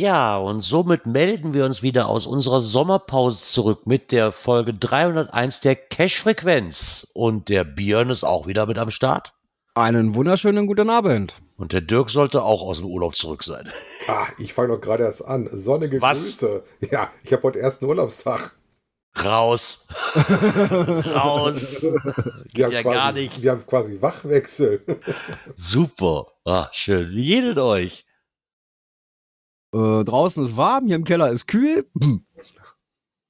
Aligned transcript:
Ja, 0.00 0.38
und 0.38 0.60
somit 0.60 1.04
melden 1.04 1.52
wir 1.52 1.66
uns 1.66 1.82
wieder 1.82 2.08
aus 2.08 2.26
unserer 2.26 2.62
Sommerpause 2.62 3.44
zurück 3.44 3.86
mit 3.86 4.12
der 4.12 4.32
Folge 4.32 4.72
301 4.72 5.60
der 5.60 5.76
Cash-Frequenz. 5.76 7.10
Und 7.12 7.50
der 7.50 7.64
Björn 7.64 8.08
ist 8.08 8.24
auch 8.24 8.46
wieder 8.46 8.64
mit 8.64 8.78
am 8.78 8.90
Start. 8.90 9.34
Einen 9.74 10.14
wunderschönen 10.14 10.66
guten 10.66 10.88
Abend. 10.88 11.34
Und 11.58 11.74
der 11.74 11.82
Dirk 11.82 12.08
sollte 12.08 12.42
auch 12.44 12.62
aus 12.62 12.78
dem 12.78 12.86
Urlaub 12.86 13.14
zurück 13.14 13.44
sein. 13.44 13.70
Ah, 14.08 14.28
ich 14.38 14.54
fange 14.54 14.68
doch 14.68 14.80
gerade 14.80 15.04
erst 15.04 15.22
an. 15.22 15.50
Sonnige 15.52 16.00
Was? 16.00 16.38
Grüße. 16.38 16.62
Ja, 16.90 17.10
ich 17.22 17.34
habe 17.34 17.42
heute 17.42 17.58
ersten 17.58 17.84
Urlaubstag. 17.84 18.56
Raus. 19.22 19.86
Raus. 20.14 21.84
Geht 22.54 22.70
ja 22.70 22.80
quasi, 22.80 22.96
gar 22.96 23.12
nicht. 23.12 23.42
Wir 23.42 23.50
haben 23.50 23.66
quasi 23.66 24.00
Wachwechsel. 24.00 24.80
Super. 25.54 26.28
Ah, 26.46 26.68
schön. 26.72 27.10
Wie 27.10 27.26
geht 27.26 27.44
es 27.44 27.58
euch? 27.58 28.06
Äh, 29.72 30.04
draußen 30.04 30.44
ist 30.44 30.56
warm, 30.56 30.86
hier 30.86 30.96
im 30.96 31.04
Keller 31.04 31.30
ist 31.30 31.46
kühl. 31.46 31.86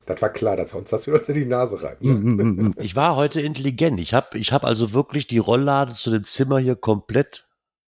Das 0.06 0.22
war 0.22 0.30
klar, 0.30 0.56
dass 0.56 0.72
wir 0.72 0.80
uns 0.80 0.90
das 0.90 1.06
wieder 1.06 1.18
unter 1.18 1.32
die 1.32 1.44
Nase 1.44 1.82
reiben. 1.82 2.08
Mhm. 2.08 2.74
Ich 2.80 2.96
war 2.96 3.16
heute 3.16 3.40
intelligent. 3.40 4.00
Ich 4.00 4.14
habe 4.14 4.38
ich 4.38 4.52
hab 4.52 4.64
also 4.64 4.92
wirklich 4.92 5.26
die 5.26 5.38
Rolllade 5.38 5.94
zu 5.94 6.10
dem 6.10 6.24
Zimmer 6.24 6.58
hier 6.58 6.76
komplett 6.76 7.48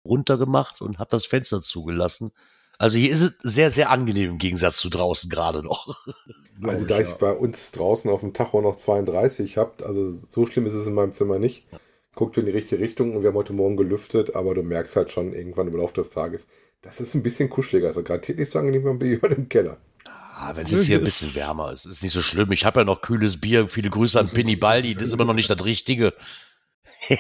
runtergemacht 0.06 0.82
und 0.82 1.00
habe 1.00 1.10
das 1.12 1.26
Fenster 1.26 1.62
zugelassen. 1.62 2.32
Also 2.78 2.98
hier 2.98 3.12
ist 3.12 3.22
es 3.22 3.38
sehr, 3.44 3.70
sehr 3.70 3.92
angenehm 3.92 4.32
im 4.32 4.38
Gegensatz 4.40 4.78
zu 4.78 4.90
draußen 4.90 5.30
gerade 5.30 5.64
noch. 5.64 6.06
Also 6.64 6.86
da 6.86 7.00
ich 7.00 7.10
bei 7.14 7.32
uns 7.32 7.72
draußen 7.72 8.08
auf 8.12 8.20
dem 8.20 8.34
Tacho 8.34 8.62
noch 8.62 8.78
32 8.78 9.58
habt, 9.58 9.82
also 9.82 10.14
so 10.30 10.46
schlimm 10.46 10.68
ist 10.68 10.76
es 10.76 10.86
in 10.86 10.94
meinem 10.94 11.12
Zimmer 11.12 11.40
nicht. 11.40 11.66
Guckt 12.14 12.38
in 12.38 12.46
die 12.46 12.52
richtige 12.52 12.80
Richtung 12.80 13.16
und 13.16 13.24
wir 13.24 13.30
haben 13.30 13.36
heute 13.36 13.54
Morgen 13.54 13.78
gelüftet, 13.78 14.36
aber 14.36 14.54
du 14.54 14.62
merkst 14.62 14.96
halt 14.96 15.12
schon 15.12 15.34
irgendwann 15.34 15.70
im 15.70 15.76
Laufe 15.76 15.96
des 15.96 16.12
Tages, 16.12 16.46
das 16.82 17.00
ist 17.00 17.14
ein 17.14 17.24
bisschen 17.24 17.50
kuscheliger. 17.50 17.88
Also 17.88 18.04
gerade 18.04 18.22
täglich 18.22 18.50
so 18.50 18.60
angenehm 18.60 19.02
wie 19.02 19.16
bei 19.18 19.28
im 19.30 19.50
Keller. 19.50 19.78
Ah, 20.06 20.56
wenn 20.56 20.66
es 20.66 20.72
jetzt 20.72 20.86
hier 20.86 20.98
ein 20.98 21.04
bisschen 21.04 21.36
wärmer 21.36 21.72
ist, 21.72 21.86
ist 21.86 22.02
nicht 22.02 22.14
so 22.14 22.22
schlimm. 22.22 22.52
Ich 22.52 22.66
habe 22.66 22.80
ja 22.80 22.84
noch 22.84 23.02
kühles 23.02 23.40
Bier. 23.40 23.68
Viele 23.68 23.92
Grüße 23.92 24.20
an 24.20 24.30
Pinny 24.30 24.56
Baldi. 24.56 24.96
Das 24.96 25.04
ist 25.04 25.14
immer 25.14 25.26
noch 25.26 25.36
nicht 25.36 25.50
das 25.50 25.64
Richtige. 25.64 26.14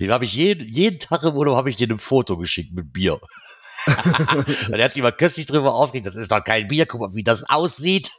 Dem 0.00 0.10
habe 0.10 0.24
ich 0.24 0.34
jeden, 0.34 0.68
jeden 0.68 1.00
Tag 1.00 1.24
im 1.24 1.34
Urlaub 1.34 1.56
habe 1.56 1.70
ich 1.70 1.76
dir 1.76 1.88
ein 1.88 1.98
Foto 1.98 2.36
geschickt 2.36 2.72
mit 2.72 2.92
Bier. 2.92 3.20
Und 3.86 4.72
er 4.72 4.84
hat 4.84 4.94
sich 4.94 5.02
mal 5.02 5.12
köstlich 5.12 5.46
drüber 5.46 5.74
aufgeregt. 5.74 6.06
Das 6.06 6.16
ist 6.16 6.30
doch 6.30 6.44
kein 6.44 6.68
Bier. 6.68 6.86
Guck 6.86 7.00
mal, 7.00 7.14
wie 7.14 7.24
das 7.24 7.48
aussieht. 7.48 8.10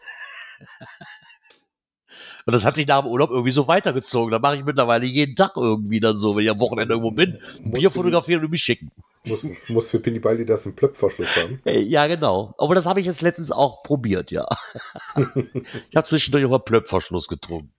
Und 2.47 2.53
das 2.53 2.63
hat 2.63 2.75
sich 2.75 2.87
nach 2.87 3.01
dem 3.01 3.11
Urlaub 3.11 3.29
irgendwie 3.29 3.51
so 3.51 3.67
weitergezogen. 3.67 4.31
Da 4.31 4.39
mache 4.39 4.55
ich 4.55 4.63
mittlerweile 4.63 5.05
jeden 5.05 5.35
Tag 5.35 5.57
irgendwie 5.57 5.99
dann 5.99 6.17
so, 6.17 6.33
wenn 6.33 6.45
ich 6.45 6.49
am 6.49 6.61
Wochenende 6.61 6.93
irgendwo 6.93 7.11
bin, 7.11 7.41
ein 7.57 7.71
Bier 7.71 7.91
fotografieren 7.91 8.41
und 8.45 8.51
mich 8.51 8.63
schicken. 8.63 8.89
Muss, 9.25 9.43
muss 9.67 9.89
für 9.89 9.99
Baldi 9.99 10.45
das 10.45 10.65
einen 10.65 10.73
Plöpfverschluss 10.73 11.35
haben. 11.35 11.61
Äh, 11.65 11.81
Ja, 11.81 12.07
genau. 12.07 12.55
Aber 12.57 12.73
das 12.73 12.85
habe 12.85 13.01
ich 13.01 13.05
jetzt 13.05 13.21
letztens 13.21 13.51
auch 13.51 13.83
probiert, 13.83 14.31
ja. 14.31 14.47
ich 15.35 15.95
habe 15.95 16.05
zwischendurch 16.05 16.45
auch 16.45 16.51
mal 16.51 16.59
Plöpfverschluss 16.59 17.27
getrunken. 17.27 17.73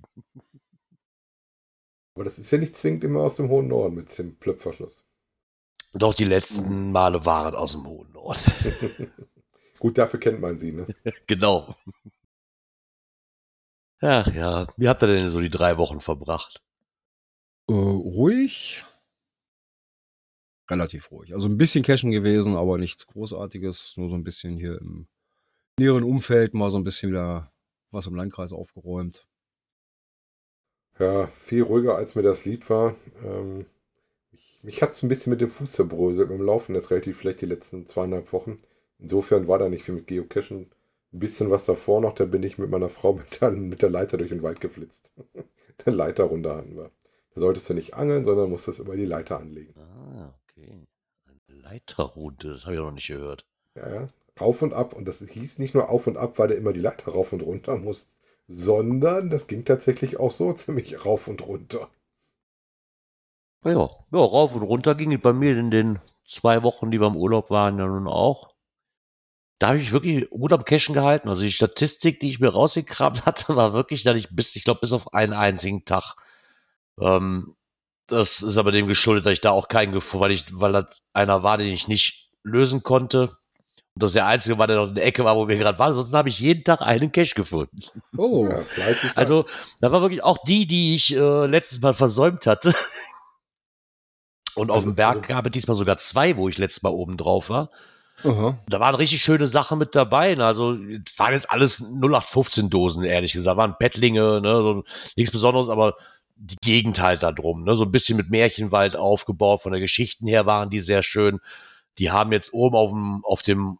Aber 2.15 2.25
das 2.25 2.39
ist 2.39 2.51
ja 2.51 2.59
nicht 2.59 2.77
zwingend 2.77 3.05
immer 3.05 3.21
aus 3.21 3.37
dem 3.37 3.49
hohen 3.49 3.69
Norden 3.69 3.95
mit 3.95 4.19
dem 4.19 4.37
Plöpfverschluss. 4.37 5.03
Doch 5.95 6.13
die 6.13 6.25
letzten 6.25 6.93
Male 6.93 7.25
waren 7.25 7.55
aus 7.55 7.73
dem 7.73 7.87
hohen 7.87 8.13
Norden. 8.13 9.13
Gut, 9.79 9.97
dafür 9.97 10.21
kennt 10.21 10.43
man 10.43 10.59
sie, 10.59 10.73
ne? 10.73 10.87
genau. 11.27 11.75
Ach 14.01 14.33
ja, 14.33 14.67
wie 14.77 14.89
habt 14.89 15.03
ihr 15.03 15.09
denn 15.09 15.31
so 15.31 15.41
die 15.41 15.49
drei 15.49 15.77
Wochen 15.77 16.01
verbracht? 16.01 16.63
Äh, 17.69 17.73
ruhig. 17.73 18.85
Relativ 20.71 21.11
ruhig. 21.11 21.35
Also 21.35 21.49
ein 21.49 21.57
bisschen 21.57 21.83
Cashen 21.83 22.11
gewesen, 22.11 22.57
aber 22.57 22.79
nichts 22.79 23.07
Großartiges. 23.07 23.97
Nur 23.97 24.11
so 24.11 24.15
ein 24.15 24.25
bisschen 24.25 24.57
hier 24.57 24.79
im 24.81 25.09
näheren 25.79 26.05
Umfeld 26.05 26.55
mal 26.55 26.71
so 26.71 26.79
ein 26.79 26.85
bisschen 26.85 27.11
wieder 27.11 27.53
was 27.91 28.07
im 28.07 28.15
Landkreis 28.15 28.53
aufgeräumt. 28.53 29.27
Ja, 30.99 31.29
viel 31.29 31.63
ruhiger 31.63 31.97
als 31.97 32.15
mir 32.15 32.23
das 32.23 32.45
Lied 32.45 32.69
war. 32.71 32.95
Ähm, 33.25 33.67
mich 34.31 34.59
mich 34.63 34.83
hat 34.83 34.93
es 34.93 35.03
ein 35.03 35.09
bisschen 35.09 35.31
mit 35.31 35.41
dem 35.41 35.51
Fuß 35.51 35.73
zerbröselt. 35.73 36.29
Mit 36.29 36.39
dem 36.39 36.47
Laufen 36.47 36.75
jetzt 36.75 36.91
relativ 36.91 37.21
schlecht 37.21 37.41
die 37.41 37.47
letzten 37.47 37.87
zweieinhalb 37.87 38.33
Wochen. 38.33 38.63
Insofern 38.99 39.49
war 39.49 39.59
da 39.59 39.69
nicht 39.69 39.85
viel 39.85 39.95
mit 39.95 40.07
Geocachen. 40.07 40.71
Ein 41.13 41.21
bisschen 41.21 41.51
was 41.51 41.65
davor 41.65 42.01
noch, 42.01 42.15
da 42.15 42.27
bin 42.27 42.43
ich 42.43 42.59
mit 42.59 42.71
meiner 42.71 42.89
Frau 42.89 43.13
mit 43.15 43.41
der, 43.41 43.51
mit 43.51 43.83
der 43.83 43.91
Leiter 43.91 44.17
durch 44.19 44.31
den 44.31 44.43
Wald 44.43 44.61
geflitzt. 44.61 45.11
Eine 45.85 45.97
Leiter 45.97 46.25
runter 46.25 46.57
hatten 46.57 46.77
wir. 46.77 46.91
Da 47.35 47.41
solltest 47.41 47.71
du 47.71 47.75
nicht 47.75 47.95
angeln, 47.95 48.25
sondern 48.25 48.51
musstest 48.51 48.81
über 48.81 48.97
die 48.97 49.05
Leiter 49.05 49.39
anlegen. 49.39 49.75
Ah, 49.79 50.35
okay. 50.43 50.87
Eine 51.27 51.61
Leiterrunde, 51.61 52.55
das 52.55 52.65
habe 52.65 52.75
ich 52.75 52.81
auch 52.81 52.87
noch 52.87 52.93
nicht 52.93 53.07
gehört. 53.07 53.47
Ja, 53.77 53.89
ja. 53.95 54.09
Rauf 54.41 54.63
und 54.63 54.75
ab. 54.75 54.93
Und 54.93 55.07
das 55.07 55.21
hieß 55.21 55.59
nicht 55.59 55.75
nur 55.75 55.89
auf 55.89 56.07
und 56.07 56.17
ab, 56.17 56.39
weil 56.39 56.49
du 56.49 56.55
immer 56.55 56.73
die 56.73 56.81
Leiter 56.81 57.13
rauf 57.13 57.33
und 57.33 57.43
runter 57.43 57.77
musst, 57.77 58.09
sondern 58.49 59.31
das 59.31 59.47
ging 59.47 59.65
tatsächlich 59.65 60.19
auch 60.19 60.33
so 60.33 60.53
ziemlich 60.55 61.05
rauf 61.05 61.29
und 61.29 61.47
runter. 61.47 61.89
Ja, 63.65 63.73
ja, 63.73 64.19
rauf 64.19 64.55
und 64.55 64.63
runter 64.63 64.95
ging 64.95 65.13
es 65.13 65.21
bei 65.21 65.33
mir 65.33 65.57
in 65.57 65.71
den 65.71 65.99
zwei 66.27 66.63
Wochen, 66.63 66.91
die 66.91 67.01
wir 67.01 67.09
im 67.09 67.17
Urlaub 67.17 67.51
waren, 67.51 67.79
ja 67.79 67.87
nun 67.87 68.07
auch. 68.07 68.55
Da 69.59 69.69
habe 69.69 69.79
ich 69.81 69.91
wirklich 69.93 70.31
gut 70.31 70.53
am 70.53 70.65
Cashen 70.65 70.95
gehalten. 70.95 71.29
Also 71.29 71.43
die 71.43 71.51
Statistik, 71.53 72.21
die 72.21 72.29
ich 72.29 72.39
mir 72.41 72.51
rausgekramt 72.51 73.27
hatte, 73.27 73.57
war 73.57 73.73
wirklich, 73.73 74.03
dass 74.05 74.17
ich 74.17 74.29
bis, 74.31 74.55
ich 74.57 74.65
glaube, 74.65 74.81
bis 74.81 74.93
auf 74.93 75.13
einen 75.15 75.33
einzigen 75.33 75.85
Tag. 75.85 76.15
Ähm, 77.01 77.55
das 78.07 78.41
ist 78.43 78.57
aber 78.57 78.73
dem 78.73 78.87
geschuldet, 78.87 79.27
dass 79.27 79.33
ich 79.35 79.41
da 79.41 79.51
auch 79.51 79.69
keinen 79.69 79.93
gefunden, 79.93 80.25
weil 80.25 80.31
ich, 80.33 80.45
weil 80.53 80.73
das 80.73 81.03
einer 81.13 81.43
war, 81.43 81.59
den 81.59 81.73
ich 81.73 81.89
nicht 81.89 82.31
lösen 82.43 82.83
konnte. 82.83 83.37
Und 83.95 84.03
das 84.05 84.13
der 84.13 84.27
einzige 84.27 84.57
war, 84.59 84.67
der 84.69 84.77
noch 84.77 84.89
in 84.89 84.95
der 84.95 85.05
Ecke 85.05 85.25
war, 85.25 85.37
wo 85.37 85.49
wir 85.49 85.57
gerade 85.59 85.79
waren. 85.79 85.89
Ansonsten 85.89 86.17
habe 86.17 86.29
ich 86.29 86.39
jeden 86.39 86.63
Tag 86.65 86.81
einen 86.81 87.11
Cache 87.11 87.35
gefunden. 87.35 87.81
Oh, 88.17 88.47
Ja. 88.49 88.63
Also, 89.17 89.45
da 89.81 89.91
war 89.91 90.01
wirklich 90.03 90.23
auch 90.23 90.39
die, 90.45 90.67
die 90.69 90.95
ich 90.95 91.15
äh, 91.17 91.47
letztes 91.47 91.81
Mal 91.81 91.95
versäumt 91.95 92.47
hatte. 92.47 92.73
Und 94.55 94.71
auf 94.71 94.77
Also- 94.79 94.91
dem 94.91 94.95
Berg 94.97 95.17
also- 95.17 95.29
gab 95.29 95.47
es 95.47 95.53
diesmal 95.53 95.77
sogar 95.77 95.99
zwei, 95.99 96.37
wo 96.37 96.49
ich 96.49 96.59
letztes 96.59 96.83
Mal 96.83 96.91
oben 96.91 97.17
drauf 97.17 97.51
war. 97.51 97.71
Aha. 98.25 98.59
Da 98.69 98.81
waren 98.81 98.95
richtig 98.95 99.23
schöne 99.23 99.47
Sachen 99.47 99.79
mit 99.79 99.95
dabei. 99.95 100.35
ne? 100.35 100.45
Also, 100.45 100.75
es 100.75 101.19
waren 101.19 101.33
jetzt 101.33 101.51
alles 101.51 101.83
0815-Dosen, 101.83 103.05
ehrlich 103.05 103.33
gesagt. 103.33 103.57
Waren 103.57 103.77
Pettlinge, 103.79 104.41
ne? 104.41 104.51
so, 104.51 104.85
nichts 105.17 105.33
Besonderes, 105.33 105.69
aber 105.69 105.95
die 106.37 106.57
Gegend 106.63 107.01
halt 107.01 107.23
da 107.23 107.33
drum. 107.33 107.65
Ne? 107.65 107.77
So 107.77 107.85
ein 107.85 107.93
bisschen 107.93 108.17
mit 108.17 108.31
Märchenwald 108.31 108.97
aufgebaut. 108.97 109.63
Von 109.63 109.73
der 109.73 109.81
Geschichten 109.81 110.27
her 110.27 110.47
waren 110.47 110.71
die 110.71 110.81
sehr 110.81 111.03
schön. 111.03 111.41
Die 111.99 112.11
haben 112.11 112.33
jetzt 112.33 112.53
oben 112.53 112.77
auf 112.77 112.91
dem, 112.91 113.25
auf 113.25 113.43
dem 113.43 113.79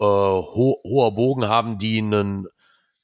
äh, 0.00 0.04
Ho 0.04 0.80
hoher 0.84 1.14
Bogen 1.14 1.48
haben 1.48 1.78
die 1.78 1.98
einen, 1.98 2.44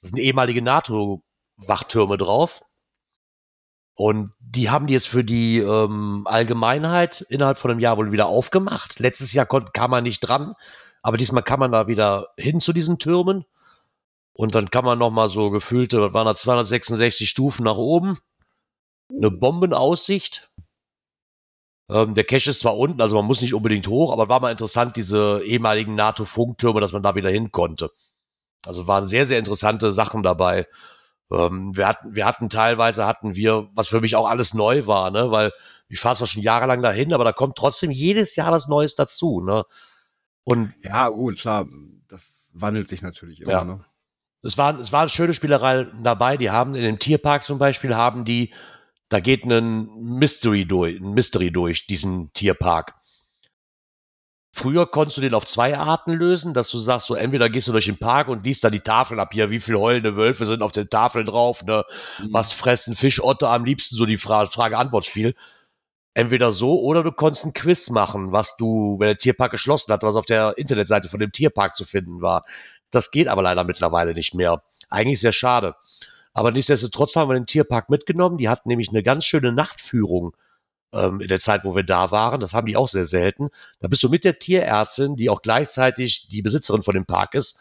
das 0.00 0.10
sind 0.10 0.19
ehemalige 0.19 0.62
NATO-Wachtürme 0.62 2.19
drauf. 2.19 2.62
Und 3.98 4.32
die 4.38 4.70
haben 4.70 4.86
die 4.86 4.92
jetzt 4.92 5.08
für 5.08 5.24
die 5.24 5.58
ähm, 5.58 6.22
Allgemeinheit 6.24 7.22
innerhalb 7.30 7.58
von 7.58 7.72
einem 7.72 7.80
Jahr 7.80 7.96
wohl 7.96 8.12
wieder 8.12 8.28
aufgemacht. 8.28 9.00
Letztes 9.00 9.32
Jahr 9.32 9.44
kon- 9.44 9.72
kam 9.72 9.90
man 9.90 10.04
nicht 10.04 10.20
dran, 10.20 10.54
aber 11.02 11.16
diesmal 11.16 11.42
kann 11.42 11.58
man 11.58 11.72
da 11.72 11.88
wieder 11.88 12.28
hin 12.36 12.60
zu 12.60 12.72
diesen 12.72 13.00
Türmen. 13.00 13.44
Und 14.34 14.54
dann 14.54 14.70
kann 14.70 14.84
man 14.84 15.00
noch 15.00 15.10
mal 15.10 15.28
so 15.28 15.50
gefühlte, 15.50 16.00
was 16.00 16.12
waren 16.14 16.26
da 16.26 16.36
266 16.36 17.28
Stufen 17.28 17.64
nach 17.64 17.74
oben. 17.74 18.16
Eine 19.10 19.32
Bombenaussicht. 19.32 20.48
Ähm, 21.90 22.14
der 22.14 22.22
Cache 22.22 22.50
ist 22.50 22.60
zwar 22.60 22.78
unten, 22.78 23.00
also 23.00 23.16
man 23.16 23.24
muss 23.24 23.40
nicht 23.40 23.52
unbedingt 23.54 23.88
hoch, 23.88 24.12
aber 24.12 24.28
war 24.28 24.38
mal 24.38 24.52
interessant, 24.52 24.94
diese 24.94 25.42
ehemaligen 25.44 25.96
NATO-Funktürme, 25.96 26.80
dass 26.80 26.92
man 26.92 27.02
da 27.02 27.16
wieder 27.16 27.30
hin 27.30 27.50
konnte. 27.50 27.90
Also 28.64 28.86
waren 28.86 29.08
sehr, 29.08 29.26
sehr 29.26 29.40
interessante 29.40 29.92
Sachen 29.92 30.22
dabei. 30.22 30.68
Ähm, 31.30 31.76
wir, 31.76 31.86
hatten, 31.86 32.14
wir 32.14 32.25
hatten 32.25 32.48
teilweise, 32.48 33.06
hatten 33.06 33.34
wir, 33.34 33.69
was 33.75 33.88
für 33.88 34.00
mich 34.00 34.16
auch 34.16 34.28
alles 34.28 34.54
neu 34.54 34.86
war, 34.86 35.10
ne? 35.10 35.30
weil 35.30 35.52
ich 35.88 36.00
fahre 36.00 36.16
zwar 36.16 36.26
schon 36.26 36.42
jahrelang 36.42 36.80
dahin, 36.82 37.12
aber 37.12 37.25
da 37.25 37.32
kommt 37.32 37.56
trotzdem 37.56 37.90
jedes 37.90 38.36
Jahr 38.36 38.52
was 38.52 38.69
Neues 38.69 38.94
dazu. 38.94 39.40
Ne? 39.40 39.64
Und 40.44 40.72
Ja, 40.82 41.08
gut, 41.08 41.38
klar. 41.38 41.66
Das 42.08 42.50
wandelt 42.54 42.88
sich 42.88 43.02
natürlich 43.02 43.42
immer, 43.42 43.50
Ja. 43.50 43.64
ne? 43.64 43.84
es 44.42 44.56
waren, 44.56 44.80
es 44.80 44.92
waren 44.92 45.08
schöne 45.08 45.34
Spielereien 45.34 46.02
dabei. 46.02 46.36
Die 46.36 46.50
haben 46.50 46.75
in 46.75 46.82
dem 46.82 46.98
Tierpark 46.98 47.44
zum 47.44 47.58
Beispiel, 47.58 47.94
haben 47.94 48.25
die 48.25 48.52
Da 49.10 49.20
geht 49.20 49.44
ein 49.44 49.88
Mystery 50.00 50.66
durch, 50.66 51.00
ein 51.00 51.12
Mystery 51.12 51.50
durch 51.50 51.86
diesen 51.86 52.30
Tierpark. 52.34 52.94
Früher 54.58 54.87
konntest 54.87 55.16
du 55.16 55.20
den 55.20 55.34
auf 55.34 55.46
zwei 55.46 55.78
Arten 55.78 56.12
lösen, 56.12 56.52
dass 56.52 56.69
du 56.69 56.81
sagst, 56.81 57.06
so 57.06 57.14
entweder 57.14 57.49
gehst 57.49 57.69
du 57.69 57.72
durch 57.72 57.84
den 57.84 57.96
Park 57.96 58.26
und 58.26 58.44
liest 58.44 58.64
da 58.64 58.70
die 58.70 58.81
Tafeln 58.81 59.20
ab 59.20 59.28
hier, 59.32 59.50
wie 59.50 59.60
viele 59.60 59.78
heulende 59.78 60.16
Wölfe 60.16 60.46
sind 60.46 60.62
auf 60.62 60.72
den 60.72 60.90
Tafeln 60.90 61.26
drauf, 61.26 61.62
ne? 61.62 61.84
Mhm. 62.19 62.32
Was 62.32 62.50
fressen 62.50 62.96
Fischotter 62.96 63.50
am 63.50 63.64
liebsten, 63.64 63.94
so 63.94 64.05
die 64.05 64.16
Fra 64.16 64.46
Frage-Antwort-Spiel. 64.46 65.37
Entweder 66.12 66.50
so 66.50 66.81
oder 66.81 67.05
du 67.05 67.12
konntest 67.12 67.44
ein 67.46 67.52
Quiz 67.52 67.88
machen, 67.90 68.32
was 68.32 68.56
du, 68.56 68.96
wenn 68.99 69.06
der 69.06 69.19
Tierpark 69.19 69.52
geschlossen 69.52 69.93
hat, 69.93 70.02
was 70.02 70.16
auf 70.16 70.26
der 70.26 70.58
Internetseite 70.58 71.08
von 71.08 71.20
dem 71.20 71.31
Tierpark 71.31 71.76
zu 71.76 71.84
finden 71.84 72.20
war. 72.20 72.43
Das 72.90 73.12
geht 73.12 73.28
aber 73.28 73.43
leider 73.43 73.62
mittlerweile 73.62 74.12
nicht 74.12 74.34
mehr. 74.34 74.64
Eigentlich 74.90 75.20
sehr 75.20 75.32
schade. 75.32 75.76
Aber 76.32 76.50
nichtsdestotrotz 76.50 77.14
haben 77.14 77.31
wir 77.31 77.34
den 77.34 77.46
Tierpark 77.46 77.90
mitgenommen. 77.90 78.38
Die 78.38 78.49
hatten 78.49 78.69
nämlich 78.69 78.88
eine 78.88 79.04
ganz 79.04 79.25
schöne 79.25 79.52
Nachtführung 79.52 80.34
ähm, 80.93 81.20
in 81.20 81.29
der 81.29 81.40
Zeit, 81.40 81.64
wo 81.64 81.75
wir 81.75 81.82
da 81.82 82.11
waren. 82.11 82.40
Das 82.40 82.55
haben 82.55 82.67
die 82.67 82.76
auch 82.76 82.88
sehr 82.88 83.05
selten. 83.05 83.49
Da 83.81 83.88
bist 83.88 84.02
du 84.02 84.08
mit 84.08 84.25
der 84.25 84.38
Tierärztin, 84.38 85.17
die 85.17 85.31
auch 85.31 85.43
gleichzeitig 85.43 86.29
die 86.29 86.43
Besitzerin 86.43 86.82
von 86.82 86.94
dem 86.94 87.06
Park 87.06 87.35
ist. 87.35 87.61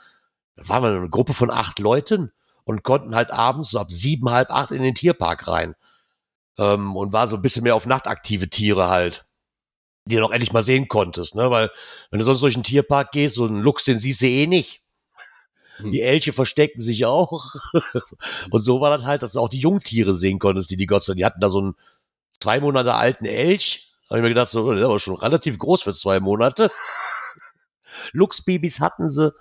Da 0.56 0.68
waren 0.70 0.84
wir 0.84 0.90
eine 0.90 1.10
Gruppe 1.10 1.34
von 1.34 1.52
acht 1.52 1.80
Leuten 1.80 2.32
und 2.64 2.84
konnten 2.84 3.16
halt 3.16 3.32
abends 3.32 3.70
so 3.72 3.80
ab 3.80 3.92
sieben, 3.92 4.30
halb 4.30 4.52
acht 4.52 4.72
in 4.72 4.82
den 4.82 4.96
Tierpark 4.96 5.48
rein. 5.48 5.76
Ähm, 6.58 6.96
und 6.96 7.14
war 7.14 7.28
so 7.28 7.36
ein 7.36 7.42
bisschen 7.42 7.64
mehr 7.64 7.76
auf 7.76 7.86
nachtaktive 7.86 8.50
Tiere 8.50 8.90
halt, 8.90 9.26
die 10.06 10.16
du 10.16 10.22
noch 10.22 10.32
endlich 10.32 10.54
mal 10.54 10.64
sehen 10.64 10.88
konntest. 10.88 11.36
Ne? 11.36 11.52
Weil 11.52 11.70
wenn 12.10 12.20
du 12.20 12.26
sonst 12.26 12.42
durch 12.42 12.56
den 12.56 12.64
Tierpark 12.64 13.12
gehst, 13.12 13.36
so 13.36 13.46
einen 13.46 13.62
Luchs, 13.62 13.84
den 13.84 14.00
siehst 14.00 14.22
du 14.22 14.28
eh 14.28 14.48
nicht. 14.48 14.82
Hm. 15.78 15.92
Die 15.92 16.02
Elche 16.02 16.34
verstecken 16.34 16.82
sich 16.82 17.06
auch. 17.06 17.54
und 18.52 18.62
so 18.62 18.82
war 18.82 18.90
das 18.90 19.06
halt, 19.06 19.22
dass 19.22 19.34
du 19.34 19.40
auch 19.40 19.50
die 19.50 19.60
Jungtiere 19.60 20.14
sehen 20.14 20.40
konntest, 20.40 20.72
die 20.72 20.78
die 20.78 20.88
Gott 20.88 21.04
sei 21.04 21.12
Dank, 21.12 21.18
die 21.20 21.26
hatten 21.26 21.40
da 21.40 21.50
so 21.50 21.60
einen 21.60 21.76
zwei 22.40 22.60
Monate 22.60 22.94
alten 22.94 23.26
Elch. 23.26 23.92
Habe 24.10 24.20
ich 24.20 24.24
mir 24.24 24.30
gedacht, 24.30 24.50
so, 24.50 24.70
der 24.72 24.80
ist 24.80 24.86
aber 24.86 25.00
schon 25.00 25.16
relativ 25.16 25.58
groß 25.60 25.82
für 25.84 25.94
zwei 25.94 26.20
Monate. 26.20 26.70
Luchsbabys 28.14 28.80
hatten 28.80 29.10
sie. 29.10 29.34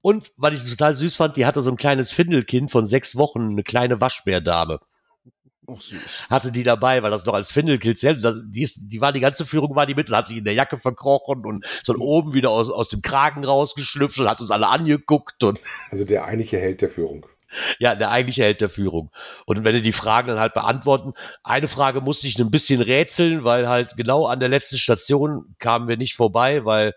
Und, 0.00 0.32
weil 0.36 0.52
ich 0.52 0.60
es 0.60 0.70
total 0.70 0.94
süß 0.94 1.16
fand, 1.16 1.36
die 1.36 1.46
hatte 1.46 1.62
so 1.62 1.70
ein 1.70 1.76
kleines 1.76 2.12
Findelkind 2.12 2.70
von 2.70 2.84
sechs 2.84 3.16
Wochen, 3.16 3.50
eine 3.50 3.62
kleine 3.62 4.00
Waschbärdame. 4.00 4.80
Ach, 5.66 5.80
süß. 5.80 6.26
Hatte 6.28 6.52
die 6.52 6.62
dabei, 6.62 7.02
weil 7.02 7.10
das 7.10 7.24
noch 7.24 7.32
als 7.32 7.50
Findelkind 7.50 7.96
zählt. 7.98 8.22
Das- 8.22 8.36
Die, 8.50 8.60
ist, 8.62 8.80
die 8.82 9.00
war 9.00 9.12
die 9.12 9.20
ganze 9.20 9.46
Führung, 9.46 9.74
war 9.74 9.86
die 9.86 9.94
mit 9.94 10.10
und 10.10 10.16
hat 10.16 10.26
sich 10.26 10.36
in 10.36 10.44
der 10.44 10.52
Jacke 10.52 10.78
verkrochen 10.78 11.46
und 11.46 11.64
so 11.82 11.94
oben 11.96 12.34
wieder 12.34 12.50
aus, 12.50 12.68
aus 12.70 12.90
dem 12.90 13.00
Kragen 13.00 13.44
rausgeschlüpft 13.44 14.18
und 14.20 14.28
hat 14.28 14.40
uns 14.42 14.50
alle 14.50 14.68
angeguckt 14.68 15.42
und 15.42 15.58
Also 15.90 16.04
der 16.04 16.24
eigentliche 16.26 16.58
Held 16.58 16.82
der 16.82 16.90
Führung. 16.90 17.26
Ja, 17.78 17.94
der 17.94 18.10
eigentliche 18.10 18.42
Held 18.42 18.60
der 18.60 18.68
Führung. 18.68 19.10
Und 19.46 19.64
wenn 19.64 19.74
die 19.74 19.82
die 19.82 19.92
Fragen 19.92 20.28
dann 20.28 20.38
halt 20.38 20.54
beantworten, 20.54 21.14
eine 21.42 21.68
Frage 21.68 22.00
musste 22.00 22.26
ich 22.26 22.38
ein 22.38 22.50
bisschen 22.50 22.80
rätseln, 22.80 23.44
weil 23.44 23.68
halt 23.68 23.96
genau 23.96 24.26
an 24.26 24.40
der 24.40 24.48
letzten 24.48 24.78
Station 24.78 25.54
kamen 25.58 25.88
wir 25.88 25.96
nicht 25.96 26.14
vorbei, 26.14 26.64
weil 26.64 26.94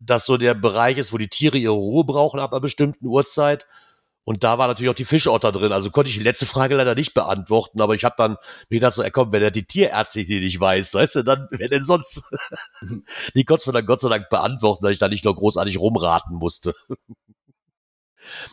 das 0.00 0.26
so 0.26 0.36
der 0.36 0.54
Bereich 0.54 0.98
ist, 0.98 1.12
wo 1.12 1.18
die 1.18 1.28
Tiere 1.28 1.58
ihre 1.58 1.72
Ruhe 1.72 2.04
brauchen 2.04 2.40
ab 2.40 2.52
einer 2.52 2.60
bestimmten 2.60 3.06
Uhrzeit. 3.06 3.66
Und 4.24 4.42
da 4.42 4.56
war 4.56 4.68
natürlich 4.68 4.90
auch 4.90 4.94
die 4.94 5.04
Fischotter 5.04 5.52
drin. 5.52 5.72
Also 5.72 5.90
konnte 5.90 6.08
ich 6.08 6.16
die 6.16 6.24
letzte 6.24 6.46
Frage 6.46 6.74
leider 6.76 6.94
nicht 6.94 7.12
beantworten, 7.12 7.80
aber 7.82 7.94
ich 7.94 8.04
habe 8.04 8.14
dann 8.16 8.36
mir 8.70 8.78
gedacht, 8.78 8.94
so, 8.94 9.02
ey, 9.02 9.10
komm, 9.10 9.32
wenn 9.32 9.42
er 9.42 9.50
die 9.50 9.66
Tierärztin 9.66 10.26
die 10.26 10.40
nicht 10.40 10.58
weiß, 10.58 10.94
weißt 10.94 11.16
du, 11.16 11.22
dann, 11.24 11.46
wer 11.50 11.68
denn 11.68 11.84
sonst? 11.84 12.32
die 13.34 13.44
konnte 13.44 13.68
mir 13.68 13.74
dann 13.74 13.86
Gott 13.86 14.00
sei 14.00 14.08
Dank 14.08 14.30
beantworten, 14.30 14.82
dass 14.82 14.92
ich 14.92 14.98
da 14.98 15.08
nicht 15.08 15.26
noch 15.26 15.34
großartig 15.36 15.78
rumraten 15.78 16.36
musste. 16.36 16.74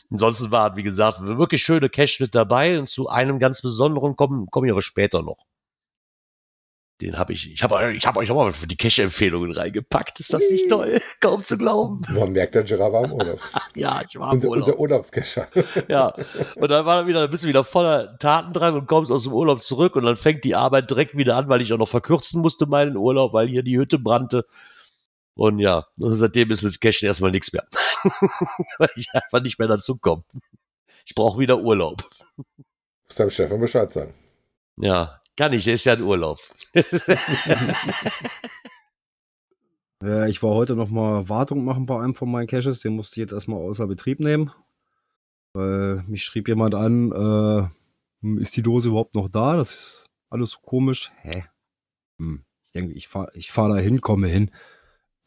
Ansonsten 0.10 0.52
war, 0.52 0.76
wie 0.76 0.84
gesagt, 0.84 1.22
wirklich 1.22 1.62
schöne 1.62 1.90
Cash 1.90 2.20
mit 2.20 2.36
dabei 2.36 2.80
und 2.80 2.90
zu 2.90 3.10
einem 3.10 3.40
ganz 3.40 3.62
besonderen 3.62 4.16
kommen 4.16 4.48
komme 4.52 4.68
ich 4.68 4.72
aber 4.72 4.82
später 4.82 5.22
noch. 5.22 5.46
Den 7.02 7.18
habe 7.18 7.34
ich, 7.34 7.52
ich 7.52 7.64
habe 7.64 7.94
ich 7.94 8.06
hab 8.06 8.16
euch 8.16 8.30
auch 8.30 8.36
mal 8.36 8.54
für 8.54 8.68
die 8.68 8.76
Cash-Empfehlungen 8.76 9.52
reingepackt. 9.52 10.20
Ist 10.20 10.34
das 10.34 10.48
nicht 10.52 10.70
toll? 10.70 11.02
Kaum 11.20 11.44
zu 11.44 11.58
glauben. 11.58 12.04
Man 12.12 12.32
merkt, 12.32 12.54
der 12.54 12.64
Gerard 12.64 12.94
war 12.94 13.06
im 13.06 13.14
Urlaub. 13.14 13.40
Ja, 13.76 14.04
ich 14.08 14.20
war 14.20 14.34
im 14.34 14.44
Urlaub. 14.44 14.68
unser 14.68 14.80
Urlaubskescher. 14.80 15.48
Ja. 15.88 16.14
Und 16.56 16.70
dann 16.70 16.86
war 16.86 17.08
wieder, 17.08 17.28
bist 17.28 17.44
du 17.44 17.48
wieder 17.48 17.64
voller 17.64 18.18
Tatendrang 18.20 18.76
und 18.76 18.86
kommst 18.86 19.12
aus 19.12 19.24
dem 19.24 19.34
Urlaub 19.34 19.64
zurück 19.64 19.96
und 19.96 20.04
dann 20.04 20.16
fängt 20.16 20.44
die 20.44 20.54
Arbeit 20.54 20.92
direkt 20.92 21.18
wieder 21.18 21.38
an, 21.38 21.50
weil 21.50 21.62
ich 21.62 21.74
auch 21.74 21.80
noch 21.80 21.90
verkürzen 21.90 22.42
musste 22.42 22.68
meinen 22.68 22.96
Urlaub, 22.96 23.34
weil 23.34 23.48
hier 23.48 23.64
die 23.64 23.80
Hütte 23.80 23.98
brannte. 23.98 24.46
Und 25.42 25.58
ja, 25.58 25.88
und 25.98 26.14
seitdem 26.14 26.52
ist 26.52 26.62
mit 26.62 26.80
Cashen 26.80 27.08
erstmal 27.08 27.32
nichts 27.32 27.52
mehr. 27.52 27.66
weil 28.78 28.92
ich 28.96 29.08
einfach 29.12 29.42
nicht 29.42 29.58
mehr 29.58 29.68
dazu 29.68 29.98
komme. 29.98 30.24
Ich 31.04 31.16
brauche 31.16 31.40
wieder 31.40 31.60
Urlaub. 31.60 32.08
Muss 32.38 33.16
deinem 33.16 33.32
Chef 33.32 33.50
mal 33.50 33.58
Bescheid 33.58 33.90
sagen. 33.90 34.14
Ja, 34.78 35.20
kann 35.36 35.52
ich, 35.54 35.64
der 35.64 35.74
ist 35.74 35.86
ja 35.86 35.94
in 35.94 36.04
Urlaub. 36.04 36.38
Äh, 40.04 40.32
ich 40.32 40.42
war 40.42 40.56
heute 40.56 40.76
noch 40.76 40.90
mal 40.90 41.30
Wartung 41.30 41.64
machen 41.64 41.86
bei 41.86 42.00
einem 42.00 42.16
von 42.16 42.32
meinen 42.32 42.48
Caches. 42.48 42.80
Den 42.80 42.96
musste 42.96 43.14
ich 43.14 43.18
jetzt 43.26 43.34
erstmal 43.34 43.60
außer 43.60 43.86
Betrieb 43.86 44.20
nehmen. 44.20 44.52
Weil 45.54 46.02
mich 46.08 46.24
schrieb 46.24 46.48
jemand 46.48 46.74
an, 46.74 47.12
äh, 48.24 48.40
ist 48.42 48.58
die 48.58 48.64
Dose 48.64 48.90
überhaupt 48.90 49.14
noch 49.14 49.30
da? 49.30 49.58
Das 49.58 49.72
ist 49.72 50.06
alles 50.32 50.50
so 50.50 50.60
komisch. 50.62 51.12
Hä? 51.22 51.44
Hm. 52.20 52.44
Ich 52.66 52.72
denke, 52.72 52.94
ich 52.94 53.08
fahre 53.08 53.30
ich 53.36 53.52
fahr 53.52 53.70
da 53.70 53.78
hin, 53.78 54.02
komme 54.02 54.28
hin. 54.28 54.50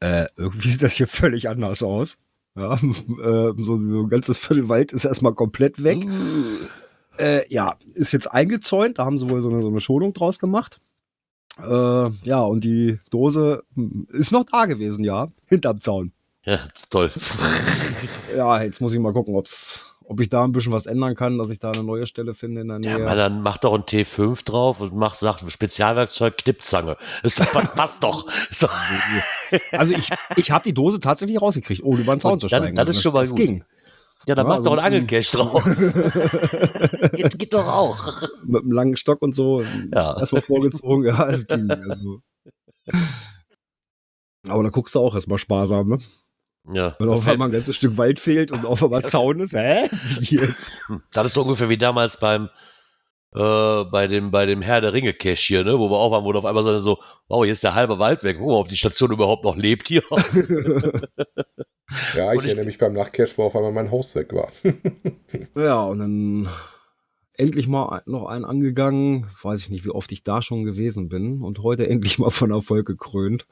Äh, 0.00 0.26
irgendwie 0.36 0.68
sieht 0.70 0.82
das 0.82 0.94
hier 0.94 1.06
völlig 1.06 1.48
anders 1.48 1.82
aus. 1.82 2.18
Ja, 2.56 2.74
äh, 2.74 3.52
so, 3.58 3.78
so 3.78 4.02
ein 4.02 4.08
ganzes 4.08 4.38
Viertel 4.38 4.68
Wald 4.68 4.92
ist 4.92 5.04
erstmal 5.04 5.34
komplett 5.34 5.82
weg. 5.82 6.06
Äh, 7.18 7.52
ja, 7.52 7.76
ist 7.94 8.12
jetzt 8.12 8.30
eingezäunt. 8.30 8.98
Da 8.98 9.04
haben 9.04 9.18
sie 9.18 9.28
wohl 9.28 9.40
so 9.40 9.50
eine, 9.50 9.62
so 9.62 9.68
eine 9.68 9.80
Schonung 9.80 10.12
draus 10.14 10.38
gemacht. 10.38 10.80
Äh, 11.58 12.10
ja, 12.24 12.40
und 12.40 12.64
die 12.64 12.98
Dose 13.10 13.62
hm, 13.74 14.08
ist 14.10 14.32
noch 14.32 14.44
da 14.44 14.66
gewesen, 14.66 15.04
ja, 15.04 15.28
hinterm 15.46 15.80
Zaun. 15.80 16.12
Ja, 16.44 16.58
toll. 16.90 17.10
Ja, 18.36 18.62
jetzt 18.62 18.80
muss 18.80 18.92
ich 18.92 19.00
mal 19.00 19.12
gucken, 19.12 19.34
ob's, 19.34 19.93
ob 20.06 20.20
ich 20.20 20.28
da 20.28 20.44
ein 20.44 20.52
bisschen 20.52 20.72
was 20.72 20.86
ändern 20.86 21.14
kann, 21.16 21.38
dass 21.38 21.50
ich 21.50 21.58
da 21.58 21.70
eine 21.70 21.82
neue 21.82 22.06
Stelle 22.06 22.34
finde 22.34 22.60
in 22.60 22.68
der 22.68 22.80
Ja, 22.80 22.98
Nähe. 22.98 23.06
aber 23.06 23.16
dann 23.16 23.42
mach 23.42 23.56
doch 23.58 23.74
ein 23.74 23.82
T5 23.82 24.44
drauf 24.44 24.80
und 24.80 24.94
mach, 24.94 25.14
sagt 25.14 25.50
Spezialwerkzeug, 25.50 26.36
Knippzange. 26.36 26.96
Ist 27.22 27.40
doch, 27.40 27.46
das 27.52 27.72
passt 27.74 28.04
doch. 28.04 28.26
Doch 28.60 28.70
also 29.72 29.94
ich, 29.94 30.10
ich 30.36 30.50
habe 30.50 30.64
die 30.64 30.74
Dose 30.74 31.00
tatsächlich 31.00 31.40
rausgekriegt, 31.40 31.82
ohne 31.82 32.00
über 32.02 32.14
den 32.16 32.20
Zaun 32.20 32.40
zu 32.40 32.48
steigen. 32.48 32.74
das 32.74 32.86
Also 32.86 32.98
ist 32.98 33.02
schon 33.02 33.12
mal 33.14 33.20
das 33.20 33.30
gut. 33.30 33.38
Ging. 33.38 33.64
ja, 34.26 34.34
dann 34.34 34.44
Ja, 34.46 34.48
mach 34.48 34.56
also 34.56 34.70
doch 34.74 34.82
einen 34.82 35.04
mit 35.04 35.12
Angelcache 35.12 35.36
draus. 35.36 35.94
geht, 37.12 37.38
geht 37.38 37.54
doch 37.54 37.66
auch. 37.66 38.22
Mit 38.44 38.62
einem 38.62 38.72
langen 38.72 38.96
Stock 38.96 39.22
und 39.22 39.34
so. 39.34 39.62
Ja. 39.92 40.18
Erstmal 40.18 40.42
vorgezogen, 40.42 41.04
ja, 41.06 41.26
es 41.28 41.46
ging. 41.46 41.70
Also. 41.70 42.20
Aber 44.48 44.62
da 44.62 44.68
guckst 44.68 44.94
du 44.94 45.00
auch 45.00 45.14
erstmal 45.14 45.38
sparsam, 45.38 45.88
ne? 45.88 45.98
Ja. 46.72 46.96
Wenn 46.98 47.08
auf 47.10 47.26
einmal 47.28 47.48
ein 47.48 47.52
ganzes 47.52 47.76
Stück 47.76 47.96
Wald 47.98 48.18
fehlt 48.20 48.50
und 48.50 48.64
auf 48.64 48.82
einmal 48.82 49.04
Zaun 49.04 49.40
ist, 49.40 49.52
hä? 49.54 49.88
Wie 50.20 50.36
jetzt? 50.36 50.72
Das 51.12 51.26
ist 51.26 51.34
so 51.34 51.42
ungefähr 51.42 51.68
wie 51.68 51.76
damals 51.76 52.18
beim 52.18 52.48
äh, 53.34 53.84
bei 53.84 54.06
dem 54.06 54.30
bei 54.30 54.46
dem 54.46 54.62
Herr 54.62 54.80
der 54.80 54.92
Ringe 54.92 55.12
Cache 55.12 55.34
hier, 55.34 55.64
ne, 55.64 55.78
wo 55.78 55.90
wir 55.90 55.96
auch 55.98 56.10
waren, 56.12 56.24
wo 56.24 56.32
auf 56.32 56.44
einmal 56.44 56.62
so, 56.64 56.78
so, 56.78 56.98
wow, 57.28 57.42
hier 57.44 57.52
ist 57.52 57.64
der 57.64 57.74
halbe 57.74 57.98
Wald 57.98 58.22
weg. 58.24 58.36
Guck 58.38 58.46
mal, 58.48 58.54
ob 58.54 58.68
die 58.68 58.76
Station 58.76 59.12
überhaupt 59.12 59.44
noch 59.44 59.56
lebt 59.56 59.88
hier. 59.88 60.02
Ja, 62.16 62.32
ich 62.32 62.38
Und 62.38 62.44
ich- 62.44 62.50
erinnere 62.50 62.66
mich 62.66 62.78
beim 62.78 62.94
Nachtcash, 62.94 63.36
wo 63.36 63.44
auf 63.44 63.54
einmal 63.56 63.72
mein 63.72 63.90
Haus 63.90 64.14
weg 64.14 64.32
war. 64.32 64.50
Ja, 65.54 65.82
und 65.84 65.98
dann 65.98 66.48
endlich 67.34 67.68
mal 67.68 68.02
noch 68.06 68.24
einen 68.26 68.44
angegangen. 68.44 69.26
Weiß 69.42 69.60
ich 69.60 69.70
nicht, 69.70 69.84
wie 69.84 69.90
oft 69.90 70.10
ich 70.12 70.22
da 70.24 70.40
schon 70.42 70.64
gewesen 70.64 71.08
bin. 71.08 71.42
Und 71.42 71.58
heute 71.62 71.86
endlich 71.88 72.18
mal 72.18 72.30
von 72.30 72.50
Erfolg 72.50 72.86
gekrönt. 72.86 73.46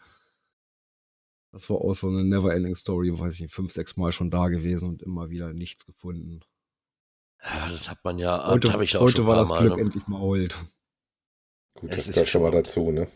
Das 1.53 1.69
war 1.69 1.77
auch 1.83 1.93
so 1.93 2.09
eine 2.09 2.25
Never-Ending 2.25 2.75
Story, 2.75 3.17
weiß 3.17 3.35
ich 3.35 3.41
nicht, 3.43 3.55
fünf, 3.55 3.73
sechs 3.73 3.97
Mal 3.97 4.11
schon 4.11 4.31
da 4.31 4.49
gewesen 4.49 4.89
und 4.89 5.03
immer 5.03 5.29
wieder 5.31 5.53
nichts 5.53 5.85
gefunden. 5.85 6.41
Ja, 7.45 7.69
das 7.71 7.91
hat 7.91 7.99
man 8.05 8.19
ja, 8.19 8.49
Heute, 8.49 8.69
das 8.69 8.73
hab 8.73 8.81
ich 8.81 8.97
auch 8.97 9.03
heute 9.03 9.17
schon 9.19 9.27
war 9.27 9.37
das 9.37 9.51
Glück 9.51 9.71
Mal, 9.71 9.77
ne? 9.77 9.83
endlich 9.83 10.07
mal 10.07 10.21
heult. 10.21 10.57
Gut, 11.75 11.91
Es 11.91 11.97
das 11.97 12.09
ist 12.09 12.15
gehört 12.15 12.29
schon 12.29 12.43
mal 12.43 12.51
dazu, 12.53 12.91
ne? 12.91 13.07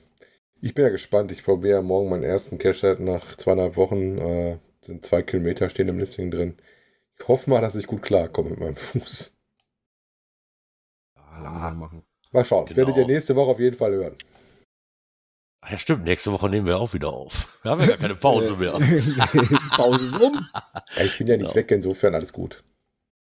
Ich 0.61 0.75
bin 0.75 0.85
ja 0.85 0.91
gespannt. 0.91 1.33
Ich 1.33 1.45
probiere 1.45 1.83
morgen 1.83 2.11
meinen 2.11 2.25
ersten 2.25 2.59
Cache 2.59 2.97
nach 3.01 3.37
zweieinhalb 3.37 3.77
Wochen. 3.77 4.19
Äh, 4.19 4.59
sind 4.83 5.05
zwei 5.05 5.23
Kilometer 5.23 5.69
stehen 5.69 5.89
im 5.89 5.99
Listing 5.99 6.31
drin. 6.31 6.57
Ich 7.19 7.29
hoffe 7.29 7.49
mal, 7.51 7.61
dass 7.61 7.75
ich 7.75 7.87
gut 7.87 8.03
klarkomme 8.03 8.51
mit 8.51 8.61
meinem 8.61 8.77
Fuß. 8.77 9.35
Ja, 11.17 11.39
langsam 11.41 11.79
machen. 11.79 12.03
Mal 12.33 12.45
schauen. 12.45 12.67
Genau. 12.67 12.77
Werdet 12.79 12.97
ihr 12.97 13.07
nächste 13.07 13.37
Woche 13.37 13.51
auf 13.51 13.61
jeden 13.61 13.77
Fall 13.77 13.93
hören. 13.93 14.17
Ja, 15.69 15.79
stimmt. 15.79 16.05
Nächste 16.05 16.31
Woche 16.33 16.49
nehmen 16.49 16.67
wir 16.67 16.79
auch 16.79 16.95
wieder 16.95 17.09
auf. 17.13 17.59
Wir 17.63 17.71
haben 17.73 17.81
ja 17.81 17.89
gar 17.89 17.97
keine 17.97 18.15
Pause 18.15 18.57
mehr. 18.59 18.73
Pause 19.75 20.05
ist 20.05 20.21
um. 20.21 20.47
Ja, 20.97 21.05
ich 21.05 21.19
bin 21.19 21.27
ja 21.27 21.37
nicht 21.37 21.47
Genau. 21.47 21.55
weg, 21.55 21.71
insofern 21.73 22.15
alles 22.15 22.33
gut. 22.33 22.63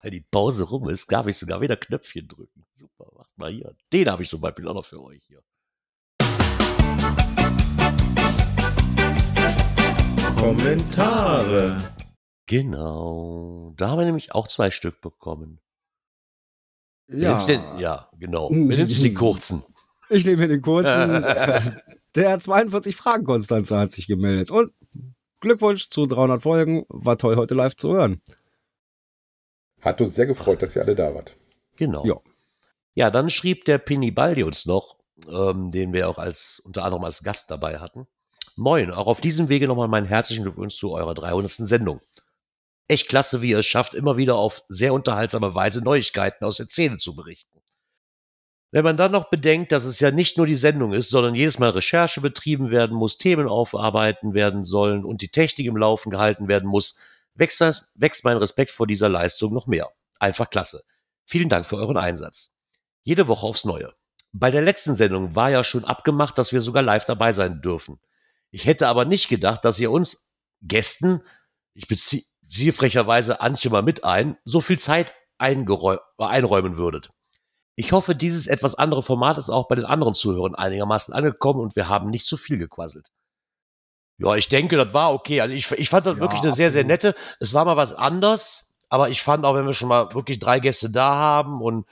Wenn 0.03 0.11
die 0.13 0.21
Pause 0.21 0.65
rum 0.65 0.89
ist, 0.91 1.11
darf 1.11 1.27
ich 1.27 1.37
sogar 1.37 1.61
wieder 1.61 1.77
Knöpfchen 1.77 2.29
drücken. 2.29 2.65
Super, 2.73 3.07
macht 3.17 3.37
mal 3.39 3.51
hier. 3.51 3.75
Den 3.93 4.09
habe 4.11 4.23
ich 4.23 4.29
zum 4.29 4.41
Beispiel 4.41 4.69
auch 4.69 4.75
noch 4.75 4.85
für 4.85 5.03
euch 5.03 5.23
hier. 5.27 5.43
Kommentare. 10.57 11.83
Genau. 12.47 13.73
Da 13.77 13.89
haben 13.89 13.99
wir 13.99 14.05
nämlich 14.05 14.33
auch 14.35 14.47
zwei 14.49 14.71
Stück 14.71 15.01
bekommen. 15.01 15.61
Ja. 17.09 17.45
denn- 17.47 17.79
ja, 17.79 18.09
genau. 18.19 18.51
Nimmt 18.53 18.91
sich 18.93 19.03
den 19.03 19.15
kurzen? 19.15 19.63
Ich 20.09 20.25
nehme 20.25 20.39
hier 20.43 20.49
den 20.49 20.63
kurzen. 20.63 21.25
Der 22.17 22.39
42 22.39 22.97
Fragen 22.97 23.25
Konstanze 23.25 23.79
hat 23.79 23.93
sich 23.93 24.07
gemeldet. 24.07 24.51
Und 24.51 24.73
Glückwunsch 25.41 25.91
zu 25.91 26.07
300 26.07 26.41
Folgen. 26.41 26.87
War 26.89 27.19
toll, 27.19 27.37
heute 27.37 27.55
live 27.55 27.77
zu 27.77 27.93
hören. 27.93 28.23
Hat 29.83 30.01
uns 30.01 30.15
sehr 30.15 30.25
gefreut, 30.25 30.63
dass 30.63 30.75
ihr 30.75 30.83
alle 30.83 30.95
da 30.95 31.15
wart. 31.15 31.37
Genau. 31.77 32.05
Ja. 32.07 32.17
Ja, 32.95 33.11
dann 33.11 33.29
schrieb 33.29 33.67
der 33.67 33.77
Pini 33.77 34.11
Baldi 34.11 34.43
uns 34.43 34.65
noch, 34.65 34.97
ähm, 35.29 35.71
den 35.71 35.93
wir 35.93 36.09
auch 36.09 36.17
als 36.17 36.61
unter 36.65 36.85
anderem 36.85 37.05
als 37.05 37.23
Gast 37.23 37.51
dabei 37.51 37.79
hatten. 37.79 38.07
Moin, 38.57 38.91
auch 38.91 39.07
auf 39.07 39.21
diesem 39.21 39.51
Wege 39.51 39.69
nochmal 39.69 39.89
meinen 39.89 40.07
herzlichen 40.07 40.45
Glückwunsch 40.45 40.77
zu 40.77 40.93
eurer 40.93 41.13
300. 41.13 41.51
Sendung. 41.51 42.01
Echt 42.89 43.09
klasse, 43.09 43.43
wie 43.43 43.51
ihr 43.51 43.59
es 43.59 43.67
schafft, 43.67 43.93
immer 43.93 44.17
wieder 44.17 44.37
auf 44.37 44.63
sehr 44.71 44.95
unterhaltsame 44.95 45.55
Weise 45.55 45.85
Neuigkeiten 45.85 46.47
aus 46.47 46.57
der 46.57 46.67
Szene 46.67 46.97
zu 46.97 47.15
berichten. 47.15 47.56
Wenn 48.77 48.85
man 48.85 48.99
dann 48.99 49.11
noch 49.11 49.31
bedenkt, 49.31 49.73
dass 49.73 49.85
es 49.85 50.01
ja 50.01 50.11
nicht 50.11 50.37
nur 50.37 50.47
die 50.47 50.55
Sendung 50.55 50.93
ist, 50.93 51.09
sondern 51.09 51.35
jedes 51.35 51.59
Mal 51.59 51.71
Recherche 51.71 52.21
betrieben 52.21 52.71
werden 52.71 52.95
muss, 52.95 53.17
Themen 53.17 53.49
aufarbeiten 53.49 54.35
werden 54.35 54.65
sollen 54.65 55.03
und 55.03 55.23
die 55.23 55.31
Technik 55.31 55.67
im 55.67 55.79
Laufen 55.79 56.11
gehalten 56.11 56.47
werden 56.47 56.69
muss, 56.69 56.99
wächst, 57.33 57.63
wächst 57.95 58.25
mein 58.25 58.37
Respekt 58.37 58.71
vor 58.71 58.87
dieser 58.87 59.09
Leistung 59.09 59.55
noch 59.55 59.67
mehr. 59.67 59.89
Einfach 60.19 60.51
klasse. 60.51 60.83
Vielen 61.25 61.49
Dank 61.49 61.65
für 61.65 61.77
euren 61.77 61.97
Einsatz. 61.97 62.53
Jede 63.03 63.29
Woche 63.29 63.47
aufs 63.47 63.65
Neue. 63.65 63.95
Bei 64.33 64.51
der 64.51 64.61
letzten 64.61 64.95
Sendung 64.95 65.35
war 65.35 65.49
ja 65.49 65.65
schon 65.65 65.87
abgemacht, 65.87 66.37
dass 66.37 66.53
wir 66.53 66.61
sogar 66.61 66.83
live 66.83 67.07
dabei 67.07 67.33
sein 67.33 67.63
dürfen. 67.63 67.99
Ich 68.51 68.67
hätte 68.67 68.89
aber 68.89 69.07
nicht 69.07 69.31
gedacht, 69.31 69.65
dass 69.65 69.81
ihr 69.81 69.91
uns 69.91 70.29
Gästen, 70.61 71.23
ich 71.73 71.89
beziehe 71.89 72.73
frecherweise 72.75 73.41
Antje 73.41 73.71
mal 73.71 73.83
mit 73.83 74.05
ein, 74.05 74.37
so 74.45 74.61
viel 74.61 74.79
Zeit 74.79 75.15
einräumen 75.39 76.77
würdet. 76.77 77.11
Ich 77.77 77.93
hoffe, 77.93 78.15
dieses 78.17 78.47
etwas 78.47 78.75
andere 78.75 79.03
Format 79.03 79.37
ist 79.37 79.51
auch 79.51 79.69
bei 79.69 79.75
den 79.75 79.85
anderen 79.85 80.15
Zuhörern 80.15 80.55
einigermaßen 80.55 81.13
angekommen 81.13 81.61
und 81.61 81.77
wir 81.77 81.89
haben 81.89 82.09
nicht 82.11 82.25
zu 82.27 82.37
viel 82.39 82.57
gequasselt. 82.59 83.09
Ja, 84.19 84.35
ich 84.35 84.49
denke, 84.49 84.77
das 84.77 84.95
war 84.95 85.13
okay. 85.13 85.43
Also 85.43 85.55
ich, 85.55 85.71
ich 85.73 85.91
fand 85.91 86.07
das 86.07 86.17
Ja, 86.17 86.21
wirklich 86.23 86.41
eine 86.41 86.53
sehr, 86.53 86.71
sehr 86.71 86.83
absolut. 86.85 87.05
nette. 87.05 87.15
Es 87.39 87.53
war 87.53 87.67
mal 87.67 87.77
was 87.77 87.93
anders, 87.93 88.73
aber 88.89 89.11
ich 89.11 89.23
fand 89.23 89.45
auch, 89.45 89.55
wenn 89.55 89.67
wir 89.67 89.75
schon 89.75 89.89
mal 89.91 90.15
wirklich 90.15 90.39
drei 90.39 90.59
Gäste 90.59 90.89
da 90.91 91.17
haben 91.17 91.61
und 91.61 91.87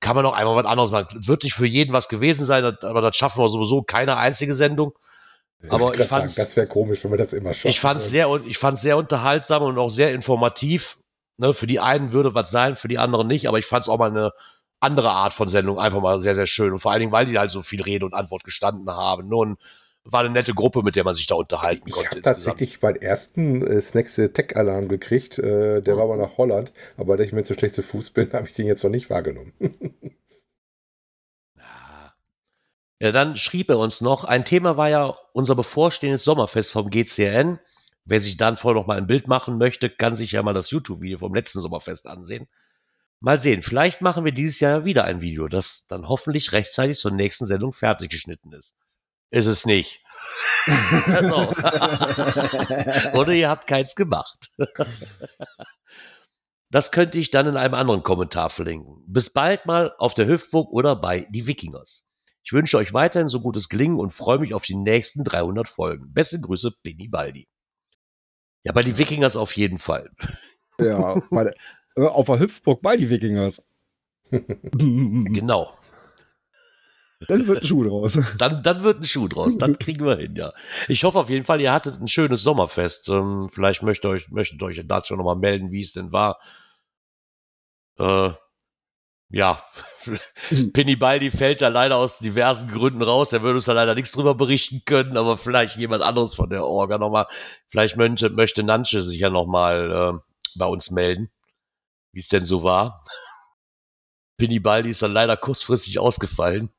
kann 0.00 0.14
man 0.14 0.26
auch 0.26 0.34
einmal 0.34 0.56
was 0.56 0.66
anderes 0.66 0.90
machen. 0.90 1.18
Es 1.20 1.26
wird 1.28 1.42
nicht 1.42 1.54
für 1.54 1.66
jeden 1.66 1.94
was 1.94 2.08
gewesen 2.10 2.44
sein, 2.44 2.62
das- 2.62 2.82
aber 2.84 3.00
das 3.00 3.16
schaffen 3.16 3.42
wir 3.42 3.48
sowieso 3.48 3.82
keine 3.82 4.18
einzige 4.18 4.54
Sendung. 4.54 4.92
Aber 5.68 5.94
ich 5.98 6.06
sagen, 6.06 6.30
das 6.36 6.56
wäre 6.56 6.66
komisch, 6.66 7.04
wenn 7.04 7.10
wir 7.12 7.18
das 7.18 7.32
immer 7.32 7.52
schaffen. 7.54 7.68
Ich 7.68 7.80
fand 7.80 8.00
es 8.00 8.08
sehr, 8.08 8.28
ich 8.46 8.58
fand's 8.58 8.80
sehr 8.82 8.96
unterhaltsam 8.98 9.62
und 9.62 9.78
auch 9.78 9.90
sehr 9.90 10.12
informativ. 10.12 10.98
Ne, 11.38 11.54
für 11.54 11.66
die 11.66 11.80
einen 11.80 12.12
würde 12.12 12.34
was 12.34 12.50
sein, 12.50 12.74
für 12.74 12.88
die 12.88 12.98
anderen 12.98 13.26
nicht, 13.26 13.48
aber 13.48 13.58
ich 13.58 13.64
fand 13.64 13.84
es 13.84 13.88
auch 13.88 13.98
mal 13.98 14.10
eine 14.10 14.32
andere 14.80 15.10
Art 15.10 15.34
von 15.34 15.48
Sendung 15.48 15.78
einfach 15.78 16.00
mal 16.00 16.20
sehr, 16.20 16.34
sehr 16.34 16.46
schön. 16.46 16.72
Und 16.72 16.78
vor 16.80 16.90
allen 16.92 17.00
Dingen, 17.00 17.12
weil 17.12 17.26
die 17.26 17.38
halt 17.38 17.50
so 17.50 17.62
viel 17.62 17.82
Rede 17.82 18.06
und 18.06 18.14
Antwort 18.14 18.44
gestanden 18.44 18.90
haben. 18.90 19.28
Nun, 19.28 19.56
war 20.04 20.20
eine 20.20 20.30
nette 20.30 20.54
Gruppe, 20.54 20.82
mit 20.82 20.96
der 20.96 21.04
man 21.04 21.14
sich 21.14 21.26
da 21.26 21.34
unterhalten 21.34 21.88
Ich 21.88 21.92
konnte. 21.92 22.10
habe 22.10 22.18
insgesamt. 22.18 22.58
tatsächlich 22.58 22.80
meinen 22.82 22.96
ersten 22.96 23.66
äh, 23.66 23.80
Snacks 23.82 24.14
Tech-Alarm 24.16 24.88
gekriegt. 24.88 25.38
Äh, 25.38 25.82
der 25.82 25.96
war 25.96 26.04
aber 26.04 26.16
nach 26.16 26.38
Holland. 26.38 26.72
Aber 26.96 27.16
da 27.16 27.22
ich 27.24 27.32
mir 27.32 27.44
zu 27.44 27.54
schlecht 27.54 27.74
zu 27.74 27.82
Fuß 27.82 28.10
bin, 28.10 28.32
habe 28.32 28.48
ich 28.48 28.54
den 28.54 28.66
jetzt 28.66 28.82
noch 28.82 28.90
nicht 28.90 29.10
wahrgenommen. 29.10 29.52
Ja. 31.56 32.14
Ja, 33.02 33.12
dann 33.12 33.36
schrieb 33.38 33.70
er 33.70 33.78
uns 33.78 34.02
noch, 34.02 34.24
ein 34.24 34.44
Thema 34.44 34.76
war 34.76 34.90
ja 34.90 35.16
unser 35.32 35.54
bevorstehendes 35.54 36.22
Sommerfest 36.22 36.70
vom 36.72 36.90
GCN. 36.90 37.58
Wer 38.04 38.20
sich 38.20 38.36
dann 38.36 38.58
vorher 38.58 38.78
noch 38.78 38.86
mal 38.86 38.98
ein 38.98 39.06
Bild 39.06 39.26
machen 39.26 39.56
möchte, 39.56 39.88
kann 39.88 40.14
sich 40.14 40.32
ja 40.32 40.42
mal 40.42 40.52
das 40.52 40.70
YouTube-Video 40.70 41.16
vom 41.18 41.34
letzten 41.34 41.62
Sommerfest 41.62 42.06
ansehen. 42.06 42.46
Mal 43.20 43.38
sehen, 43.38 43.62
vielleicht 43.62 44.00
machen 44.00 44.24
wir 44.24 44.32
dieses 44.32 44.60
Jahr 44.60 44.86
wieder 44.86 45.04
ein 45.04 45.20
Video, 45.20 45.46
das 45.46 45.86
dann 45.86 46.08
hoffentlich 46.08 46.52
rechtzeitig 46.52 46.96
zur 46.98 47.10
nächsten 47.10 47.44
Sendung 47.46 47.74
fertig 47.74 48.08
geschnitten 48.10 48.52
ist. 48.52 48.74
Ist 49.30 49.46
es 49.46 49.66
nicht. 49.66 50.02
so. 50.66 51.50
Oder 53.18 53.32
ihr 53.32 53.48
habt 53.48 53.66
keins 53.66 53.94
gemacht. 53.94 54.50
Das 56.70 56.92
könnte 56.92 57.18
ich 57.18 57.30
dann 57.30 57.48
in 57.48 57.56
einem 57.56 57.74
anderen 57.74 58.02
Kommentar 58.02 58.48
verlinken. 58.48 59.02
Bis 59.06 59.30
bald 59.30 59.66
mal 59.66 59.92
auf 59.98 60.14
der 60.14 60.26
Hüftburg 60.26 60.70
oder 60.70 60.94
bei 60.94 61.26
Die 61.30 61.48
Wikingers. 61.48 62.06
Ich 62.44 62.52
wünsche 62.52 62.78
euch 62.78 62.94
weiterhin 62.94 63.26
so 63.28 63.40
gutes 63.40 63.68
Gelingen 63.68 63.98
und 63.98 64.12
freue 64.12 64.38
mich 64.38 64.54
auf 64.54 64.64
die 64.64 64.76
nächsten 64.76 65.24
300 65.24 65.68
Folgen. 65.68 66.12
Beste 66.12 66.40
Grüße, 66.40 66.72
Benny 66.82 67.08
Baldi. 67.08 67.48
Ja, 68.62 68.72
bei 68.72 68.82
Die 68.82 68.96
Wikingers 68.96 69.36
auf 69.36 69.56
jeden 69.56 69.78
Fall. 69.78 70.10
Ja, 70.78 71.20
bei 71.30 71.44
der, 71.44 71.54
äh, 71.96 72.02
auf 72.02 72.26
der 72.26 72.38
Hüpfburg 72.38 72.82
bei 72.82 72.96
die 72.96 73.10
Wikingers. 73.10 73.62
Dann 74.30 75.32
Genau. 75.32 75.76
wird 77.28 77.62
ein 77.62 77.66
Schuh 77.66 77.84
draus. 77.84 78.18
Dann, 78.38 78.62
dann 78.62 78.82
wird 78.82 79.00
ein 79.00 79.04
Schuh 79.04 79.28
draus. 79.28 79.58
Dann 79.58 79.78
kriegen 79.78 80.04
wir 80.06 80.16
hin, 80.16 80.36
ja. 80.36 80.52
Ich 80.88 81.04
hoffe 81.04 81.18
auf 81.18 81.28
jeden 81.30 81.44
Fall, 81.44 81.60
ihr 81.60 81.72
hattet 81.72 82.00
ein 82.00 82.08
schönes 82.08 82.42
Sommerfest. 82.42 83.08
Ähm, 83.10 83.48
vielleicht 83.52 83.82
möchtet 83.82 84.06
ihr 84.06 84.10
euch, 84.10 84.30
möchtet 84.30 84.62
euch 84.62 84.80
dazu 84.86 85.16
nochmal 85.16 85.36
melden, 85.36 85.70
wie 85.70 85.82
es 85.82 85.92
denn 85.92 86.12
war. 86.12 86.38
Äh, 87.98 88.30
ja, 89.32 89.62
Penny 90.72 90.96
Baldi 90.96 91.30
fällt 91.30 91.62
da 91.62 91.68
leider 91.68 91.96
aus 91.96 92.18
diversen 92.18 92.70
Gründen 92.70 93.02
raus. 93.02 93.32
Er 93.32 93.42
würde 93.42 93.56
uns 93.56 93.66
da 93.66 93.74
leider 93.74 93.94
nichts 93.94 94.10
drüber 94.12 94.34
berichten 94.34 94.82
können, 94.86 95.16
aber 95.16 95.38
vielleicht 95.38 95.76
jemand 95.76 96.02
anderes 96.02 96.34
von 96.34 96.50
der 96.50 96.64
Orga 96.64 96.98
nochmal. 96.98 97.26
Vielleicht 97.68 97.96
möchte, 97.96 98.30
möchte 98.30 98.64
Nanche 98.64 99.02
sich 99.02 99.20
ja 99.20 99.30
nochmal 99.30 99.92
äh, 100.16 100.58
bei 100.58 100.66
uns 100.66 100.90
melden, 100.90 101.30
wie 102.12 102.20
es 102.20 102.28
denn 102.28 102.44
so 102.46 102.62
war. 102.62 103.04
Penny 104.38 104.58
Baldi 104.58 104.90
ist 104.90 105.02
dann 105.02 105.12
leider 105.12 105.36
kurzfristig 105.36 105.98
ausgefallen. 105.98 106.70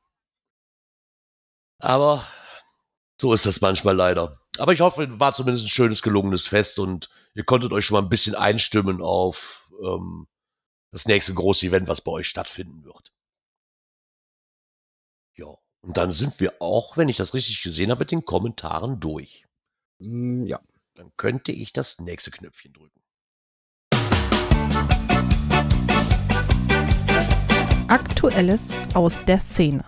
Aber 1.78 2.26
so 3.20 3.32
ist 3.34 3.46
das 3.46 3.60
manchmal 3.60 3.94
leider. 3.96 4.40
Aber 4.58 4.72
ich 4.72 4.80
hoffe, 4.80 5.20
war 5.20 5.32
zumindest 5.32 5.66
ein 5.66 5.68
schönes, 5.68 6.02
gelungenes 6.02 6.46
Fest 6.46 6.78
und 6.78 7.08
ihr 7.34 7.44
konntet 7.44 7.72
euch 7.72 7.86
schon 7.86 7.96
mal 7.96 8.02
ein 8.02 8.08
bisschen 8.10 8.34
einstimmen 8.34 9.00
auf 9.00 9.70
ähm, 9.82 10.26
das 10.92 11.06
nächste 11.06 11.34
große 11.34 11.66
Event, 11.66 11.88
was 11.88 12.02
bei 12.02 12.12
euch 12.12 12.28
stattfinden 12.28 12.84
wird. 12.84 13.12
Ja, 15.36 15.46
und 15.82 15.96
dann 15.96 16.10
sind 16.12 16.40
wir 16.40 16.60
auch, 16.60 16.96
wenn 16.96 17.08
ich 17.08 17.16
das 17.16 17.34
richtig 17.34 17.62
gesehen 17.62 17.90
habe, 17.90 18.00
mit 18.00 18.12
den 18.12 18.24
Kommentaren 18.24 19.00
durch. 19.00 19.46
Mm, 20.00 20.46
Ja. 20.46 20.60
Dann 20.94 21.10
könnte 21.16 21.52
ich 21.52 21.72
das 21.72 22.00
nächste 22.00 22.30
Knöpfchen 22.30 22.74
drücken. 22.74 23.01
Aktuelles 27.92 28.72
aus 28.94 29.22
der 29.26 29.38
Szene. 29.38 29.84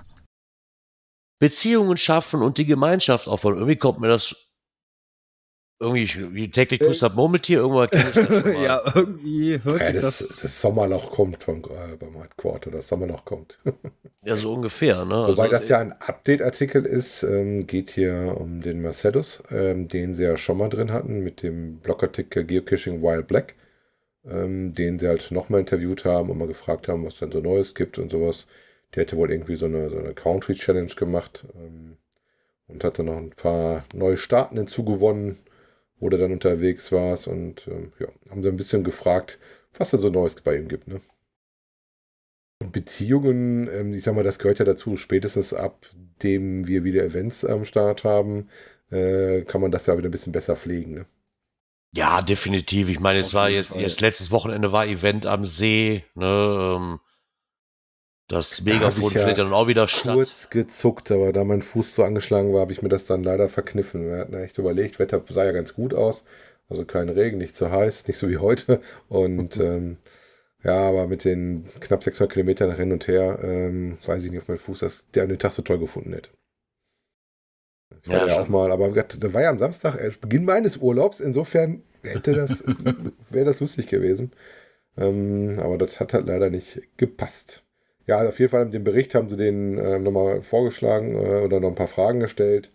Beziehungen 1.41 1.97
schaffen 1.97 2.43
und 2.43 2.59
die 2.59 2.67
Gemeinschaft 2.67 3.29
aufbauen. 3.29 3.55
Irgendwie 3.55 3.77
kommt 3.77 3.99
mir 3.99 4.09
das 4.09 4.51
irgendwie 5.81 6.35
wie 6.35 6.51
täglich 6.51 6.81
grüßt 6.81 7.01
das 7.01 7.15
Murmeltier. 7.15 7.61
Irgendwann 7.61 7.89
kenne 7.89 8.11
ich 8.11 8.15
das 8.15 8.31
schon 8.43 8.53
mal. 8.53 8.63
ja, 8.63 8.83
irgendwie 8.95 9.59
hört 9.65 9.81
Ja, 9.81 9.87
sich 9.87 9.95
das, 10.03 10.19
das. 10.19 10.37
das 10.43 10.61
Sommerloch 10.61 11.13
kommt 11.13 11.43
vom, 11.45 11.61
äh, 11.65 11.97
beim 11.97 12.15
Headquarter. 12.21 12.71
Das 12.71 12.89
Sommerloch 12.89 13.25
kommt. 13.25 13.59
Ja, 14.27 14.37
so 14.37 14.53
ungefähr. 14.53 15.07
Ne? 15.07 15.15
Wobei 15.27 15.45
Also 15.45 15.59
das 15.59 15.69
ja 15.69 15.79
ein 15.81 15.93
Update-Artikel 15.93 16.85
ist, 16.85 17.23
ähm, 17.23 17.67
geht 17.67 17.91
hier 17.91 18.37
um 18.39 18.61
den 18.61 18.83
Marcellus, 18.83 19.43
ähm, 19.51 19.89
den 19.89 20.15
sie 20.15 20.25
ja 20.25 20.37
schon 20.37 20.59
mal 20.59 20.69
drin 20.69 20.93
hatten 20.93 21.21
mit 21.21 21.43
dem 21.43 21.79
Blogartikel 21.81 22.45
Geocaching 22.45 23.03
Wild 23.03 23.29
Black, 23.29 23.55
ähm, 24.29 24.75
den 24.75 24.99
sie 24.99 25.09
halt 25.09 25.31
nochmal 25.31 25.61
interviewt 25.61 26.05
haben 26.05 26.31
und 26.31 26.39
mal 26.39 26.49
gefragt 26.49 26.89
haben, 26.89 27.05
was 27.05 27.19
dann 27.19 27.33
so 27.33 27.41
Neues 27.41 27.75
gibt 27.75 27.99
und 27.99 28.11
sowas. 28.11 28.47
Der 28.95 29.03
hätte 29.03 29.17
wohl 29.17 29.31
irgendwie 29.31 29.57
so 29.57 29.67
eine, 29.67 29.91
so 29.91 29.99
eine 29.99 30.15
Country 30.15 30.55
Challenge 30.55 30.93
gemacht 30.95 31.47
ähm, 31.57 31.97
und 32.69 32.85
hatte 32.85 33.03
noch 33.05 33.17
ein 33.19 33.31
paar 33.31 33.85
neue 33.95 34.17
Staaten 34.17 34.57
hinzugewonnen, 34.57 35.39
wo 36.01 36.09
du 36.11 36.19
dann 36.19 36.33
unterwegs 36.33 36.93
warst 36.93 37.29
und 37.29 37.67
ähm, 37.69 37.93
ja, 37.99 38.09
haben 38.31 38.43
sie 38.43 38.49
ein 38.49 38.57
bisschen 38.57 38.85
gefragt, 38.85 39.39
was 39.79 39.91
da 39.91 39.99
so 39.99 40.11
Neues 40.11 40.37
bei 40.37 40.57
ihm 40.57 40.69
gibt, 40.69 40.89
ne? 40.89 41.01
Und 42.61 42.73
Beziehungen, 42.73 43.69
ähm, 43.69 43.93
ich 43.95 44.03
sag 44.05 44.15
mal, 44.15 44.25
das 44.25 44.39
gehört 44.39 44.59
ja 44.59 44.65
dazu. 44.65 44.97
Spätestens 44.97 45.53
ab 45.55 45.87
dem 46.23 46.67
wir 46.67 46.85
wieder 46.85 47.05
Events 47.05 47.45
am 47.45 47.65
Start 47.65 48.05
haben, 48.05 48.49
äh, 48.91 49.43
kann 49.43 49.61
man 49.61 49.71
das 49.71 49.87
ja 49.87 49.97
wieder 49.99 50.09
ein 50.09 50.13
bisschen 50.13 50.33
besser 50.33 50.57
pflegen. 50.57 50.95
Ne? 50.95 51.07
Ja, 51.97 52.23
definitiv. 52.23 52.89
Ich 52.89 53.01
meine, 53.01 53.21
es 53.21 53.29
Auf 53.29 53.35
war 53.35 53.51
jetzt, 53.51 53.69
Fall. 53.69 53.81
jetzt 53.81 54.01
letztes 54.01 54.31
Wochenende 54.31 54.73
war 54.73 54.87
Event 54.87 55.27
am 55.27 55.45
See, 55.45 56.05
ne, 56.15 56.77
ähm, 56.77 57.01
das 58.29 58.63
Da 58.65 58.73
Megafon 58.73 59.13
ja 59.13 59.21
findet 59.21 59.39
ja 59.39 59.45
dann 59.45 59.53
auch 59.53 59.69
wieder 59.69 59.87
statt. 59.87 60.15
Kurz 60.15 60.51
gezuckt, 60.51 61.11
aber 61.11 61.33
da 61.33 61.45
mein 61.45 61.63
Fuß 61.63 61.95
so 61.95 62.03
angeschlagen 62.03 62.53
war, 62.53 62.63
habe 62.63 62.73
ich 62.73 62.83
mir 62.83 62.89
das 62.89 63.05
dann 63.05 63.23
leider 63.23 63.49
verkniffen. 63.49 64.07
Wir 64.07 64.19
hatten 64.19 64.35
echt 64.35 64.59
überlegt, 64.59 64.99
Wetter 64.99 65.23
sah 65.29 65.45
ja 65.45 65.53
ganz 65.53 65.75
gut 65.75 65.95
aus. 65.95 66.25
Also 66.69 66.85
kein 66.87 67.11
Regen, 67.11 67.39
nicht 67.39 67.55
zu 67.55 67.71
heiß, 67.71 68.09
nicht 68.09 68.19
so 68.19 68.29
wie 68.31 68.39
heute. 68.39 68.81
Und 69.09 69.57
ähm, 69.61 69.99
ja, 70.63 70.89
aber 70.89 71.07
mit 71.07 71.25
den 71.25 71.69
knapp 71.81 72.03
600 72.03 72.33
Kilometern 72.33 72.75
hin 72.75 72.93
und 72.93 73.07
her, 73.07 73.39
ähm, 73.43 73.99
weiß 74.07 74.25
ich 74.25 74.31
nicht, 74.31 74.41
ob 74.41 74.49
mein 74.49 74.59
Fuß 74.59 74.81
das 74.81 75.05
der 75.15 75.25
an 75.25 75.29
den 75.29 75.39
Tag 75.39 75.53
so 75.53 75.63
toll 75.63 75.79
gefunden 75.79 76.15
hätte. 76.15 76.31
Ich 78.03 78.11
war 78.11 78.27
Ja, 78.27 78.41
auch 78.43 78.49
mal, 78.49 78.71
aber 78.73 78.91
da 78.91 79.33
war 79.33 79.43
ja 79.43 79.51
am 79.51 79.59
Samstag 79.59 79.97
äh, 79.97 80.11
Beginn 80.21 80.45
meines 80.45 80.77
Urlaubs, 80.79 81.21
insofern 81.21 81.83
hätte 82.03 82.35
das, 82.35 82.63
wäre 83.31 83.47
das 83.47 83.61
lustig 83.61 83.87
gewesen. 83.89 84.33
Ähm, 84.97 85.55
aber 85.59 85.79
das 85.79 86.01
hat 86.01 86.15
halt 86.15 86.27
leider 86.27 86.51
nicht 86.51 86.83
gepasst. 86.99 87.65
Ja, 88.07 88.19
also 88.19 88.31
auf 88.31 88.39
jeden 88.39 88.51
Fall 88.51 88.63
in 88.65 88.73
dem 88.73 88.85
Bericht 88.85 89.15
haben 89.15 89.31
sie 89.31 89.37
den 89.37 89.79
äh, 89.79 89.99
nochmal 89.99 90.43
vorgeschlagen 90.43 91.15
äh, 91.17 91.41
oder 91.45 91.61
noch 91.61 91.69
ein 91.71 91.75
paar 91.75 91.89
Fragen 91.89 92.21
gestellt 92.21 92.71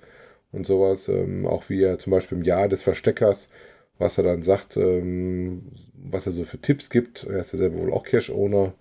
und 0.51 0.67
sowas. 0.67 1.07
Ähm, 1.09 1.45
auch 1.47 1.69
wie 1.69 1.83
er 1.83 1.99
zum 1.99 2.11
Beispiel 2.11 2.37
im 2.39 2.43
Jahr 2.43 2.67
des 2.69 2.83
Versteckers, 2.83 3.49
was 3.99 4.17
er 4.17 4.23
dann 4.25 4.41
sagt, 4.43 4.77
ähm, 4.77 5.71
was 5.95 6.25
er 6.27 6.33
so 6.33 6.43
für 6.45 6.59
Tipps 6.61 6.89
gibt. 6.89 7.25
Er 7.25 7.39
ist 7.41 7.53
ja 7.53 7.59
selber 7.59 7.79
wohl 7.79 7.93
auch 7.93 8.03
Cash-Owner, 8.05 8.73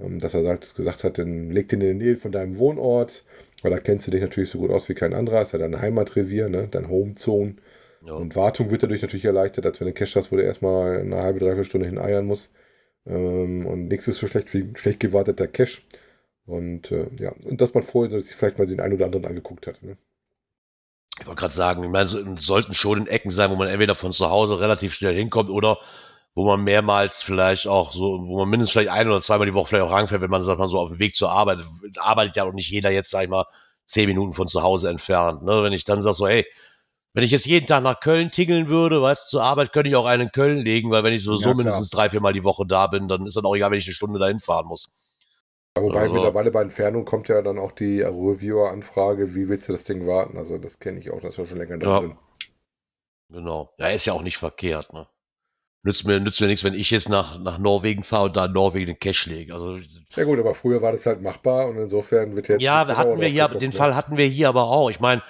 ähm, 0.00 0.18
dass 0.18 0.34
er 0.34 0.42
sagt, 0.42 0.74
gesagt 0.76 1.04
hat, 1.04 1.18
dann 1.18 1.50
leg 1.50 1.68
den 1.68 1.80
in 1.80 1.86
der 1.86 1.94
Nähe 2.08 2.16
von 2.16 2.32
deinem 2.32 2.58
Wohnort, 2.58 3.24
weil 3.62 3.70
da 3.70 3.78
kennst 3.78 4.06
du 4.06 4.10
dich 4.10 4.22
natürlich 4.22 4.50
so 4.50 4.58
gut 4.58 4.70
aus 4.70 4.88
wie 4.88 4.94
kein 4.94 5.14
anderer. 5.14 5.42
Ist 5.42 5.52
ja 5.52 5.58
dein 5.58 5.80
Heimatrevier, 5.80 6.48
ne? 6.48 6.68
dein 6.70 6.88
Homezone. 6.88 7.56
Ja. 8.04 8.14
Und 8.14 8.34
Wartung 8.36 8.70
wird 8.70 8.82
dadurch 8.82 9.02
natürlich 9.02 9.24
erleichtert, 9.24 9.66
als 9.66 9.80
wenn 9.80 9.88
du 9.88 9.92
Cash 9.92 10.16
hast, 10.16 10.32
wo 10.32 10.36
du 10.36 10.42
erstmal 10.42 11.00
eine 11.00 11.16
halbe, 11.16 11.38
dreiviertel 11.38 11.64
Stunde 11.64 11.86
hin 11.86 11.98
eiern 11.98 12.26
musst. 12.26 12.50
Ähm, 13.06 13.66
und 13.66 13.88
nichts 13.88 14.08
ist 14.08 14.18
so 14.18 14.26
schlecht 14.26 14.52
wie 14.54 14.70
schlecht 14.74 15.00
gewarteter 15.00 15.46
Cash. 15.46 15.86
Und 16.46 16.90
äh, 16.90 17.06
ja, 17.18 17.32
und 17.44 17.60
dass 17.60 17.74
man 17.74 17.82
vorher 17.82 18.20
sich 18.20 18.34
vielleicht 18.34 18.58
mal 18.58 18.66
den 18.66 18.80
einen 18.80 18.94
oder 18.94 19.06
anderen 19.06 19.26
angeguckt 19.26 19.66
hat. 19.66 19.82
Ne? 19.82 19.96
Ich 21.20 21.26
wollte 21.26 21.40
gerade 21.40 21.54
sagen, 21.54 21.84
ich 21.84 21.90
meine, 21.90 22.08
so, 22.08 22.18
sollten 22.36 22.74
schon 22.74 23.00
in 23.00 23.06
Ecken 23.06 23.30
sein, 23.30 23.50
wo 23.50 23.56
man 23.56 23.68
entweder 23.68 23.94
von 23.94 24.12
zu 24.12 24.30
Hause 24.30 24.58
relativ 24.58 24.94
schnell 24.94 25.14
hinkommt 25.14 25.50
oder 25.50 25.78
wo 26.34 26.44
man 26.44 26.62
mehrmals 26.62 27.22
vielleicht 27.22 27.66
auch 27.66 27.92
so, 27.92 28.20
wo 28.26 28.38
man 28.38 28.48
mindestens 28.48 28.72
vielleicht 28.72 28.90
ein 28.90 29.08
oder 29.08 29.20
zweimal 29.20 29.46
die 29.46 29.54
Woche 29.54 29.68
vielleicht 29.68 29.86
auch 29.86 29.92
rangfährt, 29.92 30.22
wenn 30.22 30.30
man 30.30 30.42
sagt, 30.42 30.58
man 30.58 30.68
so 30.68 30.78
auf 30.78 30.88
dem 30.88 30.98
Weg 30.98 31.14
zur 31.14 31.30
Arbeit, 31.30 31.60
arbeitet 31.98 32.36
ja 32.36 32.44
auch 32.44 32.52
nicht 32.52 32.70
jeder 32.70 32.90
jetzt, 32.90 33.10
sag 33.10 33.24
ich 33.24 33.28
mal, 33.28 33.46
zehn 33.86 34.08
Minuten 34.08 34.32
von 34.32 34.48
zu 34.48 34.62
Hause 34.62 34.88
entfernt. 34.88 35.42
Ne? 35.42 35.62
Wenn 35.62 35.72
ich 35.72 35.84
dann 35.84 36.02
sage 36.02 36.14
so, 36.14 36.28
hey, 36.28 36.46
wenn 37.12 37.24
ich 37.24 37.32
jetzt 37.32 37.46
jeden 37.46 37.66
Tag 37.66 37.82
nach 37.82 37.98
Köln 37.98 38.30
tingeln 38.30 38.68
würde, 38.68 39.02
weißt 39.02 39.26
du, 39.26 39.30
zur 39.30 39.42
Arbeit 39.42 39.72
könnte 39.72 39.90
ich 39.90 39.96
auch 39.96 40.06
einen 40.06 40.24
in 40.24 40.32
Köln 40.32 40.58
legen, 40.58 40.90
weil 40.90 41.02
wenn 41.02 41.12
ich 41.12 41.24
sowieso 41.24 41.48
ja, 41.48 41.54
mindestens 41.54 41.90
drei, 41.90 42.08
vier 42.08 42.20
Mal 42.20 42.32
die 42.32 42.44
Woche 42.44 42.64
da 42.66 42.86
bin, 42.86 43.08
dann 43.08 43.26
ist 43.26 43.36
dann 43.36 43.44
auch 43.44 43.56
egal, 43.56 43.72
wenn 43.72 43.78
ich 43.78 43.86
eine 43.86 43.94
Stunde 43.94 44.20
dahin 44.20 44.38
fahren 44.38 44.66
muss. 44.66 44.90
Ja, 45.76 45.82
wobei 45.82 46.02
also, 46.02 46.14
mittlerweile 46.14 46.50
bei 46.52 46.62
Entfernung 46.62 47.04
kommt 47.04 47.28
ja 47.28 47.42
dann 47.42 47.58
auch 47.58 47.72
die 47.72 48.00
Reviewer-Anfrage, 48.02 49.34
wie 49.34 49.48
willst 49.48 49.68
du 49.68 49.72
das 49.72 49.84
Ding 49.84 50.06
warten? 50.06 50.38
Also 50.38 50.58
das 50.58 50.78
kenne 50.78 51.00
ich 51.00 51.10
auch, 51.10 51.20
das 51.20 51.32
ist 51.32 51.38
ja 51.38 51.46
schon 51.46 51.58
länger 51.58 51.82
ja. 51.82 52.00
drin. 52.00 52.16
Genau. 53.28 53.72
Ja, 53.78 53.88
ist 53.88 54.06
ja 54.06 54.12
auch 54.12 54.22
nicht 54.22 54.38
verkehrt, 54.38 54.92
ne? 54.92 55.06
Nützt 55.82 56.06
mir, 56.06 56.20
nützt 56.20 56.40
mir 56.40 56.46
nichts, 56.46 56.62
wenn 56.62 56.74
ich 56.74 56.90
jetzt 56.90 57.08
nach, 57.08 57.38
nach 57.38 57.58
Norwegen 57.58 58.04
fahre 58.04 58.24
und 58.24 58.36
da 58.36 58.44
in 58.44 58.52
Norwegen 58.52 58.86
den 58.86 58.98
Cash 58.98 59.26
lege. 59.26 59.54
Also, 59.54 59.78
ja 60.14 60.24
gut, 60.24 60.38
aber 60.38 60.54
früher 60.54 60.82
war 60.82 60.92
das 60.92 61.06
halt 61.06 61.22
machbar 61.22 61.68
und 61.68 61.78
insofern 61.78 62.36
wird 62.36 62.48
jetzt. 62.48 62.62
Ja, 62.62 62.86
hatten 62.96 63.18
wir 63.18 63.28
hier, 63.28 63.48
den 63.48 63.70
ne? 63.70 63.76
Fall 63.76 63.94
hatten 63.94 64.18
wir 64.18 64.26
hier 64.26 64.50
aber 64.50 64.64
auch. 64.64 64.90
Ich 64.90 65.00
meine, 65.00 65.22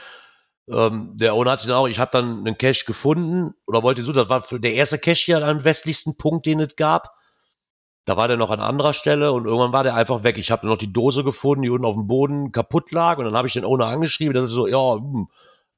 ähm, 0.68 1.12
der 1.14 1.34
Owner 1.34 1.52
hat 1.52 1.60
sich 1.60 1.70
auch, 1.70 1.86
ich 1.86 2.00
habe 2.00 2.10
dann 2.12 2.38
einen 2.38 2.58
Cache 2.58 2.84
gefunden 2.84 3.54
oder 3.66 3.84
wollte 3.84 4.02
so, 4.02 4.12
das 4.12 4.28
war 4.28 4.44
der 4.50 4.74
erste 4.74 4.98
Cache 4.98 5.24
hier 5.24 5.46
am 5.46 5.62
westlichsten 5.62 6.16
Punkt, 6.16 6.46
den 6.46 6.58
es 6.58 6.74
gab. 6.74 7.14
Da 8.04 8.16
war 8.16 8.26
der 8.26 8.36
noch 8.36 8.50
an 8.50 8.60
anderer 8.60 8.92
Stelle 8.92 9.30
und 9.32 9.44
irgendwann 9.44 9.72
war 9.72 9.84
der 9.84 9.94
einfach 9.94 10.24
weg. 10.24 10.36
Ich 10.36 10.50
habe 10.50 10.66
noch 10.66 10.78
die 10.78 10.92
Dose 10.92 11.22
gefunden, 11.22 11.62
die 11.62 11.70
unten 11.70 11.84
auf 11.84 11.94
dem 11.94 12.08
Boden 12.08 12.50
kaputt 12.50 12.90
lag 12.90 13.18
und 13.18 13.24
dann 13.24 13.34
habe 13.34 13.46
ich 13.46 13.54
den 13.54 13.64
Owner 13.64 13.86
angeschrieben, 13.86 14.32
der 14.32 14.42
so, 14.42 14.66
ja, 14.66 14.96
hm, 14.96 15.28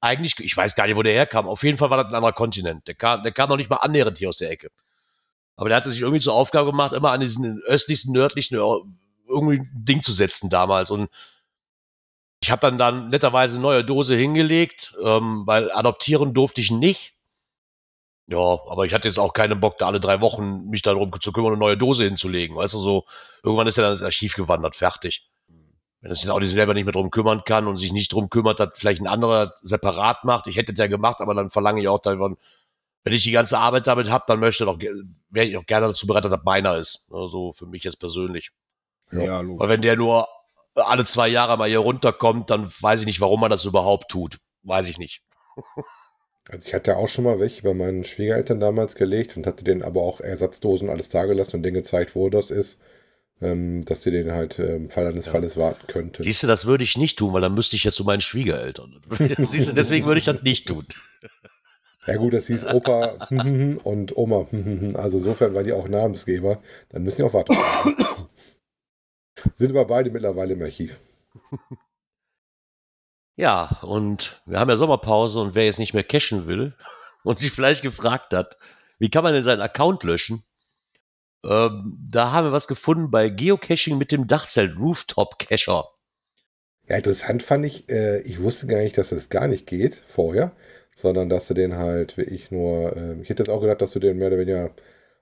eigentlich, 0.03 0.39
ich 0.41 0.57
weiß 0.57 0.75
gar 0.75 0.87
nicht, 0.87 0.97
wo 0.97 1.03
der 1.03 1.15
herkam. 1.15 1.49
Auf 1.49 1.63
jeden 1.63 1.79
Fall 1.79 1.89
war 1.89 1.97
das 1.97 2.09
ein 2.09 2.15
anderer 2.15 2.33
Kontinent. 2.33 2.87
Der 2.89 2.95
kam, 2.95 3.23
der 3.23 3.33
kam 3.33 3.49
noch 3.49 3.57
nicht 3.57 3.71
mal 3.71 3.77
annähernd 3.77 4.19
hier 4.19 4.29
aus 4.29 4.37
der 4.37 4.51
Ecke. 4.51 4.71
Aber 5.57 5.69
der 5.69 5.77
hatte 5.77 5.91
sich 5.91 6.01
irgendwie 6.01 6.21
zur 6.21 6.35
Aufgabe 6.35 6.71
gemacht, 6.71 6.93
immer 6.93 7.13
an 7.13 7.21
diesen 7.21 7.63
östlichsten, 7.63 8.13
nördlichen 8.13 8.57
irgendwie 8.57 9.59
ein 9.61 9.85
Ding 9.85 10.03
zu 10.03 10.13
setzen 10.13 10.51
damals. 10.51 10.91
Und 10.91 11.09
ich 12.43 12.51
habe 12.51 12.61
dann 12.61 12.79
dann 12.79 13.11
netterweise 13.11 13.55
eine 13.55 13.63
neue 13.63 13.85
Dose 13.85 14.17
hingelegt, 14.17 14.95
ähm, 15.03 15.45
weil 15.47 15.71
adoptieren 15.71 16.35
durfte 16.35 16.61
ich 16.61 16.73
nicht. 16.73 17.15
Ja, 18.27 18.39
aber 18.39 18.87
ich 18.87 18.95
hatte 18.95 19.09
jetzt 19.09 19.19
auch 19.19 19.33
keinen 19.35 19.61
Bock, 19.61 19.79
da 19.79 19.87
alle 19.87 20.01
drei 20.01 20.21
Wochen 20.21 20.69
mich 20.69 20.83
darum 20.83 21.13
zu 21.21 21.33
kümmern, 21.33 21.53
eine 21.53 21.61
neue 21.61 21.77
Dose 21.77 22.05
hinzulegen. 22.05 22.57
Weißt 22.57 22.75
du, 22.75 22.79
so, 22.81 23.05
irgendwann 23.45 23.67
ist 23.69 23.79
er 23.79 23.85
dann 23.85 23.93
ins 23.93 24.03
Archiv 24.03 24.35
gewandert, 24.35 24.75
fertig. 24.75 25.29
Wenn 26.03 26.15
sich 26.15 26.29
auch 26.29 26.43
selber 26.43 26.75
nicht 26.75 26.85
mehr 26.85 26.93
drum 26.93 27.11
kümmern 27.11 27.45
kann 27.45 27.69
und 27.69 27.77
sich 27.77 27.93
nicht 27.93 28.13
drum 28.13 28.29
kümmert, 28.29 28.59
dass 28.59 28.71
vielleicht 28.75 29.01
ein 29.01 29.07
anderer 29.07 29.55
separat 29.63 30.25
macht. 30.25 30.49
Ich 30.49 30.57
hätte 30.57 30.73
das 30.75 30.81
ja 30.81 30.89
gemacht, 30.89 31.21
aber 31.21 31.33
dann 31.33 31.51
verlange 31.51 31.81
ich 31.81 31.89
auch 31.89 32.01
davon, 32.01 32.37
wenn 33.05 33.13
ich 33.13 33.23
die 33.23 33.31
ganze 33.31 33.59
Arbeit 33.59 33.87
damit 33.87 34.11
habe, 34.11 34.25
dann 34.27 34.41
möchte 34.41 34.65
doch, 34.65 34.79
wäre 35.31 35.47
ich 35.47 35.57
auch 35.57 35.67
gerne 35.67 35.87
dazu 35.87 36.07
bereit, 36.07 36.25
dass 36.25 36.33
das 36.33 36.45
meiner 36.45 36.77
ist. 36.77 37.07
So 37.09 37.17
also 37.17 37.53
für 37.53 37.67
mich 37.67 37.85
jetzt 37.85 38.01
persönlich. 38.01 38.51
Ja, 39.13 39.23
ja 39.23 39.43
Weil 39.45 39.69
wenn 39.69 39.83
der 39.83 39.97
nur 39.97 40.29
alle 40.75 41.05
zwei 41.05 41.29
Jahre 41.29 41.57
mal 41.57 41.69
hier 41.69 41.81
runterkommt, 41.81 42.51
dann 42.51 42.73
weiß 42.81 43.01
ich 43.01 43.07
nicht, 43.07 43.21
warum 43.21 43.41
man 43.41 43.51
das 43.51 43.65
überhaupt 43.65 44.11
tut. 44.11 44.39
Weiß 44.63 44.89
ich 44.89 44.99
nicht. 44.99 45.23
Also 46.51 46.67
ich 46.67 46.75
hatte 46.75 46.97
auch 46.97 47.09
schon 47.09 47.23
mal 47.23 47.39
welche 47.39 47.63
bei 47.63 47.73
meinen 47.73 48.03
Schwiegereltern 48.05 48.59
damals 48.59 48.97
gelegt 48.97 49.37
und 49.37 49.47
hatte 49.47 49.63
denen 49.63 49.83
aber 49.85 50.03
auch 50.03 50.21
Ersatzdosen 50.21 50.91
alles 50.91 51.09
dagelassen 51.09 51.59
und 51.59 51.63
denen 51.63 51.77
gezeigt, 51.77 52.17
wo 52.17 52.31
das 52.31 52.51
ist, 52.51 52.81
ähm, 53.43 53.85
dass 53.85 54.03
sie 54.03 54.11
den 54.11 54.33
halt 54.33 54.59
im 54.59 54.91
Fall 54.91 55.07
eines 55.07 55.27
ja. 55.27 55.33
Falles 55.33 55.57
warten 55.57 55.87
könnten. 55.87 56.23
Siehst 56.23 56.43
du, 56.43 56.47
das 56.47 56.67
würde 56.67 56.85
ich 56.85 56.97
nicht 56.97 57.19
tun, 57.19 57.33
weil 57.33 57.41
dann 57.41 57.55
müsste 57.55 57.77
ich 57.77 57.85
jetzt 57.85 57.97
zu 57.97 58.05
meinen 58.05 58.21
Schwiegereltern. 58.21 59.03
Siehst 59.49 59.69
du, 59.69 59.73
deswegen 59.75 60.07
würde 60.07 60.19
ich 60.19 60.25
das 60.25 60.43
nicht 60.43 60.69
tun. 60.69 60.87
Ja 62.07 62.17
gut, 62.17 62.35
das 62.35 62.47
hieß 62.49 62.67
Opa 62.67 63.29
und 63.85 64.17
Oma. 64.17 64.47
Also 64.95 65.19
insofern 65.19 65.55
waren 65.55 65.65
die 65.65 65.73
auch 65.73 65.89
Namensgeber. 65.89 66.63
Dann 66.91 67.03
müssen 67.03 67.17
die 67.17 67.23
auch 67.23 67.35
warten. 67.35 67.55
Sind 69.55 69.71
aber 69.71 69.87
beide 69.87 70.11
mittlerweile 70.11 70.55
im 70.55 70.63
Archiv. 70.63 70.99
Ja, 73.37 73.79
und 73.83 74.43
wir 74.47 74.61
haben 74.61 74.69
ja 74.69 74.77
Sommerpause 74.77 75.41
und 75.41 75.55
wer 75.55 75.65
jetzt 75.65 75.79
nicht 75.79 75.95
mehr 75.95 76.05
cashen 76.05 76.47
will 76.47 76.75
und 77.25 77.39
sich 77.39 77.51
vielleicht 77.51 77.83
gefragt 77.83 78.35
hat, 78.35 78.59
wie 78.99 79.11
kann 79.11 79.25
man 79.25 79.33
denn 79.33 79.43
seinen 79.43 79.63
Account 79.63 80.05
löschen? 80.05 80.45
Ähm, 81.45 81.99
da 82.11 82.33
haben 82.33 82.47
wir 82.47 82.53
was 82.53 82.69
gefunden 82.69 83.11
bei 83.11 83.29
Geocaching 83.29 83.99
mit 83.99 84.13
dem 84.13 84.27
Dachzelt 84.27 84.79
Rooftop 84.79 85.39
Cacher. 85.39 85.89
Ja, 86.89 86.97
interessant 86.97 87.43
fand 87.43 87.65
ich, 87.65 87.89
äh, 87.89 88.21
ich 88.23 88.43
wusste 88.43 88.67
gar 88.67 88.79
nicht, 88.79 88.99
dass 88.99 89.11
das 89.11 89.29
gar 89.29 89.49
nicht 89.49 89.67
geht 89.67 89.97
vorher, 90.09 90.53
sondern 90.95 91.29
dass 91.29 91.49
du 91.49 91.55
den 91.55 91.77
halt 91.77 92.17
wie 92.19 92.23
ich 92.23 92.51
nur, 92.51 92.97
äh, 92.97 93.21
ich 93.23 93.29
hätte 93.29 93.43
jetzt 93.43 93.51
auch 93.51 93.61
gedacht, 93.61 93.83
dass 93.83 93.93
du 93.93 93.99
den 93.99 94.19
mehr 94.19 94.29
oder 94.29 94.39
weniger 94.39 94.71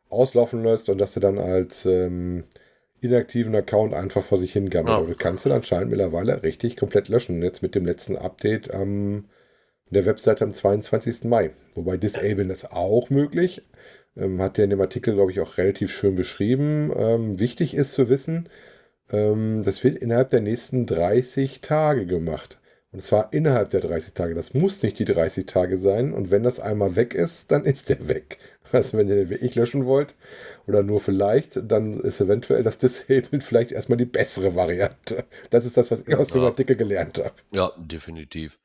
auslaufen 0.08 0.62
lässt 0.64 0.88
und 0.88 0.98
dass 0.98 1.14
du 1.14 1.20
dann 1.20 1.38
als 1.38 1.86
ähm, 1.86 2.44
inaktiven 3.00 3.54
Account 3.54 3.94
einfach 3.94 4.24
vor 4.24 4.38
sich 4.38 4.52
hingammelt. 4.52 4.88
Ja. 4.88 4.98
Aber 4.98 5.06
du 5.06 5.14
kannst 5.14 5.46
ihn 5.46 5.52
anscheinend 5.52 5.90
mittlerweile 5.90 6.42
richtig 6.42 6.76
komplett 6.76 7.08
löschen. 7.08 7.42
Jetzt 7.42 7.62
mit 7.62 7.74
dem 7.74 7.86
letzten 7.86 8.16
Update 8.16 8.72
am 8.72 9.24
der 9.90 10.06
Webseite 10.06 10.44
am 10.44 10.54
22. 10.54 11.24
Mai. 11.24 11.50
Wobei 11.74 11.96
Disablen 11.96 12.50
ist 12.50 12.72
auch 12.72 13.10
möglich. 13.10 13.62
Ähm, 14.16 14.40
hat 14.42 14.56
der 14.56 14.64
in 14.64 14.70
dem 14.70 14.80
Artikel, 14.80 15.14
glaube 15.14 15.30
ich, 15.30 15.40
auch 15.40 15.58
relativ 15.58 15.92
schön 15.92 16.16
beschrieben. 16.16 16.92
Ähm, 16.96 17.38
wichtig 17.38 17.74
ist 17.74 17.92
zu 17.92 18.08
wissen, 18.08 18.48
ähm, 19.10 19.62
das 19.64 19.84
wird 19.84 19.96
innerhalb 19.98 20.30
der 20.30 20.40
nächsten 20.40 20.86
30 20.86 21.60
Tage 21.60 22.06
gemacht. 22.06 22.58
Und 22.92 23.04
zwar 23.04 23.32
innerhalb 23.32 23.70
der 23.70 23.80
30 23.80 24.14
Tage. 24.14 24.34
Das 24.34 24.52
muss 24.52 24.82
nicht 24.82 24.98
die 24.98 25.04
30 25.04 25.46
Tage 25.46 25.78
sein. 25.78 26.12
Und 26.12 26.32
wenn 26.32 26.42
das 26.42 26.58
einmal 26.58 26.96
weg 26.96 27.14
ist, 27.14 27.50
dann 27.52 27.64
ist 27.64 27.88
der 27.88 28.08
weg. 28.08 28.38
Also 28.72 28.96
wenn 28.96 29.08
ihr 29.08 29.16
den 29.16 29.30
wirklich 29.30 29.56
löschen 29.56 29.84
wollt 29.84 30.14
oder 30.68 30.84
nur 30.84 31.00
vielleicht, 31.00 31.58
dann 31.60 31.98
ist 31.98 32.20
eventuell 32.20 32.62
das 32.62 32.78
Disablen 32.78 33.40
vielleicht 33.40 33.72
erstmal 33.72 33.98
die 33.98 34.04
bessere 34.04 34.54
Variante. 34.54 35.24
Das 35.50 35.64
ist 35.64 35.76
das, 35.76 35.90
was 35.90 36.06
ich 36.06 36.14
aus 36.14 36.28
dem 36.28 36.42
Artikel 36.42 36.76
gelernt 36.76 37.18
habe. 37.18 37.32
Ja, 37.50 37.72
definitiv. 37.78 38.60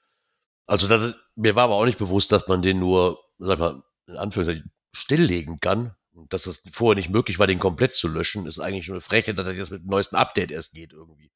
Also 0.68 0.88
das 0.88 1.02
ist, 1.02 1.16
mir 1.36 1.56
war 1.56 1.64
aber 1.64 1.74
auch 1.74 1.86
nicht 1.86 1.98
bewusst, 1.98 2.32
dass 2.32 2.48
man 2.48 2.62
den 2.62 2.78
nur, 2.78 3.18
sag 3.40 3.58
mal, 3.58 3.82
in 4.08 4.16
Anführungszeichen 4.16 4.72
stilllegen 4.96 5.60
kann. 5.60 5.96
Und 6.14 6.32
dass 6.32 6.46
es 6.46 6.64
vorher 6.72 6.96
nicht 6.96 7.10
möglich 7.10 7.40
war, 7.40 7.48
den 7.48 7.60
komplett 7.60 7.94
zu 7.94 8.08
löschen, 8.08 8.46
ist 8.46 8.60
eigentlich 8.60 8.86
schon 8.86 8.96
eine 8.96 9.02
Frechheit, 9.02 9.38
dass 9.38 9.46
das 9.46 9.56
jetzt 9.56 9.72
mit 9.72 9.84
dem 9.84 9.90
neuesten 9.90 10.16
Update 10.16 10.50
erst 10.50 10.74
geht 10.74 10.94
irgendwie. 10.94 11.30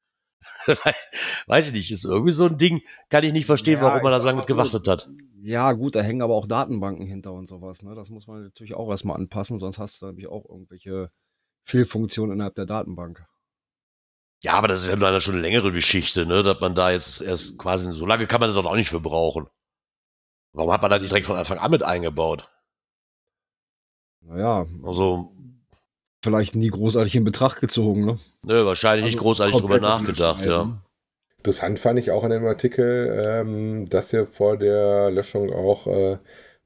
Weiß 1.46 1.68
ich 1.68 1.72
nicht, 1.72 1.90
ist 1.90 2.04
irgendwie 2.04 2.32
so 2.32 2.46
ein 2.46 2.56
Ding, 2.56 2.82
kann 3.10 3.24
ich 3.24 3.32
nicht 3.32 3.46
verstehen, 3.46 3.78
ja, 3.78 3.82
warum 3.82 4.02
man 4.02 4.10
da 4.10 4.20
so 4.20 4.26
lange 4.26 4.44
gewartet 4.44 4.88
hat. 4.88 5.08
Ja, 5.42 5.72
gut, 5.72 5.96
da 5.96 6.02
hängen 6.02 6.22
aber 6.22 6.34
auch 6.34 6.46
Datenbanken 6.46 7.06
hinter 7.06 7.32
und 7.32 7.46
sowas. 7.46 7.82
Ne? 7.82 7.94
Das 7.94 8.10
muss 8.10 8.26
man 8.26 8.42
natürlich 8.42 8.74
auch 8.74 8.88
erstmal 8.88 9.16
anpassen, 9.16 9.58
sonst 9.58 9.78
hast 9.78 10.00
du 10.00 10.06
nämlich 10.06 10.28
auch 10.28 10.48
irgendwelche 10.48 11.10
Fehlfunktionen 11.64 12.34
innerhalb 12.34 12.54
der 12.54 12.66
Datenbank. 12.66 13.24
Ja, 14.42 14.54
aber 14.54 14.68
das 14.68 14.82
ist 14.82 14.88
ja 14.88 14.94
eine 14.94 15.20
schon 15.20 15.34
eine 15.34 15.42
längere 15.42 15.72
Geschichte, 15.72 16.24
ne? 16.24 16.42
dass 16.42 16.60
man 16.60 16.74
da 16.74 16.90
jetzt 16.90 17.20
erst 17.20 17.58
quasi, 17.58 17.90
so 17.92 18.06
lange 18.06 18.26
kann 18.26 18.40
man 18.40 18.48
das 18.48 18.56
doch 18.56 18.64
auch 18.64 18.76
nicht 18.76 18.88
für 18.88 19.00
brauchen. 19.00 19.46
Warum 20.52 20.72
hat 20.72 20.82
man 20.82 20.90
da 20.90 20.98
nicht 20.98 21.10
direkt 21.10 21.26
von 21.26 21.36
Anfang 21.36 21.58
an 21.58 21.70
mit 21.70 21.82
eingebaut? 21.82 22.50
Naja, 24.22 24.66
also 24.84 25.32
vielleicht 26.22 26.54
nie 26.54 26.68
großartig 26.68 27.16
in 27.16 27.24
Betracht 27.24 27.60
gezogen, 27.60 28.04
ne? 28.04 28.18
Nö, 28.44 28.64
wahrscheinlich 28.64 29.04
also 29.04 29.16
nicht 29.16 29.22
großartig 29.22 29.56
drüber 29.56 29.80
nachgedacht, 29.80 30.44
ja. 30.44 30.82
Interessant 31.38 31.78
fand 31.78 31.98
ich 31.98 32.10
auch 32.10 32.22
in 32.24 32.30
dem 32.30 32.44
Artikel, 32.44 33.22
ähm, 33.24 33.88
dass 33.88 34.12
ihr 34.12 34.26
vor 34.26 34.58
der 34.58 35.10
Löschung 35.10 35.50
auch 35.50 35.86
äh, 35.86 36.18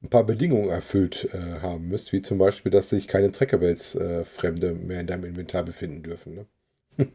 ein 0.02 0.10
paar 0.10 0.24
Bedingungen 0.24 0.68
erfüllt 0.68 1.28
äh, 1.32 1.60
haben 1.60 1.88
müsst, 1.88 2.12
wie 2.12 2.22
zum 2.22 2.38
Beispiel, 2.38 2.72
dass 2.72 2.90
sich 2.90 3.06
keine 3.06 3.30
Trackables 3.30 3.94
äh, 3.94 4.24
Fremde 4.24 4.74
mehr 4.74 5.00
in 5.00 5.06
deinem 5.06 5.24
Inventar 5.24 5.62
befinden 5.62 6.02
dürfen. 6.02 6.34
Ne? 6.34 6.46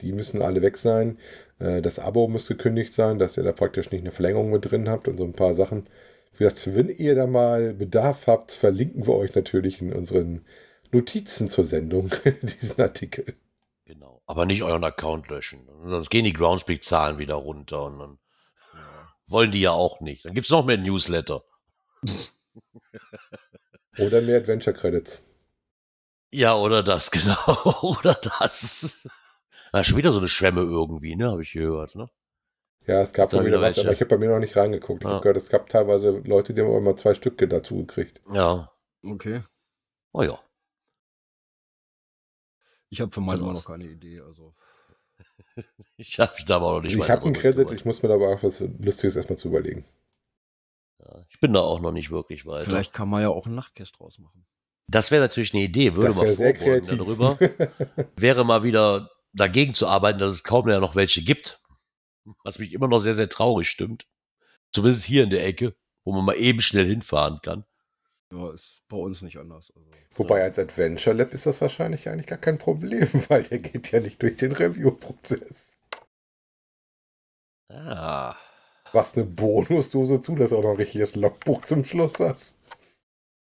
Die 0.00 0.12
müssen 0.12 0.42
alle 0.42 0.60
weg 0.60 0.76
sein. 0.76 1.18
Äh, 1.58 1.80
das 1.82 1.98
Abo 1.98 2.28
muss 2.28 2.46
gekündigt 2.46 2.94
sein, 2.94 3.18
dass 3.18 3.36
ihr 3.36 3.44
da 3.44 3.52
praktisch 3.52 3.90
nicht 3.92 4.02
eine 4.02 4.12
Verlängerung 4.12 4.50
mit 4.50 4.70
drin 4.70 4.88
habt 4.88 5.08
und 5.08 5.16
so 5.16 5.24
ein 5.24 5.32
paar 5.32 5.54
Sachen. 5.54 5.86
Gesagt, 6.38 6.74
wenn 6.74 6.88
ihr 6.88 7.14
da 7.14 7.26
mal 7.26 7.74
Bedarf 7.74 8.26
habt, 8.26 8.52
verlinken 8.52 9.06
wir 9.06 9.14
euch 9.14 9.34
natürlich 9.34 9.80
in 9.80 9.92
unseren 9.92 10.44
Notizen 10.90 11.50
zur 11.50 11.64
Sendung 11.64 12.10
diesen 12.60 12.80
Artikel. 12.80 13.34
Genau. 13.84 14.22
Aber 14.26 14.46
nicht 14.46 14.62
euren 14.62 14.84
Account 14.84 15.28
löschen. 15.28 15.68
Sonst 15.84 16.10
gehen 16.10 16.24
die 16.24 16.32
Groundspeak-Zahlen 16.32 17.18
wieder 17.18 17.34
runter 17.34 17.84
und 17.84 17.98
dann 17.98 18.18
wollen 19.26 19.52
die 19.52 19.60
ja 19.60 19.72
auch 19.72 20.00
nicht. 20.00 20.24
Dann 20.24 20.34
gibt 20.34 20.46
es 20.46 20.50
noch 20.50 20.64
mehr 20.64 20.78
Newsletter. 20.78 21.44
Oder 23.98 24.20
mehr 24.22 24.38
Adventure 24.38 24.74
Credits. 24.76 25.22
Ja, 26.32 26.56
oder 26.56 26.82
das, 26.82 27.10
genau. 27.12 27.78
oder 27.82 28.14
das. 28.14 29.08
Ja, 29.72 29.84
schon 29.84 29.96
wieder 29.96 30.10
so 30.10 30.18
eine 30.18 30.28
Schwemme 30.28 30.62
irgendwie, 30.62 31.14
ne? 31.14 31.30
Habe 31.30 31.42
ich 31.42 31.52
gehört, 31.52 31.94
ne? 31.94 32.08
Ja, 32.86 33.00
es 33.00 33.12
gab 33.12 33.30
Da 33.30 33.38
schon 33.38 33.46
wieder 33.46 33.60
was, 33.60 33.78
aber 33.78 33.92
ich 33.92 34.00
habe 34.00 34.10
bei 34.10 34.18
mir 34.18 34.28
noch 34.28 34.38
nicht 34.38 34.56
reingeguckt. 34.56 35.02
Ich 35.02 35.08
Ja. 35.08 35.14
habe 35.14 35.22
gehört, 35.22 35.36
es 35.38 35.48
gab 35.48 35.68
teilweise 35.68 36.10
Leute, 36.10 36.52
die 36.52 36.60
haben 36.60 36.74
immer 36.76 36.96
zwei 36.96 37.14
Stücke 37.14 37.48
dazu 37.48 37.78
gekriegt. 37.78 38.20
Ja. 38.30 38.70
Okay. 39.02 39.42
Oh 40.12 40.22
ja. 40.22 40.38
Ich 42.90 43.00
habe 43.00 43.10
für 43.10 43.20
meinen 43.20 43.40
immer 43.40 43.54
noch 43.54 43.64
keine 43.64 43.84
Idee. 43.84 44.20
Also. 44.20 44.54
Ich 45.96 46.18
habe 46.18 46.32
mich 46.34 46.44
da 46.44 46.56
aber 46.56 46.66
auch 46.66 46.80
nicht 46.80 46.96
Ich 46.96 47.08
habe 47.08 47.24
einen 47.24 47.34
Credit, 47.34 47.70
ich 47.70 47.84
muss 47.84 48.02
mir 48.02 48.10
aber 48.10 48.28
auch 48.30 48.42
was 48.42 48.58
Lustiges 48.60 49.14
erstmal 49.14 49.38
zu 49.38 49.48
überlegen. 49.48 49.84
Ja, 50.98 51.24
ich 51.28 51.38
bin 51.38 51.52
da 51.52 51.60
auch 51.60 51.80
noch 51.80 51.92
nicht 51.92 52.10
wirklich 52.10 52.44
weiter. 52.46 52.64
Vielleicht 52.64 52.92
kann 52.92 53.08
man 53.08 53.22
ja 53.22 53.28
auch 53.28 53.46
einen 53.46 53.54
Nachtcash 53.54 53.92
draus 53.92 54.18
machen. 54.18 54.44
Das 54.88 55.10
wäre 55.12 55.22
natürlich 55.22 55.54
eine 55.54 55.62
Idee, 55.62 55.94
würde 55.94 56.14
mal 56.14 56.34
sehr 56.34 56.54
vorbeugen 56.56 56.98
darüber. 56.98 57.38
wäre 58.16 58.44
mal 58.44 58.64
wieder 58.64 59.10
dagegen 59.32 59.74
zu 59.74 59.86
arbeiten, 59.86 60.18
dass 60.18 60.32
es 60.32 60.44
kaum 60.44 60.66
mehr 60.66 60.80
noch 60.80 60.96
welche 60.96 61.22
gibt. 61.22 61.62
Was 62.42 62.58
mich 62.58 62.72
immer 62.72 62.88
noch 62.88 63.00
sehr, 63.00 63.14
sehr 63.14 63.28
traurig 63.28 63.68
stimmt. 63.68 64.06
Zumindest 64.72 65.04
hier 65.04 65.24
in 65.24 65.30
der 65.30 65.44
Ecke, 65.44 65.74
wo 66.04 66.12
man 66.12 66.24
mal 66.24 66.36
eben 66.36 66.60
schnell 66.60 66.86
hinfahren 66.86 67.40
kann. 67.42 67.64
Ja, 68.32 68.52
ist 68.52 68.82
bei 68.88 68.96
uns 68.96 69.22
nicht 69.22 69.38
anders. 69.38 69.72
Also. 69.76 69.88
Wobei 70.16 70.42
als 70.42 70.58
Adventure 70.58 71.14
Lab 71.14 71.32
ist 71.34 71.46
das 71.46 71.60
wahrscheinlich 71.60 72.08
eigentlich 72.08 72.26
gar 72.26 72.38
kein 72.38 72.58
Problem, 72.58 73.08
weil 73.28 73.44
der 73.44 73.58
geht 73.58 73.92
ja 73.92 74.00
nicht 74.00 74.20
durch 74.22 74.36
den 74.36 74.52
Review-Prozess. 74.52 75.76
Ah. 77.70 78.36
Was 78.92 79.16
eine 79.16 79.24
Bonusdose 79.24 80.20
zu, 80.20 80.36
dass 80.36 80.50
du 80.50 80.58
auch 80.58 80.62
noch 80.62 80.70
ein 80.70 80.76
richtiges 80.76 81.16
Logbuch 81.16 81.64
zum 81.64 81.84
Schluss 81.84 82.20
hast. 82.20 82.60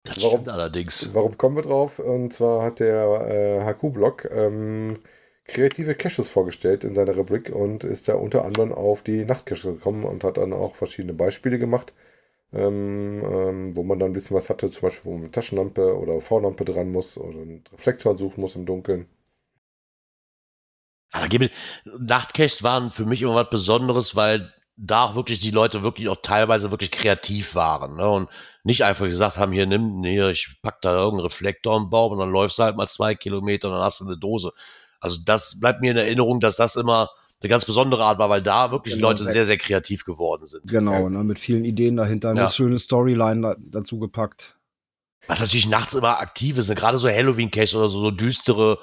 Das 0.06 0.18
Warum? 0.18 0.32
stimmt 0.32 0.50
allerdings. 0.50 1.14
Warum 1.14 1.38
kommen 1.38 1.56
wir 1.56 1.64
drauf? 1.64 2.00
Und 2.00 2.34
zwar 2.34 2.64
hat 2.64 2.80
der 2.80 3.28
äh, 3.30 3.74
HQ-Blog 3.74 4.26
ähm, 4.32 5.00
kreative 5.54 5.96
Caches 5.96 6.30
vorgestellt 6.30 6.84
in 6.84 6.96
seiner 6.96 7.16
Rubrik 7.16 7.50
und 7.50 7.84
ist 7.84 8.08
da 8.08 8.16
unter 8.16 8.46
anderem 8.46 8.74
auf 8.74 9.04
die 9.04 9.26
Nachtcaches 9.26 9.64
gekommen 9.64 10.04
und 10.06 10.24
hat 10.24 10.38
dann 10.38 10.54
auch 10.54 10.76
verschiedene 10.76 11.14
Beispiele 11.14 11.60
gemacht, 11.60 11.94
ähm, 12.54 13.24
ähm, 13.26 13.76
wo 13.78 13.84
man 13.84 14.00
dann 14.00 14.12
ein 14.12 14.14
bisschen 14.14 14.36
was 14.38 14.50
hatte, 14.50 14.72
zum 14.72 14.82
Beispiel, 14.84 15.06
wo 15.06 15.14
man 15.14 15.24
mit 15.24 15.34
Taschenlampe 15.34 15.98
oder 15.98 16.22
Vorlampe 16.22 16.66
dran 16.66 16.92
muss 16.92 17.18
oder 17.18 17.40
einen 17.42 17.64
Reflektor 17.72 18.18
suchen 18.18 18.42
muss 18.42 18.56
im 18.56 18.66
Dunkeln. 18.66 19.08
Aber 21.12 21.28
Nachtcaches 22.00 22.64
waren 22.64 22.92
für 22.92 23.06
mich 23.06 23.22
immer 23.22 23.36
was 23.36 23.50
Besonderes, 23.50 24.16
weil 24.16 24.52
da 24.76 25.04
auch 25.04 25.16
wirklich 25.16 25.40
die 25.40 25.52
Leute 25.52 25.84
wirklich 25.84 26.10
auch 26.10 26.18
teilweise 26.22 26.72
wirklich 26.72 26.92
kreativ 26.92 27.54
waren 27.56 27.98
ne? 27.98 28.10
und 28.10 28.30
nicht 28.64 28.84
einfach 28.84 29.06
gesagt 29.06 29.38
haben, 29.38 29.52
hier 29.52 29.68
nimm, 29.68 30.04
hier, 30.04 30.30
ich 30.30 30.58
pack 30.64 30.82
da 30.82 30.96
irgendeinen 30.96 31.28
Reflektor 31.28 31.78
im 31.78 31.90
Baum 31.90 32.14
und 32.14 32.20
dann 32.20 32.32
läufst 32.32 32.58
du 32.58 32.64
halt 32.64 32.76
mal 32.76 32.88
zwei 32.88 33.14
Kilometer 33.16 33.68
und 33.68 33.76
dann 33.76 33.84
hast 33.84 34.00
du 34.02 34.06
eine 34.06 34.18
Dose. 34.18 34.52
Also 35.04 35.20
das 35.24 35.60
bleibt 35.60 35.82
mir 35.82 35.92
in 35.92 35.98
Erinnerung, 35.98 36.40
dass 36.40 36.56
das 36.56 36.76
immer 36.76 37.10
eine 37.42 37.50
ganz 37.50 37.66
besondere 37.66 38.06
Art 38.06 38.20
war, 38.20 38.30
weil 38.30 38.42
da 38.42 38.72
wirklich 38.72 38.94
die 38.94 39.00
Genau, 39.00 39.10
Leute 39.10 39.24
sehr- 39.24 39.46
sehr, 39.46 39.58
kreativ 39.58 40.06
geworden 40.06 40.46
sind. 40.46 40.66
Genau, 40.66 40.94
Ja. 40.94 41.10
ne, 41.10 41.24
mit 41.24 41.40
vielen 41.40 41.66
Ideen 41.66 41.98
dahinter, 41.98 42.34
Ja. 42.34 42.42
eine 42.44 42.50
schöne 42.50 42.80
Storyline 42.80 43.42
da, 43.42 43.56
dazu 43.60 44.00
gepackt. 44.00 44.56
Was 45.28 45.40
natürlich 45.42 45.68
nachts 45.68 45.94
immer 45.94 46.20
aktiv 46.20 46.58
ist, 46.58 46.70
ne? 46.70 46.76
gerade 46.76 46.98
so 46.98 47.10
Halloween-Caches 47.10 47.76
oder 47.76 47.90
so, 47.90 48.00
so 48.00 48.12
düstere 48.12 48.78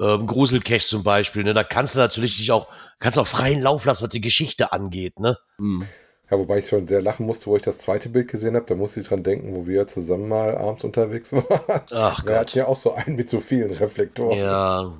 ähm, 0.00 0.26
Grusel-Caches 0.26 0.88
zum 0.88 1.04
Beispiel, 1.04 1.44
ne? 1.44 1.52
da 1.52 1.62
kannst 1.62 1.94
du 1.94 2.00
natürlich 2.00 2.36
dich 2.38 2.50
auch, 2.50 2.66
kannst 2.98 3.18
auch 3.20 3.26
freien 3.26 3.60
Lauf 3.62 3.84
lassen, 3.84 4.02
was 4.02 4.10
die 4.10 4.20
Geschichte 4.20 4.72
angeht, 4.72 5.20
ne? 5.20 5.38
Mhm. 5.58 5.86
Ja, 6.28 6.38
wobei 6.38 6.58
ich 6.58 6.68
schon 6.68 6.88
sehr 6.88 7.02
lachen 7.02 7.26
musste, 7.26 7.46
wo 7.46 7.56
ich 7.56 7.62
das 7.62 7.78
zweite 7.78 8.08
Bild 8.08 8.26
gesehen 8.28 8.56
habe. 8.56 8.64
Da 8.66 8.74
musste 8.74 9.00
ich 9.00 9.06
dran 9.06 9.22
denken, 9.22 9.54
wo 9.54 9.66
wir 9.66 9.86
zusammen 9.86 10.28
mal 10.28 10.56
abends 10.56 10.82
unterwegs 10.82 11.30
waren. 11.32 11.82
Ach 11.92 12.24
Wir 12.24 12.34
hatten 12.34 12.46
Gott. 12.46 12.54
ja 12.54 12.66
auch 12.66 12.76
so 12.76 12.94
einen 12.94 13.14
mit 13.16 13.28
so 13.30 13.38
vielen 13.38 13.70
Reflektoren. 13.70 14.38
Ja, 14.38 14.92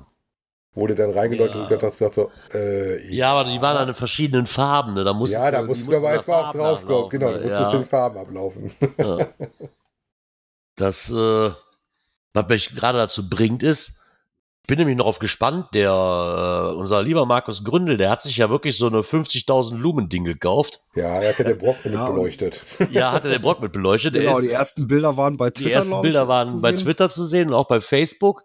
Du 0.75 0.87
dann 0.87 1.11
reingeleuchtet 1.11 1.55
Ja. 1.55 1.61
und 1.63 1.69
gedacht 1.69 1.91
gesagt 1.91 2.15
so, 2.15 2.31
äh, 2.53 3.13
ja, 3.13 3.31
aber 3.31 3.49
die 3.49 3.61
waren 3.61 3.75
dann 3.75 3.89
in 3.89 3.93
verschiedenen 3.93 4.47
Farben, 4.47 4.95
ne? 4.95 5.03
Da 5.03 5.13
musstest 5.13 5.43
ja, 5.43 5.51
da 5.51 5.61
die 5.61 5.67
musst 5.67 5.81
du 5.81 5.91
mussten 5.91 6.03
aber 6.03 6.13
erstmal 6.15 6.45
auch 6.45 6.51
drauf 6.51 6.85
kommen. 6.85 7.09
Genau, 7.09 7.27
du 7.27 7.35
ne? 7.35 7.41
musstest 7.43 7.73
ja. 7.73 7.79
in 7.79 7.85
Farben 7.85 8.17
ablaufen. 8.17 8.71
Ja. 8.97 9.17
Das, 10.75 11.11
äh, 11.11 11.51
was 12.33 12.47
mich 12.47 12.75
gerade 12.75 12.97
dazu 12.97 13.29
bringt, 13.29 13.61
ist, 13.61 14.01
ich 14.63 14.67
bin 14.67 14.79
nämlich 14.79 14.97
noch 14.97 15.05
auf 15.05 15.19
gespannt, 15.19 15.67
der, 15.73 15.91
äh, 15.91 16.75
unser 16.75 17.03
lieber 17.03 17.25
Markus 17.25 17.63
Gründel, 17.65 17.97
der 17.97 18.09
hat 18.09 18.21
sich 18.21 18.37
ja 18.37 18.49
wirklich 18.49 18.77
so 18.77 18.87
eine 18.87 19.03
50.000 19.03 19.75
Lumen-Ding 19.77 20.23
gekauft. 20.23 20.81
Ja, 20.95 21.21
er 21.21 21.29
hatte 21.29 21.43
den 21.43 21.57
Brock 21.57 21.83
mit 21.83 21.93
Ja, 21.93 22.09
beleuchtet. 22.09 22.61
Ja, 22.89 23.11
hatte 23.11 23.29
der 23.29 23.39
Brock 23.39 23.61
mit 23.61 23.73
beleuchtet. 23.73 24.13
Genau, 24.13 24.37
ist, 24.37 24.45
die 24.45 24.51
ersten 24.51 24.87
Bilder 24.87 25.17
waren 25.17 25.35
bei 25.35 25.49
Twitter. 25.49 25.67
die 25.69 25.73
ersten 25.73 26.01
Bilder 26.01 26.27
waren 26.29 26.47
zu 26.47 26.61
bei 26.61 26.75
sehen. 26.75 26.85
Twitter 26.85 27.09
zu 27.09 27.25
sehen 27.25 27.49
und 27.49 27.55
auch 27.55 27.67
bei 27.67 27.81
Facebook. 27.81 28.43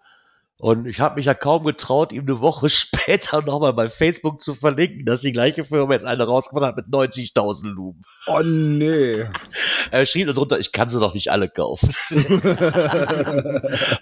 Und 0.61 0.87
ich 0.87 0.99
habe 0.99 1.15
mich 1.15 1.27
ja 1.27 1.35
kaum 1.35 1.63
getraut, 1.65 2.13
ihm 2.13 2.23
eine 2.23 2.41
Woche 2.41 2.69
später 2.69 3.43
nochmal 3.43 3.73
bei 3.73 3.89
Facebook 3.89 4.41
zu 4.41 4.55
verlinken, 4.55 5.05
dass 5.05 5.21
die 5.21 5.31
gleiche 5.33 5.65
Firma 5.65 5.93
jetzt 5.93 6.05
eine 6.05 6.25
rausgebracht 6.25 6.65
hat 6.65 6.77
mit 6.77 6.87
90.000 6.87 7.69
Lumen. 7.69 8.03
Oh 8.27 8.43
nee. 8.43 9.25
Er 9.91 10.05
schrieb 10.05 10.27
darunter, 10.27 10.59
ich 10.59 10.73
kann 10.73 10.91
sie 10.91 11.01
doch 11.01 11.15
nicht 11.15 11.31
alle 11.31 11.49
kaufen. 11.49 11.95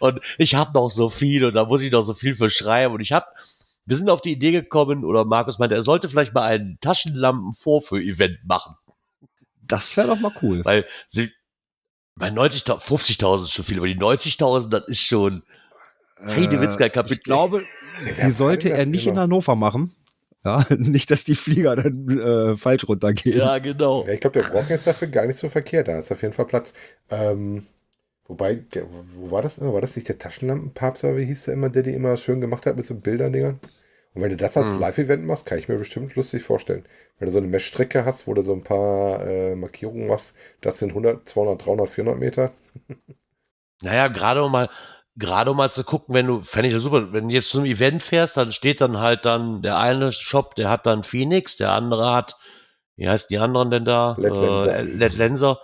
und 0.01 0.21
ich 0.39 0.57
habe 0.57 0.73
noch 0.73 0.89
so 0.89 1.11
viel 1.11 1.45
und 1.45 1.55
da 1.55 1.65
muss 1.65 1.83
ich 1.83 1.93
noch 1.93 2.03
so 2.03 2.13
viel 2.13 2.35
für 2.35 2.51
schreiben. 2.51 2.95
Und 2.95 3.01
ich 3.01 3.13
habe, 3.13 3.27
wir 3.85 3.95
sind 3.95 4.11
auf 4.11 4.21
die 4.21 4.33
Idee 4.33 4.51
gekommen, 4.51 5.05
oder 5.05 5.25
Markus 5.25 5.61
meinte, 5.61 5.77
er 5.77 5.83
sollte 5.83 6.09
vielleicht 6.09 6.35
mal 6.35 6.43
ein 6.43 6.79
Taschenlampen-Vorführ-Event 6.81 8.39
machen. 8.47 8.75
Das 9.63 9.97
wäre 9.97 10.09
doch 10.09 10.19
mal 10.19 10.33
cool. 10.43 10.65
Weil 10.65 10.87
sie, 11.07 11.31
bei 12.17 12.31
90.000, 12.31 12.81
50.000 12.81 13.43
ist 13.45 13.53
schon 13.53 13.65
viel, 13.65 13.77
aber 13.77 13.87
die 13.87 13.97
90.000, 13.97 14.71
das 14.71 14.89
ist 14.89 15.03
schon, 15.03 15.45
Heidewitzka 16.25 16.89
Kapitel. 16.89 17.15
Äh, 17.15 17.15
Ich 17.15 17.23
glaube, 17.23 17.67
die 18.21 18.31
sollte 18.31 18.71
er 18.73 18.87
nicht 18.87 19.07
in 19.07 19.17
immer? 19.17 19.23
Hannover 19.23 19.57
machen. 19.57 19.95
Ja, 20.45 20.65
nicht, 20.79 21.11
dass 21.11 21.25
die 21.25 21.35
Flieger 21.35 21.77
dann 21.77 22.09
äh, 22.19 22.57
falsch 22.57 22.89
runtergehen. 22.89 23.37
ja, 23.37 23.59
genau. 23.59 24.07
Ja, 24.07 24.13
ich 24.13 24.21
glaube, 24.21 24.41
der 24.41 24.49
Brock 24.49 24.71
ist 24.71 24.87
dafür 24.87 25.09
gar 25.09 25.27
nicht 25.27 25.39
so 25.39 25.49
verkehrt. 25.49 25.89
Da 25.89 25.99
ist 25.99 26.13
auf 26.13 26.23
jeden 26.23 26.35
Fall 26.35 26.47
Platz. 26.47 26.73
Ähm, 27.11 27.67
wobei, 28.27 28.57
der, 28.57 28.87
wo 29.17 29.31
war 29.33 29.43
das 29.43 29.59
immer? 29.59 29.75
War 29.75 29.81
das 29.83 29.97
nicht 29.97 30.09
der 30.09 30.19
Taschenlampenpapst, 30.19 31.05
oder 31.05 31.17
wie 31.17 31.27
hieß 31.27 31.45
der 31.47 31.55
immer, 31.55 31.71
der 31.71 31.83
die 31.85 31.95
immer 31.95 32.17
schön 32.17 32.41
gemacht 32.41 32.67
hat 32.67 32.77
mit 32.77 32.87
so 32.87 32.95
Bildern-Dingern? 32.97 33.61
Und 34.15 34.23
wenn 34.23 34.31
du 34.31 34.37
das 34.37 34.57
als 34.57 34.75
Hm. 34.75 34.81
Live-Event 34.81 35.27
machst, 35.27 35.47
kann 35.47 35.59
ich 35.59 35.69
mir 35.69 35.79
bestimmt 35.79 36.15
lustig 36.17 36.43
vorstellen. 36.45 36.85
Wenn 37.19 37.27
du 37.27 37.33
so 37.33 37.39
eine 37.39 37.49
Messstrecke 37.49 38.05
hast, 38.05 38.27
wo 38.27 38.35
du 38.35 38.43
so 38.43 38.53
ein 38.55 38.63
paar 38.65 39.27
äh, 39.27 39.57
Markierungen 39.57 40.09
machst, 40.09 40.35
das 40.63 40.79
sind 40.79 40.91
100, 40.91 41.29
200, 41.29 41.67
300, 41.67 41.89
400 41.91 42.19
Meter. 42.21 42.53
Naja, 43.83 44.09
gerade 44.09 44.43
um 44.43 44.53
mal, 44.53 44.71
gerade 45.17 45.51
um 45.51 45.57
mal 45.57 45.71
zu 45.71 45.85
gucken, 45.85 46.15
wenn 46.15 46.27
du, 46.27 46.43
fände 46.43 46.69
ich 46.69 46.75
das 46.75 46.83
super, 46.83 47.13
wenn 47.13 47.29
du 47.29 47.35
jetzt 47.35 47.49
zu 47.49 47.59
einem 47.59 47.67
Event 47.67 48.03
fährst, 48.03 48.37
dann 48.37 48.53
steht 48.53 48.81
dann 48.81 48.99
halt 48.99 49.25
dann 49.25 49.63
der 49.63 49.79
eine 49.79 50.13
Shop, 50.13 50.55
der 50.55 50.69
hat 50.69 50.87
dann 50.87 51.05
Phoenix, 51.05 51.57
der 51.57 51.73
andere 51.73 52.13
hat, 52.13 52.37
wie 52.97 53.09
heißt 53.09 53.31
die 53.31 53.39
anderen 53.39 53.71
denn 53.71 53.85
da? 53.85 54.17
Led 54.19 54.35
Lenser. 54.35 54.77
Äh, 54.77 54.83
Led 54.83 55.17
Lenser. 55.17 55.61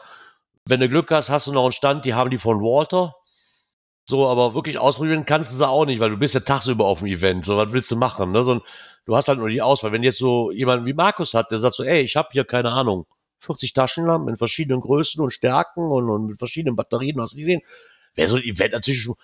Wenn 0.67 0.81
du 0.81 0.89
Glück 0.89 1.11
hast, 1.11 1.31
hast 1.31 1.47
du 1.47 1.53
noch 1.53 1.65
einen 1.65 1.73
Stand, 1.73 2.05
die 2.05 2.15
haben 2.15 2.31
die 2.31 2.39
von 2.39 2.61
Walter. 2.61 3.15
So, 4.05 4.29
aber 4.29 4.55
wirklich 4.55 4.79
ausprobieren 4.79 5.27
kannst 5.27 5.53
du 5.53 5.57
sie 5.57 5.69
auch 5.69 5.87
nicht, 5.87 6.01
weil 6.01 6.11
du 6.11 6.19
bist 6.19 6.35
ja 6.35 6.41
tagsüber 6.41 6.87
auf 6.87 6.99
dem 6.99 7.09
Event. 7.09 7.45
So, 7.45 7.57
was 7.57 7.73
willst 7.73 7.91
du 7.91 7.97
machen? 7.97 8.33
Ne? 8.33 8.43
So, 8.43 8.61
du 9.07 9.17
hast 9.17 9.29
halt 9.29 9.39
nur 9.39 9.49
die 9.49 9.63
Auswahl. 9.63 9.93
Wenn 9.93 10.03
jetzt 10.03 10.19
so 10.19 10.51
jemand 10.51 10.85
wie 10.87 10.93
Markus 10.93 11.35
hat, 11.35 11.51
der 11.51 11.59
sagt 11.59 11.75
so, 11.75 11.85
ey, 11.85 12.03
ich 12.03 12.17
habe 12.17 12.29
hier 12.33 12.45
keine 12.45 12.73
Ahnung, 12.73 13.07
40 13.39 13.73
Taschenlampen 13.73 14.29
in 14.29 14.37
verschiedenen 14.37 14.81
Größen 14.81 15.23
und 15.23 15.31
Stärken 15.31 15.91
und, 15.91 16.09
und 16.11 16.27
mit 16.27 16.39
verschiedenen 16.39 16.77
Batterien, 16.77 17.21
hast 17.21 17.33
du 17.33 17.37
die 17.37 17.43
gesehen? 17.43 17.63
Wäre 18.15 18.29
so 18.29 18.37
ein 18.37 18.43
Event 18.43 18.73
natürlich 18.73 19.03
schon, 19.03 19.15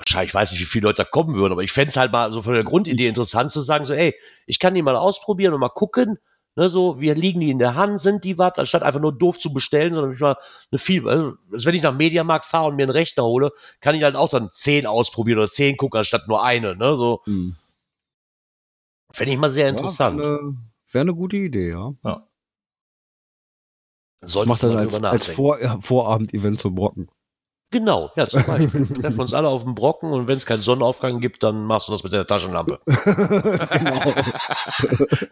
wahrscheinlich, 0.00 0.30
ich 0.30 0.34
weiß 0.34 0.52
nicht, 0.52 0.60
wie 0.60 0.66
viele 0.66 0.88
Leute 0.88 1.04
da 1.04 1.08
kommen 1.08 1.34
würden, 1.34 1.52
aber 1.52 1.62
ich 1.62 1.72
fände 1.72 1.88
es 1.88 1.96
halt 1.96 2.12
mal 2.12 2.32
so 2.32 2.42
von 2.42 2.54
der 2.54 2.64
Grundidee 2.64 3.06
interessant 3.06 3.50
zu 3.50 3.60
sagen, 3.60 3.84
so, 3.84 3.92
ey, 3.92 4.14
ich 4.46 4.58
kann 4.58 4.74
die 4.74 4.82
mal 4.82 4.96
ausprobieren 4.96 5.54
und 5.54 5.60
mal 5.60 5.68
gucken, 5.68 6.18
ne, 6.56 6.68
so, 6.68 7.00
wie 7.00 7.10
liegen 7.10 7.40
die 7.40 7.50
in 7.50 7.58
der 7.58 7.74
Hand, 7.74 8.00
sind 8.00 8.24
die 8.24 8.38
was, 8.38 8.58
anstatt 8.58 8.82
einfach 8.82 9.00
nur 9.00 9.16
doof 9.16 9.38
zu 9.38 9.52
bestellen, 9.52 9.94
sondern 9.94 10.10
mich 10.10 10.20
mal 10.20 10.36
eine 10.70 10.78
viel, 10.78 11.08
also, 11.08 11.34
als 11.52 11.64
wenn 11.66 11.74
ich 11.74 11.82
nach 11.82 11.94
Mediamarkt 11.94 12.46
fahre 12.46 12.68
und 12.68 12.76
mir 12.76 12.84
einen 12.84 12.92
Rechner 12.92 13.24
hole, 13.24 13.52
kann 13.80 13.94
ich 13.94 14.02
halt 14.02 14.16
auch 14.16 14.28
dann 14.28 14.50
zehn 14.50 14.86
ausprobieren 14.86 15.38
oder 15.38 15.48
zehn 15.48 15.76
gucken, 15.76 15.98
anstatt 15.98 16.28
nur 16.28 16.42
eine, 16.42 16.76
ne, 16.76 16.96
so, 16.96 17.20
Hm. 17.24 17.56
fände 19.12 19.32
ich 19.32 19.38
mal 19.38 19.50
sehr 19.50 19.68
interessant. 19.68 20.18
Ja, 20.20 20.24
Wäre 20.24 20.54
wär 20.92 21.00
eine 21.02 21.14
gute 21.14 21.36
Idee, 21.36 21.70
ja. 21.70 22.26
Das 24.20 24.32
Solltest 24.32 24.48
macht 24.48 24.62
du 24.62 24.68
dann 24.68 24.78
als, 24.78 25.02
als. 25.02 25.26
Vor 25.28 25.60
ja, 25.62 25.78
Vorabend-Event 25.80 26.58
zum 26.58 26.74
Brocken. 26.74 27.10
Genau, 27.72 28.10
ja, 28.16 28.26
zum 28.26 28.42
Beispiel. 28.46 28.88
Wir 28.88 28.96
treffen 28.96 29.20
uns 29.20 29.32
alle 29.32 29.46
auf 29.48 29.62
dem 29.62 29.76
Brocken 29.76 30.12
und 30.12 30.26
wenn 30.26 30.36
es 30.38 30.44
keinen 30.46 30.60
Sonnenaufgang 30.62 31.20
gibt, 31.20 31.42
dann 31.44 31.64
machst 31.64 31.86
du 31.88 31.92
das 31.92 32.02
mit 32.02 32.12
der 32.12 32.26
Taschenlampe. 32.26 32.80
genau. 32.86 34.12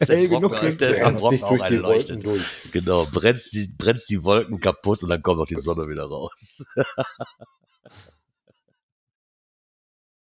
Der 0.08 0.28
Brocken, 0.28 0.30
genug 0.30 0.60
der 0.78 0.90
ist 0.90 1.02
am 1.02 1.14
Brennst 1.14 1.16
Brocken 1.16 1.44
auch 1.44 1.60
eine 1.60 1.68
die 1.68 1.82
Wolken 1.82 1.82
leuchtet. 1.82 2.22
durch. 2.22 2.42
Genau, 2.72 3.06
brennst 3.06 3.52
die, 3.54 3.68
brennst 3.76 4.08
die 4.10 4.22
Wolken 4.24 4.60
kaputt 4.60 5.02
und 5.02 5.08
dann 5.10 5.22
kommt 5.22 5.40
auch 5.40 5.46
die 5.46 5.56
Sonne 5.56 5.88
wieder 5.88 6.04
raus. 6.04 6.64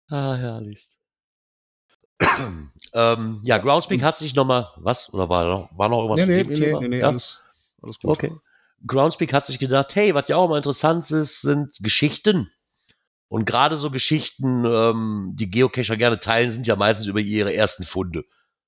ah, 0.09 0.35
herrlichst. 0.35 0.97
ähm, 2.93 3.41
ja, 3.45 3.57
Groundspeak 3.59 4.01
hat 4.03 4.17
sich 4.17 4.33
nochmal, 4.35 4.69
was? 4.77 5.13
Oder 5.13 5.29
war 5.29 5.45
noch, 5.45 5.69
war 5.77 5.89
noch 5.89 5.99
irgendwas 6.03 6.19
Nee, 6.19 6.25
zu 6.25 6.31
nee, 6.31 6.43
dem 6.43 6.47
nee, 6.47 6.55
Thema? 6.55 6.81
nee, 6.81 6.87
nee, 6.87 6.99
Ja? 6.99 7.07
alles, 7.09 7.43
alles 7.81 7.99
gut. 7.99 8.11
Okay. 8.11 8.31
Groundspeak 8.85 9.33
hat 9.33 9.45
sich 9.45 9.59
gedacht, 9.59 9.95
hey, 9.95 10.13
was 10.13 10.27
ja 10.27 10.37
auch 10.37 10.49
mal 10.49 10.57
interessant 10.57 11.09
ist, 11.11 11.41
sind 11.41 11.77
Geschichten. 11.81 12.51
Und 13.29 13.45
gerade 13.45 13.75
so 13.75 13.91
Geschichten, 13.91 14.63
ähm, 14.65 15.33
die 15.35 15.49
Geocacher 15.49 15.97
gerne 15.97 16.19
teilen, 16.19 16.51
sind 16.51 16.67
ja 16.67 16.75
meistens 16.75 17.07
über 17.07 17.19
ihre 17.19 17.53
ersten 17.53 17.83
Funde. 17.83 18.23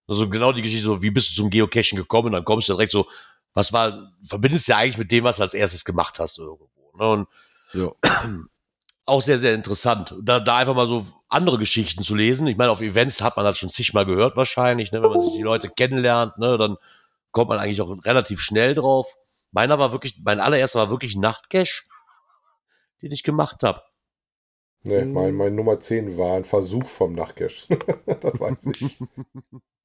Also 0.08 0.28
genau 0.28 0.52
die 0.52 0.62
Geschichte, 0.62 0.86
so, 0.86 1.02
wie 1.02 1.12
bist 1.12 1.32
du 1.32 1.36
zum 1.36 1.50
Geocachen 1.50 1.98
gekommen? 1.98 2.34
Dann 2.34 2.43
kommst 2.43 2.67
du 2.67 2.74
direkt 2.74 2.91
so, 2.91 3.08
was 3.54 3.72
war, 3.72 4.12
verbindest 4.26 4.67
du 4.67 4.72
ja 4.72 4.80
eigentlich 4.80 4.98
mit 4.98 5.12
dem, 5.12 5.24
was 5.24 5.38
du 5.38 5.43
als 5.43 5.54
erstes 5.54 5.86
gemacht 5.86 6.19
hast 6.19 6.39
irgendwo. 6.39 6.91
Ne? 6.98 7.08
Und 7.08 7.28
Ja. 7.74 7.91
auch 9.06 9.22
sehr, 9.22 9.39
sehr 9.39 9.56
interessant. 9.56 10.15
Da, 10.22 10.39
da 10.39 10.58
einfach 10.58 10.76
mal 10.76 10.88
so 10.88 11.06
andere 11.30 11.58
Geschichten 11.58 12.04
zu 12.04 12.15
lesen. 12.15 12.48
Ich 12.48 12.58
meine, 12.58 12.72
auf 12.72 12.82
Events 12.82 13.22
hat 13.22 13.38
man 13.38 13.45
das 13.45 13.58
schon 13.58 13.69
zigmal 13.69 14.06
gehört 14.06 14.38
wahrscheinlich, 14.38 14.91
ne? 14.91 15.02
wenn 15.02 15.10
man 15.10 15.22
sich 15.22 15.34
die 15.34 15.41
Leute 15.41 15.69
kennenlernt, 15.69 16.38
ne? 16.38 16.58
dann 16.58 16.78
kommt 17.32 17.50
man 17.50 17.60
eigentlich 17.60 17.82
auch 17.82 17.89
relativ 18.06 18.41
schnell 18.41 18.76
drauf. 18.76 19.08
Meiner 19.52 19.80
war 19.80 19.92
wirklich, 19.92 20.20
mein 20.24 20.40
allererster 20.40 20.80
war 20.80 20.90
wirklich 20.90 21.16
ein 21.16 21.22
Nachtcache, 21.22 21.84
den 23.02 23.12
ich 23.12 23.24
gemacht 23.24 23.64
habe. 23.64 23.82
Nee, 24.84 25.02
Hm. 25.02 25.14
mein, 25.14 25.34
mein 25.36 25.56
Nummer 25.56 25.80
10 25.80 26.18
war 26.18 26.36
ein 26.38 26.46
Versuch 26.46 26.86
vom 26.86 27.14
Nachtcash. 27.14 27.68
das 28.06 28.40
weiß 28.40 28.66
ich. 28.82 29.00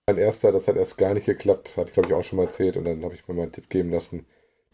mein 0.07 0.19
erster, 0.19 0.53
das 0.53 0.69
hat 0.69 0.77
erst 0.77 0.99
gar 0.99 1.15
nicht 1.15 1.27
geklappt, 1.27 1.77
hatte 1.77 1.89
ich 1.89 1.93
glaube 1.95 2.09
ich 2.09 2.15
auch 2.15 2.23
schon 2.25 2.37
mal 2.37 2.45
erzählt 2.45 2.77
und 2.77 2.85
dann 2.85 3.03
habe 3.05 3.15
ich 3.15 3.27
mir 3.27 3.35
mal 3.35 3.43
einen 3.43 3.53
Tipp 3.53 3.69
geben 3.71 3.91
lassen, 3.91 4.27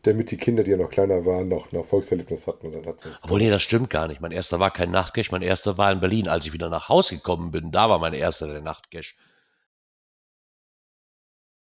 damit 0.03 0.31
die 0.31 0.37
Kinder, 0.37 0.63
die 0.63 0.73
ja 0.73 0.77
noch 0.77 0.91
kleiner 0.91 1.25
waren, 1.25 1.49
noch 1.49 1.73
ein 1.73 1.77
Erfolgserlebnis 1.77 2.47
hatten 2.47 2.67
und 2.67 2.73
dann 2.73 2.87
hat 2.87 3.05
es 3.05 3.23
Obwohl, 3.23 3.41
nee, 3.41 3.51
das 3.51 3.63
stimmt 3.63 3.91
gar 3.91 4.09
nicht. 4.09 4.21
Mein 4.21 4.33
erster 4.33 4.59
war 4.59 4.71
kein 4.73 4.91
Nachtcache, 4.91 5.31
mein 5.31 5.43
erster 5.43 5.79
war 5.79 5.91
in 5.93 6.01
Berlin. 6.01 6.29
Als 6.29 6.47
ich 6.47 6.53
wieder 6.53 6.69
nach 6.69 6.89
Hause 6.89 7.17
gekommen 7.17 7.51
bin, 7.51 7.71
da 7.71 7.89
war 7.89 7.99
mein 7.99 8.15
erster 8.15 8.47
der 8.49 8.61
Nachtcache. 8.61 9.15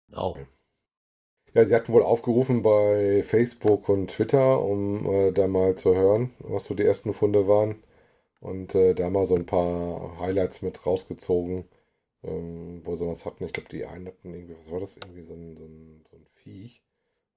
Genau. 0.07 0.37
Ja, 1.57 1.65
sie 1.65 1.73
hatten 1.75 1.91
wohl 1.91 2.03
aufgerufen 2.03 2.61
bei 2.61 3.21
Facebook 3.23 3.89
und 3.89 4.11
Twitter, 4.11 4.61
um 4.63 5.05
äh, 5.11 5.31
da 5.33 5.47
mal 5.47 5.75
zu 5.75 5.93
hören, 5.95 6.31
was 6.39 6.65
so 6.65 6.73
die 6.75 6.83
ersten 6.85 7.13
Funde 7.13 7.47
waren. 7.47 7.83
Und 8.41 8.75
äh, 8.75 8.93
da 8.95 9.09
mal 9.09 9.25
so 9.27 9.35
ein 9.35 9.45
paar 9.47 10.19
Highlights 10.19 10.61
mit 10.61 10.85
rausgezogen, 10.85 11.65
ähm, 12.23 12.81
wo 12.85 12.95
sie 12.97 13.07
was 13.07 13.25
hatten. 13.25 13.45
Ich 13.45 13.53
glaube, 13.53 13.69
die 13.69 13.85
einen 13.85 14.07
hatten 14.07 14.33
irgendwie, 14.33 14.55
was 14.57 14.71
war 14.71 14.79
das? 14.81 14.97
Irgendwie 14.97 15.23
so 15.23 15.33
ein, 15.33 15.57
so 15.57 15.65
ein, 15.65 16.05
so 16.11 16.17
ein 16.17 16.27
Viech, 16.35 16.83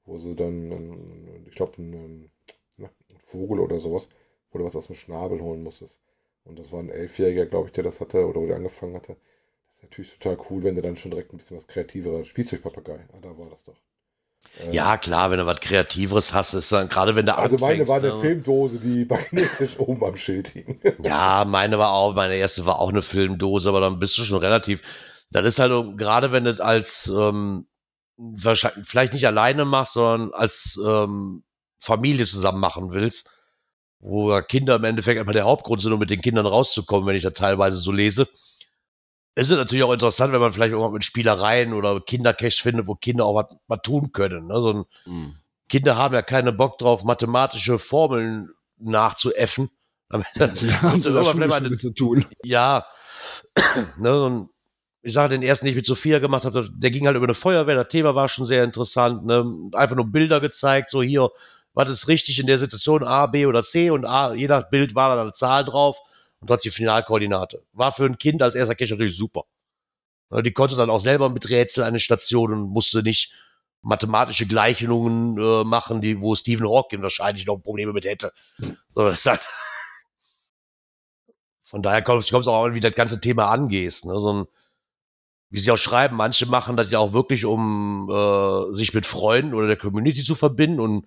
wo 0.06 0.18
sie 0.18 0.36
dann, 0.36 0.72
ähm, 0.72 1.46
ich 1.48 1.54
glaube, 1.56 1.82
ein, 1.82 2.30
na, 2.78 2.90
ein 3.10 3.18
Vogel 3.26 3.60
oder 3.60 3.80
sowas, 3.80 4.08
wo 4.52 4.58
du 4.58 4.64
was 4.66 4.76
aus 4.76 4.88
dem 4.88 4.96
Schnabel 4.96 5.40
holen 5.42 5.62
musstest. 5.64 6.00
Und 6.44 6.58
das 6.58 6.72
war 6.72 6.80
ein 6.80 6.90
Elfjähriger, 6.90 7.46
glaube 7.46 7.68
ich, 7.68 7.72
der 7.74 7.84
das 7.84 8.00
hatte 8.00 8.26
oder 8.26 8.40
wo 8.42 8.46
der 8.46 8.56
angefangen 8.56 8.96
hatte. 8.96 9.16
Das 9.68 9.76
ist 9.78 9.82
natürlich 9.84 10.18
total 10.18 10.38
cool, 10.50 10.64
wenn 10.64 10.76
du 10.76 10.82
dann 10.82 10.96
schon 10.98 11.12
direkt 11.12 11.32
ein 11.34 11.38
bisschen 11.38 11.56
was 11.58 11.68
kreativeres 11.68 12.28
Spielzeugpapagei. 12.28 13.06
Ah, 13.14 13.20
da 13.22 13.36
war 13.38 13.50
das 13.50 13.64
doch. 13.64 13.76
Ja, 14.70 14.96
klar, 14.98 15.30
wenn 15.30 15.38
du 15.38 15.46
was 15.46 15.60
Kreativeres 15.60 16.34
hast, 16.34 16.54
ist 16.54 16.70
dann, 16.72 16.88
gerade 16.88 17.16
wenn 17.16 17.26
du 17.26 17.36
Also 17.36 17.56
meine 17.58 17.86
war 17.88 17.96
eine 17.98 18.08
ne? 18.08 18.20
Filmdose, 18.20 18.78
die 18.78 19.04
magnetisch 19.08 19.78
oben 19.78 20.04
am 20.04 20.16
Schild 20.16 20.48
hing. 20.48 20.80
Ja, 21.02 21.44
meine 21.46 21.78
war 21.78 21.92
auch, 21.92 22.14
meine 22.14 22.34
erste 22.36 22.66
war 22.66 22.78
auch 22.78 22.90
eine 22.90 23.02
Filmdose, 23.02 23.68
aber 23.68 23.80
dann 23.80 23.98
bist 23.98 24.18
du 24.18 24.22
schon 24.22 24.38
relativ. 24.38 24.82
Das 25.30 25.44
ist 25.44 25.58
halt 25.58 25.96
gerade 25.96 26.32
wenn 26.32 26.44
du 26.44 26.50
das 26.52 26.60
als 26.60 27.12
ähm, 27.14 27.66
wahrscheinlich 28.16 28.88
vielleicht 28.88 29.12
nicht 29.12 29.26
alleine 29.26 29.64
machst, 29.64 29.94
sondern 29.94 30.32
als 30.34 30.78
ähm, 30.84 31.44
Familie 31.78 32.26
zusammen 32.26 32.60
machen 32.60 32.92
willst, 32.92 33.30
wo 34.00 34.30
ja 34.30 34.42
Kinder 34.42 34.76
im 34.76 34.84
Endeffekt 34.84 35.18
einfach 35.18 35.32
der 35.32 35.44
Hauptgrund 35.44 35.80
sind, 35.80 35.92
um 35.92 35.98
mit 36.00 36.10
den 36.10 36.20
Kindern 36.20 36.46
rauszukommen, 36.46 37.06
wenn 37.06 37.16
ich 37.16 37.22
das 37.22 37.34
teilweise 37.34 37.78
so 37.78 37.92
lese. 37.92 38.28
Es 39.34 39.48
ist 39.50 39.56
natürlich 39.56 39.84
auch 39.84 39.92
interessant, 39.92 40.32
wenn 40.32 40.40
man 40.40 40.52
vielleicht 40.52 40.72
irgendwann 40.72 40.92
mit 40.92 41.04
Spielereien 41.04 41.72
oder 41.72 42.00
Kindercaches 42.00 42.58
findet, 42.58 42.86
wo 42.86 42.94
Kinder 42.94 43.24
auch 43.24 43.48
was, 43.68 43.82
tun 43.82 44.12
können. 44.12 44.48
Ne? 44.48 44.60
So 44.60 44.72
ein, 44.72 44.84
Hm. 45.04 45.34
Kinder 45.68 45.96
haben 45.96 46.14
ja 46.14 46.22
keinen 46.22 46.56
Bock 46.56 46.78
drauf, 46.78 47.04
mathematische 47.04 47.78
Formeln 47.78 48.50
nachzuäffen. 48.78 49.70
Am 50.08 50.24
Ende 50.34 50.54
Da 50.66 50.82
haben 50.82 51.02
sie 51.02 51.12
das 51.12 51.28
vielleicht 51.28 51.48
mal 51.62 51.70
zu 51.70 51.90
tun. 51.94 52.26
ja, 52.44 52.84
ne, 53.96 54.48
ich 55.02 55.12
sage 55.12 55.30
den 55.30 55.42
ersten, 55.42 55.64
den 55.66 55.70
ich 55.70 55.76
mit 55.76 55.86
Sophia 55.86 56.18
gemacht 56.18 56.44
habe, 56.44 56.68
der 56.70 56.90
ging 56.90 57.06
halt 57.06 57.16
über 57.16 57.26
eine 57.26 57.34
Feuerwehr, 57.34 57.76
das 57.76 57.88
Thema 57.88 58.14
war 58.14 58.28
schon 58.28 58.44
sehr 58.44 58.64
interessant, 58.64 59.24
ne, 59.24 59.44
einfach 59.72 59.96
nur 59.96 60.10
Bilder 60.10 60.40
gezeigt, 60.40 60.90
so 60.90 61.02
hier, 61.02 61.30
was 61.72 61.88
ist 61.88 62.08
richtig 62.08 62.40
in 62.40 62.46
der 62.48 62.58
Situation, 62.58 63.04
A, 63.04 63.26
B 63.26 63.46
oder 63.46 63.62
C 63.62 63.90
und 63.90 64.04
A, 64.04 64.34
je 64.34 64.48
nach 64.48 64.68
Bild 64.70 64.94
war 64.96 65.14
da 65.14 65.22
eine 65.22 65.32
Zahl 65.32 65.64
drauf 65.64 65.98
und 66.40 66.50
dort 66.50 66.64
die 66.64 66.70
Finalkoordinate. 66.70 67.64
War 67.72 67.92
für 67.92 68.04
ein 68.04 68.18
Kind 68.18 68.42
als 68.42 68.54
erster 68.54 68.74
Cache 68.74 68.92
natürlich 68.92 69.16
super. 69.16 69.44
Die 70.32 70.52
konnte 70.52 70.76
dann 70.76 70.90
auch 70.90 71.00
selber 71.00 71.28
mit 71.28 71.48
Rätsel 71.48 71.82
eine 71.82 71.98
Station 71.98 72.52
und 72.52 72.68
musste 72.68 73.02
nicht 73.02 73.32
mathematische 73.82 74.46
Gleichungen 74.46 75.38
äh, 75.38 75.64
machen, 75.64 76.00
die, 76.00 76.20
wo 76.20 76.36
Stephen 76.36 76.68
Hawking 76.68 77.02
wahrscheinlich 77.02 77.46
noch 77.46 77.56
Probleme 77.56 77.92
mit 77.92 78.04
hätte. 78.04 78.32
So, 78.58 78.74
das 78.94 79.24
halt, 79.26 79.40
von 81.62 81.82
daher 81.82 82.02
kommt 82.02 82.24
es 82.24 82.32
auch 82.32 82.64
an, 82.64 82.74
wie 82.74 82.80
das 82.80 82.94
ganze 82.94 83.20
Thema 83.20 83.48
angehst. 83.50 84.04
Ne? 84.04 84.20
So 84.20 84.32
ein, 84.32 84.46
wie 85.48 85.58
sie 85.58 85.70
auch 85.72 85.78
schreiben, 85.78 86.16
manche 86.16 86.46
machen 86.46 86.76
das 86.76 86.90
ja 86.90 86.98
auch 87.00 87.12
wirklich, 87.12 87.44
um 87.44 88.08
äh, 88.10 88.74
sich 88.74 88.94
mit 88.94 89.06
Freunden 89.06 89.54
oder 89.54 89.66
der 89.66 89.76
Community 89.76 90.22
zu 90.22 90.34
verbinden. 90.34 90.78
Und 90.78 91.06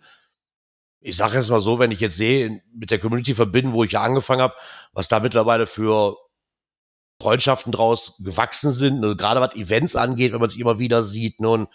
ich 1.04 1.16
sage 1.16 1.36
jetzt 1.36 1.50
mal 1.50 1.60
so, 1.60 1.80
wenn 1.80 1.92
ich 1.92 2.00
jetzt 2.00 2.18
sehe, 2.18 2.62
mit 2.74 2.92
der 2.92 3.00
Community 3.00 3.36
verbinden, 3.36 3.74
wo 3.74 3.84
ich 3.84 3.92
ja 3.92 4.02
angefangen 4.02 4.42
habe, 4.42 4.56
was 4.94 5.08
da 5.08 5.20
mittlerweile 5.20 5.68
für 5.68 6.18
Freundschaften 7.22 7.72
draus 7.72 8.22
gewachsen 8.24 8.72
sind, 8.72 9.00
ne? 9.00 9.16
gerade 9.16 9.42
was 9.42 9.56
Events 9.56 9.96
angeht, 9.96 10.34
wenn 10.34 10.40
man 10.40 10.50
sich 10.50 10.60
immer 10.60 10.80
wieder 10.80 11.04
sieht 11.04 11.40
ne? 11.40 11.50
und 11.50 11.70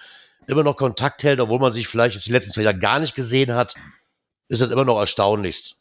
immer 0.46 0.62
noch 0.62 0.76
Kontakt 0.76 1.22
hält, 1.22 1.40
obwohl 1.40 1.58
man 1.58 1.72
sich 1.72 1.88
vielleicht 1.88 2.14
jetzt 2.14 2.26
die 2.26 2.32
letzten 2.32 2.52
zwei 2.52 2.62
Jahre 2.62 2.78
gar 2.78 2.98
nicht 2.98 3.14
gesehen 3.14 3.54
hat, 3.54 3.74
ist 4.48 4.62
das 4.62 4.70
immer 4.70 4.84
noch 4.84 4.98
erstaunlichst 4.98 5.78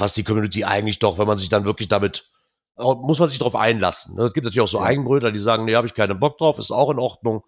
was 0.00 0.14
die 0.14 0.24
Community 0.24 0.64
eigentlich 0.64 0.98
doch, 0.98 1.18
wenn 1.18 1.26
man 1.26 1.38
sich 1.38 1.48
dann 1.48 1.64
wirklich 1.64 1.88
damit, 1.88 2.30
muss 2.76 3.18
man 3.18 3.28
sich 3.28 3.38
darauf 3.38 3.56
einlassen. 3.56 4.16
Ne? 4.16 4.24
Es 4.24 4.32
gibt 4.32 4.44
natürlich 4.44 4.62
auch 4.62 4.68
so 4.68 4.78
Ja. 4.78 4.84
Eigenbrötler, 4.84 5.32
die 5.32 5.38
sagen, 5.38 5.64
nee, 5.64 5.74
habe 5.74 5.86
ich 5.86 5.94
keinen 5.94 6.18
Bock 6.18 6.38
drauf, 6.38 6.58
ist 6.58 6.70
auch 6.70 6.90
in 6.90 6.98
Ordnung. 6.98 7.44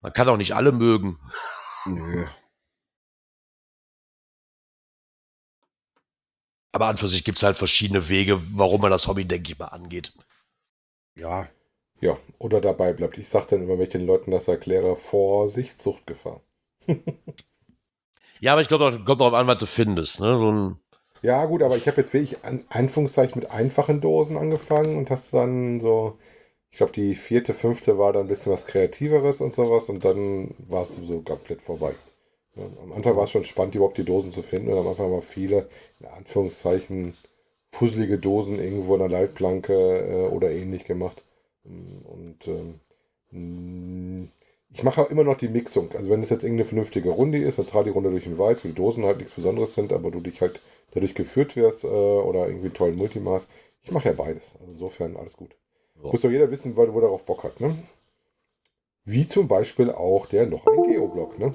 Man 0.00 0.12
kann 0.12 0.28
auch 0.28 0.36
nicht 0.36 0.54
alle 0.54 0.72
mögen. 0.72 1.18
Nö. 1.86 2.26
Aber 6.74 6.88
an 6.88 6.98
für 6.98 7.08
sich 7.08 7.24
gibt 7.24 7.38
es 7.38 7.42
halt 7.42 7.56
verschiedene 7.56 8.10
Wege, 8.10 8.38
warum 8.54 8.82
man 8.82 8.90
das 8.90 9.06
Hobby, 9.08 9.24
denke 9.24 9.52
ich 9.52 9.58
mal, 9.58 9.68
angeht. 9.68 10.12
Ja. 11.16 11.48
Ja, 12.00 12.18
oder 12.38 12.60
dabei 12.60 12.92
bleibt. 12.92 13.18
Ich 13.18 13.28
sage 13.28 13.46
dann 13.50 13.62
immer, 13.64 13.72
wenn 13.78 13.82
ich 13.82 13.88
den 13.88 14.06
Leuten 14.06 14.30
das 14.30 14.46
erkläre, 14.46 14.94
Vorsicht, 14.94 15.82
Suchtgefahr. 15.82 16.40
Ja, 18.40 18.52
aber 18.52 18.60
ich 18.62 18.68
glaube, 18.68 19.02
kommt 19.04 19.20
darauf 19.20 19.34
an, 19.34 19.46
was 19.48 19.58
du 19.58 19.66
findest. 19.66 20.20
Ne? 20.20 20.38
So 20.38 20.50
ein, 20.52 20.78
Ja, 21.22 21.44
gut, 21.46 21.62
aber 21.64 21.76
ich 21.76 21.88
habe 21.88 21.96
jetzt 22.00 22.12
wirklich 22.12 22.44
an 22.44 22.64
Anführungszeichen 22.68 23.40
mit 23.40 23.50
einfachen 23.50 24.00
Dosen 24.00 24.36
angefangen 24.36 24.96
und 24.96 25.10
hast 25.10 25.32
dann 25.34 25.80
so, 25.80 26.18
ich 26.72 26.78
glaube, 26.78 26.92
die 26.92 27.14
vierte, 27.16 27.54
fünfte 27.54 27.98
war 27.98 28.12
dann 28.12 28.24
ein 28.26 28.28
bisschen 28.28 28.52
was 28.52 28.66
Kreativeres 28.66 29.40
und 29.40 29.54
sowas 29.54 29.88
und 29.88 30.04
dann 30.04 30.54
war 30.58 30.82
es 30.82 30.94
sowieso 30.96 31.22
komplett 31.22 31.62
vorbei. 31.62 31.94
Am 32.56 32.92
Anfang 32.92 33.16
war 33.16 33.24
es 33.24 33.30
schon 33.30 33.44
spannend, 33.44 33.74
überhaupt 33.74 33.98
die 33.98 34.04
Dosen 34.04 34.30
zu 34.30 34.42
finden 34.42 34.72
und 34.72 34.78
am 34.78 34.86
Anfang 34.86 35.06
haben 35.06 35.14
wir 35.14 35.22
viele, 35.22 35.68
in 36.00 36.06
Anführungszeichen, 36.06 37.14
fusselige 37.72 38.18
Dosen 38.18 38.58
irgendwo 38.58 38.94
in 38.94 39.00
der 39.00 39.08
Leitplanke 39.08 39.72
äh, 39.74 40.28
oder 40.28 40.50
ähnlich 40.50 40.84
gemacht. 40.84 41.24
Und 41.64 42.38
ähm, 42.46 44.30
ich 44.72 44.82
mache 44.82 45.02
immer 45.02 45.24
noch 45.24 45.36
die 45.36 45.48
Mixung. 45.48 45.92
Also 45.92 46.10
wenn 46.10 46.22
es 46.22 46.30
jetzt 46.30 46.44
irgendeine 46.44 46.66
vernünftige 46.66 47.10
Runde 47.10 47.38
ist, 47.38 47.58
eine 47.58 47.66
Tradi-Runde 47.68 48.10
durch 48.10 48.24
den 48.24 48.38
Wald, 48.38 48.64
wo 48.64 48.68
die 48.68 48.74
Dosen 48.74 49.04
halt 49.04 49.18
nichts 49.18 49.32
Besonderes 49.32 49.74
sind, 49.74 49.92
aber 49.92 50.10
du 50.10 50.20
dich 50.20 50.40
halt 50.40 50.60
dadurch 50.92 51.14
geführt 51.14 51.56
wirst 51.56 51.84
äh, 51.84 51.86
oder 51.86 52.46
irgendwie 52.46 52.66
einen 52.66 52.74
tollen 52.74 52.96
Multimaß. 52.96 53.48
Ich 53.82 53.90
mache 53.90 54.08
ja 54.08 54.14
beides. 54.14 54.56
Also 54.60 54.72
insofern 54.72 55.16
alles 55.16 55.34
gut. 55.34 55.56
Ja. 56.02 56.10
Muss 56.10 56.22
doch 56.22 56.30
jeder 56.30 56.50
wissen, 56.50 56.76
wo, 56.76 56.92
wo 56.92 56.98
er 56.98 57.02
darauf 57.02 57.24
Bock 57.24 57.44
hat. 57.44 57.60
Ne? 57.60 57.76
Wie 59.04 59.26
zum 59.26 59.48
Beispiel 59.48 59.90
auch 59.90 60.26
der 60.26 60.46
noch 60.46 60.66
ein 60.66 60.82
Geoblock. 60.84 61.38
Ne? 61.38 61.54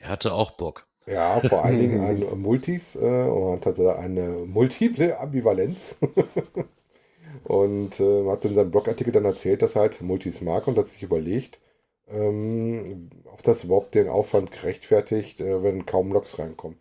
Er 0.00 0.08
hatte 0.10 0.32
auch 0.32 0.52
Bock. 0.52 0.86
Ja, 1.06 1.40
vor 1.40 1.64
allen 1.64 1.78
Dingen 1.78 2.00
an 2.30 2.40
Multis 2.40 2.96
äh, 2.96 3.00
und 3.00 3.64
hatte 3.66 3.96
eine 3.96 4.44
multiple 4.46 5.18
Ambivalenz. 5.18 5.98
und 7.44 8.00
äh, 8.00 8.28
hat 8.28 8.44
in 8.44 8.54
seinem 8.54 8.70
Blogartikel 8.70 9.12
dann 9.12 9.24
erzählt, 9.24 9.62
dass 9.62 9.74
er 9.76 9.82
halt 9.82 10.00
Multis 10.02 10.40
mag 10.40 10.66
und 10.66 10.78
hat 10.78 10.88
sich 10.88 11.02
überlegt, 11.02 11.60
ähm, 12.08 13.10
ob 13.32 13.42
das 13.42 13.64
überhaupt 13.64 13.94
den 13.94 14.08
Aufwand 14.08 14.50
gerechtfertigt, 14.52 15.40
äh, 15.40 15.62
wenn 15.62 15.86
kaum 15.86 16.12
Loks 16.12 16.38
reinkommen. 16.38 16.78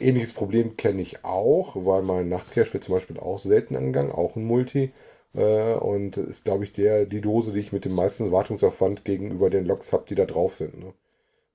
Ähnliches 0.00 0.32
Problem 0.32 0.76
kenne 0.76 1.02
ich 1.02 1.24
auch, 1.24 1.76
weil 1.76 2.02
mein 2.02 2.28
Nachtcache 2.28 2.74
wird 2.74 2.84
zum 2.84 2.94
Beispiel 2.94 3.18
auch 3.18 3.38
selten 3.38 3.76
angegangen, 3.76 4.12
auch 4.12 4.36
ein 4.36 4.44
Multi. 4.44 4.92
Äh, 5.34 5.74
und 5.74 6.16
ist, 6.16 6.44
glaube 6.44 6.64
ich, 6.64 6.72
der, 6.72 7.06
die 7.06 7.20
Dose, 7.20 7.52
die 7.52 7.60
ich 7.60 7.72
mit 7.72 7.84
dem 7.84 7.94
meisten 7.94 8.32
Wartungsaufwand 8.32 9.04
gegenüber 9.04 9.50
den 9.50 9.66
Loks 9.66 9.92
habe, 9.92 10.04
die 10.08 10.14
da 10.16 10.26
drauf 10.26 10.54
sind. 10.54 10.78
Ne? 10.78 10.92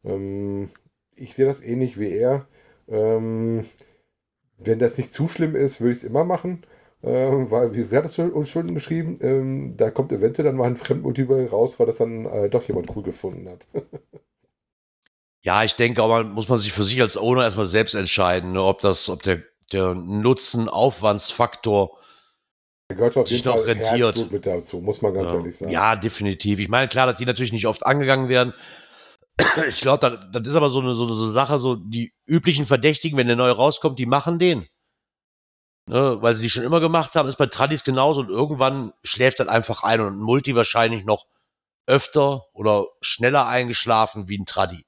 Ähm, 0.05 0.69
ich 1.15 1.33
sehe 1.33 1.45
das 1.45 1.61
ähnlich 1.61 1.99
wie 1.99 2.11
er. 2.11 2.47
Ähm, 2.87 3.65
wenn 4.57 4.79
das 4.79 4.97
nicht 4.97 5.13
zu 5.13 5.27
schlimm 5.27 5.55
ist, 5.55 5.81
würde 5.81 5.91
ich 5.91 5.99
es 5.99 6.03
immer 6.03 6.23
machen. 6.23 6.65
Ähm, 7.03 7.51
weil, 7.51 7.75
wie, 7.75 7.91
wer 7.91 7.99
hat 7.99 8.05
das 8.05 8.17
uns 8.17 8.49
schon 8.49 8.73
geschrieben? 8.73 9.15
Ähm, 9.21 9.77
da 9.77 9.91
kommt 9.91 10.11
eventuell 10.11 10.45
dann 10.45 10.55
mal 10.55 10.65
ein 10.65 10.77
Fremdmotiv 10.77 11.29
raus, 11.29 11.79
weil 11.79 11.87
das 11.87 11.97
dann 11.97 12.25
äh, 12.25 12.49
doch 12.49 12.67
jemand 12.67 12.95
cool 12.95 13.03
gefunden 13.03 13.49
hat. 13.49 13.67
Ja, 15.45 15.63
ich 15.63 15.75
denke, 15.75 16.01
aber 16.01 16.23
muss 16.23 16.49
man 16.49 16.57
sich 16.57 16.73
für 16.73 16.83
sich 16.83 16.99
als 16.99 17.17
Owner 17.17 17.43
erstmal 17.43 17.67
selbst 17.67 17.93
entscheiden, 17.93 18.53
ne, 18.53 18.63
ob 18.63 18.81
das, 18.81 19.09
ob 19.09 19.21
der, 19.21 19.43
der 19.71 19.93
Nutzen-Aufwandsfaktor 19.93 21.99
gehört 22.89 23.15
auf 23.15 23.27
Sich 23.27 23.37
jeden 23.37 23.49
doch 23.49 23.57
Fall 23.57 23.65
rentiert. 23.65 24.15
Herzblut 24.15 24.31
mit 24.31 24.47
dazu, 24.47 24.79
muss 24.79 25.03
man 25.03 25.13
ganz 25.13 25.31
ja, 25.31 25.37
ehrlich 25.37 25.57
sagen. 25.57 25.71
ja, 25.71 25.95
definitiv. 25.95 26.59
Ich 26.59 26.67
meine, 26.67 26.87
klar, 26.87 27.05
dass 27.05 27.17
die 27.17 27.25
natürlich 27.25 27.53
nicht 27.53 27.67
oft 27.67 27.85
angegangen 27.85 28.27
werden. 28.27 28.55
Ich 29.67 29.81
glaube, 29.81 30.09
das, 30.09 30.25
das 30.31 30.47
ist 30.47 30.55
aber 30.55 30.69
so 30.69 30.79
eine, 30.79 30.95
so 30.95 31.05
eine 31.05 31.15
so 31.15 31.27
Sache, 31.27 31.59
so 31.59 31.75
die 31.75 32.13
üblichen 32.25 32.65
Verdächtigen, 32.65 33.17
wenn 33.17 33.27
der 33.27 33.35
neue 33.35 33.53
rauskommt, 33.53 33.99
die 33.99 34.05
machen 34.05 34.39
den. 34.39 34.67
Ne, 35.87 36.17
weil 36.21 36.33
sie 36.33 36.41
die 36.41 36.49
schon 36.49 36.63
immer 36.63 36.79
gemacht 36.79 37.13
haben, 37.13 37.29
ist 37.29 37.37
bei 37.37 37.45
Tradis 37.45 37.83
genauso 37.83 38.21
und 38.21 38.29
irgendwann 38.29 38.91
schläft 39.03 39.39
das 39.39 39.47
einfach 39.47 39.83
ein 39.83 40.01
und 40.01 40.13
ein 40.13 40.19
Multi 40.19 40.55
wahrscheinlich 40.55 41.05
noch 41.05 41.27
öfter 41.85 42.47
oder 42.53 42.87
schneller 43.01 43.45
eingeschlafen 43.47 44.27
wie 44.27 44.39
ein 44.39 44.47
Tradi. 44.47 44.83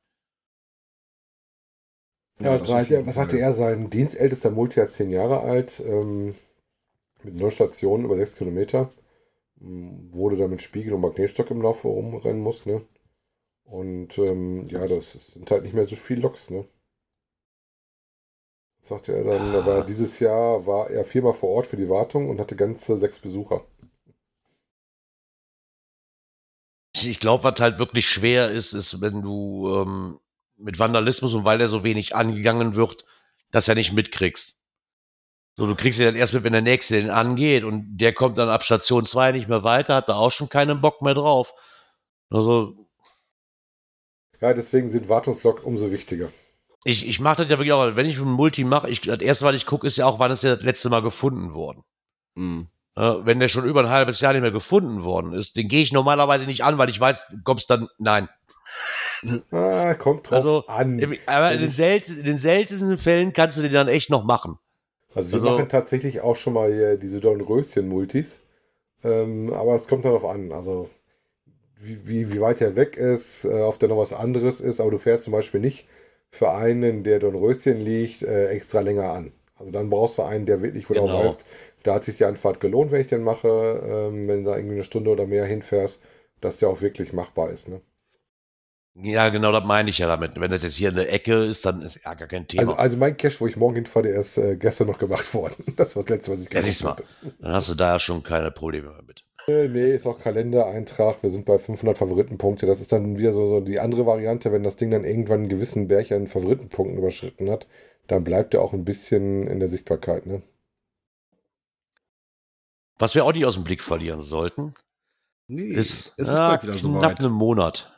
Ja, 2.40 2.58
das 2.58 2.68
drei, 2.68 2.84
jeden 2.84 3.06
was 3.06 3.18
hatte 3.18 3.38
er? 3.38 3.54
Sein 3.54 3.90
dienstältester 3.90 4.50
Multi 4.50 4.80
ist 4.80 4.96
zehn 4.96 5.12
Jahre 5.12 5.42
alt, 5.42 5.80
ähm, 5.86 6.36
mit 7.24 7.36
neun 7.36 7.52
Stationen 7.52 8.06
über 8.06 8.16
sechs 8.16 8.36
Kilometer. 8.36 8.92
Wurde 9.60 10.38
dann 10.38 10.52
mit 10.52 10.62
Spiegel 10.62 10.94
und 10.94 11.02
Magnetstock 11.02 11.50
im 11.50 11.62
Laufe 11.62 11.88
rumrennen 11.88 12.42
muss, 12.42 12.66
ne? 12.66 12.82
Und 13.68 14.18
ähm, 14.18 14.66
ja, 14.68 14.88
das 14.88 15.12
sind 15.12 15.52
halt 15.52 15.64
nicht 15.64 15.74
mehr 15.74 15.86
so 15.86 15.96
viel 15.98 16.20
Loks, 16.22 16.50
ne? 16.50 16.66
Was 18.80 18.90
sagte 18.90 19.14
er 19.14 19.24
dann, 19.26 19.54
Ah. 19.54 19.60
aber 19.60 19.84
dieses 19.84 20.20
Jahr 20.20 20.66
war 20.66 20.90
er 20.90 21.04
viermal 21.04 21.34
vor 21.34 21.50
Ort 21.50 21.68
für 21.68 21.76
die 21.78 21.90
Wartung 21.90 22.30
und 22.30 22.40
hatte 22.40 22.56
ganze 22.56 22.98
sechs 22.98 23.20
Besucher. 23.20 23.66
Ich, 26.94 27.20
glaube, 27.20 27.44
was 27.44 27.60
halt 27.60 27.78
wirklich 27.78 28.08
schwer 28.08 28.50
ist, 28.50 28.74
ist, 28.74 29.02
wenn 29.02 29.22
du 29.22 29.70
ähm, 29.76 30.20
mit 30.58 30.80
Vandalismus 30.80 31.34
und 31.34 31.44
weil 31.46 31.62
er 31.62 31.70
so 31.70 31.84
wenig 31.84 32.16
angegangen 32.16 32.74
wird, 32.76 33.06
das 33.52 33.68
ja 33.68 33.76
nicht 33.76 33.94
mitkriegst. 33.94 34.60
So, 35.58 35.68
du 35.68 35.76
kriegst 35.76 36.00
ja 36.00 36.06
dann 36.06 36.16
erst 36.16 36.34
mit, 36.34 36.44
wenn 36.44 36.54
der 36.54 36.62
Nächste 36.62 36.96
den 37.02 37.10
angeht 37.10 37.64
und 37.64 37.98
der 37.98 38.14
kommt 38.14 38.38
dann 38.38 38.50
ab 38.50 38.64
Station 38.64 39.06
2 39.06 39.32
nicht 39.34 39.50
mehr 39.50 39.64
weiter, 39.64 39.96
hat 39.96 40.10
da 40.10 40.16
auch 40.16 40.32
schon 40.32 40.50
keinen 40.50 40.82
Bock 40.82 41.02
mehr 41.02 41.14
drauf. 41.14 41.54
Also, 42.30 42.87
Ja, 44.42 44.54
deswegen 44.54 44.90
sind 44.90 45.10
Wartungslok 45.10 45.66
umso 45.66 45.92
wichtiger. 45.92 46.30
ich, 46.86 47.08
ich 47.08 47.20
mache 47.20 47.42
das 47.44 47.52
ja 47.52 47.58
wirklich 47.58 47.74
auch, 47.74 47.96
wenn 47.96 48.06
ich 48.06 48.18
ein 48.20 48.26
Multi 48.32 48.64
mache, 48.64 48.90
ich, 48.90 49.02
das 49.02 49.20
erste, 49.20 49.46
was 49.46 49.56
ich 49.56 49.66
gucke, 49.66 49.88
ist 49.88 49.98
ja 49.98 50.06
auch, 50.06 50.20
wann 50.20 50.32
ist 50.32 50.44
der 50.44 50.56
das 50.56 50.64
letzte 50.66 50.90
Mal 50.90 51.02
gefunden 51.02 51.54
worden. 51.54 51.84
Mhm. 52.36 52.68
Äh, 52.96 53.16
wenn 53.26 53.40
der 53.40 53.48
schon 53.48 53.66
über 53.66 53.82
ein 53.82 53.90
halbes 53.90 54.20
Jahr 54.22 54.34
nicht 54.34 54.42
mehr 54.42 54.52
gefunden 54.52 55.04
worden 55.04 55.34
ist, 55.34 55.56
den 55.56 55.68
gehe 55.68 55.82
ich 55.82 55.92
normalerweise 55.92 56.46
nicht 56.46 56.64
an, 56.64 56.78
weil 56.78 56.90
ich 56.90 57.00
weiß, 57.00 57.28
du 57.32 57.38
kommst 57.44 57.70
dann, 57.70 57.88
nein. 57.98 58.30
Ah, 59.52 59.96
kommt 59.96 60.26
drauf 60.30 60.34
Also, 60.38 60.66
an. 60.68 61.00
Im- 61.00 61.18
Aber 61.26 61.52
in 61.52 61.60
den, 61.62 61.72
selten, 61.72 62.20
in 62.20 62.24
den 62.26 62.38
seltensten 62.38 62.98
Fällen 62.98 63.34
kannst 63.34 63.58
du 63.58 63.64
den 63.64 63.74
dann 63.74 63.88
echt 63.88 64.10
noch 64.12 64.24
machen. 64.24 64.58
Also 65.16 65.30
wir 65.30 65.36
Also- 65.36 65.50
machen 65.50 65.70
tatsächlich 65.70 66.22
auch 66.22 66.36
schon 66.36 66.54
mal 66.54 66.72
hier 66.72 66.98
diese 66.98 67.20
Dornröschen-Multis. 67.20 68.40
Ähm, 69.04 69.52
aber 69.54 69.74
es 69.76 69.88
kommt 69.88 70.06
darauf 70.06 70.26
an, 70.26 70.52
also 70.52 70.90
wie, 71.80 72.08
wie, 72.08 72.34
wie 72.34 72.42
weit 72.42 72.62
er 72.62 72.76
weg 72.76 72.98
ist, 72.98 73.46
äh, 73.46 73.62
ob 73.62 73.80
da 73.80 73.88
noch 73.88 73.98
was 73.98 74.14
anderes 74.14 74.62
ist, 74.62 74.80
aber 74.80 74.92
du 74.92 74.98
fährst 75.00 75.24
zum 75.26 75.34
Beispiel 75.34 75.60
nicht 75.62 75.88
für 76.32 76.52
einen, 76.52 77.04
der 77.04 77.20
Dornröschen 77.20 77.80
liegt, 77.80 78.24
äh, 78.24 78.48
extra 78.50 78.82
länger 78.82 79.12
an. 79.12 79.32
Also 79.56 79.72
dann 79.72 79.90
brauchst 79.90 80.18
du 80.18 80.24
einen, 80.24 80.46
der 80.46 80.62
wirklich, 80.62 80.90
wo 80.90 80.94
du 80.94 81.02
auch 81.02 81.12
Genau. 81.12 81.14
weißt, 81.14 81.46
da 81.84 81.96
hat 81.96 82.04
sich 82.04 82.18
die 82.18 82.26
Anfahrt 82.26 82.60
gelohnt, 82.60 82.92
wenn 82.92 83.02
ich 83.02 83.08
den 83.08 83.24
mache, 83.24 83.48
ähm, 83.84 84.28
wenn 84.28 84.44
du 84.44 84.52
da 84.52 84.58
irgendwie 84.58 84.76
eine 84.76 84.84
Stunde 84.84 85.10
oder 85.12 85.26
mehr 85.28 85.46
hinfährst, 85.46 86.02
dass 86.42 86.58
der 86.58 86.70
auch 86.70 86.82
wirklich 86.82 87.14
machbar 87.14 87.50
ist. 87.52 87.68
Ne? 87.70 87.82
Ja, 88.96 89.30
genau, 89.30 89.52
das 89.54 89.64
meine 89.64 89.90
ich 89.90 90.00
ja 90.00 90.08
damit. 90.08 90.38
Wenn 90.40 90.52
das 90.52 90.62
jetzt 90.64 90.76
hier 90.76 90.90
in 90.90 90.96
der 90.96 91.14
Ecke 91.14 91.46
ist, 91.46 91.66
dann 91.66 91.82
ist 91.82 92.04
ja 92.04 92.14
gar 92.16 92.28
kein 92.28 92.48
Thema. 92.50 92.74
Also, 92.74 92.74
also 92.76 92.98
mein 92.98 93.16
Cache, 93.18 93.40
wo 93.40 93.48
ich 93.48 93.56
morgen 93.56 93.76
hinfahre, 93.76 94.08
der 94.10 94.20
ist 94.20 94.38
äh, 94.38 94.58
gestern 94.58 94.88
noch 94.88 94.98
gemacht 94.98 95.34
worden. 95.34 95.64
Das 95.78 95.96
war 95.96 96.04
das 96.04 96.10
letzte, 96.10 96.32
was 96.32 96.40
ich 96.42 96.50
Ja, 96.52 96.62
mal. 96.84 96.98
hatte. 96.98 97.08
dann 97.40 97.54
hast 97.54 97.70
du 97.70 97.76
da 97.76 97.94
ja 97.94 98.00
schon 98.02 98.22
keine 98.24 98.52
Probleme 98.52 98.90
mehr 98.90 99.02
mit. 99.04 99.24
Äh, 99.48 99.68
Nee, 99.70 99.94
ist 99.96 100.06
auch 100.06 100.20
Kalendereintrag. 100.20 101.24
Wir 101.24 101.30
sind 101.30 101.46
bei 101.46 101.58
500 101.58 101.98
Favoritenpunkte. 101.98 102.66
Das 102.66 102.82
ist 102.82 102.92
dann 102.92 103.18
wieder 103.18 103.34
so, 103.34 103.48
so 103.48 103.60
die 103.62 103.80
andere 103.80 104.06
Variante, 104.06 104.52
wenn 104.52 104.64
das 104.64 104.76
Ding 104.76 104.92
dann 104.92 105.06
irgendwann 105.06 105.42
einen 105.42 105.50
gewissen 105.50 105.88
Berg 105.88 106.12
an 106.12 106.28
Favoritenpunkten 106.28 106.98
überschritten 106.98 107.50
hat, 107.50 107.68
dann 108.08 108.24
bleibt 108.24 108.54
er 108.54 108.62
auch 108.62 108.74
ein 108.74 108.86
bisschen 108.86 109.48
in 109.48 109.60
der 109.60 109.70
Sichtbarkeit. 109.70 110.26
Ne? 110.26 110.42
Was 113.00 113.16
wir 113.16 113.26
auch 113.26 113.34
nicht 113.34 113.46
aus 113.46 113.54
dem 113.56 113.64
Blick 113.64 113.82
verlieren 113.84 114.22
sollten, 114.22 114.74
Nee, 115.50 115.68
ist, 115.68 116.14
es 116.18 116.30
ist 116.30 116.32
wieder 116.38 116.58
knapp 116.58 116.78
soweit. 116.78 117.20
einen 117.22 117.32
Monat. 117.32 117.94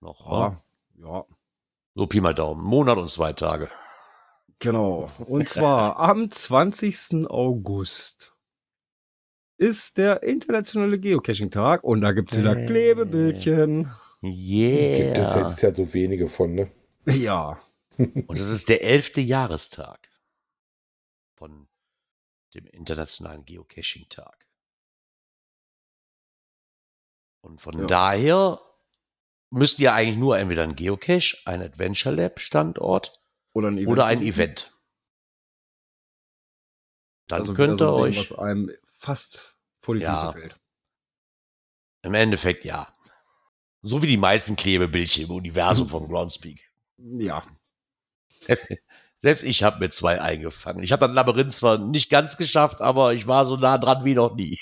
Noch? 0.00 0.28
Ja, 0.28 0.62
ja, 0.98 1.24
So 1.94 2.06
Pi 2.08 2.20
mal 2.20 2.34
Daumen. 2.34 2.64
Monat 2.64 2.98
und 2.98 3.08
zwei 3.10 3.32
Tage. 3.32 3.68
genau. 4.58 5.08
Und 5.26 5.48
zwar 5.48 5.96
am 6.00 6.30
20. 6.32 7.26
August 7.30 8.33
ist 9.56 9.98
der 9.98 10.22
internationale 10.22 10.98
Geocaching-Tag 10.98 11.84
und 11.84 12.00
da 12.00 12.12
gibt 12.12 12.32
es 12.32 12.38
wieder 12.38 12.56
Äh. 12.56 12.66
Klebebildchen. 12.66 13.90
Yeah. 14.22 14.96
Gibt 15.14 15.18
es 15.18 15.34
jetzt 15.36 15.62
ja 15.62 15.74
so 15.74 15.92
wenige 15.94 16.28
von, 16.28 16.54
ne? 16.54 16.70
Ja, 17.06 17.60
Und 17.98 18.30
es 18.40 18.48
ist 18.48 18.68
der 18.68 18.82
elfte 18.82 19.20
Jahrestag 19.20 20.08
von 21.36 21.68
dem 22.54 22.66
Internationalen 22.66 23.44
Geocaching-Tag. 23.44 24.46
Und 27.42 27.60
von 27.60 27.78
Ja. 27.80 27.86
daher 27.86 28.60
müsst 29.50 29.78
ihr 29.78 29.92
eigentlich 29.92 30.16
nur 30.16 30.38
entweder 30.38 30.64
ein 30.64 30.74
Geocache, 30.74 31.36
ein 31.44 31.62
Adventure 31.62 32.14
Lab 32.14 32.40
Standort 32.40 33.20
oder 33.52 33.68
ein 33.68 33.78
Event. 33.78 33.88
oder 33.92 34.06
ein. 34.06 34.22
Event. 34.22 34.72
Dann 37.28 37.40
Also 37.40 37.54
könnt 37.54 37.74
wieder 37.80 37.86
ihr 37.86 37.88
so 37.90 37.96
ein 37.96 38.10
Ding, 38.12 38.20
euch 38.20 38.30
was 38.30 38.38
einem 38.38 38.70
fast 39.04 39.56
vor 39.80 39.94
die 39.94 40.00
Ja. 40.02 40.16
Füße 40.18 40.32
fällt. 40.32 40.56
im 42.02 42.14
Endeffekt 42.14 42.64
ja. 42.64 42.88
So 43.82 44.02
wie 44.02 44.06
die 44.06 44.16
meisten 44.16 44.56
Klebebildchen 44.56 45.24
im 45.24 45.30
Mhm. 45.30 45.36
Universum 45.36 45.88
von 45.88 46.08
Groundspeak. 46.08 46.60
Ja, 46.98 47.42
Selbst 49.18 49.42
ich 49.44 49.62
habe 49.62 49.78
mir 49.78 49.88
zwei 49.90 50.20
eingefangen. 50.20 50.82
Ich 50.82 50.92
habe 50.92 51.06
das 51.06 51.14
Labyrinth 51.14 51.52
zwar 51.52 51.78
nicht 51.78 52.10
ganz 52.10 52.36
geschafft, 52.36 52.82
aber 52.82 53.14
ich 53.14 53.26
war 53.26 53.46
so 53.46 53.56
nah 53.56 53.78
dran 53.78 54.04
wie 54.04 54.14
noch 54.14 54.34
nie. 54.34 54.58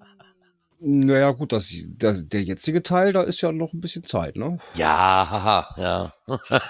naja, 0.78 1.32
gut, 1.32 1.52
das, 1.52 1.74
das, 1.96 2.28
der 2.28 2.42
jetzige 2.44 2.82
Teil, 2.84 3.12
da 3.12 3.22
ist 3.22 3.40
ja 3.40 3.50
noch 3.52 3.72
ein 3.72 3.80
bisschen 3.80 4.04
Zeit, 4.04 4.36
ne? 4.36 4.58
Ja, 4.74 5.26
haha, 5.30 5.74
ja. 5.76 6.14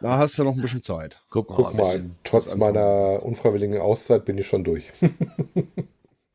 Da 0.00 0.18
hast 0.18 0.36
du 0.38 0.44
noch 0.44 0.52
ein 0.54 0.60
bisschen 0.60 0.82
Zeit. 0.82 1.22
Guck 1.30 1.48
mal, 1.50 1.56
Guck 1.56 1.74
mal, 1.74 1.82
bisschen. 1.84 2.18
trotz 2.24 2.54
meiner 2.56 3.22
unfreiwilligen 3.22 3.80
Auszeit 3.80 4.24
bin 4.26 4.36
ich 4.36 4.46
schon 4.46 4.62
durch. 4.64 4.92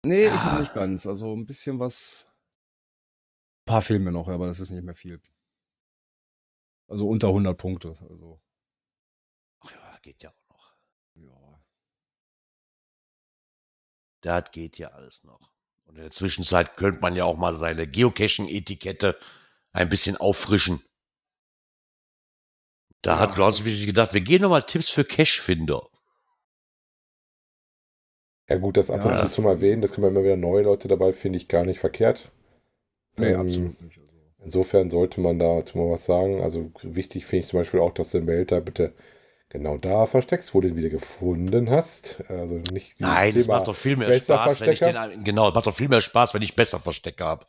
Nee, 0.05 0.27
ich 0.27 0.31
Ja. 0.33 0.53
noch 0.53 0.59
nicht 0.59 0.73
ganz. 0.73 1.05
Also 1.07 1.35
ein 1.35 1.45
bisschen 1.45 1.79
was. 1.79 2.25
Ein 3.61 3.65
paar 3.65 3.81
fehlen 3.81 4.03
mir 4.03 4.11
noch, 4.11 4.27
aber 4.27 4.47
das 4.47 4.59
ist 4.59 4.69
nicht 4.69 4.83
mehr 4.83 4.95
viel. 4.95 5.21
Also 6.87 7.07
unter 7.07 7.27
100 7.29 7.57
Punkte. 7.57 7.97
Also, 8.09 8.41
Ach 9.59 9.71
ja, 9.71 9.97
geht 10.01 10.23
ja 10.23 10.31
auch 10.31 10.49
noch. 10.49 10.75
ja. 11.15 11.63
Das 14.21 14.51
geht 14.51 14.77
ja 14.77 14.89
alles 14.89 15.23
noch. 15.23 15.51
Und 15.85 15.95
in 15.95 16.01
der 16.01 16.11
Zwischenzeit 16.11 16.77
könnte 16.77 17.01
man 17.01 17.15
ja 17.15 17.25
auch 17.25 17.37
mal 17.37 17.55
seine 17.55 17.87
Geocaching-Etikette 17.87 19.17
ein 19.71 19.89
bisschen 19.89 20.17
auffrischen. 20.17 20.83
Da 23.01 23.13
Ja, 23.15 23.19
hat 23.19 23.37
das 23.37 23.57
sich 23.57 23.81
ist- 23.81 23.85
gedacht, 23.85 24.13
wir 24.13 24.21
gehen 24.21 24.41
nochmal 24.41 24.63
Tipps 24.63 24.89
für 24.89 25.05
Cache-Finder. 25.05 25.87
Ja 28.49 28.57
gut, 28.57 28.77
das 28.77 28.89
ab 28.89 29.01
Ja, 29.05 29.11
und 29.11 29.15
zu 29.17 29.23
das- 29.23 29.33
zum 29.35 29.45
Erwähnen, 29.45 29.81
das 29.81 29.91
können 29.91 30.03
wir 30.05 30.09
immer 30.11 30.23
wieder 30.23 30.35
neue 30.37 30.63
Leute 30.63 30.87
dabei, 30.87 31.13
finde 31.13 31.37
ich 31.37 31.47
gar 31.47 31.63
nicht 31.65 31.79
verkehrt. 31.79 32.31
Nee, 33.17 33.27
Ähm, 33.33 33.39
absolut 33.39 33.81
nicht. 33.81 33.97
Also, 33.97 34.09
Insofern 34.45 34.89
sollte 34.89 35.21
man 35.21 35.37
dazu 35.37 35.77
mal 35.77 35.91
was 35.91 36.05
sagen. 36.05 36.41
Also 36.41 36.71
wichtig 36.81 37.25
finde 37.25 37.43
ich 37.43 37.49
zum 37.49 37.59
Beispiel 37.59 37.81
auch, 37.81 37.93
dass 37.93 38.11
du 38.11 38.17
im 38.19 38.25
Behälter 38.25 38.61
bitte 38.61 38.93
genau 39.49 39.77
da 39.77 40.05
versteckst, 40.05 40.53
wo 40.55 40.61
du 40.61 40.69
ihn 40.69 40.75
wieder 40.77 40.89
gefunden 40.89 41.69
hast. 41.69 42.23
Also 42.29 42.55
nicht 42.55 42.99
Nein, 42.99 43.33
das 43.33 43.43
Thema 43.43 43.57
macht 43.57 43.67
doch 43.67 43.75
viel 43.75 43.97
mehr 43.97 44.13
Spaß, 44.13 44.61
wenn 44.61 44.71
ich 44.71 44.79
den, 44.79 45.23
genau, 45.23 45.51
macht 45.51 45.67
doch 45.67 45.75
viel 45.75 45.89
mehr 45.89 46.01
Spaß, 46.01 46.33
wenn 46.33 46.41
ich 46.41 46.55
besser 46.55 46.79
Verstecke 46.79 47.23
habe. 47.25 47.45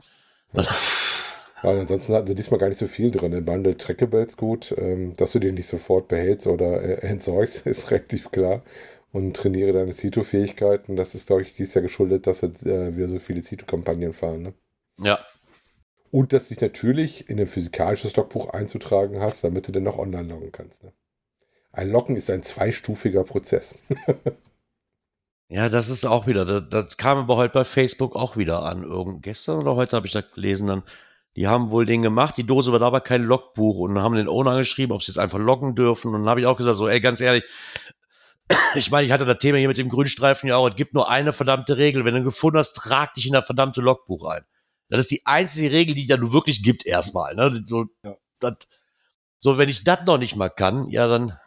Ja, 0.52 1.70
und 1.70 1.78
ansonsten 1.78 2.14
hatten 2.14 2.26
sie 2.26 2.34
diesmal 2.34 2.58
gar 2.58 2.68
nicht 2.68 2.78
so 2.78 2.86
viel 2.88 3.10
drin. 3.10 3.32
In 3.32 3.44
Bundle 3.44 3.76
Trackables 3.76 4.36
gut, 4.36 4.74
ähm, 4.78 5.14
dass 5.16 5.32
du 5.32 5.38
den 5.38 5.54
nicht 5.54 5.66
sofort 5.68 6.08
behältst 6.08 6.46
oder 6.46 6.82
äh, 6.82 7.06
entsorgst, 7.06 7.66
ist 7.66 7.90
relativ 7.90 8.30
klar. 8.30 8.62
Und 9.12 9.34
trainiere 9.36 9.72
deine 9.72 9.92
Cito-Fähigkeiten. 9.92 10.96
Das 10.96 11.14
ist, 11.14 11.26
glaube 11.26 11.42
ich, 11.42 11.54
dies 11.54 11.74
Jahr 11.74 11.82
geschuldet, 11.82 12.26
dass 12.26 12.40
sie 12.40 12.46
äh, 12.64 12.96
wieder 12.96 13.08
so 13.08 13.18
viele 13.18 13.42
Cito-Kampagnen 13.42 14.12
fahren. 14.12 14.42
Ne? 14.42 14.54
Ja, 14.98 15.18
Und 16.10 16.32
dass 16.32 16.48
du 16.48 16.54
dich 16.54 16.60
natürlich 16.62 17.28
in 17.28 17.40
ein 17.40 17.48
physikalisches 17.48 18.14
Logbuch 18.16 18.50
einzutragen 18.50 19.20
hast, 19.20 19.42
damit 19.42 19.66
du 19.66 19.72
dann 19.72 19.82
noch 19.82 19.98
online 19.98 20.28
loggen 20.28 20.52
kannst. 20.52 20.84
Ne? 20.84 20.92
Ein 21.72 21.90
Loggen 21.90 22.16
ist 22.16 22.30
ein 22.30 22.42
zweistufiger 22.42 23.24
Prozess. 23.24 23.76
Ja, 25.52 25.68
das 25.68 25.88
ist 25.88 26.04
auch 26.04 26.28
wieder, 26.28 26.44
das, 26.44 26.62
das 26.70 26.96
kam 26.96 27.18
aber 27.18 27.34
heute 27.34 27.52
bei 27.52 27.64
Facebook 27.64 28.14
auch 28.14 28.36
wieder 28.36 28.62
an. 28.62 28.84
Irgend, 28.84 29.24
gestern 29.24 29.58
oder 29.58 29.74
heute 29.74 29.96
habe 29.96 30.06
ich 30.06 30.12
da 30.12 30.20
gelesen, 30.20 30.68
dann, 30.68 30.84
die 31.34 31.48
haben 31.48 31.70
wohl 31.70 31.86
den 31.86 32.02
gemacht, 32.02 32.36
die 32.36 32.46
Dose 32.46 32.70
war 32.70 32.80
aber 32.82 33.00
kein 33.00 33.24
Logbuch 33.24 33.80
und 33.80 34.00
haben 34.00 34.14
den 34.14 34.28
Owner 34.28 34.58
geschrieben, 34.58 34.92
ob 34.92 35.02
sie 35.02 35.10
jetzt 35.10 35.18
einfach 35.18 35.40
loggen 35.40 35.74
dürfen. 35.74 36.14
Und 36.14 36.20
dann 36.20 36.30
habe 36.30 36.40
ich 36.40 36.46
auch 36.46 36.56
gesagt, 36.56 36.76
so, 36.76 36.86
ey, 36.86 37.00
ganz 37.00 37.20
ehrlich, 37.20 37.42
ich 38.74 38.90
meine, 38.90 39.06
ich 39.06 39.12
hatte 39.12 39.24
das 39.26 39.38
Thema 39.38 39.58
hier 39.58 39.68
mit 39.68 39.78
dem 39.78 39.88
Grünstreifen 39.88 40.48
ja 40.48 40.56
auch, 40.56 40.68
es 40.68 40.76
gibt 40.76 40.94
nur 40.94 41.08
eine 41.08 41.32
verdammte 41.32 41.76
Regel. 41.76 42.04
Wenn 42.04 42.14
du 42.14 42.20
ihn 42.20 42.24
gefunden 42.24 42.58
hast, 42.58 42.72
trag 42.74 43.14
dich 43.14 43.26
in 43.26 43.32
das 43.32 43.46
verdammte 43.46 43.80
Logbuch 43.80 44.24
ein. 44.24 44.44
Das 44.88 45.00
ist 45.00 45.10
die 45.10 45.24
einzige 45.24 45.70
Regel, 45.70 45.94
die 45.94 46.06
da 46.06 46.16
du 46.16 46.32
wirklich 46.32 46.62
gibt 46.62 46.84
erstmal. 46.84 47.34
Ne? 47.34 47.64
So, 47.66 47.86
Ja. 48.02 48.16
das, 48.40 48.56
so, 49.38 49.56
wenn 49.56 49.68
ich 49.68 49.84
das 49.84 50.04
noch 50.04 50.18
nicht 50.18 50.36
mal 50.36 50.50
kann, 50.50 50.88
ja, 50.90 51.06
dann, 51.06 51.38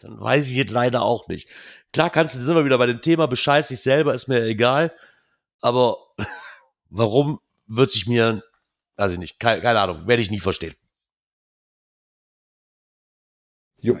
dann 0.00 0.20
weiß 0.20 0.50
ich 0.50 0.58
es 0.58 0.70
leider 0.70 1.02
auch 1.02 1.28
nicht. 1.28 1.48
Klar 1.92 2.10
kannst 2.10 2.34
du, 2.34 2.40
sind 2.40 2.56
wir 2.56 2.64
wieder 2.64 2.78
bei 2.78 2.86
dem 2.86 3.00
Thema, 3.00 3.26
bescheiß 3.26 3.68
dich 3.68 3.80
selber, 3.80 4.14
ist 4.14 4.26
mir 4.26 4.42
egal. 4.44 4.92
Aber 5.60 5.98
warum 6.90 7.40
wird 7.66 7.92
sich 7.92 8.06
mir, 8.06 8.42
weiß 8.96 9.12
ich 9.12 9.18
nicht, 9.18 9.38
keine, 9.38 9.62
keine 9.62 9.80
Ahnung, 9.80 10.06
werde 10.06 10.22
ich 10.22 10.30
nie 10.30 10.40
verstehen. 10.40 10.74
Jupp. 13.78 14.00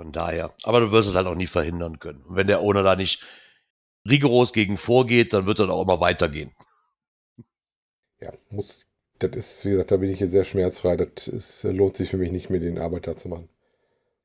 Von 0.00 0.12
daher. 0.12 0.54
Aber 0.62 0.80
du 0.80 0.92
wirst 0.92 1.10
es 1.10 1.14
halt 1.14 1.26
auch 1.26 1.34
nie 1.34 1.46
verhindern 1.46 1.98
können. 1.98 2.22
Und 2.22 2.34
wenn 2.34 2.46
der 2.46 2.62
Owner 2.62 2.82
da 2.82 2.96
nicht 2.96 3.22
rigoros 4.08 4.54
gegen 4.54 4.78
vorgeht, 4.78 5.34
dann 5.34 5.44
wird 5.44 5.58
er 5.58 5.68
auch 5.68 5.82
immer 5.82 6.00
weitergehen. 6.00 6.52
Ja, 8.18 8.32
muss, 8.48 8.86
das 9.18 9.32
ist, 9.36 9.62
wie 9.66 9.72
gesagt, 9.72 9.90
da 9.90 9.98
bin 9.98 10.08
ich 10.08 10.16
hier 10.16 10.30
sehr 10.30 10.44
schmerzfrei. 10.44 10.96
Das 10.96 11.28
ist, 11.28 11.64
lohnt 11.64 11.98
sich 11.98 12.08
für 12.08 12.16
mich 12.16 12.32
nicht 12.32 12.48
mehr, 12.48 12.60
den 12.60 12.78
Arbeiter 12.78 13.18
zu 13.18 13.28
machen. 13.28 13.50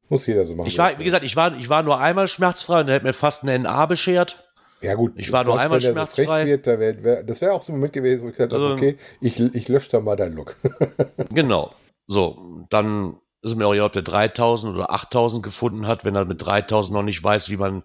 Muss 0.08 0.26
jeder 0.28 0.46
so 0.46 0.56
machen. 0.56 0.68
Ich 0.68 0.78
war, 0.78 0.98
wie 0.98 1.04
gesagt, 1.04 1.26
ich 1.26 1.36
war, 1.36 1.54
ich 1.58 1.68
war 1.68 1.84
nur 1.84 2.00
einmal 2.00 2.30
schmerzfrei 2.30 2.80
und 2.80 2.88
der 2.88 2.96
hat 2.96 3.04
mir 3.04 3.12
fast 3.12 3.44
eine 3.44 3.60
NA 3.60 3.86
beschert. 3.86 4.50
ja 4.80 4.96
gut, 4.96 5.12
ich 5.18 5.34
war 5.34 5.44
nur 5.44 5.56
das, 5.56 5.64
einmal 5.64 5.80
wenn 5.84 5.94
der 5.94 6.06
so 6.08 6.16
schmerzfrei. 6.16 6.46
Wird, 6.46 6.68
da 6.68 6.80
wär, 6.80 7.04
wär, 7.04 7.24
das 7.24 7.42
wäre 7.42 7.52
auch 7.52 7.64
so 7.64 7.74
ein 7.74 7.80
Moment 7.80 7.92
gewesen, 7.92 8.24
wo 8.24 8.30
ich 8.30 8.36
gesagt 8.38 8.54
habe, 8.54 8.64
Also- 8.64 8.76
okay, 8.76 8.98
ich, 9.20 9.38
ich 9.38 9.68
lösche 9.68 9.92
da 9.92 10.00
mal 10.00 10.16
deinen 10.16 10.36
Look. 10.38 10.56
Genau. 11.32 11.74
So, 12.08 12.66
dann 12.70 13.18
ist 13.46 13.56
mir 13.56 13.68
auch 13.68 13.74
egal, 13.74 13.86
ob 13.88 13.94
der 13.94 14.02
3000 14.02 14.76
oder 14.76 14.92
8000 14.92 15.44
gefunden 15.44 15.88
hat. 15.88 16.04
Wenn 16.06 16.16
er 16.16 16.26
mit 16.26 16.46
3000 16.46 16.94
noch 16.94 17.04
nicht 17.04 17.24
weiß, 17.24 17.50
wie 17.50 17.58
man, 17.58 17.84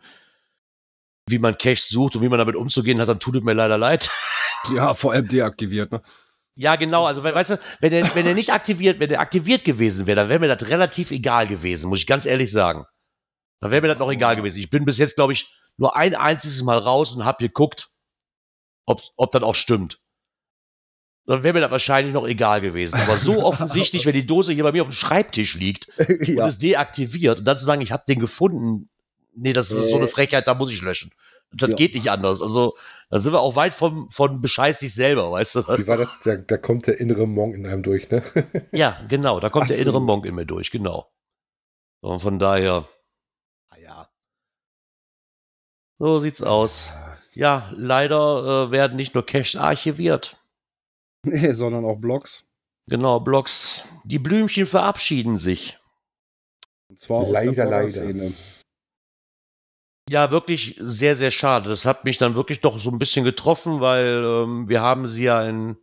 wie 1.28 1.38
man 1.38 1.56
Cash 1.56 1.82
sucht 1.82 2.16
und 2.16 2.22
wie 2.22 2.28
man 2.28 2.38
damit 2.38 2.56
umzugehen 2.56 3.00
hat, 3.00 3.08
dann 3.08 3.20
tut 3.20 3.36
es 3.36 3.42
mir 3.42 3.52
leider 3.54 3.78
leid. 3.78 4.10
Ja, 4.74 4.92
vor 4.92 5.12
allem 5.12 5.26
deaktiviert, 5.26 5.90
ne? 5.90 6.02
Ja, 6.54 6.76
genau. 6.76 7.06
Also, 7.06 7.24
we- 7.24 7.34
weißt 7.34 7.50
du, 7.50 7.58
wenn 7.80 7.94
er, 7.94 8.14
wenn 8.14 8.26
er 8.26 8.34
nicht 8.34 8.52
aktiviert, 8.52 9.00
wenn 9.00 9.10
er 9.10 9.20
aktiviert 9.20 9.64
gewesen 9.64 10.06
wäre, 10.06 10.16
dann 10.16 10.28
wäre 10.28 10.38
mir 10.38 10.54
das 10.54 10.68
relativ 10.68 11.12
egal 11.12 11.46
gewesen, 11.46 11.88
muss 11.88 12.00
ich 12.00 12.06
ganz 12.06 12.26
ehrlich 12.26 12.52
sagen. 12.52 12.84
Dann 13.60 13.70
wäre 13.70 13.82
mir 13.82 13.88
das 13.88 13.98
noch 13.98 14.10
egal 14.12 14.36
gewesen. 14.36 14.58
Ich 14.58 14.70
bin 14.70 14.84
bis 14.84 14.98
jetzt, 14.98 15.16
glaube 15.16 15.32
ich, 15.32 15.50
nur 15.78 15.96
ein 15.96 16.14
einziges 16.14 16.62
Mal 16.62 16.78
raus 16.78 17.14
und 17.16 17.24
habe 17.24 17.38
geguckt, 17.46 17.88
ob, 18.86 19.00
ob 19.16 19.30
das 19.30 19.42
auch 19.42 19.54
stimmt. 19.54 19.98
Dann 21.30 21.44
wäre 21.44 21.54
mir 21.54 21.60
das 21.60 21.70
wahrscheinlich 21.70 22.12
noch 22.12 22.26
egal 22.26 22.60
gewesen. 22.60 22.96
Aber 22.96 23.16
so 23.16 23.44
offensichtlich, 23.44 24.04
wenn 24.04 24.14
die 24.14 24.26
Dose 24.26 24.52
hier 24.52 24.64
bei 24.64 24.72
mir 24.72 24.82
auf 24.82 24.88
dem 24.88 24.92
Schreibtisch 24.92 25.54
liegt 25.54 25.88
und 26.08 26.26
ja. 26.26 26.48
ist 26.48 26.60
deaktiviert 26.60 27.38
und 27.38 27.44
dann 27.44 27.56
zu 27.56 27.64
sagen, 27.64 27.82
ich 27.82 27.92
habe 27.92 28.02
den 28.08 28.18
gefunden, 28.18 28.90
nee, 29.36 29.52
das 29.52 29.70
ist 29.70 29.90
so 29.90 29.96
eine. 29.96 30.08
Frechheit, 30.08 30.48
da 30.48 30.54
muss 30.54 30.72
ich 30.72 30.82
löschen. 30.82 31.12
Das 31.52 31.70
Ja. 31.70 31.76
geht 31.76 31.94
nicht 31.94 32.10
anders. 32.10 32.42
Also, 32.42 32.76
da 33.10 33.20
sind 33.20 33.32
wir 33.32 33.38
auch 33.38 33.54
weit 33.54 33.74
vom, 33.74 34.10
von 34.10 34.40
bescheiß 34.40 34.80
dich 34.80 34.92
selber, 34.92 35.30
weißt 35.30 35.54
du? 35.54 35.60
Wie 35.78 35.86
war 35.86 35.98
das? 35.98 36.18
Da, 36.24 36.34
da 36.34 36.56
kommt 36.56 36.88
der 36.88 36.98
innere 36.98 37.28
Monk 37.28 37.54
in 37.54 37.64
einem 37.64 37.84
durch, 37.84 38.10
ne? 38.10 38.24
Ja, 38.72 39.00
genau, 39.08 39.38
da 39.38 39.50
kommt 39.50 39.70
der 39.70 39.76
Absolut. 39.76 39.94
innere 39.94 40.02
Monk 40.04 40.26
in 40.26 40.34
mir 40.34 40.46
durch, 40.46 40.72
genau. 40.72 41.12
Und 42.00 42.18
von 42.18 42.40
daher, 42.40 42.88
naja. 43.70 44.08
So 45.98 46.18
sieht's 46.18 46.42
aus. 46.42 46.92
Ja, 47.34 47.70
leider 47.72 48.66
äh, 48.66 48.70
werden 48.72 48.96
nicht 48.96 49.14
nur 49.14 49.24
Caches 49.24 49.54
archiviert. 49.54 50.39
Nee, 51.22 51.52
sondern 51.52 51.84
auch 51.84 51.96
Blogs. 51.96 52.44
Genau, 52.86 53.20
Blogs. 53.20 53.86
Die 54.04 54.18
Blümchen 54.18 54.66
verabschieden 54.66 55.38
sich. 55.38 55.78
Und 56.88 56.98
zwar 56.98 57.26
Leider, 57.28 57.52
der 57.52 57.66
leider. 57.66 58.32
Ja, 60.08 60.30
wirklich 60.32 60.76
sehr, 60.80 61.14
sehr 61.14 61.30
schade. 61.30 61.68
Das 61.68 61.84
hat 61.84 62.04
mich 62.04 62.18
dann 62.18 62.34
wirklich 62.34 62.60
doch 62.60 62.78
so 62.80 62.90
ein 62.90 62.98
bisschen 62.98 63.24
getroffen, 63.24 63.80
weil 63.80 64.24
ähm, 64.24 64.68
wir 64.68 64.80
haben 64.80 65.06
sie 65.06 65.24
ja 65.24 65.42
in 65.44 65.76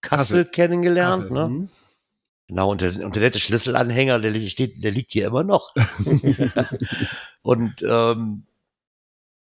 Kassel, 0.00 0.44
Kassel. 0.44 0.44
kennengelernt. 0.46 1.28
Kassel, 1.28 1.34
Ne? 1.34 1.44
hm? 1.44 1.68
Genau, 2.48 2.70
und 2.70 2.80
der, 2.80 3.04
und 3.04 3.14
der 3.14 3.22
nette 3.22 3.38
Schlüsselanhänger, 3.38 4.18
der, 4.18 4.48
steht, 4.48 4.82
der 4.82 4.90
liegt 4.92 5.12
hier 5.12 5.26
immer 5.26 5.44
noch. 5.44 5.74
und 7.42 7.82
ähm, 7.82 8.46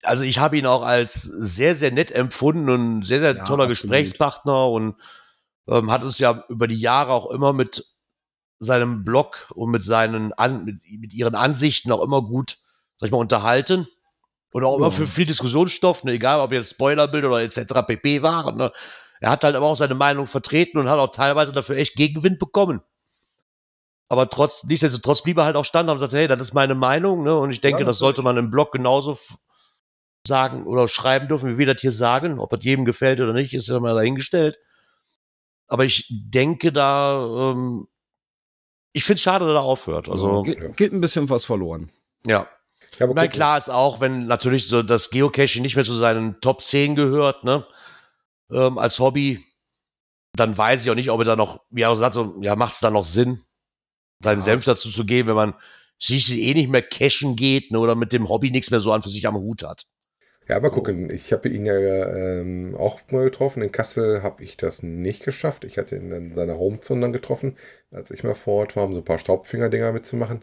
also 0.06 0.22
ich 0.22 0.38
habe 0.38 0.58
ihn 0.58 0.66
auch 0.66 0.82
als 0.82 1.22
sehr, 1.22 1.76
sehr 1.76 1.90
nett 1.92 2.10
empfunden 2.10 2.70
und 2.70 3.02
sehr, 3.02 3.20
sehr 3.20 3.36
Ja, 3.36 3.44
toller 3.44 3.64
absolut. 3.64 3.70
Gesprächspartner 3.70 4.68
und 4.68 4.96
ähm, 5.68 5.90
hat 5.90 6.02
uns 6.02 6.18
ja 6.18 6.44
über 6.48 6.68
die 6.68 6.78
Jahre 6.80 7.12
auch 7.12 7.30
immer 7.30 7.52
mit 7.52 7.84
seinem 8.58 9.04
Blog 9.04 9.50
und 9.54 9.70
mit 9.70 9.82
seinen 9.82 10.32
An 10.34 10.64
mit, 10.64 10.82
mit 10.98 11.12
ihren 11.14 11.34
Ansichten 11.34 11.92
auch 11.92 12.02
immer 12.02 12.22
gut, 12.22 12.58
sag 12.98 13.06
ich 13.08 13.12
mal, 13.12 13.18
unterhalten. 13.18 13.88
Und 14.52 14.64
auch 14.64 14.76
immer 14.76 14.86
Ja. 14.86 14.90
für 14.92 15.06
viel 15.06 15.26
Diskussionsstoff, 15.26 16.04
ne, 16.04 16.12
egal 16.12 16.40
ob 16.40 16.52
jetzt 16.52 16.70
Spoilerbild 16.70 17.24
oder 17.24 17.42
etc. 17.42 17.82
pp 17.86 18.22
waren. 18.22 18.56
Ne. 18.56 18.72
Er 19.20 19.30
hat 19.30 19.42
halt 19.44 19.56
aber 19.56 19.66
auch 19.66 19.74
seine 19.76 19.94
Meinung 19.94 20.26
vertreten 20.28 20.78
und 20.78 20.88
hat 20.88 20.98
auch 20.98 21.10
teilweise 21.10 21.52
dafür 21.52 21.76
echt 21.76 21.96
Gegenwind 21.96 22.38
bekommen. 22.38 22.80
Aber 24.08 24.28
trotz, 24.28 24.64
nichtsdestotrotz 24.64 25.22
blieb 25.22 25.38
er 25.38 25.44
halt 25.44 25.56
auch 25.56 25.64
stand 25.64 25.88
und 25.88 25.98
sagte, 25.98 26.18
hey, 26.18 26.28
das 26.28 26.38
ist 26.38 26.52
meine 26.54 26.74
Meinung, 26.74 27.24
ne? 27.24 27.36
Und 27.36 27.50
ich 27.50 27.60
denke, 27.60 27.80
Ja, 27.80 27.86
das 27.86 27.98
sollte 27.98 28.22
man 28.22 28.36
im 28.36 28.50
Blog 28.50 28.70
genauso 28.72 29.16
sagen 30.26 30.66
oder 30.66 30.88
schreiben 30.88 31.28
dürfen, 31.28 31.50
wie 31.50 31.58
wir 31.58 31.66
das 31.72 31.80
hier 31.80 31.92
sagen. 31.92 32.38
Ob 32.38 32.50
das 32.50 32.64
jedem 32.64 32.84
gefällt 32.84 33.20
oder 33.20 33.32
nicht, 33.32 33.54
ist 33.54 33.68
ja 33.68 33.78
mal 33.80 33.94
dahingestellt. 33.94 34.58
Aber 35.66 35.84
ich 35.84 36.06
denke 36.10 36.72
da, 36.72 37.52
ähm, 37.52 37.86
ich 38.92 39.04
finde 39.04 39.16
es 39.16 39.22
schade, 39.22 39.46
dass 39.46 39.54
er 39.54 39.62
aufhört. 39.62 40.08
Also, 40.08 40.42
Ge 40.42 40.56
ja. 40.62 40.68
geht 40.68 40.92
ein 40.92 41.00
bisschen 41.00 41.28
was 41.30 41.44
verloren. 41.44 41.90
ja. 42.26 42.46
Ja, 42.98 43.06
aber 43.06 43.10
Ich 43.10 43.16
meine, 43.16 43.28
guck, 43.28 43.34
klar 43.34 43.58
ist 43.58 43.70
auch, 43.70 43.98
wenn 44.00 44.26
natürlich 44.26 44.68
so 44.68 44.84
das 44.84 45.10
Geocaching 45.10 45.62
nicht 45.62 45.74
mehr 45.74 45.84
zu 45.84 45.94
seinen 45.94 46.40
Top 46.40 46.62
10 46.62 46.94
gehört, 46.94 47.42
ne, 47.42 47.66
ähm, 48.52 48.78
als 48.78 49.00
Hobby, 49.00 49.44
dann 50.36 50.56
weiß 50.56 50.84
ich 50.84 50.90
auch 50.92 50.94
nicht, 50.94 51.10
ob 51.10 51.18
er 51.20 51.24
da 51.24 51.34
noch, 51.34 51.60
wie 51.70 51.80
er 51.82 51.90
auch 51.90 51.96
sagt, 51.96 52.14
so, 52.14 52.36
ja, 52.40 52.54
macht 52.54 52.74
es 52.74 52.78
da 52.80 52.90
noch 52.90 53.04
Sinn, 53.04 53.42
seinen 54.22 54.38
Ja. 54.38 54.44
Senf 54.44 54.64
dazu 54.64 54.90
zu 54.90 55.04
geben, 55.04 55.28
wenn 55.30 55.34
man 55.34 55.54
sich 55.98 56.30
eh 56.38 56.54
nicht 56.54 56.68
mehr 56.68 56.82
cashen 56.82 57.34
geht, 57.34 57.72
ne, 57.72 57.80
oder 57.80 57.96
mit 57.96 58.12
dem 58.12 58.28
Hobby 58.28 58.52
nichts 58.52 58.70
mehr 58.70 58.78
so 58.78 58.92
an 58.92 59.02
für 59.02 59.08
sich 59.08 59.26
am 59.26 59.34
Hut 59.34 59.64
hat. 59.64 59.86
Ja, 60.48 60.56
aber 60.56 60.70
So. 60.70 60.72
gucken, 60.72 61.10
ich 61.10 61.32
habe 61.32 61.48
ihn 61.48 61.64
ja 61.66 61.74
ähm, 61.76 62.74
auch 62.78 63.00
mal 63.10 63.24
getroffen. 63.24 63.62
In 63.62 63.72
Kassel 63.72 64.22
habe 64.22 64.42
ich 64.44 64.56
das 64.56 64.82
nicht 64.82 65.24
geschafft. 65.24 65.64
Ich 65.64 65.78
hatte 65.78 65.96
ihn 65.96 66.12
in 66.12 66.34
seiner 66.34 66.58
Homezone 66.58 67.00
dann 67.00 67.12
getroffen, 67.12 67.56
als 67.90 68.10
ich 68.10 68.24
mal 68.24 68.34
vor 68.34 68.54
Ort 68.60 68.76
war, 68.76 68.84
um 68.84 68.92
so 68.94 69.00
ein 69.00 69.04
paar 69.04 69.18
Staubfinger-Dinger 69.18 69.92
mitzumachen. 69.92 70.42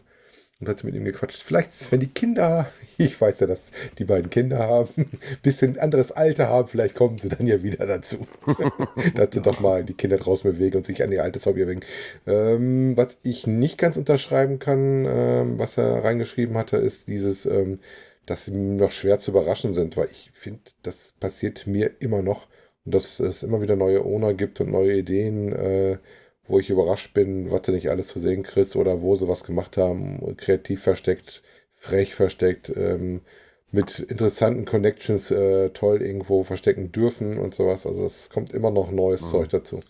Und 0.60 0.68
hatte 0.68 0.86
mit 0.86 0.94
ihm 0.94 1.04
gequatscht. 1.04 1.42
Vielleicht, 1.42 1.92
wenn 1.92 2.00
die 2.00 2.08
Kinder, 2.08 2.68
ich 2.98 3.20
weiß 3.20 3.40
ja, 3.40 3.46
dass 3.48 3.62
die 3.98 4.04
beiden 4.04 4.30
Kinder 4.30 4.58
haben, 4.60 4.90
ein 4.96 5.10
bisschen 5.42 5.78
anderes 5.78 6.12
Alter 6.12 6.48
haben, 6.48 6.68
vielleicht 6.68 6.94
kommen 6.96 7.18
sie 7.18 7.28
dann 7.28 7.46
ja 7.46 7.62
wieder 7.62 7.86
dazu. 7.86 8.26
dass 9.14 9.32
sie 9.32 9.42
doch 9.42 9.60
mal 9.60 9.84
die 9.84 9.94
Kinder 9.94 10.16
draußen 10.18 10.50
bewegen 10.50 10.76
und 10.78 10.86
sich 10.86 11.02
an 11.02 11.12
ihr 11.12 11.22
altes 11.22 11.46
Hobby 11.46 11.62
erwägen. 11.62 11.80
Ähm, 12.26 12.96
was 12.96 13.16
ich 13.22 13.46
nicht 13.46 13.78
ganz 13.78 13.96
unterschreiben 13.96 14.58
kann, 14.58 15.04
ähm, 15.06 15.58
was 15.58 15.78
er 15.78 16.04
reingeschrieben 16.04 16.56
hatte, 16.56 16.76
ist 16.76 17.08
dieses, 17.08 17.46
ähm, 17.46 17.80
dass 18.26 18.44
sie 18.46 18.52
noch 18.52 18.92
schwer 18.92 19.18
zu 19.18 19.30
überraschen 19.32 19.74
sind, 19.74 19.96
weil 19.96 20.08
ich 20.10 20.30
finde, 20.34 20.62
das 20.82 21.12
passiert 21.20 21.66
mir 21.66 21.90
immer 22.00 22.22
noch 22.22 22.46
und 22.84 22.94
dass 22.94 23.20
es 23.20 23.42
immer 23.42 23.60
wieder 23.62 23.76
neue 23.76 24.04
Owner 24.04 24.34
gibt 24.34 24.60
und 24.60 24.70
neue 24.70 24.96
Ideen, 24.98 25.52
äh, 25.52 25.98
wo 26.46 26.58
ich 26.58 26.70
überrascht 26.70 27.14
bin, 27.14 27.50
was 27.50 27.62
du 27.62 27.72
nicht 27.72 27.88
alles 27.90 28.08
zu 28.08 28.20
sehen 28.20 28.42
kriegst 28.42 28.76
oder 28.76 29.00
wo 29.00 29.16
sie 29.16 29.28
was 29.28 29.44
gemacht 29.44 29.76
haben, 29.76 30.36
kreativ 30.36 30.82
versteckt, 30.82 31.42
frech 31.76 32.14
versteckt, 32.14 32.72
ähm, 32.76 33.22
mit 33.70 33.98
interessanten 34.00 34.66
Connections 34.66 35.30
äh, 35.30 35.70
toll 35.70 36.02
irgendwo 36.02 36.42
verstecken 36.44 36.92
dürfen 36.92 37.38
und 37.38 37.54
sowas. 37.54 37.86
Also 37.86 38.04
es 38.04 38.28
kommt 38.28 38.52
immer 38.52 38.70
noch 38.70 38.90
neues 38.90 39.22
Mhm. 39.22 39.28
Zeug 39.28 39.48
dazu. 39.50 39.82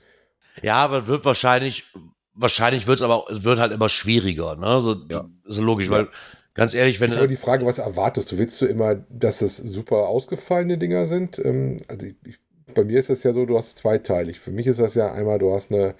Ja, 0.62 0.76
aber 0.76 1.07
wird 1.07 1.24
wahrscheinlich, 1.24 1.85
wahrscheinlich 2.35 2.87
wird 2.87 2.99
es 2.99 3.03
aber, 3.03 3.24
es 3.30 3.43
wird 3.43 3.59
halt 3.59 3.72
immer 3.72 3.89
schwieriger, 3.89 4.57
ne, 4.57 4.80
so, 4.80 4.97
Ja. 5.11 5.28
so 5.45 5.62
logisch, 5.62 5.87
Ja. 5.87 5.93
weil, 5.93 6.09
ganz 6.55 6.74
ehrlich, 6.74 7.00
wenn 7.00 7.11
ist 7.11 7.16
aber 7.16 7.28
die 7.28 7.36
Frage, 7.36 7.66
was 7.66 7.78
erwartest 7.78 8.32
du? 8.32 8.38
Willst 8.38 8.61
du 8.61 8.66
immer, 8.66 8.96
dass 9.09 9.42
es 9.42 9.57
super 9.57 10.09
ausgefallene 10.09 10.78
Dinger 10.78 11.07
sind? 11.07 11.38
Ähm, 11.38 11.78
also 11.88 12.07
ich, 12.07 12.14
ich, 12.24 12.38
bei 12.74 12.84
mir 12.84 12.98
ist 12.98 13.11
es 13.11 13.22
ja 13.22 13.32
so, 13.32 13.46
du 13.46 13.59
hast 13.59 13.78
zweiteilig. 13.78 14.40
Für 14.40 14.50
mich 14.50 14.66
ist 14.66 14.80
das 14.80 14.94
ja 14.94 15.12
einmal, 15.12 15.38
du 15.38 15.53
hast 15.53 15.70
eine 15.72 15.94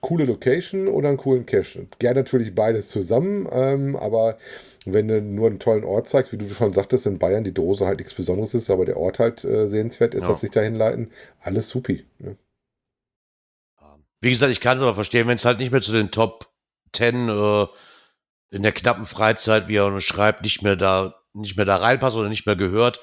coole 0.00 0.24
Location 0.24 0.88
oder 0.88 1.08
einen 1.08 1.18
coolen 1.18 1.46
Cache. 1.46 1.86
Gerne 1.98 2.20
natürlich 2.20 2.54
beides 2.54 2.88
zusammen, 2.88 3.48
ähm, 3.50 3.96
aber 3.96 4.38
wenn 4.84 5.08
du 5.08 5.20
nur 5.20 5.48
einen 5.48 5.58
tollen 5.58 5.84
Ort 5.84 6.08
zeigst, 6.08 6.32
wie 6.32 6.36
du 6.36 6.48
schon 6.48 6.72
sagtest, 6.72 7.06
in 7.06 7.18
Bayern 7.18 7.42
die 7.42 7.52
Dose 7.54 7.86
halt 7.86 7.98
nichts 7.98 8.14
Besonderes 8.14 8.54
ist, 8.54 8.70
aber 8.70 8.84
der 8.84 8.98
Ort 8.98 9.18
halt 9.18 9.44
äh, 9.44 9.66
sehenswert 9.66 10.14
ist, 10.14 10.22
Ja. 10.22 10.28
dass 10.28 10.40
sich 10.40 10.50
dahin 10.50 10.74
leiten, 10.76 11.10
alles 11.40 11.68
supi. 11.68 12.04
Ne? 12.18 12.36
Wie 14.20 14.30
gesagt, 14.30 14.52
ich 14.52 14.60
kann 14.60 14.76
es 14.76 14.82
aber 14.82 14.94
verstehen, 14.94 15.26
wenn 15.26 15.36
es 15.36 15.44
halt 15.44 15.58
nicht 15.58 15.72
mehr 15.72 15.82
zu 15.82 15.92
den 15.92 16.10
Top 16.10 16.50
10 16.92 17.28
äh, 17.28 17.66
in 18.56 18.62
der 18.62 18.72
knappen 18.72 19.06
Freizeit, 19.06 19.68
wie 19.68 19.76
er 19.76 19.86
uns 19.86 20.04
schreibt, 20.04 20.42
nicht 20.42 20.62
mehr 20.62 20.76
da 20.76 21.14
nicht 21.34 21.56
mehr 21.56 21.66
da 21.66 21.76
reinpasst 21.76 22.16
oder 22.16 22.28
nicht 22.28 22.46
mehr 22.46 22.56
gehört. 22.56 23.00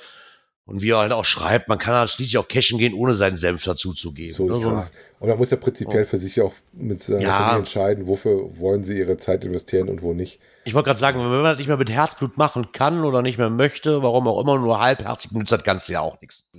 Und 0.65 0.81
wie 0.81 0.91
er 0.91 0.99
halt 0.99 1.11
auch 1.11 1.25
schreibt, 1.25 1.67
man 1.67 1.77
kann 1.77 1.93
halt 1.93 2.09
schließlich 2.09 2.37
auch 2.37 2.47
cashen 2.47 2.79
gehen, 2.79 2.93
ohne 2.93 3.15
seinen 3.15 3.35
Senf 3.35 3.63
dazuzugeben. 3.65 4.33
So 4.33 4.45
ne? 4.47 4.55
es. 4.55 4.91
Und 5.19 5.27
man 5.29 5.37
muss 5.37 5.51
ja 5.51 5.57
prinzipiell 5.57 6.05
für 6.05 6.17
sich 6.17 6.39
auch 6.41 6.53
mit 6.71 7.03
seiner 7.03 7.21
Ja. 7.21 7.37
Familie 7.37 7.59
entscheiden, 7.59 8.07
wofür 8.07 8.57
wollen 8.57 8.83
sie 8.85 8.97
ihre 8.97 9.17
Zeit 9.17 9.43
investieren 9.43 9.89
und 9.89 10.01
wo 10.01 10.13
nicht. 10.13 10.39
Ich 10.63 10.73
wollte 10.73 10.87
gerade 10.87 10.99
sagen, 10.99 11.19
wenn 11.19 11.29
man 11.29 11.43
das 11.43 11.57
nicht 11.57 11.67
mehr 11.67 11.77
mit 11.77 11.91
Herzblut 11.91 12.37
machen 12.37 12.71
kann 12.71 13.03
oder 13.03 13.21
nicht 13.21 13.37
mehr 13.37 13.49
möchte, 13.49 14.01
warum 14.03 14.25
auch 14.27 14.39
immer, 14.39 14.57
nur 14.57 14.79
halbherzig, 14.79 15.33
nützt 15.33 15.51
das 15.51 15.63
Ganze 15.65 15.93
ja 15.93 15.99
auch 15.99 16.19
nichts. 16.21 16.49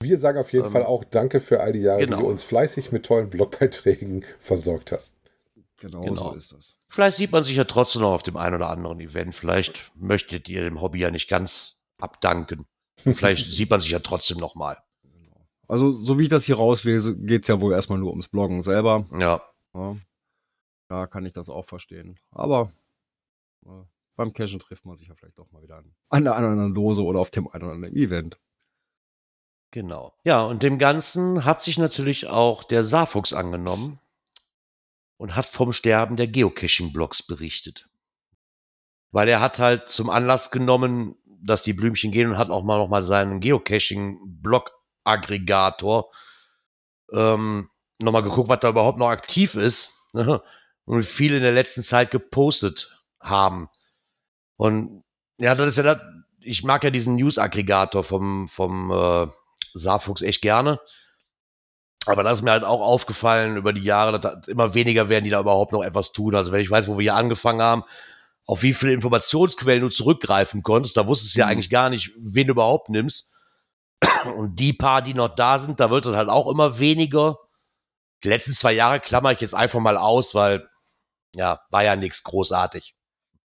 Wir 0.00 0.18
sagen 0.18 0.38
auf 0.38 0.52
jeden 0.52 0.66
Ähm, 0.66 0.72
Fall 0.72 0.84
auch 0.84 1.02
Danke 1.04 1.40
für 1.40 1.60
all 1.60 1.72
die 1.72 1.80
Jahre, 1.80 2.00
genau. 2.00 2.18
die 2.18 2.22
du 2.22 2.28
uns 2.28 2.44
fleißig 2.44 2.92
mit 2.92 3.04
tollen 3.04 3.28
Blogbeiträgen 3.28 4.24
versorgt 4.38 4.92
hast. 4.92 5.16
Genau, 5.78 6.02
Genau. 6.02 6.14
so 6.30 6.34
ist 6.34 6.52
das. 6.52 6.76
Vielleicht 6.92 7.16
sieht 7.16 7.32
man 7.32 7.42
sich 7.42 7.56
ja 7.56 7.64
trotzdem 7.64 8.02
noch 8.02 8.12
auf 8.12 8.22
dem 8.22 8.36
einen 8.36 8.56
oder 8.56 8.68
anderen 8.68 9.00
Event. 9.00 9.34
Vielleicht 9.34 9.90
möchtet 9.94 10.46
ihr 10.50 10.62
dem 10.62 10.82
Hobby 10.82 10.98
ja 10.98 11.10
nicht 11.10 11.26
ganz 11.26 11.80
abdanken. 11.98 12.66
Vielleicht 12.98 13.50
sieht 13.50 13.70
man 13.70 13.80
sich 13.80 13.92
ja 13.92 14.00
trotzdem 14.00 14.36
noch 14.36 14.54
mal. 14.54 14.76
Also, 15.68 15.92
so 15.92 16.18
wie 16.18 16.24
ich 16.24 16.28
das 16.28 16.44
hier 16.44 16.56
rauslese, 16.56 17.16
geht's 17.16 17.48
ja 17.48 17.62
wohl 17.62 17.72
erstmal 17.72 17.98
nur 17.98 18.10
ums 18.10 18.28
Bloggen 18.28 18.60
selber. 18.62 19.06
Ja, 19.18 19.40
Ja, 19.72 19.96
da 20.90 21.06
kann 21.06 21.24
ich 21.24 21.32
das 21.32 21.48
auch 21.48 21.64
verstehen. 21.64 22.18
Aber 22.30 22.70
äh, 23.64 23.84
beim 24.14 24.34
Cashen 24.34 24.60
trifft 24.60 24.84
man 24.84 24.98
sich 24.98 25.08
ja 25.08 25.14
vielleicht 25.14 25.38
doch 25.38 25.50
mal 25.50 25.62
wieder 25.62 25.78
an, 25.78 25.94
an 26.10 26.24
der 26.24 26.36
anderen 26.36 26.74
Dose 26.74 27.02
oder 27.02 27.20
auf 27.20 27.30
dem 27.30 27.48
einen 27.48 27.64
oder 27.64 27.72
anderen 27.72 27.96
Event. 27.96 28.38
genau. 29.70 30.12
Ja, 30.24 30.42
und 30.42 30.62
dem 30.62 30.78
Ganzen 30.78 31.46
hat 31.46 31.62
sich 31.62 31.78
natürlich 31.78 32.26
auch 32.26 32.64
der 32.64 32.84
Saarfuchs 32.84 33.32
angenommen 33.32 33.98
und 35.16 35.36
hat 35.36 35.46
vom 35.46 35.72
Sterben 35.72 36.16
der 36.16 36.26
Geocaching-Blogs 36.28 37.22
berichtet. 37.22 37.88
Weil 39.10 39.28
er 39.28 39.40
hat 39.40 39.58
halt 39.58 39.88
zum 39.88 40.10
Anlass 40.10 40.50
genommen, 40.50 41.16
dass 41.42 41.62
die 41.62 41.72
Blümchen 41.72 42.12
gehen 42.12 42.30
und 42.30 42.38
hat 42.38 42.50
auch 42.50 42.62
mal 42.62 42.78
noch 42.78 42.88
mal 42.88 43.02
seinen 43.02 43.40
Geocaching-Blog-Aggregator 43.40 46.10
ähm, 47.12 47.68
noch 48.00 48.12
mal 48.12 48.22
geguckt, 48.22 48.48
was 48.48 48.60
da 48.60 48.70
überhaupt 48.70 48.98
noch 48.98 49.08
aktiv 49.08 49.54
ist 49.54 49.92
ne? 50.12 50.42
und 50.84 50.98
wie 50.98 51.04
viele 51.04 51.36
in 51.36 51.42
der 51.42 51.52
letzten 51.52 51.82
Zeit 51.82 52.10
gepostet 52.10 53.02
haben. 53.20 53.68
Und 54.56 55.04
ja, 55.38 55.54
das 55.54 55.68
ist 55.68 55.76
ja 55.76 55.82
das, 55.82 56.00
ich 56.40 56.64
mag 56.64 56.82
ja 56.84 56.90
diesen 56.90 57.16
News-Aggregator 57.16 58.04
vom, 58.04 58.48
vom 58.48 58.90
äh, 58.90 59.26
Saarfuchs 59.74 60.22
echt 60.22 60.40
gerne. 60.42 60.80
Aber 62.06 62.22
das 62.24 62.38
ist 62.38 62.44
mir 62.44 62.50
halt 62.50 62.64
auch 62.64 62.80
aufgefallen 62.80 63.56
über 63.56 63.72
die 63.72 63.82
Jahre, 63.84 64.12
dass 64.18 64.20
da 64.20 64.40
immer 64.50 64.74
weniger 64.74 65.08
werden, 65.08 65.24
die 65.24 65.30
da 65.30 65.40
überhaupt 65.40 65.72
noch 65.72 65.82
etwas 65.84 66.12
tun. 66.12 66.34
Also 66.34 66.50
wenn 66.52 66.60
ich 66.60 66.70
weiß, 66.70 66.88
wo 66.88 66.98
wir 66.98 67.02
hier 67.02 67.14
angefangen 67.14 67.62
haben, 67.62 67.84
auf 68.44 68.62
wie 68.62 68.74
viele 68.74 68.92
Informationsquellen 68.92 69.82
du 69.82 69.88
zurückgreifen 69.88 70.62
konntest, 70.62 70.96
da 70.96 71.06
wusstest 71.06 71.34
du 71.36 71.40
ja 71.40 71.46
Mhm. 71.46 71.52
eigentlich 71.52 71.70
gar 71.70 71.90
nicht, 71.90 72.10
wen 72.18 72.48
du 72.48 72.52
überhaupt 72.54 72.88
nimmst. 72.88 73.32
Und 74.36 74.58
die 74.58 74.72
paar, 74.72 75.02
die 75.02 75.14
noch 75.14 75.34
da 75.34 75.58
sind, 75.58 75.80
da 75.80 75.90
wird 75.90 76.06
es 76.06 76.16
halt 76.16 76.28
auch 76.28 76.48
immer 76.50 76.78
weniger. 76.78 77.38
Die 78.24 78.28
letzten 78.28 78.52
zwei 78.52 78.72
Jahre 78.72 79.00
klammer 79.00 79.32
ich 79.32 79.40
jetzt 79.40 79.54
einfach 79.54 79.80
mal 79.80 79.96
aus, 79.96 80.34
weil 80.34 80.68
ja, 81.34 81.60
war 81.70 81.84
ja 81.84 81.96
nichts 81.96 82.22
großartig. 82.24 82.94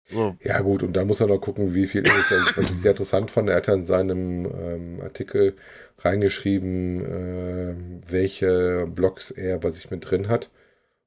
So, 0.08 0.36
Ja 0.40 0.60
gut, 0.60 0.82
und 0.82 0.92
dann 0.94 1.06
muss 1.08 1.18
man 1.20 1.28
noch 1.28 1.38
gucken, 1.40 1.74
wie 1.74 1.86
viel 1.86 2.04
es. 2.04 2.56
Was 2.56 2.70
ich 2.70 2.80
sehr 2.80 2.92
interessant 2.92 3.30
fand, 3.30 3.48
er 3.48 3.56
hat 3.56 3.66
ja 3.66 3.74
in 3.74 3.86
seinem 3.86 4.46
ähm, 4.46 5.00
Artikel 5.02 5.56
reingeschrieben, 5.98 7.00
ähm, 7.04 8.00
welche 8.08 8.86
Blogs 8.86 9.30
er 9.30 9.58
bei 9.58 9.70
sich 9.70 9.90
mit 9.90 10.10
drin 10.10 10.28
hat. 10.28 10.50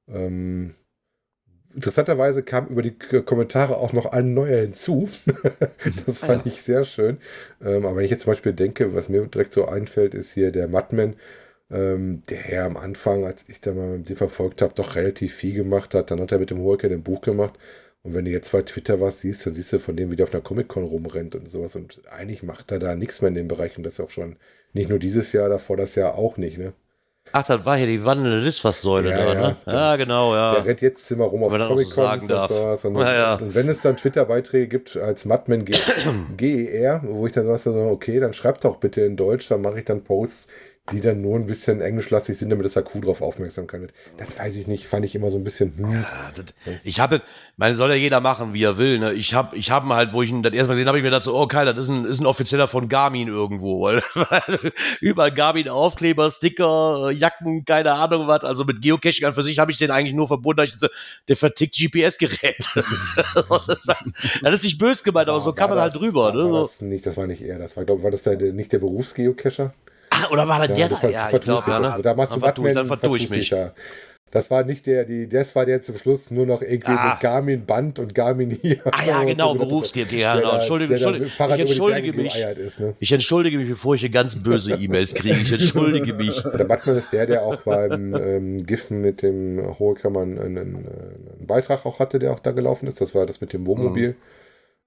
Ähm, 0.08 0.74
interessanterweise 1.74 2.42
kam 2.42 2.66
über 2.68 2.82
die 2.82 2.96
Kommentare 2.98 3.76
auch 3.76 3.92
noch 3.92 4.06
ein 4.06 4.34
neuer 4.34 4.60
hinzu. 4.62 5.08
das 6.06 6.18
Ah, 6.20 6.26
fand 6.26 6.46
ja. 6.46 6.46
ich 6.46 6.62
sehr 6.62 6.84
schön. 6.84 7.18
Ähm, 7.62 7.86
aber 7.86 7.96
wenn 7.96 8.04
ich 8.04 8.10
jetzt 8.10 8.22
zum 8.24 8.32
Beispiel 8.32 8.52
denke, 8.52 8.94
was 8.94 9.08
mir 9.08 9.26
direkt 9.26 9.52
so 9.54 9.66
einfällt, 9.66 10.14
ist 10.14 10.32
hier 10.32 10.50
der 10.52 10.68
Madman, 10.68 11.14
ähm, 11.70 12.22
der 12.30 12.50
ja 12.52 12.66
am 12.66 12.76
Anfang, 12.76 13.24
als 13.24 13.44
ich 13.48 13.60
da 13.60 13.72
mal 13.72 13.98
mit 13.98 14.08
dem 14.08 14.16
verfolgt 14.16 14.62
habe, 14.62 14.74
doch 14.74 14.96
relativ 14.96 15.34
viel 15.34 15.54
gemacht 15.54 15.94
hat. 15.94 16.10
Dann 16.10 16.20
hat 16.20 16.32
er 16.32 16.38
mit 16.40 16.50
dem 16.50 16.60
Holker 16.62 16.88
ein 16.90 17.02
Buch 17.04 17.20
gemacht. 17.22 17.58
Und 18.02 18.14
wenn 18.14 18.24
du 18.24 18.30
jetzt 18.30 18.52
bei 18.52 18.62
Twitter 18.62 19.00
was 19.00 19.20
siehst, 19.20 19.46
dann 19.46 19.54
siehst 19.54 19.72
du 19.72 19.78
von 19.78 19.96
dem, 19.96 20.10
wie 20.10 20.16
der 20.16 20.24
auf 20.26 20.32
einer 20.34 20.42
Comic-Con 20.42 20.84
rumrennt 20.84 21.34
und 21.36 21.48
sowas. 21.50 21.76
Und 21.76 22.02
eigentlich 22.10 22.42
macht 22.42 22.72
er 22.72 22.78
da 22.80 22.96
nichts 22.96 23.20
mehr 23.22 23.28
in 23.28 23.34
dem 23.34 23.48
Bereich. 23.48 23.76
Und 23.76 23.84
das 23.84 24.00
auch 24.00 24.10
schon 24.10 24.36
nicht 24.72 24.88
nur 24.90 24.98
dieses 24.98 25.32
Jahr, 25.32 25.48
davor 25.48 25.76
das 25.76 25.94
Jahr 25.94 26.16
auch 26.16 26.36
nicht. 26.36 26.58
Ne? 26.58 26.72
Ach, 27.32 27.46
das 27.46 27.64
war 27.64 27.76
hier 27.76 27.86
die 27.86 28.04
wandelnde 28.04 28.38
Litfaßsäule 28.38 29.10
Ja, 29.10 29.16
da, 29.16 29.34
ja, 29.34 29.40
ne? 29.40 29.56
Ja, 29.66 29.96
genau, 29.96 30.34
ja. 30.34 30.54
Der 30.54 30.64
rennt 30.64 30.80
jetzt 30.80 31.10
immer 31.12 31.26
rum 31.26 31.44
auf 31.44 31.52
so 31.52 31.58
Comic-Con 31.58 31.94
sagen 31.94 32.22
und 32.22 32.48
sowas. 32.48 32.84
Und, 32.84 32.96
Ja, 32.96 33.14
ja. 33.14 33.34
und 33.34 33.54
wenn 33.54 33.68
es 33.68 33.80
dann 33.82 33.96
Twitter-Beiträge 33.96 34.66
gibt 34.66 34.96
als 34.96 35.24
Madman 35.24 35.64
GER, 35.64 37.00
wo 37.06 37.26
ich 37.26 37.32
dann 37.32 37.46
sage, 37.46 37.60
so, 37.72 37.72
okay, 37.72 38.18
dann 38.18 38.34
schreibt 38.34 38.64
doch 38.64 38.76
bitte 38.76 39.02
in 39.02 39.16
Deutsch, 39.16 39.48
dann 39.48 39.62
mache 39.62 39.78
ich 39.78 39.84
dann 39.84 40.02
Posts, 40.02 40.48
die 40.92 41.00
dann 41.00 41.22
nur 41.22 41.36
ein 41.36 41.46
bisschen 41.46 41.80
englischlastig 41.80 42.38
sind, 42.38 42.50
damit 42.50 42.66
das 42.66 42.76
Akku 42.76 43.00
drauf 43.00 43.22
aufmerksam 43.22 43.66
kann. 43.66 43.88
Das 44.16 44.38
weiß 44.38 44.56
ich 44.56 44.66
nicht, 44.66 44.86
fand 44.86 45.04
ich 45.04 45.14
immer 45.14 45.30
so 45.30 45.36
ein 45.38 45.44
bisschen, 45.44 45.72
hm, 45.76 45.92
Ja, 46.02 46.30
das, 46.34 46.46
ich 46.84 47.00
habe, 47.00 47.22
meine, 47.56 47.76
soll 47.76 47.90
ja 47.90 47.94
jeder 47.96 48.20
machen, 48.20 48.54
wie 48.54 48.62
er 48.64 48.78
will. 48.78 48.98
Ne? 48.98 49.12
Ich 49.12 49.34
habe, 49.34 49.56
ich 49.56 49.70
habe 49.70 49.88
halt, 49.94 50.12
wo 50.12 50.22
ich 50.22 50.30
ihn 50.30 50.42
das 50.42 50.52
erste 50.52 50.68
Mal 50.68 50.74
gesehen 50.74 50.88
habe, 50.88 50.98
ich 50.98 51.02
mir 51.02 51.10
gedacht 51.10 51.22
so, 51.22 51.36
oh 51.36 51.46
geil, 51.46 51.66
das 51.66 51.76
ist 51.76 51.88
ein, 51.88 52.04
ist 52.04 52.20
ein 52.20 52.26
offizieller 52.26 52.68
von 52.68 52.88
Garmin 52.88 53.28
irgendwo. 53.28 53.82
Weil, 53.82 54.02
weil 54.14 54.72
überall 55.00 55.32
Garmin 55.32 55.68
Aufkleber, 55.68 56.30
Sticker, 56.30 57.10
Jacken, 57.12 57.64
keine 57.64 57.92
Ahnung 57.94 58.26
was. 58.26 58.44
Also 58.44 58.64
mit 58.64 58.82
Geocaching 58.82 59.24
an 59.26 59.32
für 59.34 59.42
sich 59.42 59.58
habe 59.58 59.70
ich 59.70 59.78
den 59.78 59.90
eigentlich 59.90 60.14
nur 60.14 60.26
verbunden, 60.28 60.62
ich 60.64 60.72
dachte, 60.72 60.90
der 61.28 61.36
vertickt 61.36 61.76
GPS-Geräte. 61.76 62.66
das, 63.66 63.86
das 64.42 64.54
ist 64.54 64.64
nicht 64.64 64.78
böse 64.78 65.02
gemeint, 65.04 65.28
aber 65.28 65.40
so 65.40 65.52
kann 65.52 65.70
man 65.70 65.78
halt 65.78 65.94
das- 65.94 66.00
drüber. 66.00 66.20
War, 66.24 66.34
Ne? 66.34 66.48
So. 66.50 66.62
das, 66.62 66.80
nicht, 66.80 67.06
das 67.06 67.16
war 67.16 67.26
nicht 67.26 67.42
er, 67.42 67.58
das 67.58 67.76
war, 67.76 67.84
glaube 67.84 68.02
war 68.02 68.10
das 68.10 68.22
der, 68.22 68.36
der, 68.36 68.52
nicht 68.52 68.72
der 68.72 68.78
Berufsgeocacher? 68.78 69.72
Ah, 70.10 70.28
oder 70.30 70.46
war 70.48 70.66
das 70.66 70.76
der 70.76 70.88
du 70.88 70.96
da? 71.00 71.08
Ja, 71.08 71.30
ich 71.32 71.40
glaube, 71.40 71.70
ja, 71.70 71.80
ne? 71.80 72.02
Da 72.02 72.14
machst 72.14 72.34
du 72.34 72.40
Batman, 72.40 72.74
dann 72.74 72.86
vertue 72.86 73.16
ich 73.18 73.30
mich. 73.30 73.48
Da. 73.48 73.72
Das 74.32 74.48
war 74.48 74.62
nicht 74.62 74.86
der, 74.86 75.04
die, 75.04 75.28
das 75.28 75.56
war 75.56 75.66
der 75.66 75.82
zum 75.82 75.98
Schluss 75.98 76.30
nur 76.30 76.46
noch 76.46 76.62
irgendwie 76.62 76.92
Ah. 76.92 77.10
mit 77.14 77.20
Garmin 77.20 77.66
Band 77.66 77.98
und 77.98 78.14
Garmin 78.14 78.50
hier. 78.50 78.78
Ah 78.92 79.04
ja, 79.04 79.24
genau, 79.24 79.54
so, 79.54 79.58
Berufsgeber. 79.58 80.12
Ja, 80.12 80.34
der 80.34 80.42
genau. 80.42 80.54
Entschuldige, 80.54 80.94
der 80.94 81.08
Entschuldige, 81.08 81.26
ich 81.54 81.60
entschuldige 81.60 82.12
mich. 82.12 82.36
Ist, 82.58 82.78
ne? 82.80 82.94
Ich 83.00 83.10
entschuldige 83.12 83.58
mich, 83.58 83.68
bevor 83.70 83.96
ich 83.96 84.02
hier 84.02 84.10
ganz 84.10 84.36
böse 84.36 84.74
E-Mails 84.74 85.14
kriege. 85.14 85.36
Ich 85.36 85.52
entschuldige 85.52 86.12
mich. 86.14 86.40
Der 86.58 86.64
Batman 86.64 86.96
ist 86.96 87.12
der, 87.12 87.26
der 87.26 87.42
auch 87.42 87.56
beim 87.62 88.14
ähm, 88.14 88.66
Giffen 88.66 89.00
mit 89.00 89.22
dem 89.22 89.78
Hohe 89.80 89.94
Kammern 89.96 90.38
einen, 90.38 90.58
einen, 90.58 90.76
einen 90.76 91.46
Beitrag 91.46 91.84
auch 91.84 91.98
hatte, 91.98 92.20
der 92.20 92.32
auch 92.32 92.40
da 92.40 92.52
gelaufen 92.52 92.86
ist. 92.86 93.00
Das 93.00 93.14
war 93.16 93.26
das 93.26 93.40
mit 93.40 93.52
dem 93.52 93.66
Wohnmobil 93.66 94.14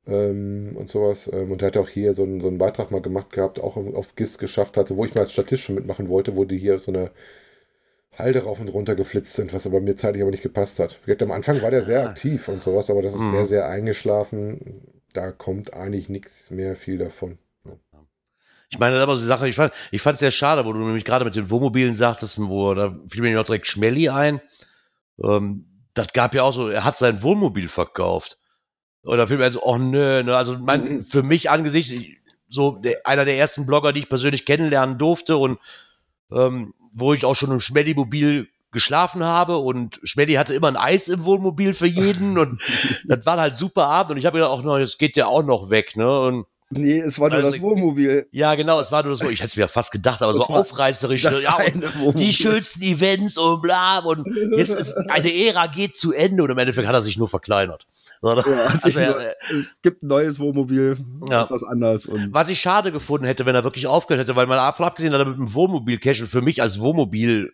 ähm, 0.08 0.74
und 0.76 0.91
sowas. 0.91 1.30
Ähm, 1.32 1.51
und 1.51 1.62
der 1.62 1.68
hat 1.68 1.78
auch 1.78 1.89
hier 1.89 2.14
so 2.14 2.24
einen, 2.24 2.41
so 2.41 2.47
einen 2.47 2.58
Beitrag 2.58 2.91
mal 2.91 3.01
gemacht 3.01 3.32
gehabt, 3.32 3.60
auch 3.60 3.78
auf 3.78 4.16
GIS 4.16 4.38
geschafft 4.38 4.78
hatte, 4.78 4.97
wo 4.97 5.06
ich 5.06 5.16
mal 5.16 5.22
als 5.22 5.34
Statist 5.34 5.64
schon 5.64 5.76
mitmachen 5.76 6.10
wollte, 6.10 6.36
wo 6.36 6.45
die 6.45 6.58
hier 6.58 6.80
so 6.80 6.91
eine 6.91 7.12
Halde 8.18 8.43
rauf 8.43 8.60
und 8.60 8.70
runter 8.70 8.95
geflitzt 8.95 9.34
sind, 9.34 9.54
was 9.54 9.66
aber 9.66 9.82
mir 9.82 9.95
zeitlich 9.95 10.22
aber 10.22 10.32
nicht 10.32 10.43
gepasst 10.43 10.80
hat. 10.80 10.99
Am 11.20 11.32
Anfang 11.32 11.62
war 11.62 11.72
der 11.72 11.84
sehr 11.84 12.01
Ah. 12.06 12.10
aktiv 12.12 12.47
und 12.47 12.62
sowas, 12.62 12.89
aber 12.89 13.01
das 13.01 13.14
ist 13.14 13.22
Mhm. 13.22 13.32
sehr, 13.32 13.45
sehr 13.45 13.68
eingeschlafen. 13.70 14.82
Da 15.14 15.32
kommt 15.32 15.74
eigentlich 15.74 16.10
nichts 16.10 16.51
mehr 16.51 16.76
viel 16.76 16.97
davon. 16.97 17.38
Ich 18.70 18.80
meine, 18.80 18.99
aber 18.99 19.16
die 19.16 19.22
Sache, 19.22 19.47
ich 19.47 19.56
fand 19.56 19.72
ich 19.91 20.01
fand 20.01 20.16
es 20.16 20.20
sehr 20.20 20.32
schade, 20.32 20.66
wo 20.66 20.74
du 20.74 20.80
nämlich 20.80 21.06
gerade 21.06 21.26
mit 21.26 21.36
den 21.36 21.51
Wohnmobilen 21.51 21.93
sagtest, 21.93 22.39
wo 22.39 22.74
da 22.74 22.97
fiel 23.08 23.22
mir 23.22 23.36
noch 23.36 23.45
direkt 23.45 23.68
Schmelly 23.68 24.10
ein. 24.10 24.41
Ähm, 25.24 25.66
das 25.93 26.08
gab 26.14 26.34
ja 26.34 26.41
auch 26.41 26.54
so, 26.54 26.70
er 26.70 26.84
hat 26.84 26.97
sein 26.97 27.22
Wohnmobil 27.22 27.68
verkauft. 27.68 28.39
Oder 29.04 29.28
fiel 29.28 29.38
mir 29.38 29.43
also, 29.45 29.62
oh 29.64 29.78
nö, 29.78 30.24
ne, 30.24 30.36
also 30.36 30.58
mein, 30.58 30.95
Mhm. 30.97 31.01
für 31.04 31.24
mich 31.24 31.49
angesichts, 31.49 31.91
ich- 31.91 32.18
so 32.49 32.72
der, 32.78 33.06
einer 33.06 33.26
der 33.26 33.38
ersten 33.38 33.66
Blogger, 33.66 33.91
die 33.93 33.99
ich 34.01 34.10
persönlich 34.10 34.45
kennenlernen 34.45 34.97
durfte 34.97 35.38
und 35.38 35.60
ähm, 36.32 36.74
wo 36.93 37.14
ich 37.14 37.26
auch 37.26 37.36
schon 37.36 37.51
im 37.51 37.60
Schmelly-Mobil 37.60 38.47
geschlafen 38.72 39.24
habe 39.24 39.58
und 39.58 39.99
Schmelly 40.04 40.34
hatte 40.34 40.54
immer 40.54 40.68
ein 40.68 40.78
Eis 40.78 41.08
im 41.08 41.26
Wohnmobil 41.26 41.74
für 41.74 41.88
jeden 41.88 42.38
und 42.39 42.62
das 43.06 43.26
war 43.26 43.38
halt 43.39 43.56
super 43.58 43.88
Abend 43.88 44.12
und 44.12 44.18
ich 44.18 44.26
habe 44.26 44.38
gedacht, 44.38 44.51
auch 44.51 44.64
noch, 44.64 44.80
das 44.80 44.97
geht 44.97 45.16
ja 45.18 45.28
auch 45.28 45.43
noch 45.43 45.70
weg, 45.70 45.95
ne? 45.95 46.20
Und 46.22 46.45
Nee, 46.78 46.99
es 46.99 47.19
war 47.19 47.30
nur 47.30 47.38
Also- 47.39 47.51
das 47.51 47.61
Wohnmobil. 47.61 48.28
ja, 48.32 48.55
genau, 48.55 48.80
es 48.80 48.91
war 48.91 49.03
nur 49.03 49.15
so, 49.15 49.30
ich 49.30 49.39
hätte 49.39 49.47
es 49.47 49.55
mir 49.55 49.67
fast 49.67 49.91
gedacht, 49.91 50.21
aber 50.21 50.34
Und 50.36 50.43
so 50.45 50.53
aufreißerisch. 50.53 51.21
Das 51.24 51.41
ja, 51.43 51.57
Wohnmobil. 51.59 52.13
die 52.26 52.34
schönsten 52.34 52.82
Events 52.82 53.38
und 53.38 53.61
bla. 53.61 53.99
Und 53.99 54.26
jetzt 54.57 54.76
ist 54.76 54.93
eine 55.09 55.34
Ära 55.34 55.67
geht 55.67 55.95
zu 55.95 56.11
Ende 56.13 56.43
und 56.43 56.49
im 56.49 56.57
Endeffekt 56.57 56.88
hat 56.88 56.95
er 56.95 57.01
sich 57.01 57.17
nur 57.17 57.28
verkleinert. 57.28 57.86
Ja, 58.21 58.36
hat 58.74 58.84
sich 58.84 58.97
Also, 58.97 59.11
nur, 59.19 59.34
es 59.57 59.76
gibt 59.82 60.03
ein 60.03 60.07
neues 60.07 60.39
Wohnmobil, 60.39 60.97
Ja. 61.30 61.43
etwas 61.43 61.63
anders. 61.63 62.05
Und 62.05 62.30
Was 62.34 62.49
ich 62.49 62.59
schade 62.61 62.91
gefunden 62.91 63.26
hätte, 63.26 63.45
wenn 63.45 63.55
er 63.55 63.63
wirklich 63.63 63.88
aufgehört 63.88 64.26
hätte, 64.28 64.36
weil 64.36 64.47
man 64.47 64.59
abgesehen, 64.59 65.11
dass 65.11 65.19
er 65.21 65.26
mit 65.26 65.38
dem 65.38 65.53
Wohnmobil 65.53 65.97
Cash 65.99 66.21
und 66.21 66.28
für 66.28 66.41
mich 66.41 66.61
als 66.61 66.80
Wohnmobil, 66.80 67.51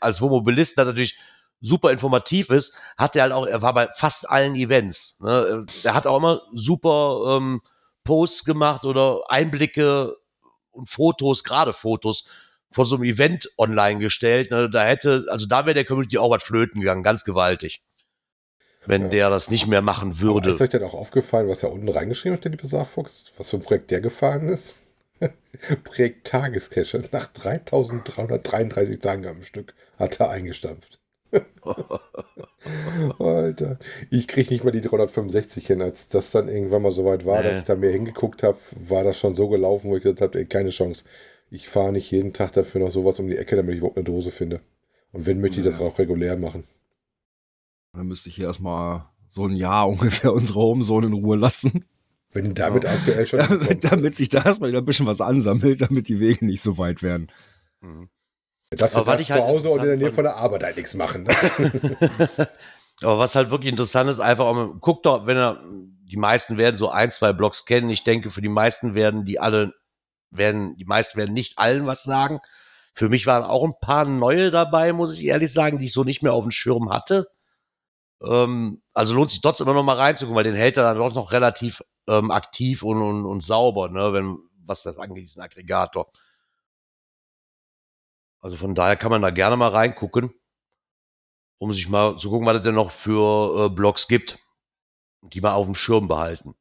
als 0.00 0.20
Wohnmobilist 0.20 0.78
das 0.78 0.86
natürlich 0.86 1.18
super 1.60 1.90
informativ 1.90 2.50
ist, 2.50 2.74
hat 2.98 3.16
er 3.16 3.22
halt 3.22 3.32
auch, 3.32 3.46
er 3.46 3.62
war 3.62 3.72
bei 3.74 3.88
fast 3.96 4.28
allen 4.28 4.54
Events. 4.54 5.18
Ne? 5.20 5.64
Er 5.84 5.94
hat 5.94 6.06
auch 6.06 6.18
immer 6.18 6.42
super 6.52 7.36
ähm, 7.38 7.60
Posts 8.06 8.44
gemacht 8.44 8.84
oder 8.84 9.22
Einblicke 9.28 10.16
und 10.70 10.88
Fotos, 10.88 11.44
gerade 11.44 11.74
Fotos 11.74 12.26
von 12.72 12.84
so 12.84 12.96
einem 12.96 13.04
Event 13.04 13.50
online 13.58 14.00
gestellt. 14.00 14.50
Ne? 14.50 14.70
Da 14.70 14.84
hätte, 14.84 15.26
also 15.28 15.46
da 15.46 15.66
wäre 15.66 15.74
der 15.74 15.84
Community 15.84 16.18
auch 16.18 16.30
was 16.30 16.42
flöten 16.42 16.80
gegangen, 16.80 17.02
ganz 17.02 17.24
gewaltig. 17.24 17.82
wenn 18.88 19.02
Ja. 19.02 19.08
der 19.08 19.30
das 19.30 19.50
nicht 19.50 19.66
mehr 19.66 19.82
machen 19.82 20.10
Aber 20.12 20.20
würde. 20.20 20.50
Ist 20.52 20.60
euch 20.60 20.70
denn 20.70 20.84
auch 20.84 20.94
aufgefallen, 20.94 21.48
was 21.48 21.64
er 21.64 21.72
unten 21.72 21.88
reingeschrieben 21.88 22.36
hat, 22.36 22.44
der 22.44 22.52
liebe 22.52 22.68
Saarfuchs? 22.68 23.32
Was 23.36 23.50
für 23.50 23.56
ein 23.56 23.62
Projekt 23.62 23.90
der 23.90 24.00
gefahren 24.00 24.48
ist? 24.48 24.74
Projekt 25.84 26.28
Tagescache. 26.28 27.02
Nach 27.10 27.26
3333 27.26 29.00
Tagen 29.00 29.26
am 29.26 29.42
Stück 29.42 29.74
hat 29.98 30.20
er 30.20 30.30
eingestampft. 30.30 30.95
Alter, 33.18 33.78
ich 34.10 34.28
kriege 34.28 34.50
nicht 34.52 34.64
mal 34.64 34.70
die 34.72 34.80
365 34.80 35.66
hin. 35.66 35.82
Als 35.82 36.08
das 36.08 36.30
dann 36.30 36.48
irgendwann 36.48 36.82
mal 36.82 36.90
so 36.90 37.04
weit 37.04 37.24
war, 37.24 37.42
Nee. 37.42 37.50
dass 37.50 37.58
ich 37.58 37.64
da 37.64 37.76
mehr 37.76 37.92
hingeguckt 37.92 38.42
habe, 38.42 38.58
war 38.72 39.04
das 39.04 39.18
schon 39.18 39.36
so 39.36 39.48
gelaufen, 39.48 39.90
wo 39.90 39.96
ich 39.96 40.02
gesagt 40.02 40.20
habe, 40.20 40.38
ey, 40.38 40.46
keine 40.46 40.70
Chance. 40.70 41.04
Ich 41.50 41.68
fahre 41.68 41.92
nicht 41.92 42.10
jeden 42.10 42.32
Tag 42.32 42.52
dafür 42.52 42.80
noch 42.80 42.90
sowas 42.90 43.18
um 43.20 43.28
die 43.28 43.36
Ecke, 43.36 43.56
damit 43.56 43.72
ich 43.74 43.78
überhaupt 43.78 43.96
eine 43.96 44.04
Dose 44.04 44.30
finde. 44.30 44.60
Und 45.12 45.26
wenn, 45.26 45.40
möchte 45.40 45.58
ich 45.60 45.64
das 45.64 45.80
auch 45.80 45.98
regulär 45.98 46.36
machen. 46.36 46.64
Dann 47.92 48.08
müsste 48.08 48.28
ich 48.28 48.36
hier 48.36 48.46
erstmal 48.46 49.06
so 49.28 49.46
ein 49.46 49.54
Jahr 49.54 49.88
ungefähr 49.88 50.32
unsere 50.32 50.58
Homezone 50.60 51.06
in 51.06 51.12
Ruhe 51.12 51.36
lassen. 51.36 51.84
Wenn 52.32 52.54
damit 52.54 52.84
Ja. 52.84 52.90
aktuell 52.90 53.26
schon... 53.26 53.38
damit, 53.48 53.84
damit 53.84 54.16
sich 54.16 54.28
da 54.28 54.44
erstmal 54.44 54.70
wieder 54.70 54.80
ein 54.80 54.84
bisschen 54.84 55.06
was 55.06 55.20
ansammelt, 55.20 55.80
damit 55.80 56.08
die 56.08 56.20
Wege 56.20 56.44
nicht 56.44 56.62
so 56.62 56.76
weit 56.78 57.02
werden. 57.02 57.28
Mhm. 57.80 58.08
Du 58.70 58.84
Aber 58.84 59.12
das 59.12 59.20
ich 59.20 59.28
zu 59.28 59.34
halt 59.34 59.44
Hause 59.44 59.68
oder 59.70 59.82
in 59.82 59.88
der 59.88 59.96
Nähe 59.96 60.12
von 60.12 60.24
der 60.24 60.36
Arbeit 60.36 60.64
halt 60.64 60.76
nichts 60.76 60.94
machen. 60.94 61.22
Ne? 61.22 61.30
Aber 63.02 63.18
was 63.18 63.34
halt 63.34 63.50
wirklich 63.50 63.70
interessant 63.70 64.10
ist, 64.10 64.20
einfach, 64.20 64.50
um, 64.50 64.80
guckt 64.80 65.06
doch, 65.06 65.26
wenn 65.26 65.36
er, 65.36 65.62
die 66.04 66.16
meisten 66.16 66.56
werden 66.56 66.76
so 66.76 66.88
ein, 66.88 67.10
zwei 67.10 67.32
Blogs 67.32 67.64
kennen. 67.64 67.90
Ich 67.90 68.04
denke, 68.04 68.30
für 68.30 68.40
die 68.40 68.48
meisten 68.48 68.94
werden 68.94 69.24
die 69.24 69.38
alle, 69.38 69.74
werden, 70.30 70.76
die 70.76 70.84
meisten 70.84 71.18
werden 71.18 71.34
nicht 71.34 71.58
allen 71.58 71.86
was 71.86 72.02
sagen. 72.02 72.40
Für 72.94 73.08
mich 73.08 73.26
waren 73.26 73.44
auch 73.44 73.62
ein 73.62 73.78
paar 73.80 74.04
neue 74.06 74.50
dabei, 74.50 74.92
muss 74.92 75.16
ich 75.16 75.26
ehrlich 75.26 75.52
sagen, 75.52 75.78
die 75.78 75.84
ich 75.84 75.92
so 75.92 76.02
nicht 76.02 76.22
mehr 76.22 76.32
auf 76.32 76.44
dem 76.44 76.50
Schirm 76.50 76.90
hatte. 76.90 77.28
Ähm, 78.22 78.82
also 78.94 79.14
lohnt 79.14 79.30
sich 79.30 79.42
trotzdem 79.42 79.66
immer 79.66 79.74
noch 79.74 79.82
mal 79.84 79.96
reinzugucken, 79.96 80.36
weil 80.36 80.44
den 80.44 80.54
hält 80.54 80.76
er 80.76 80.82
dann 80.82 80.96
doch 80.96 81.14
noch 81.14 81.30
relativ 81.32 81.82
ähm, 82.08 82.30
aktiv 82.30 82.82
und, 82.82 83.02
und, 83.02 83.26
und 83.26 83.42
sauber, 83.42 83.90
ne, 83.90 84.12
wenn, 84.12 84.38
was 84.64 84.82
das 84.82 84.96
angeht, 84.96 85.24
diesen 85.24 85.42
Aggregator. 85.42 86.10
Also 88.46 88.58
von 88.58 88.76
daher 88.76 88.94
kann 88.94 89.10
man 89.10 89.22
da 89.22 89.30
gerne 89.30 89.56
mal 89.56 89.70
reingucken, 89.70 90.32
um 91.58 91.72
sich 91.72 91.88
mal 91.88 92.16
zu 92.16 92.30
gucken, 92.30 92.46
was 92.46 92.54
es 92.58 92.62
denn 92.62 92.76
noch 92.76 92.92
für 92.92 93.66
äh, 93.66 93.68
Blogs 93.68 94.06
gibt, 94.06 94.38
die 95.22 95.40
mal 95.40 95.54
auf 95.54 95.66
dem 95.66 95.74
Schirm 95.74 96.06
behalten. 96.06 96.54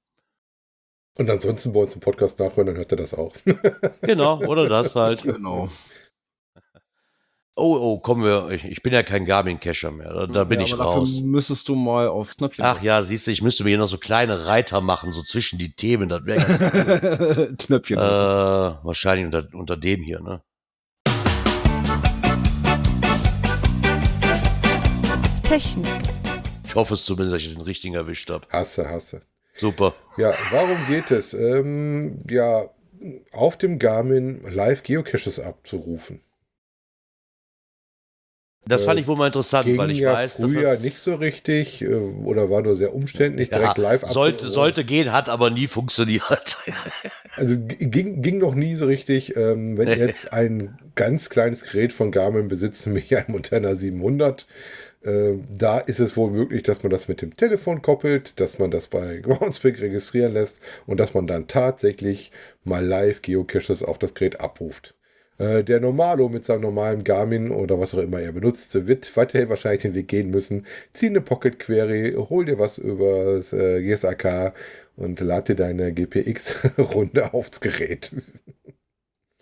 Und 1.16 1.30
ansonsten 1.30 1.74
bei 1.74 1.82
uns 1.82 1.94
im 1.94 2.00
Podcast 2.00 2.40
nachhören, 2.40 2.66
dann 2.66 2.78
hört 2.78 2.92
er 2.92 2.98
das 2.98 3.14
auch. 3.14 3.36
Genau, 4.02 4.40
oder 4.40 4.68
das 4.68 4.96
halt. 4.96 5.22
Genau. 5.22 5.70
Oh, 7.56 7.78
oh, 7.80 8.00
kommen 8.00 8.24
wir. 8.24 8.50
Ich, 8.50 8.66
ich 8.66 8.82
bin 8.82 8.94
ja 8.94 9.04
kein 9.04 9.26
Garmin-Cacher 9.26 9.92
mehr. 9.92 10.12
Da, 10.12 10.26
da 10.26 10.44
bin 10.44 10.60
Ja, 10.60 10.66
ich 10.66 10.74
aber 10.74 10.86
raus. 10.86 11.14
Dafür 11.14 11.28
müsstest 11.28 11.70
du 11.70 11.76
mal 11.76 12.08
aufs 12.08 12.36
Knöpfchen. 12.38 12.66
Ach 12.66 12.82
ja, 12.82 13.04
siehst 13.04 13.28
du, 13.28 13.32
ich 13.32 13.44
müsste 13.44 13.64
mir 13.64 13.70
hier 13.70 13.78
noch 13.78 13.88
so 13.88 14.00
kleine 14.00 14.48
Reiter 14.48 14.82
machen, 14.82 15.14
so 15.14 15.22
zwischen 15.22 15.60
die 15.60 15.74
Themen. 15.76 16.10
Das 16.10 16.26
wäre 16.26 16.44
ganz 16.46 17.38
cool. 17.38 17.56
Knöpfchen. 17.60 17.98
äh, 18.00 18.02
wahrscheinlich 18.02 19.26
unter, 19.28 19.48
unter 19.54 19.78
dem 19.78 20.02
hier, 20.02 20.20
ne? 20.20 20.42
Technik. 25.46 25.86
Ich 26.66 26.74
hoffe 26.76 26.96
es 26.96 27.06
zumindest, 27.06 27.36
dass 27.36 27.42
ich 27.44 27.54
den 27.56 27.62
richtigen 27.64 27.96
erwischt 27.96 28.30
habe. 28.32 28.48
Hasse, 28.50 28.90
hasse. 28.90 29.22
Super. 29.56 29.94
Ja, 30.18 30.34
warum 30.52 30.78
geht 30.88 31.12
es? 31.12 31.34
Ähm, 31.34 32.24
ja, 32.30 32.70
auf 33.32 33.56
dem 33.58 33.78
Garmin 33.80 34.42
Live-Geocaches 34.50 35.40
abzurufen. 35.40 36.22
Das 38.68 38.82
Äh, 38.82 38.86
fand 38.86 39.00
ich 39.00 39.08
wohl 39.08 39.16
mal 39.16 39.28
interessant, 39.28 39.66
Ging 39.68 39.78
weil 39.78 39.92
ich 39.92 40.00
ja 40.00 40.14
weiß, 40.14 40.38
dass 40.38 40.52
früher 40.52 40.64
das 40.72 40.82
nicht 40.82 40.98
so 40.98 41.14
richtig 41.14 41.84
äh, 41.84 41.94
oder 41.94 42.50
war 42.50 42.64
nur 42.64 42.76
sehr 42.76 42.96
umständlich, 42.96 43.52
ja, 43.52 43.60
direkt 43.60 43.78
live 43.78 44.06
sollte, 44.06 44.50
sollte 44.50 44.84
gehen, 44.84 45.12
hat 45.12 45.30
aber 45.30 45.50
nie 45.52 45.68
funktioniert. 45.68 46.58
Also 47.38 47.58
ging, 47.58 48.22
ging 48.22 48.38
noch 48.38 48.56
nie 48.56 48.76
so 48.76 48.86
richtig. 48.86 49.36
Ähm, 49.36 49.78
wenn 49.78 49.90
ihr 49.90 49.98
jetzt 49.98 50.32
ein 50.32 50.80
ganz 50.96 51.30
kleines 51.30 51.64
Gerät 51.64 51.92
von 51.92 52.10
Garmin 52.10 52.48
besitzt, 52.48 52.86
nämlich 52.88 53.14
ein 53.16 53.26
Montana 53.28 53.76
700, 53.76 54.44
äh, 54.44 54.46
da 55.06 55.80
ist 55.80 56.00
es 56.00 56.18
wohl 56.18 56.32
möglich, 56.32 56.64
dass 56.64 56.82
man 56.84 56.90
das 56.92 57.08
mit 57.08 57.22
dem 57.22 57.36
Telefon 57.36 57.82
koppelt, 57.82 58.40
dass 58.40 58.58
man 58.60 58.72
das 58.72 58.88
bei 58.88 59.18
Groundspeak 59.24 59.80
registrieren 59.82 60.34
lässt 60.34 60.60
und 60.88 61.00
dass 61.00 61.14
man 61.14 61.28
dann 61.28 61.48
tatsächlich 61.48 62.32
mal 62.64 62.84
live 62.86 63.22
Geocaches 63.22 63.84
auf 63.84 64.00
das 64.00 64.14
Gerät 64.16 64.40
abruft. 64.40 64.96
Äh, 65.38 65.64
Der 65.64 65.80
Normalo 65.80 66.30
mit 66.30 66.46
seinem 66.46 66.62
normalen 66.62 67.04
Garmin 67.04 67.52
oder 67.52 67.80
was 67.80 67.94
auch 67.94 68.00
immer 68.00 68.20
er 68.22 68.32
benutzt, 68.32 68.74
wird 68.88 69.16
weiterhin 69.18 69.50
wahrscheinlich 69.50 69.82
den 69.84 69.96
Weg 69.96 70.08
gehen 70.08 70.30
müssen. 70.32 70.66
Zieh 70.94 71.08
eine 71.08 71.22
Pocket 71.22 71.60
Query, 71.60 72.14
hol 72.18 72.46
dir 72.46 72.58
was 72.60 72.78
übers 72.78 73.54
äh, 73.54 73.82
GSAK 73.84 74.54
und 74.96 75.20
lad 75.20 75.50
dir 75.50 75.56
deine 75.56 75.94
GPX-Runde 75.94 77.34
aufs 77.34 77.60
Gerät. 77.62 78.12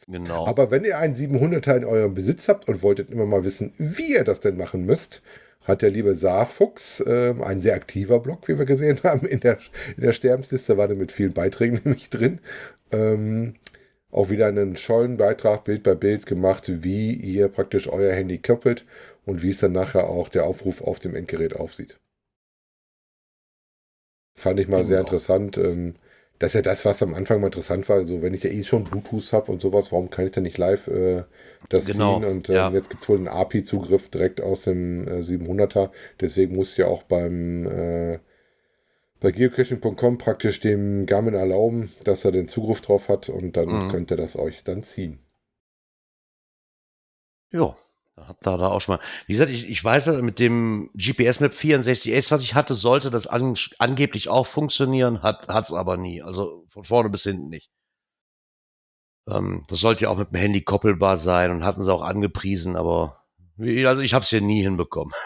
genau. 0.07 0.45
Aber 0.45 0.72
wenn 0.72 0.84
ihr 0.86 0.97
einen 0.97 1.16
700er 1.16 1.76
in 1.78 1.86
eurem 1.86 2.14
Besitz 2.14 2.47
habt 2.47 2.68
und 2.68 2.82
wolltet 2.84 3.09
immer 3.09 3.26
mal 3.26 3.43
wissen, 3.43 3.74
wie 3.78 4.14
ihr 4.14 4.24
das 4.24 4.39
denn 4.39 4.57
machen 4.57 4.86
müsst, 4.86 5.22
hat 5.64 5.82
der 5.82 5.89
liebe 5.89 6.14
Saarfuchs, 6.14 7.03
ähm, 7.05 7.41
ein 7.41 7.61
sehr 7.61 7.76
aktiver 7.76 8.20
Blog, 8.20 8.47
wie 8.47 8.57
wir 8.57 8.66
gesehen 8.66 8.99
haben, 9.03 9.26
in 9.28 9.39
der, 9.39 9.59
in 9.95 10.03
der 10.03 10.14
Sterbensliste 10.14 10.78
war 10.78 10.88
der 10.88 10.97
mit 10.97 11.11
vielen 11.11 11.34
Beiträgen 11.34 11.82
nämlich 11.84 12.09
drin, 12.09 12.39
ähm, 12.91 13.55
auch 14.11 14.30
wieder 14.30 14.47
einen 14.47 14.76
schollen 14.76 15.18
Beitrag 15.18 15.64
Bild 15.64 15.84
bei 15.84 15.95
Bild 15.95 16.26
gemacht, 16.26 16.84
wie 16.84 17.14
ihr 17.14 17.47
praktisch 17.47 17.88
euer 17.88 18.14
Handy 18.14 18.38
koppelt 18.38 18.86
und 19.26 19.41
wie 19.41 19.49
es 19.49 19.57
dann 19.57 19.72
nachher 19.72 20.07
auch 20.07 20.30
der 20.30 20.45
Aufruf 20.45 20.82
auf 20.82 20.99
dem 20.99 21.16
Endgerät 21.16 21.55
aussieht. 21.55 21.97
Fand 24.36 24.59
ich 24.59 24.68
mal 24.68 24.86
sehr 24.86 24.99
interessant. 24.99 25.57
Ähm, 25.57 25.95
das 26.40 26.52
ist 26.52 26.56
ja 26.56 26.62
das, 26.62 26.86
was 26.86 27.02
am 27.04 27.14
Anfang 27.14 27.40
mal 27.42 27.48
interessant 27.48 27.88
war. 27.90 27.98
Also, 27.98 28.22
wenn 28.22 28.34
ich 28.34 28.44
ja 28.44 28.50
eh 28.50 28.64
schon 28.64 28.84
Bluetooth 28.86 29.34
habe 29.34 29.52
und 29.52 29.62
sowas, 29.62 29.92
warum 29.92 30.10
kann 30.10 30.26
ich 30.26 30.32
dann 30.32 30.44
nicht 30.44 30.58
live 30.58 30.88
äh, 30.88 31.24
das 31.70 31.90
Genau, 31.90 31.94
ziehen? 31.94 32.26
Und 32.26 32.50
ähm, 32.50 32.72
ja. 32.72 32.74
jetzt 32.74 32.90
gibt 32.90 33.04
es 33.04 33.10
wohl 33.10 33.18
einen 33.18 33.28
API-Zugriff 33.28 34.10
direkt 34.10 34.42
aus 34.42 34.64
dem 34.64 35.08
äh, 35.08 35.22
700er. 35.24 35.92
Deswegen 36.22 36.56
muss 36.56 36.78
ja 36.78 36.88
auch 36.88 37.04
beim 37.04 37.66
äh, 37.68 38.20
bei 39.20 39.32
geocaching.com 39.32 40.20
praktisch 40.20 40.60
dem 40.60 41.08
Garmin 41.08 41.34
erlauben, 41.34 41.92
dass 42.04 42.26
er 42.26 42.32
den 42.32 42.48
Zugriff 42.48 42.82
drauf 42.82 43.10
hat 43.10 43.28
und 43.28 43.58
dann 43.58 43.88
Mhm. 43.88 43.88
könnt 43.88 44.12
ihr 44.12 44.18
das 44.18 44.36
euch 44.38 44.64
dann 44.64 44.84
ziehen. 44.84 45.18
Ja, 47.52 47.78
da 48.16 48.28
habt 48.28 48.45
ihr 48.45 48.57
da 48.57 48.68
auch 48.68 48.80
schon 48.80 48.95
mal. 48.95 49.03
Wie 49.26 49.34
gesagt, 49.34 49.51
ich, 49.51 49.68
ich 49.68 49.84
weiß 49.84 50.07
mit 50.22 50.39
dem 50.39 50.91
GPS 50.93 51.39
Map 51.39 51.53
64S, 51.53 52.32
was 52.32 52.43
ich 52.43 52.53
hatte, 52.53 52.76
sollte 52.76 53.09
das 53.09 53.28
an, 53.28 53.55
angeblich 53.80 54.30
auch 54.30 54.45
funktionieren, 54.45 55.24
hat 55.24 55.47
es 55.49 55.74
aber 55.74 55.97
nie. 55.97 56.22
Also 56.22 56.66
von 56.70 56.84
vorne 56.84 57.09
bis 57.09 57.24
hinten 57.24 57.49
nicht. 57.49 57.72
Ähm, 59.28 59.64
das 59.68 59.80
sollte 59.80 60.03
ja 60.03 60.09
auch 60.09 60.18
mit 60.18 60.32
dem 60.32 60.39
Handy 60.39 60.61
koppelbar 60.61 61.18
sein 61.18 61.51
und 61.51 61.64
hatten 61.64 61.84
sie 61.84 61.93
auch 61.93 62.03
angepriesen, 62.03 62.76
aber 62.76 63.24
also 63.57 64.01
ich 64.01 64.14
habe 64.14 64.24
es 64.24 64.30
hier 64.30 64.41
nie 64.41 64.61
hinbekommen. 64.61 65.14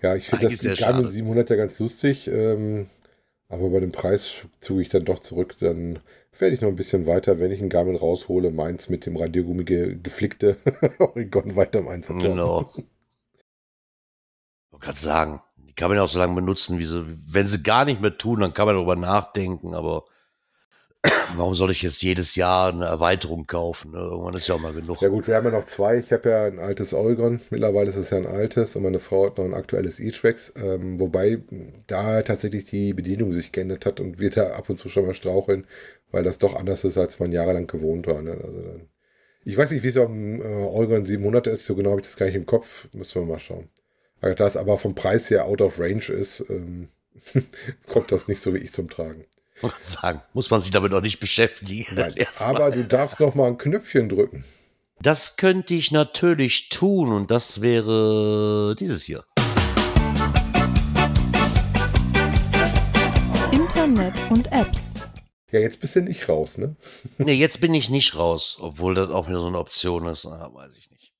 Ja, 0.00 0.14
ich 0.14 0.28
finde 0.28 0.48
das 0.48 0.62
Garmin 0.62 0.76
schade. 0.76 1.08
700 1.08 1.50
ja 1.50 1.56
ganz 1.56 1.76
lustig, 1.80 2.28
ähm, 2.28 2.88
aber 3.48 3.70
bei 3.70 3.80
dem 3.80 3.90
Preis 3.90 4.46
zuge 4.60 4.80
ich 4.80 4.88
dann 4.88 5.04
doch 5.04 5.18
zurück. 5.18 5.56
Dann 5.58 5.98
werde 6.40 6.54
ich 6.54 6.60
noch 6.60 6.68
ein 6.68 6.76
bisschen 6.76 7.06
weiter, 7.06 7.38
wenn 7.38 7.50
ich 7.50 7.60
einen 7.60 7.68
Garmin 7.70 7.96
raushole, 7.96 8.50
meins 8.50 8.88
mit 8.88 9.06
dem 9.06 9.16
Radiergummi 9.16 9.64
ge 9.64 9.96
geflickte 10.02 10.56
Oregon 10.98 11.56
weiter 11.56 11.80
im 11.80 11.88
Einsatz. 11.88 12.10
haben. 12.10 12.22
Genau. 12.22 12.70
Ich 12.74 12.84
wollte 14.72 14.84
gerade 14.86 14.98
sagen, 14.98 15.42
die 15.56 15.72
kann 15.72 15.88
man 15.88 15.96
ja 15.96 16.04
auch 16.04 16.08
so 16.08 16.18
lange 16.18 16.34
benutzen, 16.34 16.78
wie 16.78 16.84
sie, 16.84 17.04
wenn 17.30 17.46
sie 17.46 17.62
gar 17.62 17.84
nicht 17.84 18.00
mehr 18.00 18.16
tun, 18.16 18.40
dann 18.40 18.54
kann 18.54 18.66
man 18.66 18.76
darüber 18.76 18.96
nachdenken, 18.96 19.74
aber 19.74 20.04
warum 21.36 21.54
soll 21.54 21.70
ich 21.70 21.82
jetzt 21.82 22.02
jedes 22.02 22.34
Jahr 22.34 22.72
eine 22.72 22.86
Erweiterung 22.86 23.46
kaufen? 23.46 23.92
Ne? 23.92 23.98
Irgendwann 23.98 24.34
ist 24.34 24.48
ja 24.48 24.56
auch 24.56 24.60
mal 24.60 24.72
genug. 24.72 25.00
Ja 25.00 25.08
gut, 25.08 25.28
wir 25.28 25.36
haben 25.36 25.44
ja 25.44 25.52
noch 25.52 25.66
zwei. 25.66 25.98
Ich 25.98 26.12
habe 26.12 26.28
ja 26.28 26.44
ein 26.44 26.58
altes 26.58 26.92
Oregon. 26.92 27.40
Mittlerweile 27.50 27.90
ist 27.90 27.96
es 27.96 28.10
ja 28.10 28.18
ein 28.18 28.26
altes 28.26 28.74
und 28.74 28.82
meine 28.82 28.98
Frau 28.98 29.26
hat 29.26 29.38
noch 29.38 29.44
ein 29.44 29.54
aktuelles 29.54 30.00
E-Trax. 30.00 30.54
Ähm, 30.56 30.98
wobei 30.98 31.40
da 31.86 32.22
tatsächlich 32.22 32.64
die 32.64 32.94
Bedienung 32.94 33.32
sich 33.32 33.52
geändert 33.52 33.86
hat 33.86 34.00
und 34.00 34.18
wir 34.18 34.30
da 34.30 34.50
ab 34.54 34.68
und 34.70 34.78
zu 34.78 34.88
schon 34.88 35.06
mal 35.06 35.14
straucheln, 35.14 35.66
weil 36.10 36.24
das 36.24 36.38
doch 36.38 36.54
anders 36.54 36.84
ist, 36.84 36.96
als 36.98 37.18
man 37.18 37.32
jahrelang 37.32 37.66
gewohnt 37.66 38.06
war. 38.06 38.22
Ne? 38.22 38.32
Also 38.32 38.60
dann, 38.62 38.88
ich 39.44 39.56
weiß 39.56 39.70
nicht, 39.70 39.82
wie 39.82 39.88
es 39.88 39.96
auf 39.96 40.08
dem 40.08 40.40
äh, 40.42 40.44
Oregon 40.44 41.04
700 41.04 41.46
ist. 41.46 41.66
So 41.66 41.74
genau 41.74 41.90
habe 41.90 42.00
ich 42.00 42.06
das 42.06 42.16
gar 42.16 42.26
nicht 42.26 42.34
im 42.34 42.46
Kopf. 42.46 42.88
Müssen 42.92 43.22
wir 43.22 43.26
mal 43.26 43.38
schauen. 43.38 43.68
Also 44.20 44.34
Da 44.34 44.46
es 44.46 44.56
aber 44.56 44.78
vom 44.78 44.94
Preis 44.94 45.30
her 45.30 45.44
out 45.44 45.60
of 45.60 45.78
range 45.78 46.08
ist, 46.08 46.44
ähm, 46.48 46.88
kommt 47.86 48.12
das 48.12 48.28
nicht 48.28 48.42
so 48.42 48.52
wie 48.54 48.58
ich 48.58 48.72
zum 48.72 48.88
Tragen. 48.90 49.24
Sagen, 49.80 50.22
muss 50.34 50.50
man 50.50 50.60
sich 50.60 50.70
damit 50.70 50.92
noch 50.92 51.00
nicht 51.00 51.18
beschäftigen. 51.18 51.96
Nein, 51.96 52.14
aber 52.38 52.70
du 52.70 52.84
darfst 52.84 53.18
noch 53.20 53.34
mal 53.34 53.48
ein 53.48 53.58
Knöpfchen 53.58 54.08
drücken. 54.08 54.44
das 55.00 55.36
könnte 55.36 55.74
ich 55.74 55.90
natürlich 55.90 56.68
tun 56.68 57.12
und 57.12 57.30
das 57.30 57.60
wäre 57.60 58.76
dieses 58.78 59.02
hier. 59.02 59.24
Internet 63.50 64.14
und 64.30 64.50
Apps. 64.52 64.87
Ja, 65.50 65.60
jetzt 65.60 65.80
bist 65.80 65.96
du 65.96 66.02
nicht 66.02 66.28
raus, 66.28 66.58
ne? 66.58 66.76
Nee, 67.18 67.32
jetzt 67.34 67.60
bin 67.60 67.74
ich 67.74 67.88
nicht 67.90 68.16
raus, 68.16 68.58
obwohl 68.60 68.94
das 68.94 69.10
auch 69.10 69.28
wieder 69.28 69.40
so 69.40 69.46
eine 69.46 69.58
Option 69.58 70.06
ist, 70.06 70.26
ah, 70.26 70.50
weiß 70.52 70.76
ich 70.76 70.90
nicht. 70.90 71.12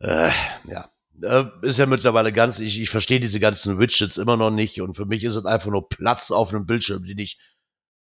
Äh, 0.00 0.30
ja, 0.68 0.90
Äh, 1.22 1.44
ist 1.62 1.78
ja 1.78 1.86
mittlerweile 1.86 2.32
ganz, 2.32 2.58
ich, 2.60 2.80
ich 2.80 2.90
verstehe 2.90 3.20
diese 3.20 3.40
ganzen 3.40 3.78
Widgets 3.78 4.18
immer 4.18 4.36
noch 4.36 4.50
nicht 4.50 4.80
und 4.80 4.94
für 4.94 5.06
mich 5.06 5.24
ist 5.24 5.36
es 5.36 5.46
einfach 5.46 5.70
nur 5.70 5.88
Platz 5.88 6.30
auf 6.30 6.50
einem 6.50 6.66
Bildschirm, 6.66 7.04
den 7.04 7.18
ich, 7.18 7.38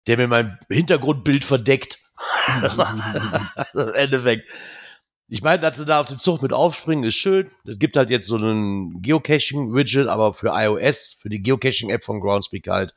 der 0.07 0.17
mir 0.17 0.27
mein 0.27 0.59
Hintergrundbild 0.69 1.43
verdeckt. 1.43 1.99
Im 3.73 3.93
Endeffekt. 3.93 4.47
Ich 5.27 5.41
meine, 5.41 5.61
dass 5.61 5.77
sie 5.77 5.85
da 5.85 6.01
auf 6.01 6.07
den 6.07 6.19
Zug 6.19 6.41
mit 6.41 6.53
aufspringen, 6.53 7.05
ist 7.05 7.15
schön. 7.15 7.49
Es 7.65 7.79
gibt 7.79 7.95
halt 7.97 8.09
jetzt 8.09 8.27
so 8.27 8.35
einen 8.35 9.01
Geocaching-Widget, 9.01 10.07
aber 10.07 10.33
für 10.33 10.49
iOS, 10.49 11.17
für 11.19 11.29
die 11.29 11.41
Geocaching-App 11.41 12.03
von 12.03 12.19
Groundspeak 12.19 12.67
halt, 12.67 12.93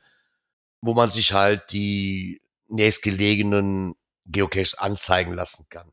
wo 0.85 0.93
man 0.93 1.09
sich 1.09 1.33
halt 1.33 1.71
die 1.71 2.41
nächstgelegenen 2.67 3.95
Geocaches 4.25 4.75
anzeigen 4.75 5.33
lassen 5.33 5.65
kann. 5.69 5.91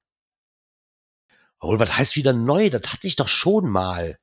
Obwohl, 1.59 1.79
was 1.79 1.97
heißt 1.97 2.17
wieder 2.17 2.33
neu? 2.33 2.71
Das 2.71 2.83
hatte 2.93 3.07
ich 3.07 3.17
doch 3.17 3.29
schon 3.29 3.69
mal. 3.69 4.19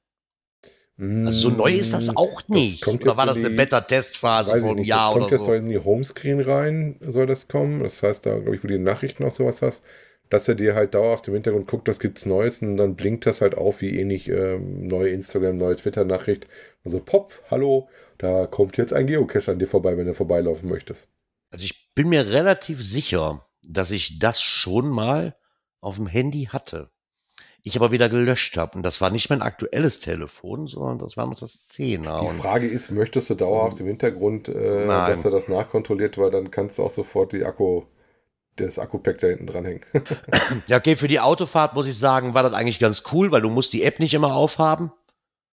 Also 1.00 1.32
so 1.32 1.50
neu 1.50 1.72
ist 1.72 1.94
das 1.94 2.10
auch 2.14 2.46
nicht. 2.50 2.84
kommt 2.84 3.04
oder 3.04 3.16
war 3.16 3.26
das 3.26 3.38
eine 3.38 3.50
Beta-Testphase 3.50 4.58
ich 4.58 4.64
einem 4.64 4.80
Jahr 4.80 5.14
das 5.14 5.14
kommt 5.14 5.26
oder 5.28 5.38
jetzt 5.38 5.46
so? 5.46 5.54
in 5.54 5.70
die 5.70 5.80
Homescreen 5.80 6.42
rein, 6.42 6.98
soll 7.00 7.26
das 7.26 7.48
kommen. 7.48 7.82
Das 7.84 8.04
heißt, 8.04 8.26
da 8.26 8.38
glaube 8.38 8.58
ich, 8.58 8.64
wo 8.64 8.68
du 8.68 8.74
die 8.74 8.84
Nachrichten 8.84 9.24
auch 9.24 9.34
sowas 9.34 9.62
hast, 9.62 9.82
dass 10.30 10.50
er 10.50 10.56
dir 10.56 10.76
halt 10.76 10.96
dauerhaft 10.96 11.30
im 11.30 11.36
Hintergrund 11.36 11.68
guckt, 11.68 11.88
was 11.88 12.00
gibt's 12.00 12.26
Neues 12.26 12.62
und 12.62 12.76
dann 12.76 12.96
blinkt 12.96 13.26
das 13.26 13.40
halt 13.40 13.56
auf 13.56 13.80
wie 13.80 13.98
ähnlich 13.98 14.28
ähm, 14.28 14.88
neue 14.88 15.12
Instagram, 15.12 15.56
neue 15.56 15.78
Twitter-Nachricht. 15.78 16.48
Und 16.84 16.92
so, 16.92 17.00
pop, 17.00 17.32
hallo, 17.50 17.88
da 18.20 18.46
kommt 18.46 18.78
jetzt 18.78 18.94
ein 18.94 19.08
Geocache 19.08 19.52
an 19.52 19.60
dir 19.60 19.68
vorbei, 19.68 19.98
wenn 19.98 20.06
du 20.06 20.14
vorbeilaufen 20.14 20.70
möchtest. 20.70 21.08
Also 21.52 21.66
ich 21.66 21.94
bin 21.96 22.10
mir 22.10 22.28
relativ 22.28 22.84
sicher, 22.84 23.42
dass 23.64 23.92
ich 23.92 24.20
das 24.20 24.42
schon 24.42 24.90
mal 24.90 25.36
auf 25.82 25.96
dem 25.96 26.06
Handy 26.06 26.46
hatte. 26.52 26.92
Ich 27.64 27.76
aber 27.78 27.92
wieder 27.92 28.10
gelöscht 28.10 28.58
habe. 28.58 28.78
Und 28.78 28.84
das 28.84 29.02
war 29.02 29.10
nicht 29.10 29.30
mein 29.30 29.42
aktuelles 29.42 30.00
Telefon, 30.00 30.68
sondern 30.68 31.00
das 31.00 31.18
war 31.18 31.28
noch 31.28 31.40
das 31.40 31.70
10er. 31.72 32.22
Die 32.22 32.38
Frage 32.38 32.68
ist, 32.68 32.92
möchtest 32.92 33.30
du 33.30 33.36
dauerhaft 33.36 33.80
im 33.80 33.88
Hintergrund, 33.88 34.50
äh, 34.50 34.86
dass 34.88 35.26
er 35.26 35.32
das 35.32 35.48
nachkontrolliert, 35.48 36.18
weil 36.18 36.32
dann 36.32 36.52
kannst 36.52 36.78
du 36.78 36.84
auch 36.84 36.92
sofort 36.92 37.32
die 37.32 37.46
Akku, 37.46 37.84
das 38.58 38.80
Akku-Pack 38.80 39.20
da 39.20 39.28
hinten 39.28 39.48
dranhängen. 39.48 39.82
Ja, 40.68 40.78
okay, 40.78 40.96
für 40.96 41.08
die 41.08 41.20
Autofahrt 41.22 41.74
muss 41.74 41.88
ich 41.88 41.98
sagen, 41.98 42.34
war 42.34 42.44
das 42.44 42.54
eigentlich 42.54 42.80
ganz 42.80 43.04
cool, 43.14 43.32
weil 43.32 43.42
du 43.42 43.50
musst 43.50 43.72
die 43.72 43.84
App 43.84 44.00
nicht 44.00 44.14
immer 44.14 44.34
aufhaben. 44.34 44.92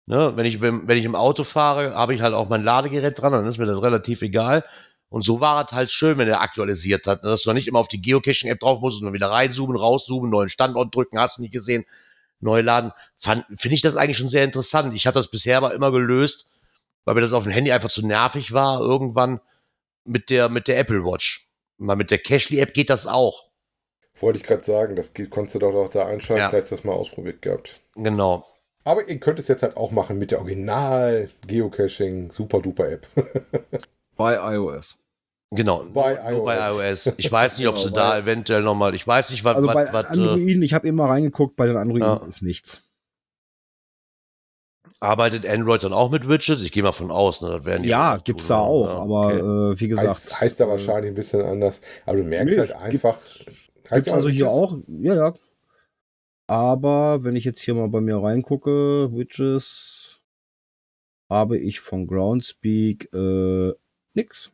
Ne? 0.06 0.32
Wenn, 0.36 0.46
ich, 0.46 0.60
wenn 0.60 0.88
ich 0.90 1.04
im 1.04 1.14
Auto 1.14 1.44
fahre, 1.44 1.94
habe 1.94 2.14
ich 2.14 2.20
halt 2.20 2.34
auch 2.34 2.48
mein 2.48 2.64
Ladegerät 2.64 3.20
dran, 3.20 3.32
dann 3.32 3.46
ist 3.46 3.58
mir 3.58 3.66
das 3.66 3.80
relativ 3.82 4.22
egal. 4.22 4.64
Und 5.08 5.22
so 5.22 5.40
war 5.40 5.64
es 5.64 5.72
halt 5.72 5.90
schön, 5.90 6.18
wenn 6.18 6.28
er 6.28 6.40
aktualisiert 6.40 7.06
hat, 7.06 7.24
ne? 7.24 7.30
dass 7.30 7.42
du 7.42 7.52
nicht 7.52 7.68
immer 7.68 7.80
auf 7.80 7.88
die 7.88 8.00
Geocaching-App 8.00 8.60
drauf 8.60 8.80
musst 8.80 9.00
und 9.00 9.06
dann 9.06 9.12
wieder 9.12 9.30
reinzoomen, 9.30 9.76
rauszoomen, 9.76 10.30
neuen 10.30 10.48
Standort 10.48 10.94
drücken, 10.94 11.18
hast 11.18 11.38
du 11.38 11.42
nicht 11.42 11.52
gesehen, 11.52 11.84
neu 12.38 12.60
laden. 12.60 12.92
Finde 13.18 13.74
ich 13.74 13.82
das 13.82 13.96
eigentlich 13.96 14.18
schon 14.18 14.28
sehr 14.28 14.44
interessant. 14.44 14.94
Ich 14.94 15.06
habe 15.06 15.14
das 15.18 15.28
bisher 15.28 15.56
aber 15.56 15.74
immer 15.74 15.90
gelöst, 15.90 16.48
weil 17.04 17.14
mir 17.14 17.20
das 17.22 17.32
auf 17.32 17.44
dem 17.44 17.52
Handy 17.52 17.72
einfach 17.72 17.90
zu 17.90 18.06
nervig 18.06 18.52
war, 18.52 18.80
irgendwann 18.80 19.40
mit 20.04 20.30
der, 20.30 20.48
mit 20.48 20.68
der 20.68 20.78
Apple 20.78 21.04
Watch. 21.04 21.48
Mal 21.78 21.96
mit 21.96 22.10
der 22.10 22.18
Cashly-App 22.18 22.72
geht 22.74 22.90
das 22.90 23.06
auch. 23.06 23.46
Wollte 24.20 24.38
ich 24.38 24.44
gerade 24.44 24.64
sagen, 24.64 24.96
das 24.96 25.14
geht, 25.14 25.30
konntest 25.30 25.54
du 25.54 25.60
doch 25.60 25.74
auch 25.74 25.90
da 25.90 26.06
einschalten, 26.06 26.40
Ja. 26.42 26.50
vielleicht 26.50 26.70
das 26.72 26.84
mal 26.84 26.92
ausprobiert 26.92 27.42
gehabt. 27.42 27.80
Genau. 27.94 28.46
Aber 28.84 29.08
ihr 29.08 29.18
könnt 29.20 29.38
es 29.38 29.48
jetzt 29.48 29.62
halt 29.62 29.76
auch 29.76 29.90
machen 29.90 30.18
mit 30.18 30.30
der 30.30 30.40
Original 30.40 31.28
Geocaching 31.46 32.30
Super 32.32 32.60
Duper 32.60 32.90
App. 32.90 33.06
Bei 34.16 34.54
iOS. 34.54 34.98
Genau, 35.52 35.84
Bei 35.92 36.30
nur 36.30 36.44
bei 36.44 36.56
iOS. 36.56 37.06
iOS. 37.06 37.14
Ich 37.18 37.30
weiß 37.32 37.58
nicht, 37.58 37.66
ob 37.66 37.76
sie 37.76 37.84
Genau, 37.86 37.96
da 37.96 38.10
bei- 38.10 38.18
eventuell 38.20 38.62
nochmal, 38.62 38.94
ich 38.94 39.04
weiß 39.06 39.30
nicht, 39.30 39.42
was, 39.44 39.56
Also 39.56 39.66
bei 39.66 39.92
was 39.92 40.04
äh, 40.04 40.08
Androiden, 40.08 40.62
ich 40.62 40.74
habe 40.74 40.86
immer 40.86 41.06
reingeguckt, 41.08 41.56
bei 41.56 41.66
den 41.66 41.76
Androiden 41.76 42.06
Ja. 42.06 42.24
ist 42.28 42.40
nichts. 42.42 42.82
arbeitet 45.00 45.46
Android 45.46 45.82
dann 45.82 45.92
auch 45.92 46.10
mit 46.10 46.28
Widgets? 46.28 46.60
Ich 46.62 46.72
gehe 46.72 46.82
mal 46.82 46.92
von 46.92 47.10
aus, 47.10 47.40
ne? 47.42 47.48
Das 47.50 47.64
werden 47.64 47.82
die 47.82 47.88
Ja, 47.88 48.18
gibt's 48.18 48.46
da 48.48 48.58
auch, 48.58 48.86
Ja, 48.86 48.98
aber 48.98 49.26
okay. 49.26 49.38
äh, 49.38 49.80
wie 49.80 49.88
gesagt. 49.88 50.08
heißt, 50.08 50.40
heißt 50.40 50.60
da 50.60 50.64
äh, 50.64 50.68
wahrscheinlich 50.68 51.10
ein 51.10 51.14
bisschen 51.14 51.40
anders. 51.42 51.80
Aber 52.06 52.18
du 52.18 52.22
merkst 52.24 52.52
Nee, 52.54 52.58
halt 52.60 52.72
einfach. 52.74 53.18
Gibt's 53.90 54.06
ja 54.06 54.12
also 54.14 54.28
hier 54.28 54.48
auch, 54.50 54.76
ja, 55.00 55.14
ja. 55.14 55.34
Aber 56.50 57.22
wenn 57.22 57.36
ich 57.36 57.44
jetzt 57.44 57.60
hier 57.60 57.74
mal 57.74 57.88
bei 57.88 58.00
mir 58.00 58.16
reingucke, 58.16 59.12
Widgets, 59.12 60.20
habe 61.28 61.56
ich 61.56 61.78
von 61.78 62.08
Groundspeak 62.08 63.08
äh, 63.14 63.72
nix. 64.14 64.50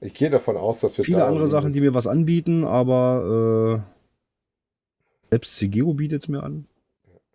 Ich 0.00 0.14
gehe 0.14 0.30
davon 0.30 0.56
aus, 0.56 0.78
dass 0.78 0.96
wir 0.98 1.04
Viele 1.04 1.18
da 1.18 1.26
andere 1.26 1.48
Sachen, 1.48 1.72
die 1.72 1.80
mir 1.80 1.94
was 1.94 2.06
anbieten, 2.06 2.62
aber 2.62 3.82
äh, 3.82 5.30
selbst 5.30 5.58
Segeo 5.58 5.94
bietet 5.94 6.22
es 6.22 6.28
mir 6.28 6.44
an. 6.44 6.68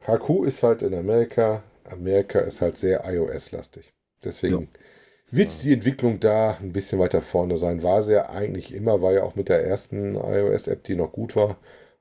HQ 0.05 0.45
ist 0.45 0.63
halt 0.63 0.81
in 0.81 0.93
Amerika. 0.93 1.63
Amerika 1.83 2.39
ist 2.39 2.61
halt 2.61 2.77
sehr 2.77 3.03
iOS-lastig. 3.03 3.91
Deswegen 4.23 4.69
wird 5.31 5.63
die 5.63 5.73
Entwicklung 5.73 6.21
da 6.21 6.55
ein 6.61 6.71
bisschen 6.71 6.97
weiter 6.97 7.21
vorne 7.21 7.57
sein. 7.57 7.83
War 7.83 8.03
sie 8.03 8.13
ja 8.13 8.29
eigentlich 8.29 8.73
immer, 8.73 9.01
war 9.01 9.11
ja 9.11 9.23
auch 9.23 9.35
mit 9.35 9.49
der 9.49 9.65
ersten 9.67 10.15
iOS-App, 10.15 10.85
die 10.85 10.95
noch 10.95 11.11
gut 11.11 11.35
war, 11.35 11.57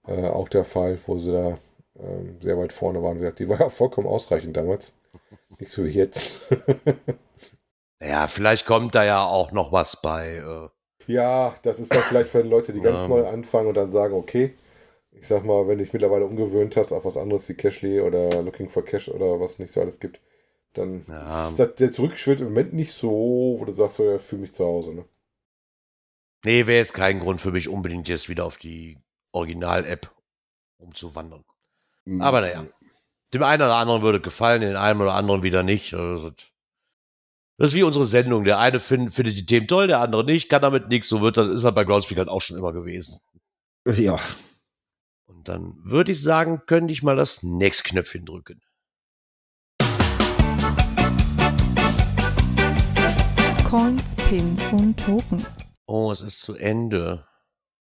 äh, 0.07 0.27
auch 0.29 0.49
der 0.49 0.65
Fall, 0.65 0.99
wo 1.07 1.19
sie 1.19 1.33
da 1.33 1.59
ähm, 1.99 2.39
sehr 2.43 2.59
weit 2.59 2.73
vorne 2.73 3.03
waren. 3.03 3.17
Wie 3.17 3.21
gesagt, 3.21 3.39
Die 3.41 3.49
war 3.49 3.61
ja 3.61 3.69
vollkommen 3.71 4.07
ausreichend 4.07 4.57
damals. 4.57 4.93
Nicht 5.61 5.73
so 5.73 5.85
wie 5.85 5.91
jetzt. 5.91 6.41
Ja, 8.01 8.27
vielleicht 8.27 8.65
kommt 8.65 8.95
da 8.95 9.05
ja 9.05 9.23
auch 9.27 9.53
noch 9.53 9.71
was 9.71 10.01
bei. 10.01 10.37
Äh, 10.37 10.69
Ja, 11.09 11.55
das 11.63 11.79
ist 11.81 11.95
dann 11.95 12.05
vielleicht 12.05 12.31
für 12.31 12.43
die 12.45 12.49
Leute, 12.49 12.73
die 12.73 12.81
ganz 12.81 13.07
Ja. 13.07 13.09
neu 13.09 13.27
anfangen 13.27 13.69
und 13.69 13.75
dann 13.75 13.91
sagen, 13.91 14.15
okay, 14.15 14.55
ich 15.13 15.27
sag 15.29 15.45
mal, 15.45 15.69
wenn 15.69 15.79
dich 15.79 15.93
mittlerweile 15.95 16.27
umgewöhnt 16.27 16.77
hast 16.77 16.93
auf 16.93 17.05
was 17.07 17.17
anderes 17.19 17.49
wie 17.49 17.55
Cashly 17.55 18.01
oder 18.01 18.43
Looking 18.43 18.69
for 18.71 18.85
Cash 18.85 19.09
oder 19.11 19.41
was 19.41 19.59
nicht 19.61 19.73
so 19.73 19.81
alles 19.83 20.01
gibt, 20.01 20.21
dann 20.75 21.07
Ja. 21.09 21.51
ist 21.51 21.59
das, 21.59 21.75
der 21.77 21.93
Zurückschritt 21.93 22.41
im 22.41 22.49
Moment 22.49 22.75
nicht 22.75 22.93
so, 22.95 23.57
wo 23.61 23.65
du 23.67 23.73
sagst, 23.73 23.97
so, 23.99 24.05
ja, 24.05 24.19
fühle 24.19 24.43
mich 24.43 24.55
zu 24.55 24.65
Hause. 24.67 24.95
Ne? 24.95 25.05
nee, 26.45 26.67
wäre 26.67 26.79
jetzt 26.79 26.95
kein 26.95 27.21
Grund 27.21 27.41
für 27.43 27.53
mich, 27.53 27.69
unbedingt 27.69 28.09
jetzt 28.09 28.29
wieder 28.29 28.45
auf 28.47 28.57
die 28.57 28.99
Original-App 29.37 30.11
umzuwandern. 30.79 31.45
Aber 32.21 32.41
naja. 32.41 32.67
Dem 33.35 33.43
einen 33.43 33.63
oder 33.63 33.75
anderen 33.77 34.03
würde 34.03 34.21
gefallen, 34.21 34.61
den 34.61 34.77
einen 34.77 35.01
oder 35.01 35.15
anderen 35.15 35.43
wieder 35.43 35.63
nicht. 35.63 35.93
Also, 35.95 36.31
Das 37.59 37.71
ist 37.71 37.75
wie 37.75 37.83
unsere 37.83 38.07
Sendung. 38.07 38.45
Der 38.45 38.59
eine 38.59 38.81
find, 38.81 39.13
findet 39.15 39.37
die 39.37 39.45
Themen 39.47 39.67
toll, 39.67 39.89
der 39.89 40.01
andere 40.01 40.25
nicht, 40.25 40.49
kann 40.49 40.63
damit 40.63 40.89
nichts. 40.89 41.09
So 41.09 41.21
wird 41.23 41.37
das, 41.37 41.49
ist 41.49 41.65
halt 41.65 41.75
bei 41.75 41.85
Groundspeak 41.85 42.19
halt 42.19 42.29
auch 42.29 42.41
schon 42.41 42.57
immer 42.57 42.73
gewesen. 42.73 43.21
Ja, 43.85 44.19
Und 45.27 45.49
dann 45.49 45.75
würde 45.85 46.13
ich 46.13 46.23
sagen, 46.23 46.63
könnte 46.67 46.93
ich 46.93 47.03
mal 47.03 47.17
das 47.17 47.43
Next-Knöpfchen 47.43 48.25
drücken. 48.25 48.61
Coins, 53.69 54.15
Pins 54.29 54.63
und 54.73 54.97
Token. 54.99 55.45
Oh, 55.87 56.11
es 56.13 56.23
ist 56.23 56.41
zu 56.41 56.55
Ende. 56.55 57.27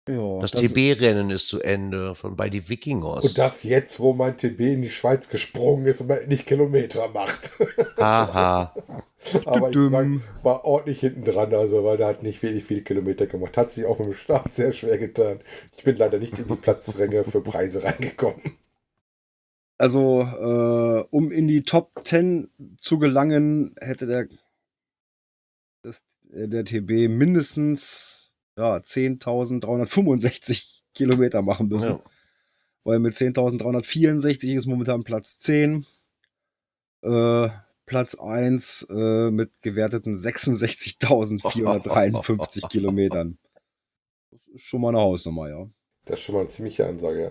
Ja 0.08 0.40
Das, 0.40 0.52
TB-Rennen 0.52 1.30
ist 1.30 1.48
zu 1.48 1.60
Ende 1.60 2.14
von 2.14 2.36
bei 2.36 2.50
die 2.50 2.68
Wikingers. 2.68 3.24
Und 3.24 3.38
das 3.38 3.62
jetzt, 3.62 4.00
wo 4.00 4.12
mein 4.12 4.36
TB 4.36 4.60
in 4.60 4.82
die 4.82 4.90
Schweiz 4.90 5.28
gesprungen 5.28 5.86
ist 5.86 6.00
und 6.00 6.08
man 6.08 6.18
endlich 6.18 6.46
Kilometer 6.46 7.08
macht. 7.08 7.58
Haha. 7.96 8.74
Aber 9.46 9.68
ich 9.68 9.74
Düdüm. 9.74 10.22
war, 10.42 10.44
war 10.44 10.64
ordentlich 10.64 11.00
hinten 11.00 11.24
dran, 11.24 11.54
also 11.54 11.84
weil 11.84 11.96
der 11.96 12.08
hat 12.08 12.22
nicht 12.22 12.42
wirklich 12.42 12.64
viele 12.64 12.82
Kilometer 12.82 13.26
gemacht. 13.26 13.56
Hat 13.56 13.70
sich 13.70 13.86
auch 13.86 13.98
mit 13.98 14.08
dem 14.08 14.14
Start 14.14 14.54
sehr 14.54 14.72
schwer 14.72 14.98
getan. 14.98 15.40
Ich 15.76 15.84
bin 15.84 15.96
leider 15.96 16.18
nicht 16.18 16.38
in 16.38 16.46
die 16.46 16.54
Platzränge 16.54 17.24
für 17.24 17.40
Preise 17.40 17.82
reingekommen. 17.82 18.40
Also, 19.78 20.22
äh, 20.22 21.04
um 21.10 21.32
in 21.32 21.48
die 21.48 21.62
Top 21.62 22.02
10 22.04 22.48
zu 22.78 22.98
gelangen, 22.98 23.74
hätte 23.80 24.06
der, 24.06 24.28
das, 25.82 26.04
äh, 26.32 26.46
der 26.46 26.64
TB 26.64 27.08
mindestens 27.08 28.23
ja, 28.56 28.76
10.365 28.76 30.80
Kilometer 30.94 31.42
machen 31.42 31.68
müssen. 31.68 31.92
Ja. 31.92 32.02
Weil 32.84 32.98
mit 32.98 33.14
10.364 33.14 34.54
ist 34.54 34.66
momentan 34.66 35.04
Platz 35.04 35.38
10. 35.38 35.86
Äh, 37.02 37.48
Platz 37.86 38.14
1 38.14 38.86
äh, 38.90 39.30
mit 39.30 39.50
gewerteten 39.62 40.16
66.453 40.16 42.68
Kilometern. 42.70 43.38
Das 44.30 44.46
ist 44.48 44.62
schon 44.62 44.80
mal 44.80 44.88
eine 44.90 45.00
Hausnummer, 45.00 45.48
ja. 45.48 45.68
Das 46.06 46.18
ist 46.18 46.24
schon 46.24 46.34
mal 46.34 46.42
eine 46.42 46.50
ziemliche 46.50 46.86
Ansage, 46.86 47.22
ja. 47.22 47.30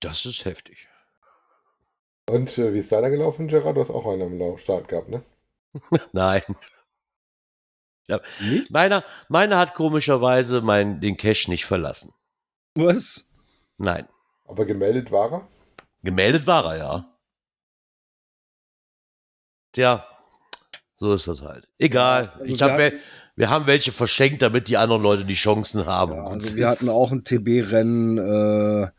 Das 0.00 0.24
ist 0.26 0.44
heftig. 0.44 0.88
Und 2.28 2.58
äh, 2.58 2.74
wie 2.74 2.78
ist 2.78 2.92
deiner 2.92 3.10
gelaufen, 3.10 3.48
Gerard? 3.48 3.76
Du 3.76 3.80
hast 3.80 3.90
auch 3.90 4.06
einen 4.06 4.40
am 4.40 4.58
Start 4.58 4.86
gehabt, 4.88 5.08
ne? 5.08 5.22
Nein. 6.12 6.42
Nicht? 8.40 8.70
Meiner, 8.70 9.04
meiner 9.28 9.58
hat 9.58 9.74
komischerweise 9.74 10.60
mein, 10.62 11.00
den 11.00 11.16
Cache 11.16 11.50
nicht 11.50 11.66
verlassen. 11.66 12.12
Was? 12.74 13.28
Nein. 13.76 14.06
Aber 14.46 14.64
gemeldet 14.64 15.10
war 15.12 15.32
er? 15.32 15.48
Gemeldet 16.02 16.46
war 16.46 16.64
er, 16.72 16.76
ja. 16.78 17.18
Tja, 19.72 20.06
so 20.96 21.12
ist 21.12 21.28
das 21.28 21.42
halt. 21.42 21.68
Egal. 21.78 22.32
Also 22.38 22.54
ich 22.54 22.60
wir 22.60 22.70
hab, 22.72 22.78
wel- 22.78 22.86
hatten- 22.92 23.00
wir 23.36 23.50
haben 23.50 23.66
welche 23.66 23.92
verschenkt, 23.92 24.42
damit 24.42 24.68
die 24.68 24.76
anderen 24.76 25.02
Leute 25.02 25.24
die 25.24 25.34
Chancen 25.34 25.86
haben. 25.86 26.14
Ja, 26.14 26.24
also 26.24 26.56
wir 26.56 26.68
hatten 26.68 26.88
auch 26.88 27.12
ein 27.12 27.24
TB-Rennen. 27.24 28.18
Äh, 28.18 28.90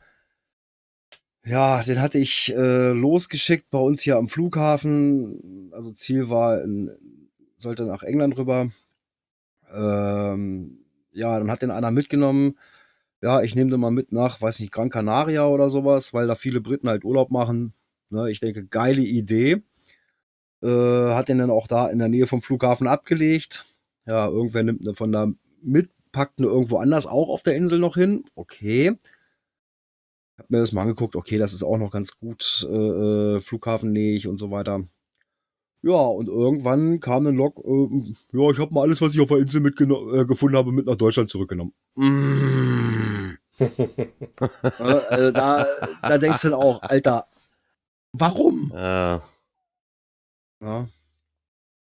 Ja, 1.46 1.82
den 1.82 2.00
hatte 2.00 2.20
ich 2.20 2.54
äh, 2.54 2.92
losgeschickt 2.92 3.70
bei 3.72 3.80
uns 3.80 4.02
hier 4.02 4.18
am 4.18 4.30
Flughafen. 4.30 5.72
Also 5.74 5.92
Ziel 5.92 6.30
war, 6.30 6.62
in, 6.62 6.92
sollte 7.58 7.84
nach 7.84 8.04
England 8.04 8.38
rüber. 8.38 8.70
Ähm, 9.74 10.80
ja, 11.12 11.38
dann 11.38 11.52
hat 11.52 11.62
den 11.62 11.72
einer 11.72 11.92
mitgenommen. 11.92 12.58
Ja, 13.22 13.42
ich 13.42 13.56
nehme 13.56 13.72
den 13.72 13.80
mal 13.80 13.92
mit 13.92 14.12
nach, 14.12 14.42
weiß 14.42 14.60
nicht, 14.60 14.72
Gran 14.72 14.90
Canaria 14.90 15.46
oder 15.48 15.70
sowas, 15.70 16.14
weil 16.14 16.28
da 16.28 16.36
viele 16.36 16.62
Briten 16.62 16.88
halt 16.90 17.04
Urlaub 17.04 17.32
machen. 17.32 17.74
Ne, 18.10 18.32
ich 18.32 18.40
denke, 18.40 18.66
geile 18.66 19.02
Idee. 19.02 19.62
Äh, 20.62 21.14
hat 21.14 21.30
den 21.30 21.40
dann 21.40 21.52
auch 21.52 21.68
da 21.68 21.88
in 21.88 22.00
der 22.00 22.10
Nähe 22.10 22.28
vom 22.28 22.42
Flughafen 22.42 22.88
abgelegt. 22.88 23.66
Ja, 24.06 24.28
irgendwer 24.28 24.64
nimmt 24.64 24.82
ne 24.84 24.94
von 24.96 25.12
da 25.12 25.32
mit, 25.62 25.92
packt 26.12 26.40
ne 26.40 26.48
irgendwo 26.48 26.78
anders 26.78 27.08
auch 27.08 27.30
auf 27.30 27.44
der 27.44 27.56
Insel 27.56 27.80
noch 27.80 27.96
hin. 27.96 28.26
Okay. 28.36 28.98
Hab 30.38 30.50
mir 30.50 30.60
das 30.60 30.72
mal 30.72 30.84
angeguckt. 30.84 31.16
Okay, 31.16 31.38
das 31.38 31.54
ist 31.54 31.64
auch 31.64 31.78
noch 31.78 31.92
ganz 31.92 32.18
gut 32.18 32.68
äh, 32.70 32.76
äh 33.38 33.40
flughafennähig 33.42 34.28
und 34.28 34.38
so 34.38 34.52
weiter. 34.52 34.86
Ja, 35.82 35.94
und 35.94 36.28
irgendwann 36.28 37.00
kam 37.00 37.26
ein 37.26 37.36
Log, 37.36 37.58
äh, 37.64 38.14
ja, 38.34 38.50
ich 38.50 38.60
habe 38.60 38.74
mal 38.74 38.82
alles, 38.82 39.02
was 39.02 39.16
ich 39.16 39.22
auf 39.22 39.30
der 39.30 39.38
Insel 39.38 39.66
äh, 39.66 40.26
gefunden 40.26 40.58
habe, 40.58 40.72
mit 40.72 40.86
nach 40.86 40.98
Deutschland 40.98 41.30
zurückgenommen. 41.30 41.74
Mm. 41.96 43.38
äh, 43.60 45.32
da, 45.32 45.66
da 46.02 46.18
denkst 46.18 46.42
du 46.42 46.50
dann 46.50 46.60
auch, 46.60 46.82
Alter, 46.82 47.28
warum? 48.12 48.72
Ja. 48.74 49.22
ja. 50.62 50.88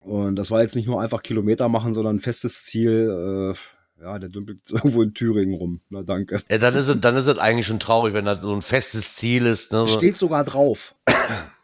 Und 0.00 0.36
das 0.36 0.50
war 0.50 0.62
jetzt 0.62 0.76
nicht 0.76 0.86
nur 0.86 1.00
einfach 1.00 1.22
Kilometer 1.22 1.68
machen, 1.68 1.94
sondern 1.94 2.16
ein 2.16 2.20
festes 2.20 2.64
Ziel. 2.64 3.54
Äh, 3.54 3.75
ja, 4.00 4.18
der 4.18 4.28
dümpelt 4.28 4.60
irgendwo 4.70 5.02
in 5.02 5.14
Thüringen 5.14 5.54
rum. 5.54 5.80
Na 5.90 6.02
danke. 6.02 6.42
Ja, 6.50 6.58
dann 6.58 6.74
ist 6.74 6.88
es, 6.88 7.00
dann 7.00 7.16
ist 7.16 7.26
es 7.26 7.38
eigentlich 7.38 7.66
schon 7.66 7.80
traurig, 7.80 8.14
wenn 8.14 8.24
das 8.24 8.40
so 8.40 8.54
ein 8.54 8.62
festes 8.62 9.16
Ziel 9.16 9.46
ist. 9.46 9.72
Ne? 9.72 9.86
Steht 9.88 10.16
sogar 10.16 10.44
drauf. 10.44 10.94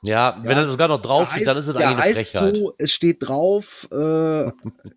Ja, 0.05 0.37
wenn 0.43 0.57
ja, 0.57 0.65
er 0.65 0.67
sogar 0.69 0.89
noch 0.89 1.01
drauf 1.01 1.31
steht, 1.31 1.47
dann 1.47 1.57
ist 1.57 1.69
es 1.69 1.77
eigentlich 1.77 1.97
eine 1.97 2.15
Frechheit. 2.17 2.57
So, 2.57 2.75
es 2.77 2.91
steht 2.91 3.19
drauf, 3.21 3.87
äh, 3.93 4.51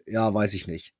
ja, 0.07 0.33
weiß 0.33 0.55
ich 0.55 0.65
nicht. 0.65 0.95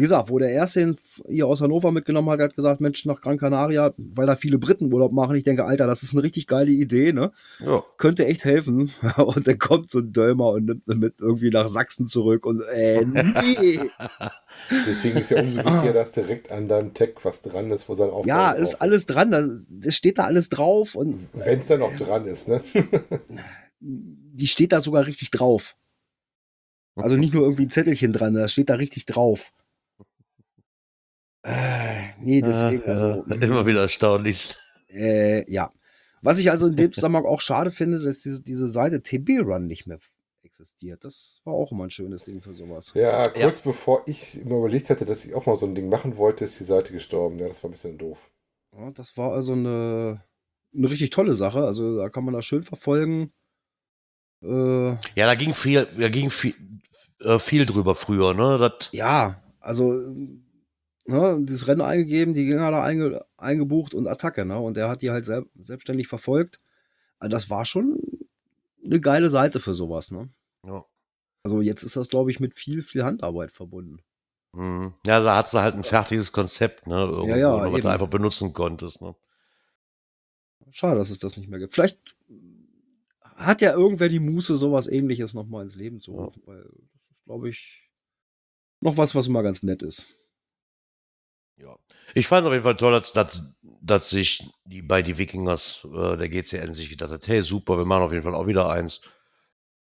Wie 0.00 0.04
gesagt, 0.04 0.30
wo 0.30 0.38
der 0.38 0.50
erste 0.50 0.80
ihn 0.80 0.96
hier 1.28 1.46
aus 1.46 1.60
Hannover 1.60 1.90
mitgenommen 1.92 2.30
hat, 2.30 2.40
hat 2.40 2.56
gesagt, 2.56 2.80
Mensch, 2.80 3.04
nach 3.04 3.20
Gran 3.20 3.36
Canaria, 3.36 3.92
weil 3.98 4.26
da 4.26 4.34
viele 4.34 4.56
Briten 4.56 4.90
Urlaub 4.90 5.12
machen. 5.12 5.36
Ich 5.36 5.44
denke, 5.44 5.66
Alter, 5.66 5.86
das 5.86 6.02
ist 6.02 6.14
eine 6.14 6.22
richtig 6.22 6.46
geile 6.46 6.70
Idee, 6.70 7.12
ne? 7.12 7.32
Ja. 7.58 7.84
Könnte 7.98 8.24
echt 8.24 8.46
helfen. 8.46 8.92
Und 9.18 9.46
dann 9.46 9.58
kommt 9.58 9.90
so 9.90 9.98
ein 9.98 10.10
Dölmer 10.10 10.52
und 10.52 10.64
nimmt 10.64 10.86
mit 10.86 11.16
irgendwie 11.18 11.50
nach 11.50 11.68
Sachsen 11.68 12.06
zurück 12.06 12.46
und 12.46 12.62
äh, 12.62 13.04
nee. 13.04 13.78
Deswegen 14.86 15.18
ist 15.18 15.30
ja 15.30 15.42
umso 15.42 15.58
wichtiger, 15.58 15.92
dass 15.92 16.12
direkt 16.12 16.50
an 16.50 16.66
deinem 16.66 16.94
Tech 16.94 17.16
was 17.22 17.42
dran 17.42 17.70
ist, 17.70 17.86
wo 17.86 17.94
sein 17.94 18.08
Aufbau 18.08 18.26
Ja, 18.26 18.52
ist 18.52 18.76
alles 18.76 19.04
dran. 19.04 19.34
Es 19.34 19.94
steht 19.94 20.16
da 20.16 20.24
alles 20.24 20.48
drauf. 20.48 20.94
und 20.94 21.28
Wenn 21.34 21.58
es 21.58 21.66
dann 21.66 21.80
noch 21.80 21.94
dran 21.94 22.24
ist, 22.24 22.48
ne? 22.48 22.62
Die 23.80 24.46
steht 24.46 24.72
da 24.72 24.80
sogar 24.80 25.04
richtig 25.04 25.30
drauf. 25.30 25.76
Also 26.96 27.16
nicht 27.16 27.34
nur 27.34 27.42
irgendwie 27.42 27.66
ein 27.66 27.70
Zettelchen 27.70 28.14
dran, 28.14 28.32
das 28.32 28.52
steht 28.52 28.70
da 28.70 28.76
richtig 28.76 29.04
drauf. 29.04 29.52
Äh, 31.42 32.02
nee, 32.18 32.42
deswegen. 32.42 32.82
Ah, 32.86 32.90
also, 32.90 33.24
immer 33.28 33.66
wieder 33.66 33.82
erstaunlich. 33.82 34.56
Äh, 34.88 35.50
ja. 35.50 35.70
Was 36.22 36.38
ich 36.38 36.50
also 36.50 36.66
in 36.66 36.76
dem 36.76 36.92
Zusammenhang 36.92 37.24
auch 37.24 37.40
schade 37.40 37.70
finde, 37.70 37.98
dass 37.98 38.20
diese, 38.20 38.42
diese 38.42 38.68
Seite 38.68 39.02
TB 39.02 39.40
Run 39.42 39.66
nicht 39.66 39.86
mehr 39.86 39.98
existiert. 40.42 41.04
Das 41.04 41.40
war 41.44 41.54
auch 41.54 41.72
immer 41.72 41.84
ein 41.84 41.90
schönes 41.90 42.24
Ding 42.24 42.42
für 42.42 42.54
sowas. 42.54 42.92
Ja, 42.94 43.24
kurz 43.28 43.58
ja. 43.58 43.64
bevor 43.64 44.02
ich 44.06 44.34
mir 44.44 44.56
überlegt 44.56 44.90
hatte, 44.90 45.06
dass 45.06 45.24
ich 45.24 45.34
auch 45.34 45.46
mal 45.46 45.56
so 45.56 45.66
ein 45.66 45.74
Ding 45.74 45.88
machen 45.88 46.16
wollte, 46.16 46.44
ist 46.44 46.60
die 46.60 46.64
Seite 46.64 46.92
gestorben. 46.92 47.38
Ja, 47.38 47.48
das 47.48 47.62
war 47.62 47.70
ein 47.70 47.72
bisschen 47.72 47.96
doof. 47.96 48.18
Ja, 48.76 48.90
das 48.90 49.16
war 49.16 49.32
also 49.32 49.52
eine, 49.54 50.22
eine 50.74 50.90
richtig 50.90 51.10
tolle 51.10 51.34
Sache. 51.34 51.64
Also 51.64 51.96
da 51.96 52.08
kann 52.10 52.24
man 52.24 52.34
das 52.34 52.44
schön 52.44 52.62
verfolgen. 52.62 53.32
Äh, 54.42 54.90
ja, 54.90 55.26
da 55.26 55.34
ging 55.34 55.52
viel, 55.52 55.86
da 55.98 56.08
ging 56.08 56.30
viel, 56.30 56.54
äh, 57.20 57.38
viel 57.38 57.66
drüber 57.66 57.94
früher, 57.94 58.34
ne? 58.34 58.58
Das 58.58 58.90
ja, 58.92 59.42
also 59.60 60.02
ne, 61.10 61.38
dieses 61.42 61.66
Rennen 61.66 61.80
eingegeben, 61.80 62.34
die 62.34 62.46
Gänger 62.46 62.70
da 62.70 62.82
einge, 62.82 63.24
eingebucht 63.36 63.94
und 63.94 64.06
Attacke, 64.06 64.44
ne? 64.44 64.58
Und 64.58 64.76
der 64.76 64.88
hat 64.88 65.02
die 65.02 65.10
halt 65.10 65.26
sel 65.26 65.46
selbstständig 65.58 66.08
verfolgt. 66.08 66.60
Also 67.18 67.30
das 67.30 67.50
war 67.50 67.64
schon 67.64 68.00
eine 68.84 69.00
geile 69.00 69.30
Seite 69.30 69.60
für 69.60 69.74
sowas, 69.74 70.10
ne? 70.10 70.30
Ja. 70.64 70.84
Also 71.42 71.60
jetzt 71.60 71.82
ist 71.82 71.96
das, 71.96 72.08
glaube 72.08 72.30
ich, 72.30 72.40
mit 72.40 72.54
viel, 72.54 72.82
viel 72.82 73.04
Handarbeit 73.04 73.50
verbunden. 73.50 74.00
Mhm. 74.52 74.94
Ja, 75.06 75.20
da 75.20 75.36
hat 75.36 75.52
du 75.52 75.58
halt 75.58 75.74
ein 75.74 75.84
fertiges 75.84 76.32
Konzept, 76.32 76.86
ne? 76.86 76.96
Irgendwo, 76.96 77.28
ja, 77.28 77.36
ja, 77.36 77.72
was 77.72 77.82
du 77.82 77.88
einfach 77.88 78.08
benutzen 78.08 78.52
konntest, 78.52 79.02
ne? 79.02 79.14
Schade, 80.70 80.98
dass 80.98 81.10
es 81.10 81.18
das 81.18 81.36
nicht 81.36 81.48
mehr 81.48 81.58
gibt. 81.58 81.74
Vielleicht 81.74 82.16
hat 83.22 83.60
ja 83.60 83.72
irgendwer 83.72 84.08
die 84.08 84.20
Muße, 84.20 84.54
sowas 84.56 84.86
ähnliches 84.86 85.34
nochmal 85.34 85.64
ins 85.64 85.74
Leben 85.74 86.00
zu 86.00 86.12
rufen, 86.12 86.42
ja. 86.46 86.52
weil 86.52 86.62
das 86.62 87.10
ist, 87.10 87.24
glaube 87.24 87.48
ich, 87.48 87.90
noch 88.80 88.96
was, 88.96 89.14
was 89.14 89.26
immer 89.26 89.42
ganz 89.42 89.62
nett 89.62 89.82
ist. 89.82 90.06
Ja. 91.60 91.76
Ich 92.14 92.26
fand 92.26 92.44
es 92.44 92.48
auf 92.48 92.52
jeden 92.52 92.64
Fall 92.64 92.76
toll, 92.76 92.92
dass, 92.92 93.12
dass, 93.12 93.54
dass 93.62 94.08
sich 94.08 94.48
die 94.64 94.80
bei 94.82 95.02
die 95.02 95.18
Wikingers 95.18 95.86
äh, 95.94 96.16
der 96.16 96.28
GCN 96.28 96.72
sich 96.72 96.88
gedacht 96.88 97.10
hat, 97.10 97.28
hey 97.28 97.42
super, 97.42 97.76
wir 97.76 97.84
machen 97.84 98.02
auf 98.02 98.12
jeden 98.12 98.24
Fall 98.24 98.34
auch 98.34 98.46
wieder 98.46 98.70
eins. 98.70 99.02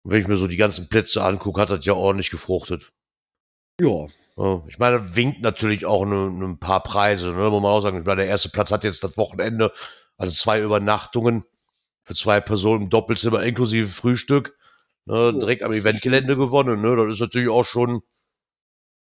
Und 0.04 0.12
wenn 0.12 0.22
ich 0.22 0.28
mir 0.28 0.38
so 0.38 0.48
die 0.48 0.58
ganzen 0.58 0.88
Plätze 0.88 1.24
angucke, 1.24 1.60
hat 1.60 1.72
das 1.72 1.86
ja 1.86 1.94
ordentlich 1.94 2.30
gefruchtet. 2.30 2.92
Ja. 3.82 4.08
ja 4.38 4.64
ich 4.68 4.78
meine, 4.78 5.16
winkt 5.16 5.42
natürlich 5.42 5.86
auch 5.86 6.06
ne, 6.06 6.30
ne 6.30 6.46
ein 6.46 6.60
paar 6.60 6.84
Preise, 6.84 7.34
ne, 7.34 7.50
muss 7.50 7.62
man 7.62 7.72
auch 7.72 7.82
sagen. 7.82 8.00
Ich 8.00 8.06
meine, 8.06 8.22
der 8.22 8.30
erste 8.30 8.50
Platz 8.50 8.72
hat 8.72 8.84
jetzt 8.84 9.04
das 9.04 9.18
Wochenende, 9.18 9.74
also 10.18 10.34
zwei 10.34 10.62
Übernachtungen 10.62 11.44
für 12.04 12.14
zwei 12.14 12.40
Personen 12.40 12.84
im 12.84 12.90
Doppelzimmer 12.92 13.42
inklusive 13.42 13.88
Frühstück, 13.88 14.56
ne, 15.06 15.34
direkt 15.34 15.64
am 15.64 15.74
Eventgelände 15.74 16.38
gewonnen. 16.38 16.82
Ne, 16.82 16.96
das 16.96 17.14
ist 17.14 17.22
natürlich 17.22 17.50
auch 17.50 17.66
schon 17.66 18.04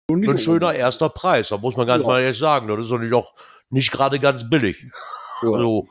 ein 0.10 0.38
schöner 0.38 0.74
erster 0.74 1.10
Preis, 1.10 1.50
da 1.50 1.58
muss 1.58 1.76
man 1.76 1.88
ganz 1.88 2.02
ja. 2.02 2.08
mal 2.08 2.22
ehrlich 2.22 2.38
sagen. 2.38 2.68
Das 2.68 2.86
ist 2.86 2.92
natürlich 2.92 3.14
auch 3.14 3.34
nicht 3.70 3.92
gerade 3.92 4.20
ganz 4.20 4.50
billig. 4.50 4.88
Ja. 5.42 5.52
Also, 5.52 5.88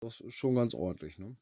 das 0.00 0.18
ist 0.18 0.34
schon 0.34 0.56
ganz 0.56 0.74
ordentlich, 0.74 1.16
ne? 1.16 1.36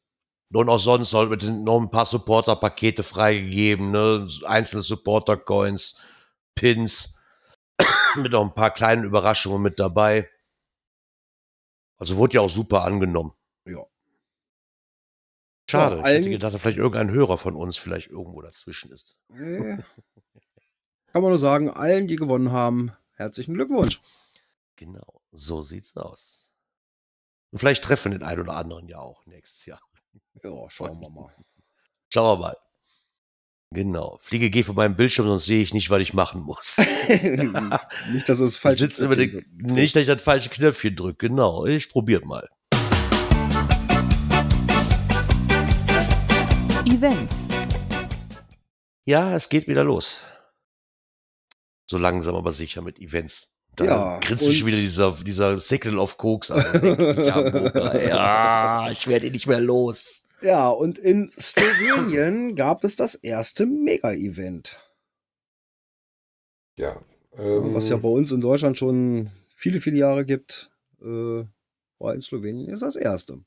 Und 0.52 0.68
auch 0.68 0.78
sonst 0.78 1.14
halt 1.14 1.30
mit 1.30 1.42
den, 1.42 1.64
noch 1.64 1.80
ein 1.80 1.88
paar 1.90 2.04
Supporter-Pakete 2.04 3.02
freigegeben, 3.02 3.90
ne? 3.90 4.28
Einzelne 4.44 4.82
Supporter-Coins, 4.82 5.98
Pins, 6.54 7.22
mit 8.16 8.32
noch 8.32 8.42
ein 8.44 8.54
paar 8.54 8.70
kleinen 8.70 9.04
Überraschungen 9.04 9.62
mit 9.62 9.80
dabei. 9.80 10.28
Also 11.96 12.18
wurde 12.18 12.34
ja 12.34 12.40
auch 12.42 12.50
super 12.50 12.84
angenommen. 12.84 13.32
Ja. 13.64 13.86
Schade. 15.70 15.96
Ja, 15.96 16.08
ich 16.08 16.18
hätte 16.18 16.30
gedacht, 16.30 16.52
dass 16.52 16.60
vielleicht 16.60 16.78
irgendein 16.78 17.10
Hörer 17.10 17.38
von 17.38 17.56
uns 17.56 17.78
vielleicht 17.78 18.10
irgendwo 18.10 18.42
dazwischen 18.42 18.92
ist. 18.92 19.18
Kann 21.14 21.22
man 21.22 21.30
nur 21.30 21.38
sagen, 21.38 21.70
allen, 21.70 22.08
die 22.08 22.16
gewonnen 22.16 22.50
haben, 22.50 22.90
herzlichen 23.14 23.54
Glückwunsch. 23.54 24.00
Genau, 24.74 25.22
so 25.30 25.62
sieht's 25.62 25.96
aus. 25.96 26.50
Und 27.52 27.60
vielleicht 27.60 27.84
treffen 27.84 28.10
den 28.10 28.24
einen 28.24 28.40
oder 28.40 28.54
anderen 28.54 28.88
ja 28.88 28.98
auch 28.98 29.24
nächstes 29.24 29.64
Jahr. 29.64 29.80
Ja, 30.42 30.68
schauen 30.70 31.00
wir 31.00 31.10
mal. 31.10 31.32
Schauen 32.12 32.40
wir 32.40 32.42
mal. 32.42 32.56
Genau. 33.70 34.18
Fliege, 34.22 34.50
geh 34.50 34.64
von 34.64 34.74
meinem 34.74 34.96
Bildschirm, 34.96 35.26
sonst 35.26 35.46
sehe 35.46 35.62
ich 35.62 35.72
nicht, 35.72 35.88
was 35.88 36.00
ich 36.00 36.14
machen 36.14 36.42
muss. 36.42 36.78
nicht, 38.12 38.28
dass 38.28 38.40
es 38.40 38.56
falsch 38.56 38.80
ist. 38.80 39.00
Nicht, 39.00 39.94
dass 39.94 40.00
ich 40.00 40.08
das 40.08 40.20
falsche 40.20 40.50
Knöpfchen 40.50 40.96
drücke. 40.96 41.28
Genau. 41.28 41.64
Ich 41.64 41.90
probiere 41.90 42.26
mal. 42.26 42.48
Events. 46.84 47.46
Ja, 49.04 49.36
es 49.36 49.48
geht 49.48 49.68
wieder 49.68 49.84
los 49.84 50.24
so 51.94 51.98
langsam 51.98 52.34
aber 52.34 52.50
sicher 52.50 52.82
mit 52.82 52.98
Events. 52.98 53.52
Da 53.76 53.84
ja, 53.84 54.18
grinst 54.18 54.44
mich 54.46 54.58
schon 54.58 54.66
wieder 54.66 54.78
dieser, 54.78 55.12
dieser 55.12 55.60
Signal 55.60 55.98
of 55.98 56.16
Koks 56.16 56.50
an. 56.50 56.64
ja, 57.24 58.90
ich 58.90 59.06
werde 59.06 59.26
ihn 59.26 59.32
nicht 59.32 59.46
mehr 59.46 59.60
los. 59.60 60.26
Ja, 60.42 60.70
und 60.70 60.98
in 60.98 61.30
Slowenien 61.30 62.56
gab 62.56 62.82
es 62.82 62.96
das 62.96 63.14
erste 63.14 63.64
Mega-Event. 63.64 64.80
Ja. 66.76 67.00
Ähm, 67.36 67.74
Was 67.74 67.88
ja 67.88 67.96
bei 67.96 68.08
uns 68.08 68.32
in 68.32 68.40
Deutschland 68.40 68.76
schon 68.76 69.30
viele, 69.54 69.80
viele 69.80 69.98
Jahre 69.98 70.24
gibt, 70.24 70.72
äh, 71.00 71.44
war 72.00 72.14
in 72.14 72.22
Slowenien 72.22 72.70
ist 72.70 72.82
das 72.82 72.96
erste. 72.96 73.38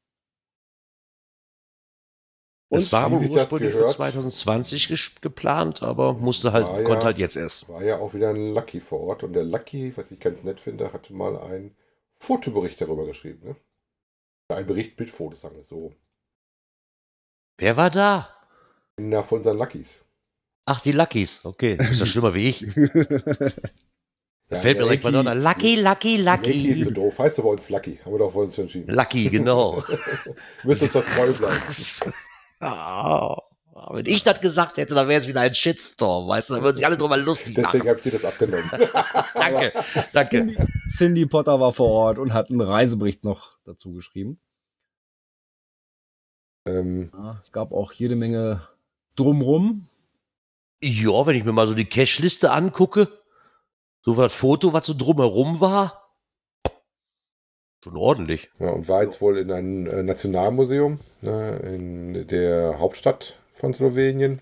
Und 2.69 2.79
es 2.79 2.91
war 2.91 3.05
aber 3.05 3.21
ursprünglich 3.21 3.73
für 3.73 3.85
2020 3.85 5.21
geplant, 5.21 5.83
aber 5.83 6.13
musste 6.13 6.51
halt, 6.51 6.67
konnte 6.67 6.91
ja, 6.91 7.03
halt 7.05 7.17
jetzt 7.17 7.37
erst. 7.37 7.69
War 7.69 7.83
ja 7.83 7.97
auch 7.97 8.13
wieder 8.13 8.29
ein 8.29 8.53
Lucky 8.53 8.81
vor 8.81 8.99
Ort 9.01 9.23
und 9.23 9.33
der 9.33 9.45
Lucky, 9.45 9.95
was 9.95 10.11
ich 10.11 10.19
ganz 10.19 10.43
nett 10.43 10.59
finde, 10.59 10.91
hatte 10.91 11.13
mal 11.13 11.37
einen 11.39 11.75
Fotobericht 12.19 12.81
darüber 12.81 13.05
geschrieben. 13.05 13.47
Ne? 13.47 13.55
Ein 14.49 14.67
Bericht 14.67 14.99
mit 14.99 15.09
Fotos, 15.09 15.41
sagen 15.41 15.55
wir 15.55 15.63
so. 15.63 15.93
Wer 17.57 17.77
war 17.77 17.89
da? 17.89 18.29
Na, 18.97 19.23
von 19.23 19.39
unseren 19.39 19.57
Luckys. 19.57 20.03
Ach, 20.65 20.81
die 20.81 20.91
Luckys, 20.91 21.45
okay. 21.45 21.77
ist 21.79 22.01
ja 22.01 22.05
schlimmer 22.05 22.33
wie 22.33 22.49
ich. 22.49 22.67
Da 24.49 24.55
fällt 24.55 24.77
mir 24.77 24.85
direkt 24.85 25.03
mal 25.03 25.13
Yankee- 25.13 25.35
noch 25.35 25.43
Lucky, 25.43 25.75
Lucky, 25.75 26.23
Yankee 26.23 26.51
ist 26.51 26.67
Lucky. 26.67 26.83
so 26.83 26.91
doof. 26.91 27.19
Heißt 27.19 27.39
aber 27.39 27.49
uns 27.49 27.69
Lucky. 27.69 27.99
Haben 28.03 28.13
wir 28.13 28.19
doch 28.19 28.31
vor 28.31 28.43
uns 28.43 28.57
entschieden. 28.57 28.95
Lucky, 28.95 29.29
genau. 29.29 29.83
Müssen 30.63 30.85
uns 30.85 30.93
doch 30.93 31.03
treu 31.03 31.33
bleiben. 31.33 32.13
Ah, 32.59 33.37
wenn 33.91 34.05
ich 34.07 34.23
das 34.23 34.41
gesagt 34.41 34.77
hätte, 34.77 34.95
dann 34.95 35.07
wäre 35.07 35.21
es 35.21 35.27
wieder 35.27 35.41
ein 35.41 35.53
Shitstorm, 35.53 36.27
weißt 36.27 36.49
du? 36.49 36.53
Dann 36.55 36.63
würden 36.63 36.75
sich 36.77 36.85
alle 36.85 36.97
drüber 36.97 37.17
lustig 37.17 37.53
Deswegen 37.55 37.85
machen. 37.85 37.89
habe 37.89 37.99
ich 37.99 38.03
dir 38.03 38.11
das 38.19 38.25
abgenommen. 38.25 38.69
Danke, 39.35 39.71
danke. 40.13 40.29
Cindy, 40.37 40.57
Cindy 40.89 41.25
Potter 41.27 41.59
war 41.59 41.71
vor 41.73 41.89
Ort 41.89 42.17
und 42.17 42.33
hat 42.33 42.49
einen 42.49 42.61
Reisebericht 42.61 43.23
noch 43.23 43.51
dazu 43.65 43.93
geschrieben. 43.93 44.39
ähm, 46.65 47.11
Ja, 47.13 47.43
gab 47.51 47.71
auch 47.71 47.91
jede 47.93 48.15
Menge 48.15 48.67
drumrum. 49.15 49.87
Ja, 50.81 51.25
wenn 51.25 51.35
ich 51.35 51.43
mir 51.45 51.53
mal 51.53 51.67
so 51.67 51.73
die 51.75 51.85
Cache-Liste 51.85 52.51
angucke, 52.51 53.07
so 54.01 54.15
das 54.15 54.33
Foto, 54.33 54.73
was 54.73 54.85
so 54.85 54.93
drumherum 54.95 55.59
war, 55.59 56.06
schon 57.83 57.95
ordentlich. 57.95 58.49
ja, 58.59 58.69
und 58.69 58.87
war 58.87 59.03
jetzt 59.03 59.21
wohl 59.21 59.37
in 59.37 59.51
einem 59.51 59.87
äh, 59.87 60.03
Nationalmuseum 60.03 60.99
ne, 61.21 61.57
in 61.63 62.27
der 62.27 62.79
Hauptstadt 62.79 63.39
von 63.53 63.73
Slowenien. 63.73 64.41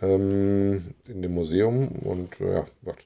Ähm, 0.00 0.94
in 1.08 1.22
dem 1.22 1.34
Museum. 1.34 1.88
Und 1.88 2.40
äh, 2.40 2.54
ja, 2.54 2.66
Gott. 2.84 2.98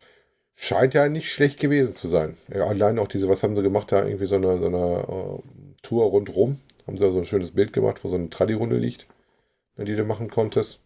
scheint 0.54 0.94
ja 0.94 1.08
nicht 1.08 1.32
schlecht 1.32 1.58
gewesen 1.58 1.94
zu 1.94 2.08
sein. 2.08 2.36
Ja, 2.54 2.66
allein 2.66 2.98
auch 2.98 3.08
diese, 3.08 3.28
was 3.28 3.42
haben 3.42 3.56
sie 3.56 3.62
gemacht, 3.62 3.92
da 3.92 4.04
irgendwie 4.04 4.26
so 4.26 4.34
eine, 4.36 4.58
so 4.58 4.66
eine 4.66 5.06
äh, 5.08 5.42
Tour 5.82 6.04
rundrum. 6.06 6.60
Haben 6.86 6.98
sie 6.98 7.10
so 7.10 7.18
ein 7.18 7.24
schönes 7.24 7.52
Bild 7.52 7.72
gemacht, 7.72 8.00
wo 8.02 8.08
so 8.08 8.16
eine 8.16 8.28
Tradi-Runde 8.28 8.76
liegt, 8.76 9.06
ne, 9.76 9.84
die 9.84 9.96
du 9.96 10.04
machen 10.04 10.30
konntest. 10.30 10.80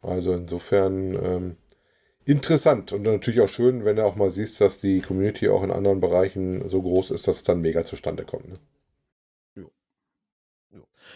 Also 0.00 0.32
insofern 0.32 1.14
ähm, 1.14 1.56
interessant 2.26 2.92
und 2.92 3.02
natürlich 3.02 3.40
auch 3.40 3.48
schön, 3.48 3.84
wenn 3.84 3.96
du 3.96 4.04
auch 4.04 4.16
mal 4.16 4.30
siehst, 4.30 4.60
dass 4.60 4.78
die 4.78 5.00
Community 5.00 5.48
auch 5.48 5.62
in 5.62 5.70
anderen 5.70 6.00
Bereichen 6.00 6.68
so 6.68 6.82
groß 6.82 7.12
ist, 7.12 7.26
dass 7.26 7.36
es 7.36 7.42
dann 7.44 7.60
mega 7.60 7.84
zustande 7.84 8.24
kommt. 8.24 8.48
Ne? 8.48 8.58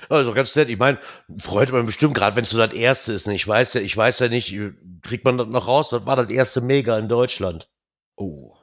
Also 0.09 0.33
ganz 0.33 0.55
nett. 0.57 0.69
Ich 0.69 0.79
meine, 0.79 0.99
freut 1.39 1.73
man 1.73 1.85
bestimmt 1.85 2.15
gerade, 2.15 2.37
wenn 2.37 2.45
es 2.45 2.51
so 2.51 2.59
das 2.59 2.73
erste 2.73 3.13
ist. 3.13 3.27
Ne? 3.27 3.35
Ich 3.35 3.47
weiß 3.47 3.75
ja, 3.75 3.81
ich 3.81 3.97
weiß 3.97 4.21
ja 4.21 4.29
nicht, 4.29 4.57
kriegt 5.03 5.25
man 5.25 5.37
das 5.37 5.49
noch 5.49 5.67
raus? 5.67 5.93
Was 5.93 6.07
war 6.07 6.17
das 6.17 6.31
erste 6.31 6.61
Mega 6.61 6.99
in 6.99 7.09
Deutschland? 7.09 7.69
Oh. 8.17 8.55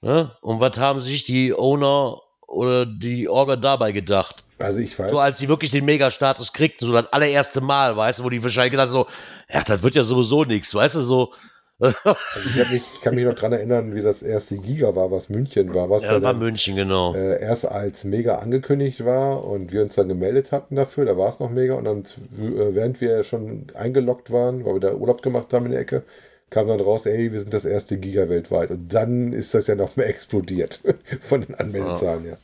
Ne? 0.00 0.36
Und 0.40 0.60
was 0.60 0.76
haben 0.78 1.00
sich 1.00 1.24
die 1.24 1.54
Owner 1.54 2.20
oder 2.46 2.86
die 2.86 3.28
Orga 3.28 3.56
dabei 3.56 3.92
gedacht? 3.92 4.44
Also 4.58 4.78
ich 4.78 4.98
weiß, 4.98 5.10
So 5.10 5.18
als 5.18 5.38
die 5.38 5.48
wirklich 5.48 5.70
den 5.70 5.84
Mega-Status 5.84 6.52
kriegten, 6.52 6.86
so 6.86 6.92
das 6.92 7.12
allererste 7.12 7.60
Mal, 7.60 7.96
weißt 7.96 8.20
du, 8.20 8.24
wo 8.24 8.30
die 8.30 8.42
wahrscheinlich 8.42 8.70
gedacht 8.70 8.88
haben, 8.88 8.92
so, 8.92 9.06
ja, 9.52 9.62
das 9.62 9.82
wird 9.82 9.94
ja 9.94 10.02
sowieso 10.02 10.44
nichts, 10.44 10.74
weißt 10.74 10.94
du, 10.94 11.00
so. 11.00 11.34
Also 11.78 12.16
ich, 12.46 12.70
mich, 12.70 12.82
kann 13.02 13.14
mich 13.14 13.24
noch 13.24 13.34
dran 13.34 13.52
erinnern, 13.52 13.94
wie 13.94 14.00
das 14.00 14.22
erste 14.22 14.56
Giga 14.56 14.96
war, 14.96 15.10
was 15.10 15.28
München 15.28 15.74
war, 15.74 15.90
was 15.90 16.04
Ja, 16.04 16.12
war 16.12 16.20
dann, 16.20 16.38
München, 16.38 16.74
genau. 16.74 17.14
äh, 17.14 17.40
erst 17.40 17.66
als 17.66 18.04
mega 18.04 18.38
angekündigt 18.38 19.04
war 19.04 19.44
und 19.44 19.72
wir 19.72 19.82
uns 19.82 19.94
dann 19.94 20.08
gemeldet 20.08 20.52
hatten 20.52 20.76
dafür, 20.76 21.04
da 21.04 21.18
war 21.18 21.28
es 21.28 21.38
noch 21.38 21.50
mega 21.50 21.74
und 21.74 21.84
dann, 21.84 21.98
äh, 21.98 22.74
während 22.74 23.00
wir 23.02 23.22
schon 23.24 23.66
eingeloggt 23.74 24.30
waren, 24.30 24.64
weil 24.64 24.74
wir 24.74 24.80
da 24.80 24.94
Urlaub 24.94 25.20
gemacht 25.20 25.52
haben 25.52 25.66
in 25.66 25.72
der 25.72 25.80
Ecke, 25.80 26.04
kam 26.48 26.68
dann 26.68 26.80
raus, 26.80 27.04
ey, 27.04 27.32
wir 27.32 27.40
sind 27.40 27.52
das 27.52 27.66
erste 27.66 27.98
Giga 27.98 28.28
weltweit 28.30 28.70
und 28.70 28.88
dann 28.88 29.34
ist 29.34 29.52
das 29.52 29.66
ja 29.66 29.74
noch 29.74 29.96
mehr 29.96 30.06
explodiert 30.08 30.80
von 31.20 31.42
den 31.42 31.54
Anmeldezahlen, 31.56 32.24
ja. 32.24 32.38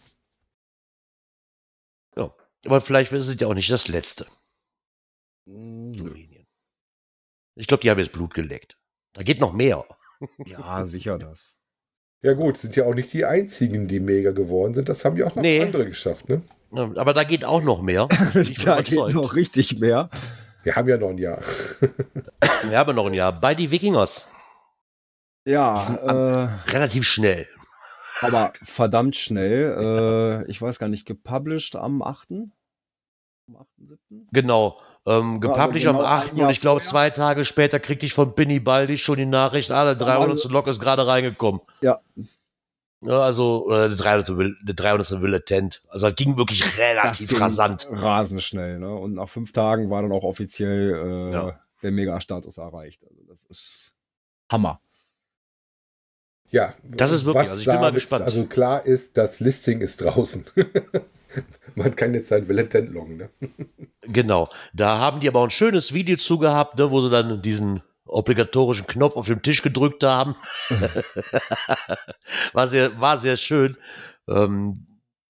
Ja. 2.16 2.35
Aber 2.66 2.80
vielleicht 2.80 3.12
ist 3.12 3.28
es 3.28 3.41
ja 3.41 3.47
auch 3.49 3.55
nicht 3.55 3.70
das 3.70 3.89
letzte. 3.89 4.26
Hm, 5.49 5.95
Slowenien. 5.95 6.47
Ich 7.57 7.66
glaube, 7.66 7.83
die 7.83 7.91
haben 7.91 7.99
jetzt 7.99 8.12
Blut 8.12 8.35
geleckt. 8.35 8.76
Da 9.14 9.22
geht 9.22 9.40
noch 9.40 9.52
mehr. 9.52 9.84
Ja, 10.46 10.84
sicher 10.86 11.18
das. 11.18 11.56
Ja 12.22 12.34
gut, 12.34 12.56
sind 12.56 12.76
ja 12.76 12.84
auch 12.84 12.94
nicht 12.94 13.12
die 13.12 13.24
einzigen, 13.24 13.88
die 13.88 13.98
mega 14.00 14.30
geworden 14.30 14.74
sind, 14.74 14.88
das 14.88 15.04
haben 15.04 15.16
ja 15.16 15.26
auch 15.26 15.34
noch 15.34 15.42
Nee. 15.42 15.60
andere 15.62 15.86
geschafft, 15.86 16.28
ne? 16.28 16.42
Aber 16.70 17.12
da 17.12 17.24
geht 17.24 17.44
auch 17.44 17.62
noch 17.62 17.82
mehr. 17.82 18.08
Da 18.64 18.80
geht 18.80 18.94
noch 19.14 19.34
richtig 19.34 19.78
mehr. 19.80 20.08
Wir 20.62 20.76
haben 20.76 20.88
ja 20.88 20.96
noch 20.96 21.10
ein 21.10 21.18
Jahr. 21.18 21.40
Wir 22.68 22.78
haben 22.78 22.94
noch 22.94 23.06
ein 23.06 23.14
Jahr. 23.14 23.32
Bei 23.32 23.54
die 23.56 23.70
Wikingers. 23.72 24.30
Ja, 25.44 25.82
äh, 25.96 26.70
Relativ 26.70 27.04
schnell. 27.04 27.48
aber 28.20 28.52
verdammt 28.62 29.16
schnell. 29.16 30.44
Äh, 30.46 30.50
ich 30.50 30.62
weiß 30.62 30.78
gar 30.78 30.88
nicht, 30.88 31.04
gepublished 31.04 31.74
am 31.74 32.00
8. 32.02 32.30
Am 32.30 33.56
8.7. 33.80 34.26
Genau. 34.32 34.80
Ähm, 35.05 35.40
Ja, 35.42 35.48
also 35.50 35.61
gepublished 35.61 35.86
genau 35.86 35.98
am 36.00 36.05
ein 36.07 36.28
8. 36.28 36.36
Jahr 36.36 36.46
und 36.46 36.53
ich 36.53 36.61
glaube, 36.61 36.80
zwei 36.80 37.11
Tage 37.11 37.44
später 37.44 37.80
kriegte 37.80 38.07
ich 38.07 38.14
von 38.14 38.34
Binny 38.34 38.61
Baldi 38.61 38.96
schon 38.96 39.16
die 39.18 39.26
Nachricht, 39.26 39.70
ah, 39.72 39.84
der 39.84 39.94
300. 39.96 40.44
Lok 40.44 40.66
ist 40.68 40.80
gerade 40.80 41.07
reingekommen. 41.07 41.61
Ja. 41.80 41.98
Ja, 43.05 43.18
also, 43.20 43.66
oder 43.66 43.88
der 43.88 43.98
300. 43.98 44.36
Will, 44.36 44.57
der 44.62 44.74
300. 44.76 45.20
Will 45.20 45.34
Attent. 45.34 45.82
Also, 45.88 46.07
das 46.07 46.14
ging 46.14 46.36
wirklich 46.36 46.78
relativ 46.78 47.40
rasant. 47.40 47.88
Rasend 47.90 48.42
schnell, 48.42 48.78
ne? 48.78 48.94
Und 48.94 49.14
nach 49.14 49.28
fünf 49.28 49.50
Tagen 49.53 49.90
war 49.90 50.03
dann 50.03 50.12
auch 50.12 50.22
offiziell 50.22 50.94
äh, 50.94 51.32
Ja. 51.34 51.61
der 51.82 51.90
Mega-Status 51.90 52.59
erreicht. 52.59 53.03
Also 53.03 53.22
das 53.28 53.42
ist 53.42 53.92
Hammer. 54.53 54.80
Ja, 56.50 56.74
Das 56.84 57.11
ist 57.11 57.24
wirklich- 57.24 57.48
also 57.48 57.61
ich 57.61 57.66
bin 57.66 57.80
mal 57.80 57.90
gespannt. 57.92 58.22
Also 58.24 58.44
klar 58.44 58.86
ist, 58.86 59.16
das 59.16 59.40
Listing 59.40 59.80
ist 59.80 60.00
draußen. 60.00 60.44
Man 61.74 61.97
kann 61.97 62.14
jetzt 62.14 62.28
sein 62.28 62.49
Valentent 62.49 62.93
loggen, 62.93 63.16
ne? 63.16 63.30
Genau. 64.03 64.51
Da 64.72 64.99
haben 64.99 65.20
die 65.20 65.28
aber 65.28 65.41
auch 65.41 65.45
ein 65.45 65.51
schönes 65.51 65.95
Video 65.95 66.16
zu 66.16 66.39
gehabt, 66.39 66.76
ne, 66.76 66.91
wo 66.91 67.01
sie 67.01 67.09
dann 67.11 67.41
diesen 67.41 67.83
obligatorischen 68.05 68.87
Knopf 68.89 69.16
auf 69.16 69.26
dem 69.26 69.43
Tisch 69.43 69.62
gedrückt 69.62 70.03
haben. 70.03 70.35
war, 72.53 72.66
sehr, 72.66 73.01
war 73.01 73.18
sehr 73.18 73.37
schön. 73.37 73.76
Ähm, 74.28 74.87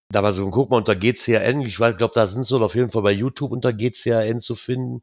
da 0.08 0.22
war 0.22 0.32
so, 0.32 0.48
guck 0.50 0.70
mal, 0.70 0.78
unter 0.78 0.96
GCRN, 0.96 1.60
ich 1.62 1.76
glaube, 1.76 2.10
da 2.14 2.26
sind 2.26 2.44
sie 2.44 2.58
auf 2.58 2.74
jeden 2.74 2.90
Fall 2.90 3.02
bei 3.02 3.12
YouTube 3.12 3.52
unter 3.52 3.72
GCRN 3.72 4.40
zu 4.40 4.56
finden. 4.56 5.02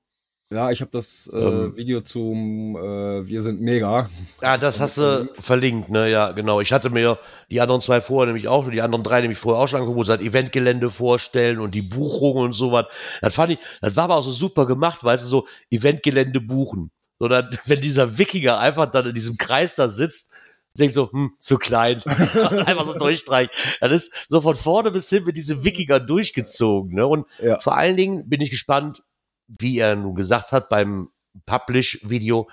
Ja, 0.51 0.71
ich 0.71 0.81
habe 0.81 0.89
das 0.91 1.29
äh, 1.31 1.37
Ähm. 1.37 1.75
Video 1.75 2.01
zum 2.01 2.75
äh, 2.75 3.27
Wir 3.27 3.43
sind 3.43 3.61
mega. 3.61 4.09
Ah, 4.41 4.57
das 4.57 4.79
hast 4.79 4.97
du 4.97 5.01
verlinkt. 5.01 5.37
verlinkt, 5.37 5.89
ne? 5.91 6.09
Ja, 6.09 6.31
genau. 6.31 6.59
Ich 6.59 6.73
hatte 6.73 6.89
mir 6.89 7.19
die 7.51 7.61
anderen 7.61 7.81
zwei 7.81 8.01
vorher 8.01 8.25
nämlich 8.25 8.47
auch, 8.47 8.67
die 8.67 8.81
anderen 8.81 9.03
drei 9.03 9.21
nämlich 9.21 9.37
vorher 9.37 9.61
auch 9.61 9.67
schon 9.67 9.77
angeguckt, 9.81 9.99
wo 9.99 10.03
sie 10.03 10.17
das 10.17 10.25
Eventgelände 10.25 10.89
vorstellen 10.89 11.59
und 11.59 11.75
die 11.75 11.83
Buchungen 11.83 12.45
und 12.45 12.53
sowas. 12.53 12.87
Das 13.21 13.35
fand 13.35 13.51
ich, 13.51 13.59
das 13.81 13.95
war 13.95 14.05
aber 14.05 14.15
auch 14.15 14.23
so 14.23 14.31
super 14.31 14.65
gemacht, 14.65 15.03
weißt 15.03 15.23
du, 15.23 15.27
so 15.27 15.47
Eventgelände 15.69 16.41
buchen. 16.41 16.89
Sondern 17.19 17.49
wenn 17.65 17.81
dieser 17.81 18.17
Wikinger 18.17 18.57
einfach 18.57 18.89
dann 18.89 19.05
in 19.05 19.13
diesem 19.13 19.37
Kreis 19.37 19.75
da 19.75 19.89
sitzt, 19.89 20.31
denkt 20.79 20.95
so, 20.95 21.11
hm, 21.11 21.33
zu 21.39 21.57
klein. 21.59 22.01
einfach 22.65 22.85
so 22.87 22.93
durchstreichen. 22.93 23.51
Das 23.81 23.91
ist 23.91 24.25
so 24.29 24.41
von 24.41 24.55
vorne 24.55 24.89
bis 24.89 25.09
hin 25.09 25.25
mit 25.25 25.37
diesem 25.37 25.63
Wikinger 25.63 25.99
durchgezogen, 25.99 26.95
ne? 26.95 27.05
Und 27.05 27.27
Ja. 27.39 27.59
vor 27.59 27.75
allen 27.77 27.97
Dingen 27.97 28.27
bin 28.29 28.41
ich 28.41 28.49
gespannt, 28.49 29.03
wie 29.49 29.79
er 29.79 29.95
nun 29.95 30.15
gesagt 30.15 30.51
hat 30.51 30.69
beim 30.69 31.09
Publish-Video, 31.45 32.49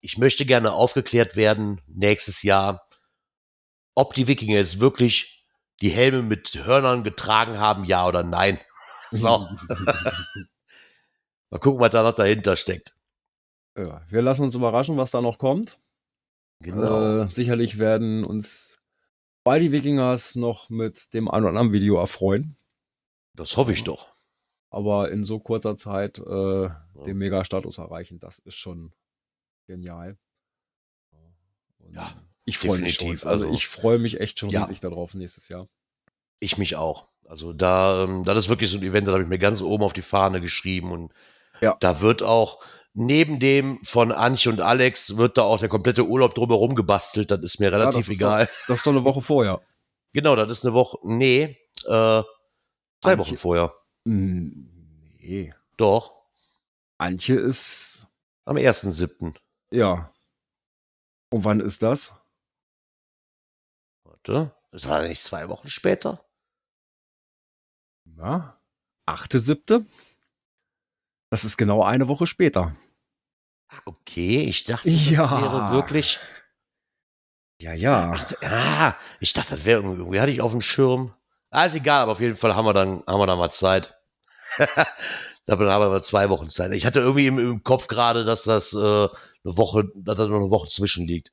ich 0.00 0.18
möchte 0.18 0.46
gerne 0.46 0.72
aufgeklärt 0.72 1.34
werden 1.34 1.80
nächstes 1.86 2.42
Jahr, 2.42 2.86
ob 3.94 4.14
die 4.14 4.26
Wikinger 4.26 4.56
jetzt 4.56 4.80
wirklich 4.80 5.46
die 5.80 5.90
Helme 5.90 6.22
mit 6.22 6.54
Hörnern 6.54 7.04
getragen 7.04 7.58
haben, 7.58 7.84
ja 7.84 8.06
oder 8.06 8.22
nein. 8.22 8.60
So. 9.10 9.28
Mal 11.50 11.58
gucken, 11.60 11.78
was 11.78 11.92
da 11.92 12.02
noch 12.02 12.14
dahinter 12.14 12.56
steckt. 12.56 12.96
Ja, 13.76 14.02
wir 14.08 14.22
lassen 14.22 14.44
uns 14.44 14.54
überraschen, 14.54 14.96
was 14.96 15.10
da 15.12 15.20
noch 15.20 15.38
kommt. 15.38 15.78
Genau. 16.60 17.20
Äh, 17.20 17.28
sicherlich 17.28 17.78
werden 17.78 18.24
uns 18.24 18.80
bei 19.44 19.58
die 19.60 19.70
Wikingers 19.70 20.34
noch 20.36 20.70
mit 20.70 21.12
dem 21.14 21.28
ein 21.28 21.42
oder 21.42 21.50
anderen 21.50 21.72
Video 21.72 21.96
erfreuen. 21.98 22.56
Das 23.34 23.56
hoffe 23.56 23.72
ich 23.72 23.84
doch. 23.84 24.13
Aber 24.74 25.12
in 25.12 25.22
so 25.22 25.38
kurzer 25.38 25.76
Zeit 25.76 26.18
äh, 26.18 26.68
den 27.06 27.16
Mega-Status 27.16 27.78
erreichen, 27.78 28.18
das 28.18 28.40
ist 28.40 28.56
schon 28.56 28.92
genial. 29.68 30.18
Und 31.78 31.94
Ja, 31.94 32.12
ich 32.44 32.58
freue 32.58 32.80
mich 32.80 32.94
schon. 32.96 33.10
Also, 33.10 33.28
also- 33.28 33.52
ich 33.52 33.68
freue 33.68 33.98
mich 34.00 34.20
echt 34.20 34.40
schon 34.40 34.48
Ja. 34.48 34.62
riesig 34.62 34.80
darauf 34.80 35.14
nächstes 35.14 35.48
Jahr. 35.48 35.68
Ich 36.40 36.58
mich 36.58 36.74
auch. 36.74 37.08
Also 37.28 37.52
da, 37.52 38.02
ähm, 38.02 38.24
das 38.24 38.36
ist 38.36 38.48
wirklich 38.48 38.68
so 38.68 38.78
ein 38.78 38.82
Event, 38.82 39.06
da 39.06 39.12
habe 39.12 39.22
ich 39.22 39.28
mir 39.28 39.38
ganz 39.38 39.62
oben 39.62 39.84
auf 39.84 39.92
die 39.92 40.02
Fahne 40.02 40.40
geschrieben 40.40 40.90
und 40.90 41.12
Ja. 41.60 41.76
da 41.78 42.00
wird 42.00 42.22
auch 42.24 42.60
neben 42.94 43.38
dem 43.38 43.78
von 43.84 44.10
Antje 44.10 44.50
und 44.50 44.60
Alex 44.60 45.16
wird 45.16 45.38
da 45.38 45.42
auch 45.42 45.60
der 45.60 45.68
komplette 45.68 46.04
Urlaub 46.04 46.34
drumherum 46.34 46.74
gebastelt. 46.74 47.30
Das 47.30 47.40
ist 47.42 47.60
mir 47.60 47.70
relativ 47.72 48.06
das 48.06 48.08
ist 48.08 48.16
egal. 48.20 48.48
Das 48.66 48.78
ist 48.78 48.86
doch 48.86 48.92
eine 48.92 49.04
Woche 49.04 49.20
vorher. 49.22 49.62
Genau, 50.12 50.34
das 50.34 50.50
ist 50.50 50.64
eine 50.66 50.74
Woche. 50.74 50.98
Nee, 51.04 51.42
äh, 51.84 51.86
zwei 51.86 52.24
Antje. 53.02 53.18
Wochen 53.18 53.36
vorher. 53.36 53.72
Hm, 54.06 54.70
Nee. 55.18 55.54
Doch, 55.78 56.12
Antje 56.98 57.36
ist, 57.36 58.06
am 58.44 58.56
1.7. 58.56 59.34
ja. 59.70 60.10
Und 61.32 61.44
wann 61.44 61.58
ist 61.60 61.82
das? 61.82 62.14
Warte, 64.04 64.54
das 64.70 64.86
war 64.88 65.02
nicht 65.02 65.20
zwei 65.22 65.48
Wochen 65.48 65.68
später? 65.68 66.24
Ja. 68.04 68.60
Achte, 69.06 69.40
siebte? 69.40 69.84
Das 71.30 71.44
ist 71.44 71.56
genau 71.56 71.82
eine 71.82 72.06
Woche 72.06 72.26
später. 72.26 72.76
Okay, 73.86 74.42
ich 74.44 74.62
dachte, 74.64 74.90
das 74.90 75.10
Ja. 75.10 75.40
wäre 75.42 75.72
wirklich. 75.72 76.20
Ja, 77.60 77.72
ja. 77.72 78.12
Ach, 78.14 78.32
ah, 78.42 78.96
ich 79.20 79.32
dachte, 79.32 79.56
das 79.56 79.64
wäre 79.64 79.80
irgendwie, 79.80 79.98
irgendwie 79.98 80.20
hatte 80.20 80.30
ich 80.32 80.40
auf 80.40 80.52
dem 80.52 80.60
Schirm. 80.60 81.14
Ah, 81.54 81.66
ist 81.66 81.76
egal, 81.76 82.00
aber 82.02 82.12
auf 82.12 82.20
jeden 82.20 82.34
Fall 82.34 82.56
haben 82.56 82.64
wir 82.64 82.72
dann, 82.72 83.04
haben 83.06 83.20
wir 83.20 83.28
dann 83.28 83.38
mal 83.38 83.52
Zeit. 83.52 83.94
da 85.46 85.56
haben 85.56 85.92
wir 85.92 86.02
zwei 86.02 86.28
Wochen 86.28 86.48
Zeit. 86.48 86.72
Ich 86.72 86.84
hatte 86.84 86.98
irgendwie 86.98 87.28
im, 87.28 87.38
im 87.38 87.62
Kopf 87.62 87.86
gerade, 87.86 88.24
dass 88.24 88.42
das 88.42 88.72
äh, 88.74 88.78
eine 88.78 89.08
Woche, 89.44 89.84
dass 89.94 90.18
da 90.18 90.26
noch 90.26 90.38
eine 90.38 90.50
Woche 90.50 90.68
zwischen 90.68 91.06
liegt. 91.06 91.30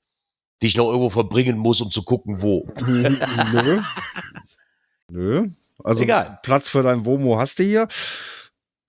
Die 0.61 0.67
ich 0.67 0.77
noch 0.77 0.85
irgendwo 0.89 1.09
verbringen 1.09 1.57
muss, 1.57 1.81
um 1.81 1.89
zu 1.89 2.03
gucken, 2.03 2.39
wo. 2.43 2.67
Nö. 2.85 3.81
Nö. 5.09 5.49
Also 5.83 6.03
Egal. 6.03 6.37
Platz 6.43 6.69
für 6.69 6.83
dein 6.83 7.03
Womo 7.03 7.39
hast 7.39 7.57
du 7.57 7.63
hier. 7.63 7.87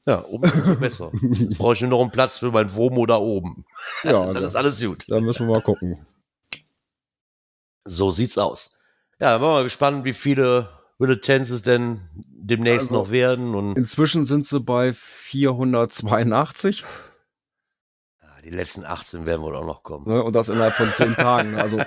Ja, 0.06 0.16
umso 0.16 0.76
besser. 0.76 1.12
Jetzt 1.22 1.56
brauche 1.56 1.72
ich 1.72 1.80
nur 1.80 1.88
noch 1.88 2.02
einen 2.02 2.10
Platz 2.10 2.40
für 2.40 2.50
mein 2.50 2.74
Womo 2.74 3.06
da 3.06 3.16
oben. 3.16 3.64
Ja, 4.04 4.12
Dann 4.32 4.34
da, 4.34 4.40
ist 4.48 4.54
alles 4.54 4.82
gut. 4.82 5.06
da 5.08 5.18
müssen 5.18 5.46
wir 5.46 5.54
mal 5.54 5.62
gucken. 5.62 6.04
So 7.86 8.10
sieht's 8.10 8.36
aus. 8.36 8.76
Ja, 9.18 9.30
dann 9.32 9.40
waren 9.40 9.48
wir 9.48 9.54
mal 9.54 9.64
gespannt, 9.64 10.04
wie 10.04 10.12
viele 10.12 10.68
Bulletins 11.02 11.50
es 11.50 11.62
denn 11.62 12.00
demnächst 12.16 12.92
Also- 12.92 13.02
noch 13.02 13.10
werden. 13.10 13.54
Und 13.56 13.76
Inzwischen 13.76 14.24
sind 14.24 14.46
sie 14.46 14.60
bei 14.60 14.92
482 14.92 16.84
ja, 18.22 18.28
die 18.44 18.50
letzten 18.50 18.84
18 18.84 19.26
werden 19.26 19.42
wohl 19.42 19.56
auch 19.56 19.66
noch 19.66 19.82
kommen. 19.82 20.06
ne, 20.08 20.22
und 20.22 20.32
das 20.34 20.48
innerhalb 20.48 20.74
von 20.74 20.92
zehn 20.92 21.16
Tagen. 21.16 21.54
Also 21.58 21.78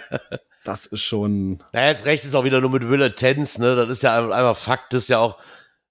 das 0.63 0.85
ist 0.87 1.01
schon. 1.01 1.63
Na, 1.73 1.87
jetzt 1.87 2.05
recht 2.05 2.25
ist 2.25 2.35
auch 2.35 2.43
wieder 2.43 2.59
nur 2.59 2.71
mit 2.71 2.81
Bulletins, 2.83 3.57
ne? 3.59 3.75
Das 3.75 3.87
ist 3.89 4.01
ja 4.03 4.17
ein- 4.17 4.31
einfach 4.33 4.57
Fakt, 4.57 4.93
das 4.93 5.03
ist 5.03 5.07
ja 5.09 5.19
auch, 5.19 5.37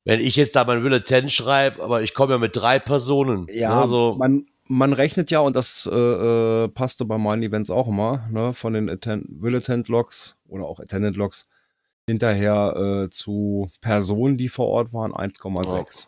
wenn 0.05 0.21
ich 0.21 0.37
jetzt 0.37 0.57
da 0.57 0.65
mein 0.65 0.83
Bulletin 0.83 1.31
schreibe, 1.31 1.83
aber 1.83 2.03
ich 2.03 2.13
komme 2.13 2.33
ja 2.35 2.39
mit 2.39 2.57
drei 2.57 2.79
Personen. 2.79 3.47
Ja, 3.51 3.81
ne? 3.83 3.87
so, 3.87 4.17
man, 4.19 4.47
man 4.67 4.93
rechnet 4.93 5.31
ja, 5.31 5.39
und 5.41 5.55
das 5.57 5.89
äh, 5.91 5.95
äh, 6.65 6.69
passte 6.69 7.05
bei 7.05 7.17
meinen 7.19 7.43
Events 7.43 7.71
auch 7.71 7.89
immer, 7.89 8.27
ne, 8.31 8.53
von 8.53 8.73
den 8.75 8.91
Atten 8.91 9.27
Will-Attend-Logs 9.41 10.37
oder 10.49 10.65
auch 10.65 10.81
Attendant-Logs 10.81 11.49
hinterher 12.09 13.05
äh, 13.07 13.11
zu 13.11 13.71
Personen, 13.81 14.37
die 14.37 14.49
vor 14.49 14.69
Ort 14.69 14.93
waren, 14.93 15.13
1,6. 15.13 16.07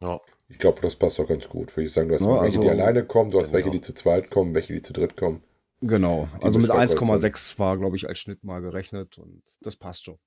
ja. 0.00 0.20
Ich 0.48 0.58
glaube, 0.58 0.80
das 0.82 0.94
passt 0.94 1.18
doch 1.18 1.26
ganz 1.26 1.48
gut. 1.48 1.74
Würde 1.74 1.86
ich 1.88 1.92
sagen, 1.94 2.08
du 2.08 2.14
hast 2.14 2.20
Ja, 2.20 2.28
mal 2.28 2.42
welche, 2.42 2.60
die 2.60 2.68
also- 2.68 2.80
alleine 2.82 3.04
kommen, 3.04 3.30
du 3.30 3.40
hast 3.40 3.52
welche, 3.52 3.70
Genau. 3.70 3.80
die 3.80 3.86
zu 3.86 3.94
zweit 3.94 4.30
kommen, 4.30 4.54
welche, 4.54 4.74
die 4.74 4.82
zu 4.82 4.92
dritt 4.92 5.16
kommen. 5.16 5.42
Genau. 5.80 6.28
Die 6.38 6.44
Also 6.44 6.58
mit 6.58 6.68
Beschreibung 6.68 7.08
1,6 7.10 7.58
war, 7.58 7.78
glaube 7.78 7.96
ich, 7.96 8.06
als 8.06 8.18
Schnitt 8.18 8.44
mal 8.44 8.60
gerechnet 8.60 9.18
und 9.18 9.42
das 9.62 9.74
passt 9.76 10.04
schon. 10.04 10.18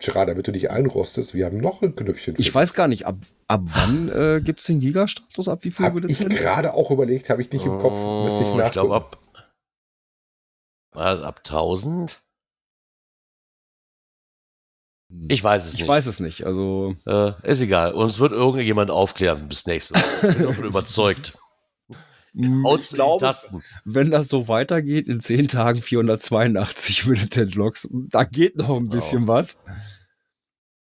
Gerard, 0.00 0.28
damit 0.28 0.46
du 0.46 0.52
dich 0.52 0.70
einrostest, 0.70 1.34
wir 1.34 1.46
haben 1.46 1.58
noch 1.58 1.82
ein 1.82 1.96
Knöpfchen. 1.96 2.36
Ich 2.38 2.54
weiß 2.54 2.74
gar 2.74 2.86
nicht, 2.88 3.06
ab, 3.06 3.16
ab 3.48 3.62
wann 3.64 4.08
äh, 4.10 4.40
gibt 4.44 4.60
es 4.60 4.66
den 4.66 4.78
Giga-Status? 4.80 5.48
Ab 5.48 5.64
wie 5.64 5.70
viel 5.72 5.86
Hab 5.86 5.96
ich 6.04 6.18
gerade 6.18 6.74
auch 6.74 6.90
überlegt, 6.92 7.30
habe 7.30 7.42
ich 7.42 7.50
nicht 7.50 7.64
im 7.64 7.80
Kopf. 7.80 7.92
Müsste 8.24 8.44
ich 8.44 8.54
Oh, 8.54 8.60
ich 8.64 8.70
glaube 8.72 8.94
ab, 8.94 9.18
war 10.92 11.16
das 11.16 11.24
ab 11.24 11.38
1000? 11.42 12.22
Ich 15.28 15.42
weiß 15.42 15.64
es 15.64 15.74
Ich 15.74 15.80
nicht. 15.80 15.88
weiß 15.88 16.06
es 16.06 16.20
nicht. 16.20 16.44
Also 16.46 16.94
Äh, 17.06 17.32
ist 17.50 17.60
egal. 17.62 17.94
Uns 17.94 18.18
wird 18.18 18.32
irgendjemand 18.32 18.90
aufklären 18.90 19.48
bis 19.48 19.66
nächstes 19.66 19.96
Mal. 19.96 20.30
Ich 20.30 20.36
bin 20.36 20.46
davon 20.46 20.64
überzeugt. 20.66 21.38
Haut's 22.62 22.90
ich 22.90 22.94
glaube, 22.94 23.34
wenn 23.84 24.10
das 24.10 24.28
so 24.28 24.48
weitergeht, 24.48 25.08
in 25.08 25.20
10 25.20 25.48
Tagen 25.48 25.80
482 25.80 27.06
Bulletin-Logs, 27.06 27.88
da 27.90 28.24
geht 28.24 28.56
noch 28.56 28.76
ein 28.76 28.90
bisschen 28.90 29.26
was. 29.26 29.60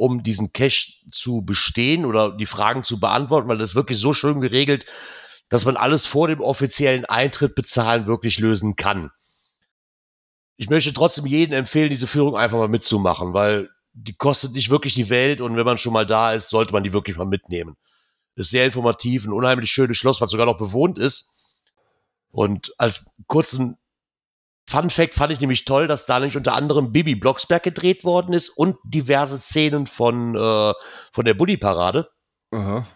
um 0.00 0.22
diesen 0.22 0.54
Cache 0.54 0.94
zu 1.12 1.42
bestehen 1.42 2.06
oder 2.06 2.34
die 2.34 2.46
Fragen 2.46 2.82
zu 2.84 2.98
beantworten, 2.98 3.48
weil 3.48 3.58
das 3.58 3.70
ist 3.70 3.74
wirklich 3.74 3.98
so 3.98 4.14
schön 4.14 4.40
geregelt, 4.40 4.86
dass 5.50 5.66
man 5.66 5.76
alles 5.76 6.06
vor 6.06 6.26
dem 6.26 6.40
offiziellen 6.40 7.04
Eintritt 7.04 7.54
bezahlen 7.54 8.06
wirklich 8.06 8.38
lösen 8.38 8.76
kann. 8.76 9.10
Ich 10.56 10.70
möchte 10.70 10.94
trotzdem 10.94 11.26
jedem 11.26 11.52
empfehlen, 11.52 11.90
diese 11.90 12.06
Führung 12.06 12.34
einfach 12.34 12.56
mal 12.56 12.68
mitzumachen, 12.68 13.34
weil 13.34 13.68
die 13.92 14.14
kostet 14.14 14.52
nicht 14.52 14.70
wirklich 14.70 14.94
die 14.94 15.10
Welt 15.10 15.42
und 15.42 15.56
wenn 15.56 15.66
man 15.66 15.76
schon 15.76 15.92
mal 15.92 16.06
da 16.06 16.32
ist, 16.32 16.48
sollte 16.48 16.72
man 16.72 16.82
die 16.82 16.94
wirklich 16.94 17.18
mal 17.18 17.26
mitnehmen. 17.26 17.76
Ist 18.36 18.50
sehr 18.50 18.64
informativ, 18.64 19.26
ein 19.26 19.32
unheimlich 19.32 19.70
schönes 19.70 19.98
Schloss, 19.98 20.22
was 20.22 20.30
sogar 20.30 20.46
noch 20.46 20.56
bewohnt 20.56 20.98
ist. 20.98 21.60
Und 22.30 22.72
als 22.78 23.10
kurzen 23.26 23.76
Fun 24.70 24.88
Fact 24.88 25.14
fand 25.14 25.32
ich 25.32 25.40
nämlich 25.40 25.64
toll, 25.64 25.88
dass 25.88 26.06
da 26.06 26.20
nämlich 26.20 26.36
unter 26.36 26.54
anderem 26.54 26.92
Bibi 26.92 27.16
Blocksberg 27.16 27.64
gedreht 27.64 28.04
worden 28.04 28.32
ist 28.32 28.50
und 28.50 28.76
diverse 28.84 29.40
Szenen 29.40 29.88
von, 29.88 30.36
äh, 30.36 30.72
von 31.12 31.24
der 31.24 31.34
Bulli-Parade. 31.34 32.08
Aha. 32.52 32.86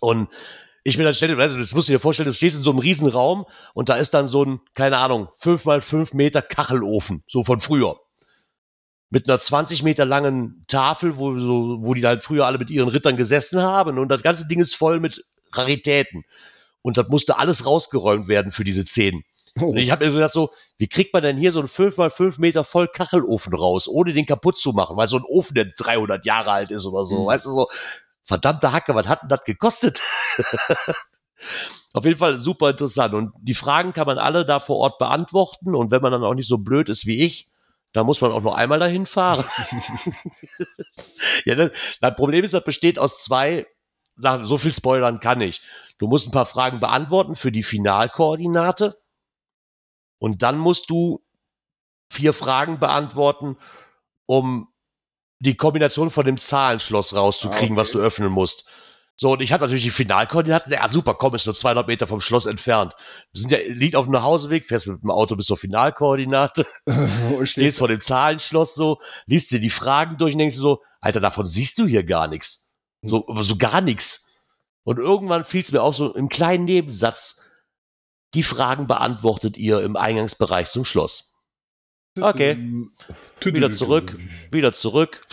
Und 0.00 0.30
ich 0.82 0.98
mir 0.98 1.04
dann 1.04 1.14
stelle, 1.14 1.40
also 1.40 1.56
das 1.56 1.74
musst 1.74 1.88
du 1.88 1.92
dir 1.92 2.00
vorstellen, 2.00 2.26
du 2.26 2.34
stehst 2.34 2.56
in 2.56 2.64
so 2.64 2.70
einem 2.70 2.80
riesen 2.80 3.08
Raum 3.08 3.46
und 3.72 3.88
da 3.88 3.94
ist 3.94 4.14
dann 4.14 4.26
so 4.26 4.44
ein, 4.44 4.60
keine 4.74 4.98
Ahnung, 4.98 5.28
fünf 5.38 5.64
mal 5.64 5.80
fünf 5.80 6.12
Meter 6.12 6.42
Kachelofen, 6.42 7.22
so 7.28 7.44
von 7.44 7.60
früher. 7.60 8.00
Mit 9.08 9.28
einer 9.28 9.38
20 9.38 9.84
Meter 9.84 10.04
langen 10.04 10.64
Tafel, 10.66 11.18
wo, 11.18 11.38
so, 11.38 11.78
wo 11.82 11.94
die 11.94 12.04
halt 12.04 12.24
früher 12.24 12.46
alle 12.46 12.58
mit 12.58 12.70
ihren 12.70 12.88
Rittern 12.88 13.16
gesessen 13.16 13.60
haben. 13.60 13.96
Und 14.00 14.08
das 14.08 14.24
ganze 14.24 14.48
Ding 14.48 14.58
ist 14.58 14.74
voll 14.74 14.98
mit 14.98 15.24
Raritäten. 15.52 16.24
Und 16.80 16.96
das 16.96 17.06
musste 17.08 17.38
alles 17.38 17.64
rausgeräumt 17.64 18.26
werden 18.26 18.50
für 18.50 18.64
diese 18.64 18.82
Szenen. 18.82 19.22
Oh. 19.60 19.74
Ich 19.76 19.90
habe 19.90 20.04
mir 20.04 20.10
so 20.10 20.16
gedacht, 20.16 20.32
so, 20.32 20.50
wie 20.78 20.88
kriegt 20.88 21.12
man 21.12 21.22
denn 21.22 21.36
hier 21.36 21.52
so 21.52 21.58
einen 21.60 21.68
5 21.68 21.96
mal 21.98 22.10
5 22.10 22.38
Meter 22.38 22.64
voll 22.64 22.88
Kachelofen 22.88 23.54
raus, 23.54 23.86
ohne 23.86 24.12
den 24.14 24.24
kaputt 24.24 24.58
zu 24.58 24.72
machen? 24.72 24.96
Weil 24.96 25.08
so 25.08 25.18
ein 25.18 25.24
Ofen, 25.24 25.54
der 25.54 25.66
300 25.66 26.24
Jahre 26.24 26.52
alt 26.52 26.70
ist 26.70 26.86
oder 26.86 27.04
so, 27.04 27.22
Mhm. 27.22 27.26
weißt 27.26 27.46
du, 27.46 27.50
so, 27.50 27.68
verdammte 28.24 28.72
Hacke, 28.72 28.94
was 28.94 29.08
hat 29.08 29.22
denn 29.22 29.28
das 29.28 29.44
gekostet? 29.44 30.00
Auf 31.92 32.04
jeden 32.06 32.16
Fall 32.16 32.38
super 32.40 32.70
interessant. 32.70 33.12
Und 33.14 33.32
die 33.40 33.52
Fragen 33.54 33.92
kann 33.92 34.06
man 34.06 34.18
alle 34.18 34.46
da 34.46 34.60
vor 34.60 34.76
Ort 34.78 34.98
beantworten. 34.98 35.74
Und 35.74 35.90
wenn 35.90 36.00
man 36.00 36.12
dann 36.12 36.24
auch 36.24 36.34
nicht 36.34 36.48
so 36.48 36.58
blöd 36.58 36.88
ist 36.88 37.04
wie 37.06 37.22
ich, 37.22 37.48
da 37.92 38.04
muss 38.04 38.22
man 38.22 38.32
auch 38.32 38.40
nur 38.40 38.56
einmal 38.56 38.78
dahin 38.78 39.04
fahren. 39.04 39.44
ja, 41.44 41.54
das, 41.54 41.70
das 42.00 42.14
Problem 42.14 42.44
ist, 42.44 42.54
das 42.54 42.64
besteht 42.64 42.98
aus 42.98 43.22
zwei 43.22 43.66
Sachen. 44.16 44.46
So 44.46 44.56
viel 44.56 44.72
spoilern 44.72 45.20
kann 45.20 45.40
ich. 45.42 45.60
Du 45.98 46.06
musst 46.06 46.26
ein 46.28 46.32
paar 46.32 46.46
Fragen 46.46 46.80
beantworten 46.80 47.36
für 47.36 47.52
die 47.52 47.62
Finalkoordinate. 47.62 49.01
Und 50.22 50.42
dann 50.42 50.56
musst 50.56 50.88
du 50.88 51.20
vier 52.08 52.32
Fragen 52.32 52.78
beantworten, 52.78 53.56
um 54.26 54.68
die 55.40 55.56
Kombination 55.56 56.10
von 56.10 56.24
dem 56.24 56.36
Zahlenschloss 56.36 57.16
rauszukriegen, 57.16 57.70
Ah, 57.70 57.72
okay. 57.72 57.76
was 57.80 57.90
du 57.90 57.98
öffnen 57.98 58.30
musst. 58.30 58.70
So, 59.16 59.32
und 59.32 59.42
ich 59.42 59.52
hatte 59.52 59.64
natürlich 59.64 59.82
die 59.82 59.90
Finalkoordinaten. 59.90 60.72
Ja, 60.72 60.88
super, 60.88 61.14
komm, 61.14 61.34
ist 61.34 61.46
nur 61.46 61.56
200 61.56 61.88
Meter 61.88 62.06
vom 62.06 62.20
Schloss 62.20 62.46
entfernt. 62.46 62.94
Wir 63.32 63.40
sind 63.40 63.50
ja, 63.50 63.58
liegt 63.66 63.96
auf 63.96 64.06
dem 64.06 64.12
Nachhauseweg, 64.12 64.64
fährst 64.64 64.86
mit 64.86 65.02
dem 65.02 65.10
Auto 65.10 65.34
bis 65.34 65.46
zur 65.46 65.56
Finalkoordinate, 65.56 66.68
Und 67.36 67.48
stehst 67.48 67.78
vor 67.78 67.88
dem 67.88 68.00
Zahlenschloss 68.00 68.76
so, 68.76 69.00
liest 69.26 69.50
dir 69.50 69.58
die 69.58 69.70
Fragen 69.70 70.18
durch 70.18 70.34
und 70.34 70.38
denkst 70.38 70.54
so, 70.56 70.82
Alter, 71.00 71.18
davon 71.18 71.46
siehst 71.46 71.80
du 71.80 71.86
hier 71.86 72.04
gar 72.04 72.28
nichts. 72.28 72.70
So, 73.02 73.26
so 73.40 73.56
gar 73.56 73.80
nichts. 73.80 74.28
Und 74.84 74.98
irgendwann 75.00 75.42
fiel 75.42 75.62
es 75.62 75.72
mir 75.72 75.82
auch 75.82 75.94
so 75.94 76.14
im 76.14 76.28
kleinen 76.28 76.64
Nebensatz, 76.64 77.40
die 78.34 78.42
Fragen 78.42 78.86
beantwortet 78.86 79.56
ihr 79.56 79.80
im 79.80 79.96
Eingangsbereich 79.96 80.70
zum 80.70 80.84
Schloss. 80.84 81.34
Okay. 82.20 82.88
Wieder 83.40 83.72
zurück, 83.72 84.18
wieder 84.50 84.72
zurück. 84.72 85.26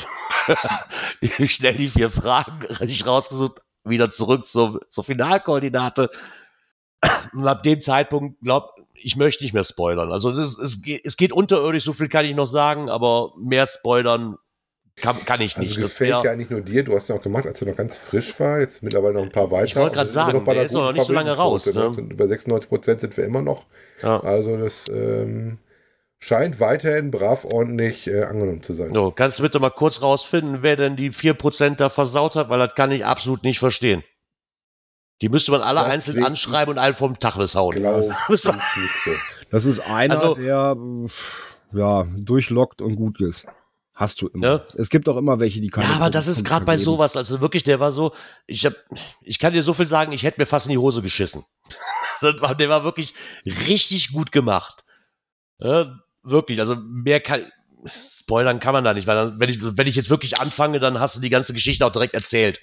ich 1.22 1.54
schnell 1.54 1.76
die 1.76 1.90
vier 1.90 2.10
Fragen 2.10 2.66
richtig 2.66 3.06
rausgesucht, 3.06 3.62
wieder 3.84 4.10
zurück 4.10 4.48
zur, 4.48 4.82
zur 4.90 5.04
Finalkoordinate. 5.04 6.10
Und 7.34 7.48
ab 7.48 7.64
dem 7.64 7.82
Zeitpunkt, 7.82 8.40
glaub, 8.42 8.76
ich 8.94 9.16
möchte 9.16 9.44
nicht 9.44 9.54
mehr 9.54 9.64
spoilern. 9.64 10.12
Also 10.12 10.32
das, 10.32 10.58
es, 10.58 10.82
es 11.04 11.18
geht 11.18 11.32
unterirdisch, 11.32 11.84
so 11.84 11.94
viel 11.94 12.10
kann 12.10 12.26
ich 12.26 12.36
noch 12.36 12.46
sagen, 12.46 12.90
aber 12.90 13.34
mehr 13.38 13.66
spoilern 13.68 14.38
kann, 15.02 15.26
kann 15.26 15.42
ich 15.42 15.58
nicht. 15.58 15.70
Also 15.70 15.82
das, 15.82 15.92
das 15.92 15.98
fällt 15.98 16.24
ja 16.24 16.36
nicht 16.36 16.52
nur 16.52 16.62
dir, 16.62 16.84
du 16.84 16.96
hast 16.96 17.10
ja 17.10 17.16
auch 17.16 17.22
gemacht, 17.22 17.46
als 17.46 17.60
du 17.60 17.66
noch 17.66 17.76
ganz 17.76 17.98
frisch 17.98 18.40
war, 18.40 18.60
jetzt 18.60 18.84
mittlerweile 18.84 19.16
noch 19.16 19.24
ein 19.24 19.32
paar 19.32 19.52
weiter. 19.52 19.66
Ich 19.66 19.76
wollte 19.76 19.96
gerade 19.96 20.10
sagen, 20.10 20.46
der 20.46 20.64
ist 20.64 20.74
noch 20.74 20.92
nicht 20.92 21.06
so 21.06 21.14
lange 21.14 21.32
raus. 21.32 21.66
Ne? 21.66 21.94
Über 22.10 22.28
96 22.28 22.70
Prozent 22.70 23.02
sind 23.02 23.18
wir 23.18 23.26
immer 23.26 23.42
noch. 23.42 23.66
Ja. 24.02 24.20
Also 24.22 24.58
das 24.58 24.86
ähm, 24.90 25.60
scheint 26.20 26.60
weiterhin 26.60 27.12
brav 27.12 27.46
ordentlich 27.46 28.08
äh, 28.08 28.24
angenommen 28.24 28.64
zu 28.64 28.74
sein. 28.74 28.94
So, 28.94 29.12
kannst 29.12 29.40
du 29.40 29.44
bitte 29.44 29.60
mal 29.60 29.70
kurz 29.70 30.02
rausfinden, 30.02 30.62
wer 30.62 30.76
denn 30.76 30.96
die 30.96 31.12
4% 31.12 31.76
da 31.76 31.90
versaut 31.90 32.36
hat, 32.36 32.50
weil 32.50 32.60
das 32.60 32.76
kann 32.76 32.92
ich 32.92 33.06
absolut 33.06 33.44
nicht 33.44 33.60
verstehen. 33.60 34.04
Die 35.22 35.30
müsste 35.30 35.52
man 35.52 35.62
alle 35.62 35.82
das 35.82 35.90
einzeln 35.90 36.24
anschreiben 36.24 36.74
und 36.74 36.78
einen 36.78 36.96
vom 36.96 37.20
Tacheles 37.20 37.56
hauen. 37.56 37.76
Genau, 37.76 37.94
das, 37.94 38.08
ist, 38.08 38.50
das 39.52 39.66
ist 39.66 39.80
einer, 39.82 40.14
also, 40.14 40.34
der 40.34 40.78
ja, 41.74 42.08
durchlockt 42.16 42.82
und 42.82 42.96
gut 42.96 43.20
ist. 43.22 43.46
Hast 44.00 44.22
du 44.22 44.28
immer. 44.30 44.48
Ja. 44.48 44.66
Es 44.78 44.90
gibt 44.90 45.10
auch 45.10 45.18
immer 45.18 45.42
welche, 45.42 45.60
die 45.60 45.68
keine. 45.68 45.90
Ja, 45.90 45.96
aber 45.98 46.10
das 46.10 46.28
ist 46.28 46.46
gerade 46.46 46.64
bei 46.64 46.78
sowas, 46.78 47.18
also 47.18 47.42
wirklich, 47.42 47.64
der 47.64 47.82
war 47.82 47.92
so, 47.92 48.14
ich 48.48 48.66
hab, 48.66 48.74
ich 49.22 49.40
kann 49.40 49.52
dir 49.52 49.62
so 49.62 49.74
viel 49.74 49.88
sagen, 49.88 50.14
ich 50.14 50.24
hätte 50.24 50.40
mir 50.40 50.46
fast 50.46 50.68
in 50.68 50.72
die 50.72 50.78
Hose 50.78 51.02
geschissen. 51.02 51.44
der 52.22 52.70
war 52.70 52.86
wirklich 52.86 53.14
richtig 53.46 54.14
gut 54.14 54.32
gemacht. 54.32 54.86
Ja, 55.60 56.00
wirklich, 56.24 56.62
also 56.62 56.78
mehr 56.78 57.20
kann, 57.20 57.52
spoilern 57.86 58.62
kann 58.62 58.72
man 58.72 58.86
da 58.86 58.94
nicht, 58.94 59.06
weil 59.06 59.18
dann, 59.18 59.40
wenn 59.42 59.50
ich, 59.50 59.60
wenn 59.62 59.88
ich 59.88 59.98
jetzt 59.98 60.10
wirklich 60.10 60.40
anfange, 60.40 60.80
dann 60.80 61.02
hast 61.02 61.18
du 61.18 61.20
die 61.20 61.30
ganze 61.30 61.52
Geschichte 61.52 61.86
auch 61.86 61.92
direkt 61.92 62.14
erzählt. 62.14 62.62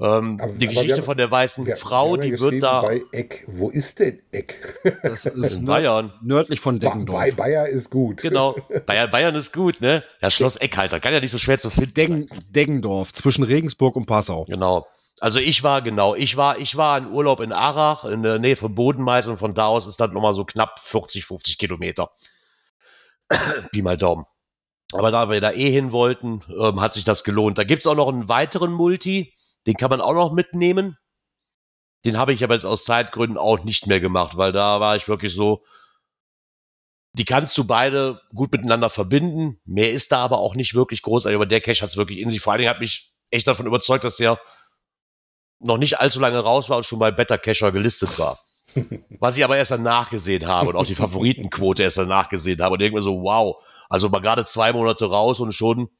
Ähm, 0.00 0.38
aber, 0.40 0.52
die 0.52 0.68
Geschichte 0.68 0.98
haben, 0.98 1.02
von 1.02 1.16
der 1.16 1.28
weißen 1.28 1.66
wir, 1.66 1.76
Frau, 1.76 2.14
wir 2.14 2.22
die 2.22 2.38
wird 2.38 2.62
da. 2.62 2.82
Bei 2.82 3.02
Eck. 3.10 3.44
Wo 3.48 3.68
ist 3.68 3.98
denn 3.98 4.20
Eck? 4.30 4.78
Das 5.02 5.26
ist 5.26 5.58
in 5.58 5.66
Bayern. 5.66 6.12
Nördlich 6.22 6.60
von 6.60 6.78
Deggendorf. 6.78 7.18
Bei 7.18 7.30
Bayern 7.32 7.66
ist 7.66 7.90
gut. 7.90 8.22
Genau. 8.22 8.56
Bayern, 8.86 9.10
Bayern 9.10 9.34
ist 9.34 9.52
gut, 9.52 9.80
ne? 9.80 10.04
Ja, 10.20 10.30
Schloss 10.30 10.56
Eckhalter. 10.56 11.00
Kann 11.00 11.12
ja 11.12 11.20
nicht 11.20 11.32
so 11.32 11.38
schwer 11.38 11.58
zu 11.58 11.70
finden. 11.70 11.94
Deggen, 11.94 12.28
Deggendorf, 12.50 13.12
zwischen 13.12 13.42
Regensburg 13.42 13.96
und 13.96 14.06
Passau. 14.06 14.44
Genau. 14.44 14.86
Also 15.20 15.40
ich 15.40 15.64
war, 15.64 15.82
genau, 15.82 16.14
ich 16.14 16.36
war, 16.36 16.58
ich 16.58 16.76
war 16.76 16.96
in 16.98 17.08
Urlaub 17.08 17.40
in 17.40 17.52
Arach, 17.52 18.04
in 18.04 18.22
der 18.22 18.38
Nähe 18.38 18.54
von 18.54 18.74
Bodenmais 18.76 19.26
und 19.26 19.38
von 19.38 19.52
da 19.52 19.66
aus 19.66 19.88
ist 19.88 19.98
dann 20.00 20.12
nochmal 20.12 20.34
so 20.34 20.44
knapp 20.44 20.78
40, 20.78 21.24
50 21.24 21.58
Kilometer. 21.58 22.10
Pi 23.72 23.82
mal 23.82 23.96
Daumen. 23.96 24.26
Aber 24.92 25.10
da 25.10 25.28
wir 25.28 25.40
da 25.40 25.50
eh 25.50 25.70
hin 25.70 25.92
wollten, 25.92 26.42
ähm, 26.58 26.80
hat 26.80 26.94
sich 26.94 27.04
das 27.04 27.24
gelohnt. 27.24 27.58
Da 27.58 27.64
gibt 27.64 27.80
es 27.80 27.86
auch 27.86 27.96
noch 27.96 28.08
einen 28.08 28.28
weiteren 28.28 28.72
Multi, 28.72 29.34
den 29.68 29.76
kann 29.76 29.90
man 29.90 30.00
auch 30.00 30.14
noch 30.14 30.32
mitnehmen. 30.32 30.96
Den 32.06 32.16
habe 32.16 32.32
ich 32.32 32.42
aber 32.42 32.54
jetzt 32.54 32.64
aus 32.64 32.84
Zeitgründen 32.84 33.36
auch 33.36 33.64
nicht 33.64 33.86
mehr 33.86 34.00
gemacht, 34.00 34.38
weil 34.38 34.50
da 34.50 34.80
war 34.80 34.96
ich 34.96 35.08
wirklich 35.08 35.34
so, 35.34 35.62
die 37.12 37.26
kannst 37.26 37.58
du 37.58 37.64
beide 37.64 38.22
gut 38.34 38.50
miteinander 38.50 38.88
verbinden. 38.88 39.60
Mehr 39.66 39.92
ist 39.92 40.10
da 40.10 40.20
aber 40.20 40.38
auch 40.38 40.54
nicht 40.54 40.74
wirklich 40.74 41.02
groß. 41.02 41.26
Aber 41.26 41.44
der 41.44 41.60
Cache 41.60 41.82
hat 41.82 41.90
es 41.90 41.98
wirklich 41.98 42.18
in 42.18 42.30
sich. 42.30 42.40
Vor 42.40 42.54
allen 42.54 42.60
Dingen 42.60 42.70
hat 42.70 42.80
mich 42.80 43.12
echt 43.30 43.46
davon 43.46 43.66
überzeugt, 43.66 44.04
dass 44.04 44.16
der 44.16 44.40
noch 45.60 45.76
nicht 45.76 46.00
allzu 46.00 46.18
lange 46.18 46.38
raus 46.38 46.70
war 46.70 46.78
und 46.78 46.86
schon 46.86 46.98
bei 46.98 47.10
Better 47.10 47.36
Cacher 47.36 47.70
gelistet 47.70 48.18
war. 48.18 48.40
Was 49.20 49.36
ich 49.36 49.44
aber 49.44 49.58
erst 49.58 49.72
dann 49.72 49.82
nachgesehen 49.82 50.46
habe 50.46 50.70
und 50.70 50.76
auch 50.76 50.86
die 50.86 50.94
Favoritenquote 50.94 51.82
erst 51.82 51.98
dann 51.98 52.08
nachgesehen 52.08 52.62
habe. 52.62 52.76
Und 52.76 52.80
irgendwie 52.80 53.02
so, 53.02 53.22
wow. 53.22 53.62
Also 53.90 54.08
mal 54.08 54.20
gerade 54.20 54.46
zwei 54.46 54.72
Monate 54.72 55.04
raus 55.10 55.40
und 55.40 55.52
schon 55.52 55.90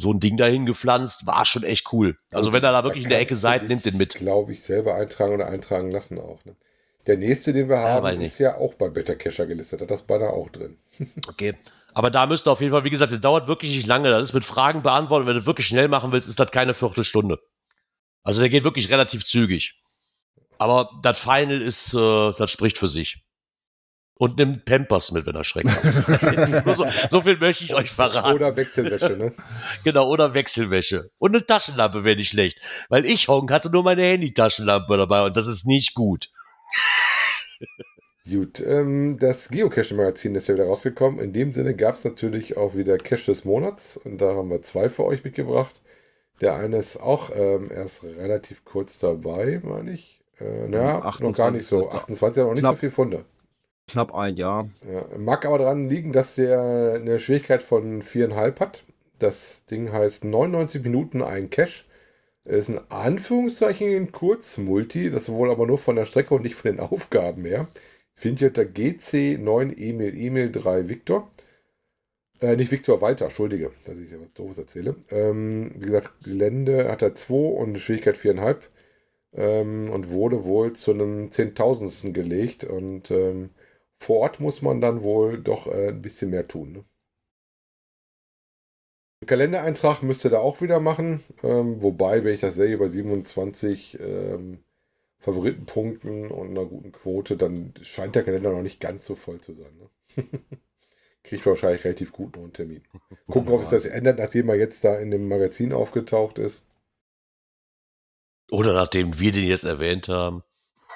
so 0.00 0.12
ein 0.12 0.20
Ding 0.20 0.36
dahin 0.36 0.66
gepflanzt, 0.66 1.26
war 1.26 1.44
schon 1.44 1.62
echt 1.62 1.92
cool. 1.92 2.16
Also 2.32 2.52
wenn 2.52 2.62
er 2.62 2.72
da 2.72 2.84
wirklich 2.84 3.04
in 3.04 3.10
der 3.10 3.20
Ecke 3.20 3.36
seid, 3.36 3.68
nimmt 3.68 3.84
den 3.84 3.96
mit. 3.96 4.14
Glaube 4.14 4.52
ich, 4.52 4.62
selber 4.62 4.94
eintragen 4.94 5.34
oder 5.34 5.46
eintragen 5.46 5.90
lassen 5.90 6.18
auch. 6.18 6.44
Ne? 6.44 6.56
Der 7.06 7.16
nächste, 7.16 7.52
den 7.52 7.68
wir 7.68 7.78
haben, 7.78 8.20
ja, 8.20 8.26
ist 8.26 8.38
ja 8.38 8.56
auch 8.56 8.74
bei 8.74 8.88
Better 8.88 9.14
Cacher 9.14 9.46
gelistet. 9.46 9.80
Hat 9.80 9.90
das 9.90 10.02
Banner 10.02 10.30
auch 10.30 10.48
drin. 10.48 10.78
okay. 11.28 11.54
Aber 11.92 12.10
da 12.10 12.26
müsst 12.26 12.48
ihr 12.48 12.50
auf 12.50 12.60
jeden 12.60 12.72
Fall, 12.72 12.84
wie 12.84 12.90
gesagt, 12.90 13.12
der 13.12 13.18
dauert 13.18 13.46
wirklich 13.46 13.74
nicht 13.74 13.86
lange. 13.86 14.10
Das 14.10 14.24
ist 14.24 14.32
mit 14.32 14.44
Fragen 14.44 14.82
beantwortet. 14.82 15.28
Wenn 15.28 15.36
du 15.36 15.46
wirklich 15.46 15.66
schnell 15.66 15.88
machen 15.88 16.12
willst, 16.12 16.28
ist 16.28 16.40
das 16.40 16.50
keine 16.50 16.74
Viertelstunde. 16.74 17.38
Also 18.24 18.40
der 18.40 18.50
geht 18.50 18.64
wirklich 18.64 18.90
relativ 18.90 19.24
zügig. 19.24 19.80
Aber 20.58 20.90
das 21.02 21.18
Final 21.18 21.60
ist, 21.60 21.94
äh, 21.94 22.32
das 22.32 22.50
spricht 22.50 22.78
für 22.78 22.88
sich. 22.88 23.24
Und 24.16 24.38
nimmt 24.38 24.64
Pampers 24.64 25.10
mit, 25.10 25.26
wenn 25.26 25.34
er 25.34 25.42
schreckhaft 25.42 25.84
ist. 25.84 26.04
so, 26.76 26.86
so, 27.10 27.20
viel 27.22 27.36
möchte 27.36 27.64
ich 27.64 27.74
euch 27.74 27.90
verraten. 27.90 28.34
Oder 28.34 28.56
Wechselwäsche, 28.56 29.16
ne? 29.16 29.32
Genau, 29.82 30.08
oder 30.08 30.34
Wechselwäsche. 30.34 31.10
Und 31.18 31.34
eine 31.34 31.44
Taschenlampe 31.44 32.04
wäre 32.04 32.16
nicht 32.16 32.28
schlecht. 32.28 32.60
Weil 32.88 33.06
ich, 33.06 33.26
Honk, 33.26 33.50
hatte 33.50 33.70
nur 33.70 33.82
meine 33.82 34.02
Handy-Taschenlampe 34.02 34.96
dabei 34.96 35.24
und 35.24 35.36
das 35.36 35.48
ist 35.48 35.66
nicht 35.66 35.94
gut. 35.94 36.30
Gut, 38.30 38.58
ähm, 38.60 39.18
das 39.18 39.50
Geocaching-Magazin 39.50 40.34
ist 40.34 40.48
ja 40.48 40.54
wieder 40.54 40.64
rausgekommen. 40.64 41.20
In 41.20 41.34
dem 41.34 41.52
Sinne 41.52 41.74
gab 41.74 41.94
es 41.94 42.04
natürlich 42.04 42.56
auch 42.56 42.74
wieder 42.74 42.96
Cache 42.96 43.26
des 43.26 43.44
Monats 43.44 43.98
und 43.98 44.16
da 44.18 44.34
haben 44.34 44.48
wir 44.48 44.62
zwei 44.62 44.88
für 44.88 45.04
euch 45.04 45.24
mitgebracht. 45.24 45.82
Der 46.40 46.54
eine 46.54 46.78
ist 46.78 46.98
auch 46.98 47.30
ähm, 47.34 47.70
erst 47.70 48.02
relativ 48.02 48.64
kurz 48.64 48.98
dabei, 48.98 49.60
meine 49.62 49.92
ich. 49.92 50.22
Äh, 50.40 50.68
naja, 50.68 51.12
noch 51.20 51.34
gar 51.34 51.50
nicht 51.50 51.66
so. 51.66 51.90
28 51.90 52.40
hat 52.40 52.46
noch 52.46 52.54
nicht 52.54 52.60
Knapp. 52.60 52.76
so 52.76 52.80
viel 52.80 52.90
Funde. 52.90 53.24
Knapp 53.88 54.14
ein 54.14 54.36
Jahr. 54.36 54.70
Ja, 54.90 55.06
mag 55.18 55.44
aber 55.44 55.58
daran 55.58 55.88
liegen, 55.88 56.12
dass 56.12 56.34
der 56.36 56.94
eine 56.94 57.18
Schwierigkeit 57.20 57.62
von 57.62 58.02
4,5 58.02 58.60
hat. 58.60 58.84
Das 59.18 59.64
Ding 59.66 59.92
heißt 59.92 60.24
99 60.24 60.82
Minuten 60.82 61.22
ein 61.22 61.50
Cache. 61.50 61.84
Ist 62.44 62.68
ein 62.68 62.80
Anführungszeichen 62.90 63.88
ein 63.94 64.12
Kurzmulti, 64.12 65.10
das 65.10 65.30
wohl 65.30 65.50
aber 65.50 65.66
nur 65.66 65.78
von 65.78 65.96
der 65.96 66.04
Strecke 66.04 66.34
und 66.34 66.42
nicht 66.42 66.56
von 66.56 66.72
den 66.72 66.80
Aufgaben 66.80 67.44
her. 67.44 67.68
Findet 68.14 68.42
ihr 68.42 68.48
unter 68.48 68.62
GC9 68.62 69.76
Emil 69.76 70.14
Emil 70.14 70.52
3 70.52 70.88
Victor. 70.88 71.30
Äh, 72.40 72.56
nicht 72.56 72.70
Victor 72.70 73.00
Walter, 73.00 73.26
entschuldige, 73.26 73.72
dass 73.86 73.96
ich 73.96 74.10
ja 74.10 74.20
was 74.20 74.32
Doofes 74.34 74.58
erzähle. 74.58 74.96
Ähm, 75.10 75.72
wie 75.76 75.86
gesagt, 75.86 76.10
Gelände 76.22 76.90
hat 76.90 77.02
er 77.02 77.14
2 77.14 77.34
und 77.34 77.78
Schwierigkeit 77.78 78.16
4,5. 78.16 78.56
Ähm, 79.34 79.90
und 79.90 80.10
wurde 80.10 80.44
wohl 80.44 80.74
zu 80.74 80.92
einem 80.92 81.30
Zehntausendstel 81.30 82.12
gelegt. 82.12 82.64
Und 82.64 83.10
ähm, 83.10 83.50
vor 84.04 84.20
Ort 84.20 84.40
muss 84.40 84.62
man 84.62 84.80
dann 84.80 85.02
wohl 85.02 85.38
doch 85.38 85.66
äh, 85.66 85.88
ein 85.88 86.02
bisschen 86.02 86.30
mehr 86.30 86.46
tun. 86.46 86.72
Ne? 86.72 86.84
Kalendereintrag 89.26 90.02
müsste 90.02 90.30
da 90.30 90.38
auch 90.38 90.60
wieder 90.60 90.80
machen. 90.80 91.22
Ähm, 91.42 91.82
wobei, 91.82 92.24
wenn 92.24 92.34
ich 92.34 92.40
das 92.40 92.54
sehe, 92.54 92.76
bei 92.78 92.88
27 92.88 93.98
ähm, 94.00 94.62
Favoritenpunkten 95.20 96.30
und 96.30 96.50
einer 96.50 96.66
guten 96.66 96.92
Quote, 96.92 97.36
dann 97.36 97.72
scheint 97.82 98.14
der 98.14 98.24
Kalender 98.24 98.52
noch 98.52 98.62
nicht 98.62 98.80
ganz 98.80 99.06
so 99.06 99.14
voll 99.14 99.40
zu 99.40 99.54
sein. 99.54 99.72
Ne? 99.78 100.24
Kriegt 101.22 101.46
wahrscheinlich 101.46 101.84
relativ 101.84 102.12
gut 102.12 102.36
noch 102.36 102.42
einen 102.42 102.52
Termin. 102.52 102.82
Gucken, 103.26 103.52
ob 103.52 103.62
sich 103.62 103.70
das 103.70 103.86
ändert, 103.86 104.18
nachdem 104.18 104.50
er 104.50 104.56
jetzt 104.56 104.84
da 104.84 104.98
in 104.98 105.10
dem 105.10 105.28
Magazin 105.28 105.72
aufgetaucht 105.72 106.38
ist. 106.38 106.66
Oder 108.50 108.74
nachdem 108.74 109.18
wir 109.18 109.32
den 109.32 109.48
jetzt 109.48 109.64
erwähnt 109.64 110.08
haben. 110.08 110.42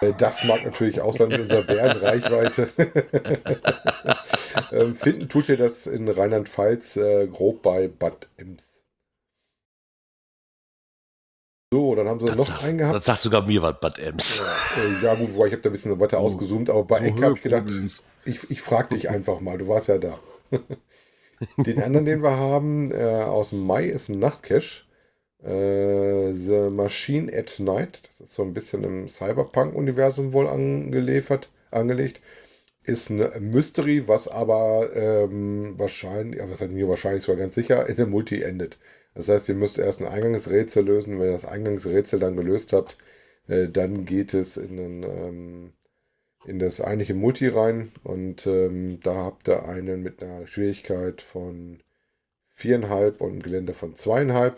Äh, 0.01 0.13
das 0.17 0.45
mag 0.45 0.65
natürlich 0.65 1.01
auch 1.01 1.17
sein 1.17 1.29
mit 1.29 1.41
unserer 1.41 1.63
Bärenreichweite. 1.63 2.69
ähm, 4.73 4.97
finden 4.97 5.29
tut 5.29 5.49
ihr 5.49 5.57
das 5.57 5.87
in 5.87 6.09
Rheinland-Pfalz 6.09 6.97
äh, 6.97 7.27
grob 7.27 7.63
bei 7.63 7.89
Bad 7.89 8.29
Ems. 8.37 8.65
So, 11.71 11.95
dann 11.95 12.09
haben 12.09 12.19
sie 12.21 12.27
das 12.27 12.37
noch 12.37 12.47
sagt, 12.47 12.65
einen 12.65 12.79
gehabt. 12.79 12.97
Das 12.97 13.05
sagt 13.05 13.21
sogar 13.21 13.43
mir 13.43 13.61
was, 13.61 13.79
Bad 13.81 13.99
Ems. 13.99 14.39
Ja, 14.39 14.83
äh, 14.83 15.05
ja 15.05 15.15
gut, 15.15 15.31
ich 15.31 15.53
habe 15.53 15.59
da 15.59 15.69
ein 15.69 15.73
bisschen 15.73 16.01
weiter 16.01 16.21
oh, 16.21 16.25
ausgezoomt, 16.25 16.71
aber 16.71 16.85
bei 16.85 16.99
so 16.99 17.05
Eck 17.05 17.23
habe 17.23 17.35
ich 17.35 17.43
gedacht, 17.43 17.65
ich, 18.25 18.51
ich 18.51 18.63
frage 18.63 18.95
dich 18.95 19.11
einfach 19.11 19.41
mal, 19.41 19.59
du 19.59 19.69
warst 19.69 19.89
ja 19.89 19.99
da. 19.99 20.19
den 21.59 21.83
anderen, 21.83 22.07
den 22.07 22.23
wir 22.23 22.37
haben, 22.37 22.91
äh, 22.91 23.05
aus 23.05 23.51
dem 23.51 23.67
Mai, 23.67 23.85
ist 23.85 24.09
ein 24.09 24.19
Nachtcache. 24.19 24.88
Äh, 25.43 26.33
The 26.33 26.71
Machine 26.71 27.33
at 27.33 27.59
Night, 27.61 28.01
das 28.07 28.21
ist 28.21 28.35
so 28.35 28.43
ein 28.43 28.55
bisschen 28.55 28.85
im 28.85 29.09
Cyberpunk-Universum 29.09 30.33
wohl 30.33 30.49
angeliefert, 30.49 31.51
angelegt, 31.71 32.21
ist 32.83 33.11
eine 33.11 33.31
Mystery, 33.41 34.09
was 34.09 34.29
aber 34.29 34.91
ähm, 34.95 35.75
wahrscheinlich, 35.79 36.41
ja, 36.41 36.51
was 36.51 36.61
hat 36.61 36.71
mir 36.71 36.89
wahrscheinlich 36.89 37.25
sogar 37.25 37.41
ganz 37.41 37.55
sicher, 37.55 37.89
in 37.89 37.99
einem 37.99 38.11
Multi 38.11 38.43
endet. 38.43 38.79
Das 39.15 39.29
heißt, 39.29 39.49
ihr 39.49 39.55
müsst 39.55 39.79
erst 39.79 40.01
ein 40.01 40.09
Eingangsrätsel 40.09 40.85
lösen. 40.85 41.19
Wenn 41.19 41.27
ihr 41.27 41.33
das 41.33 41.45
Eingangsrätsel 41.45 42.19
dann 42.21 42.37
gelöst 42.37 42.73
habt, 42.73 42.97
äh, 43.49 43.69
dann 43.69 44.05
geht 44.07 44.35
es 44.35 44.57
in, 44.57 44.77
den, 44.77 45.03
ähm, 45.03 45.73
in 46.47 46.59
das 46.59 46.81
eigentliche 46.81 47.15
Multi 47.15 47.49
rein 47.49 47.93
und 48.05 48.47
ähm, 48.47 49.01
da 49.03 49.15
habt 49.17 49.49
ihr 49.49 49.65
einen 49.69 50.03
mit 50.03 50.23
einer 50.23 50.47
Schwierigkeit 50.47 51.23
von 51.23 51.81
4,5 52.59 53.19
und 53.19 53.37
ein 53.37 53.43
Geländer 53.43 53.75
von 53.75 53.95
2,5 53.95 54.55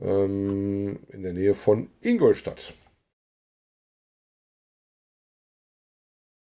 ähm, 0.00 1.00
in 1.08 1.22
der 1.22 1.32
Nähe 1.32 1.54
von 1.54 1.90
Ingolstadt. 2.00 2.74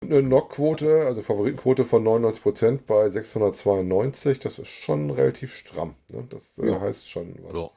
Eine 0.01 0.23
Knockquote, 0.23 1.07
also 1.07 1.23
Favoritenquote 1.23 1.85
von 1.85 2.05
99% 2.05 2.87
bei 2.87 3.11
692, 3.11 4.39
das 4.39 4.61
ist 4.61 4.69
schon 4.69 5.11
relativ 5.11 5.53
stramm. 5.53 5.97
Ne? 6.07 6.25
Das 6.31 6.57
äh, 6.59 6.69
Ja. 6.69 6.81
heißt 6.81 7.11
schon 7.11 7.35
was. 7.43 7.53
Ja. 7.57 7.71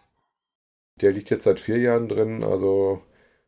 Der 1.00 1.12
liegt 1.14 1.30
jetzt 1.30 1.46
seit 1.46 1.62
vier 1.62 1.78
Jahren 1.78 2.10
drin, 2.10 2.44
also 2.44 3.02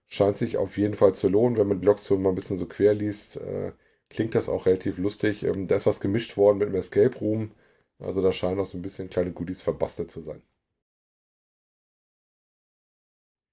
scheint 0.06 0.38
sich 0.38 0.56
auf 0.58 0.78
jeden 0.78 0.94
Fall 0.94 1.14
zu 1.14 1.28
lohnen, 1.28 1.58
wenn 1.58 1.68
man 1.68 1.82
die 1.82 1.86
Logs 1.86 2.06
so 2.06 2.18
mal 2.18 2.30
ein 2.30 2.36
bisschen 2.36 2.58
so 2.58 2.66
quer 2.68 2.94
liest. 2.94 3.36
Äh, 3.38 3.74
klingt 4.10 4.34
das 4.36 4.48
auch 4.50 4.66
relativ 4.66 4.98
lustig. 4.98 5.44
Ähm, 5.44 5.68
da 5.68 5.76
ist 5.76 5.86
was 5.86 6.00
gemischt 6.00 6.38
worden 6.38 6.60
mit 6.60 6.70
dem 6.70 6.76
Escape 6.76 7.18
Room. 7.20 7.52
Also 8.00 8.22
da 8.22 8.32
scheinen 8.32 8.60
auch 8.62 8.68
so 8.68 8.78
ein 8.78 8.82
bisschen 8.82 9.10
kleine 9.10 9.32
Goodies 9.34 9.62
verbastelt 9.62 10.10
zu 10.12 10.22
sein. 10.22 10.42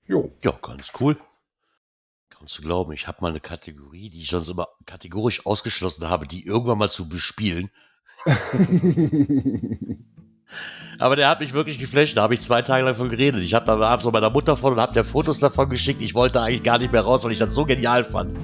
Jo, 0.07 0.33
Ja, 0.43 0.53
ganz 0.63 0.93
cool. 1.01 1.17
Kannst 2.31 2.59
du 2.59 2.63
glauben, 2.63 2.93
ich 2.93 3.07
habe 3.07 3.19
mal 3.21 3.31
eine 3.31 3.41
Kategorie, 3.41 4.11
die 4.11 4.23
ich 4.23 4.29
sonst 4.29 4.49
immer 4.49 4.69
kategorisch 4.87 5.47
ausgeschlossen 5.47 6.09
habe, 6.11 6.27
die 6.27 6.45
irgendwann 6.45 6.79
mal 6.79 6.91
zu 6.91 7.09
bespielen. 7.09 7.71
Aber 10.99 11.17
der 11.17 11.29
hat 11.29 11.41
mich 11.41 11.53
wirklich 11.53 11.79
geflasht. 11.79 12.17
Da 12.17 12.23
habe 12.23 12.35
ich 12.35 12.41
zwei 12.41 12.63
Tage 12.63 12.85
lang 12.85 12.95
von 12.95 13.09
geredet. 13.09 13.43
Ich 13.43 13.55
habe 13.55 13.67
dann 13.67 13.83
abends 13.83 14.05
noch 14.05 14.13
meiner 14.13 14.31
Mutter 14.31 14.57
von 14.57 14.75
und 14.75 14.81
habe 14.81 14.95
der 14.95 15.05
Fotos 15.05 15.41
davon 15.41 15.69
geschickt. 15.71 16.03
Ich 16.03 16.15
wollte 16.15 16.41
eigentlich 16.41 16.63
gar 16.63 16.79
nicht 16.79 16.93
mehr 16.93 17.03
raus, 17.03 17.25
weil 17.25 17.33
ich 17.33 17.39
das 17.39 17.55
so 17.55 17.65
genial 17.65 18.05
fand. 18.05 18.37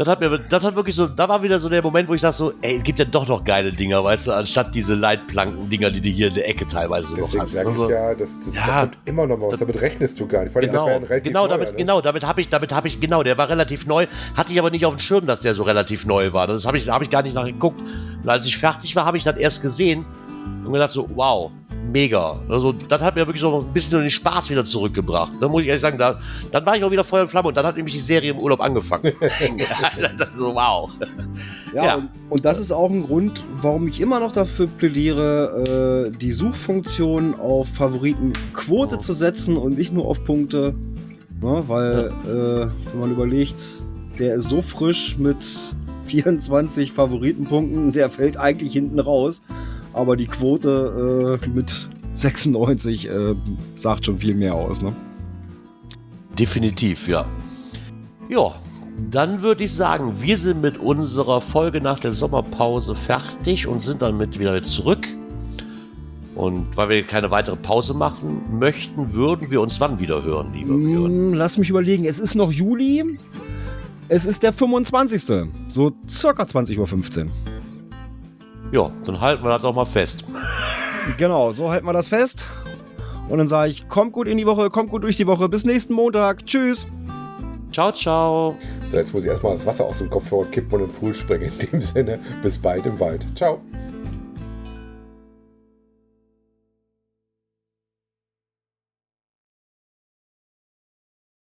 Das 0.00 0.08
hat 0.08 0.18
mir, 0.18 0.38
das 0.38 0.64
hat 0.64 0.74
wirklich 0.74 0.94
so, 0.94 1.06
da 1.08 1.28
war 1.28 1.42
wieder 1.42 1.58
so 1.58 1.68
der 1.68 1.82
Moment, 1.82 2.08
wo 2.08 2.14
ich 2.14 2.22
dachte 2.22 2.38
so, 2.38 2.54
ey, 2.62 2.78
es 2.78 2.82
gibt 2.82 2.98
ja 2.98 3.04
doch 3.04 3.28
noch 3.28 3.44
geile 3.44 3.70
Dinger, 3.70 4.02
weißt 4.02 4.28
du, 4.28 4.32
anstatt 4.32 4.74
diese 4.74 4.94
Leitplanken-Dinger, 4.94 5.90
die 5.90 6.00
du 6.00 6.08
hier 6.08 6.28
in 6.28 6.34
der 6.36 6.48
Ecke 6.48 6.66
teilweise 6.66 7.10
noch 7.10 7.18
deswegen 7.18 7.42
hast. 7.42 7.52
sage 7.52 7.68
ich 7.70 7.76
Also- 7.76 7.90
ja, 7.90 8.14
das, 8.14 8.30
das 8.42 8.54
Ja, 8.54 8.66
da 8.66 8.80
kommt 8.80 8.96
immer 9.04 9.26
noch 9.26 9.36
mal 9.36 9.42
was. 9.44 9.50
das- 9.50 9.60
Damit 9.60 9.78
rechnest 9.82 10.18
du 10.18 10.26
gar 10.26 10.44
nicht. 10.44 10.54
Vor 10.54 10.62
allem, 10.62 10.72
das 10.72 10.80
Genau, 10.82 10.96
ein 10.96 11.02
relativ 11.02 11.22
genau, 11.30 11.40
neuer, 11.40 11.48
damit, 11.50 11.68
ne? 11.72 11.76
genau, 11.76 12.00
damit 12.00 12.24
habe 12.26 12.40
ich, 12.40 12.48
damit 12.48 12.72
habe 12.72 12.88
ich, 12.88 12.98
genau, 12.98 13.22
der 13.22 13.36
war 13.36 13.50
relativ 13.50 13.86
neu, 13.86 14.06
hatte 14.34 14.52
ich 14.52 14.58
aber 14.58 14.70
nicht 14.70 14.86
auf 14.86 14.94
dem 14.96 15.00
Schirm, 15.00 15.26
dass 15.26 15.40
der 15.40 15.54
so 15.54 15.64
relativ 15.64 16.06
neu 16.06 16.32
war. 16.32 16.46
Das 16.46 16.64
habe 16.64 16.78
ich, 16.78 16.88
habe 16.88 17.04
ich 17.04 17.10
gar 17.10 17.20
nicht 17.22 17.34
nachgeguckt. 17.34 17.78
Und 18.22 18.26
als 18.26 18.46
ich 18.46 18.56
fertig 18.56 18.96
war, 18.96 19.04
habe 19.04 19.18
ich 19.18 19.24
dann 19.24 19.36
erst 19.36 19.60
gesehen 19.60 20.06
und 20.64 20.72
gedacht 20.72 20.92
so, 20.92 21.10
wow, 21.14 21.50
mega. 21.92 22.40
Also, 22.48 22.72
das 22.72 23.00
hat 23.00 23.14
mir 23.16 23.26
wirklich 23.26 23.40
so 23.40 23.60
ein 23.60 23.72
bisschen 23.72 24.00
den 24.00 24.10
Spaß 24.10 24.50
wieder 24.50 24.64
zurückgebracht. 24.64 25.32
Da 25.40 25.48
muss 25.48 25.62
ich 25.62 25.68
ehrlich 25.68 25.80
sagen, 25.80 25.98
da, 25.98 26.20
dann 26.52 26.64
war 26.66 26.76
ich 26.76 26.84
auch 26.84 26.90
wieder 26.90 27.04
Feuer 27.04 27.22
und 27.22 27.28
Flamme 27.28 27.48
und 27.48 27.56
dann 27.56 27.66
hat 27.66 27.76
nämlich 27.76 27.94
die 27.94 28.00
Serie 28.00 28.30
im 28.30 28.38
Urlaub 28.38 28.60
angefangen. 28.60 29.12
so, 30.36 30.54
wow. 30.54 30.90
Ja, 31.74 31.84
Ja. 31.84 31.94
Und, 31.96 32.08
und 32.30 32.44
das 32.44 32.58
ist 32.60 32.72
auch 32.72 32.90
ein 32.90 33.04
Grund, 33.04 33.42
warum 33.60 33.88
ich 33.88 34.00
immer 34.00 34.20
noch 34.20 34.32
dafür 34.32 34.66
plädiere, 34.66 36.10
äh, 36.12 36.16
die 36.16 36.32
Suchfunktion 36.32 37.34
auf 37.38 37.68
Favoritenquote 37.68 38.94
Oh. 38.96 38.98
zu 38.98 39.12
setzen 39.12 39.56
und 39.56 39.76
nicht 39.78 39.92
nur 39.92 40.06
auf 40.06 40.24
Punkte. 40.24 40.74
Ne, 41.40 41.64
weil, 41.68 42.08
äh, 42.26 42.66
wenn 42.92 43.00
man 43.00 43.10
überlegt, 43.12 43.62
der 44.18 44.34
ist 44.34 44.50
so 44.50 44.60
frisch 44.60 45.16
mit 45.18 45.74
24 46.06 46.92
Favoritenpunkten, 46.92 47.92
der 47.92 48.10
fällt 48.10 48.36
eigentlich 48.36 48.74
hinten 48.74 48.98
raus. 49.00 49.42
Aber 49.92 50.16
die 50.16 50.26
Quote 50.26 51.40
äh, 51.42 51.48
mit 51.48 51.90
96 52.12 53.08
äh, 53.08 53.34
sagt 53.74 54.06
schon 54.06 54.18
viel 54.18 54.34
mehr 54.34 54.54
aus. 54.54 54.82
Ne? 54.82 54.92
Definitiv, 56.38 57.08
ja. 57.08 57.26
Ja, 58.28 58.54
dann 59.10 59.42
würde 59.42 59.64
ich 59.64 59.74
sagen, 59.74 60.14
wir 60.20 60.36
sind 60.36 60.60
mit 60.60 60.78
unserer 60.78 61.40
Folge 61.40 61.80
nach 61.80 61.98
der 61.98 62.12
Sommerpause 62.12 62.94
fertig 62.94 63.66
und 63.66 63.82
sind 63.82 64.02
dann 64.02 64.16
mit 64.16 64.38
wieder 64.38 64.62
zurück. 64.62 65.08
Und 66.34 66.76
weil 66.76 66.88
wir 66.88 67.02
keine 67.02 67.30
weitere 67.30 67.56
Pause 67.56 67.92
machen 67.92 68.40
möchten, 68.58 69.12
würden 69.12 69.50
wir 69.50 69.60
uns 69.60 69.80
wann 69.80 69.98
wieder 69.98 70.22
hören, 70.22 70.52
lieber 70.54 70.76
Björn? 70.76 71.30
Mm, 71.30 71.34
Lass 71.34 71.58
mich 71.58 71.68
überlegen, 71.70 72.04
es 72.04 72.18
ist 72.18 72.34
noch 72.34 72.52
Juli. 72.52 73.18
Es 74.08 74.26
ist 74.26 74.42
der 74.42 74.52
25. 74.52 75.48
So 75.68 75.92
circa 76.08 76.44
20.15 76.44 76.78
Uhr. 77.24 77.30
Ja, 78.72 78.90
dann 79.04 79.20
halten 79.20 79.42
wir 79.42 79.50
das 79.50 79.64
auch 79.64 79.74
mal 79.74 79.84
fest. 79.84 80.24
Genau, 81.18 81.52
so 81.52 81.70
halten 81.70 81.86
wir 81.86 81.92
das 81.92 82.08
fest. 82.08 82.44
Und 83.28 83.38
dann 83.38 83.48
sage 83.48 83.70
ich, 83.70 83.88
kommt 83.88 84.12
gut 84.12 84.26
in 84.26 84.38
die 84.38 84.46
Woche, 84.46 84.70
kommt 84.70 84.90
gut 84.90 85.02
durch 85.02 85.16
die 85.16 85.26
Woche. 85.26 85.48
Bis 85.48 85.64
nächsten 85.64 85.94
Montag. 85.94 86.46
Tschüss. 86.46 86.86
Ciao, 87.72 87.92
ciao. 87.92 88.56
So, 88.90 88.96
jetzt 88.96 89.14
muss 89.14 89.24
ich 89.24 89.30
erstmal 89.30 89.52
das 89.52 89.64
Wasser 89.64 89.84
aus 89.84 89.98
dem 89.98 90.10
Kopfhörer 90.10 90.46
kippen 90.46 90.74
und 90.74 90.80
in 90.80 90.86
den 90.88 90.94
Pool 90.94 91.14
springen. 91.14 91.52
In 91.58 91.70
dem 91.70 91.82
Sinne, 91.82 92.18
bis 92.42 92.58
bald 92.58 92.86
im 92.86 92.98
Wald. 92.98 93.24
Ciao. 93.36 93.60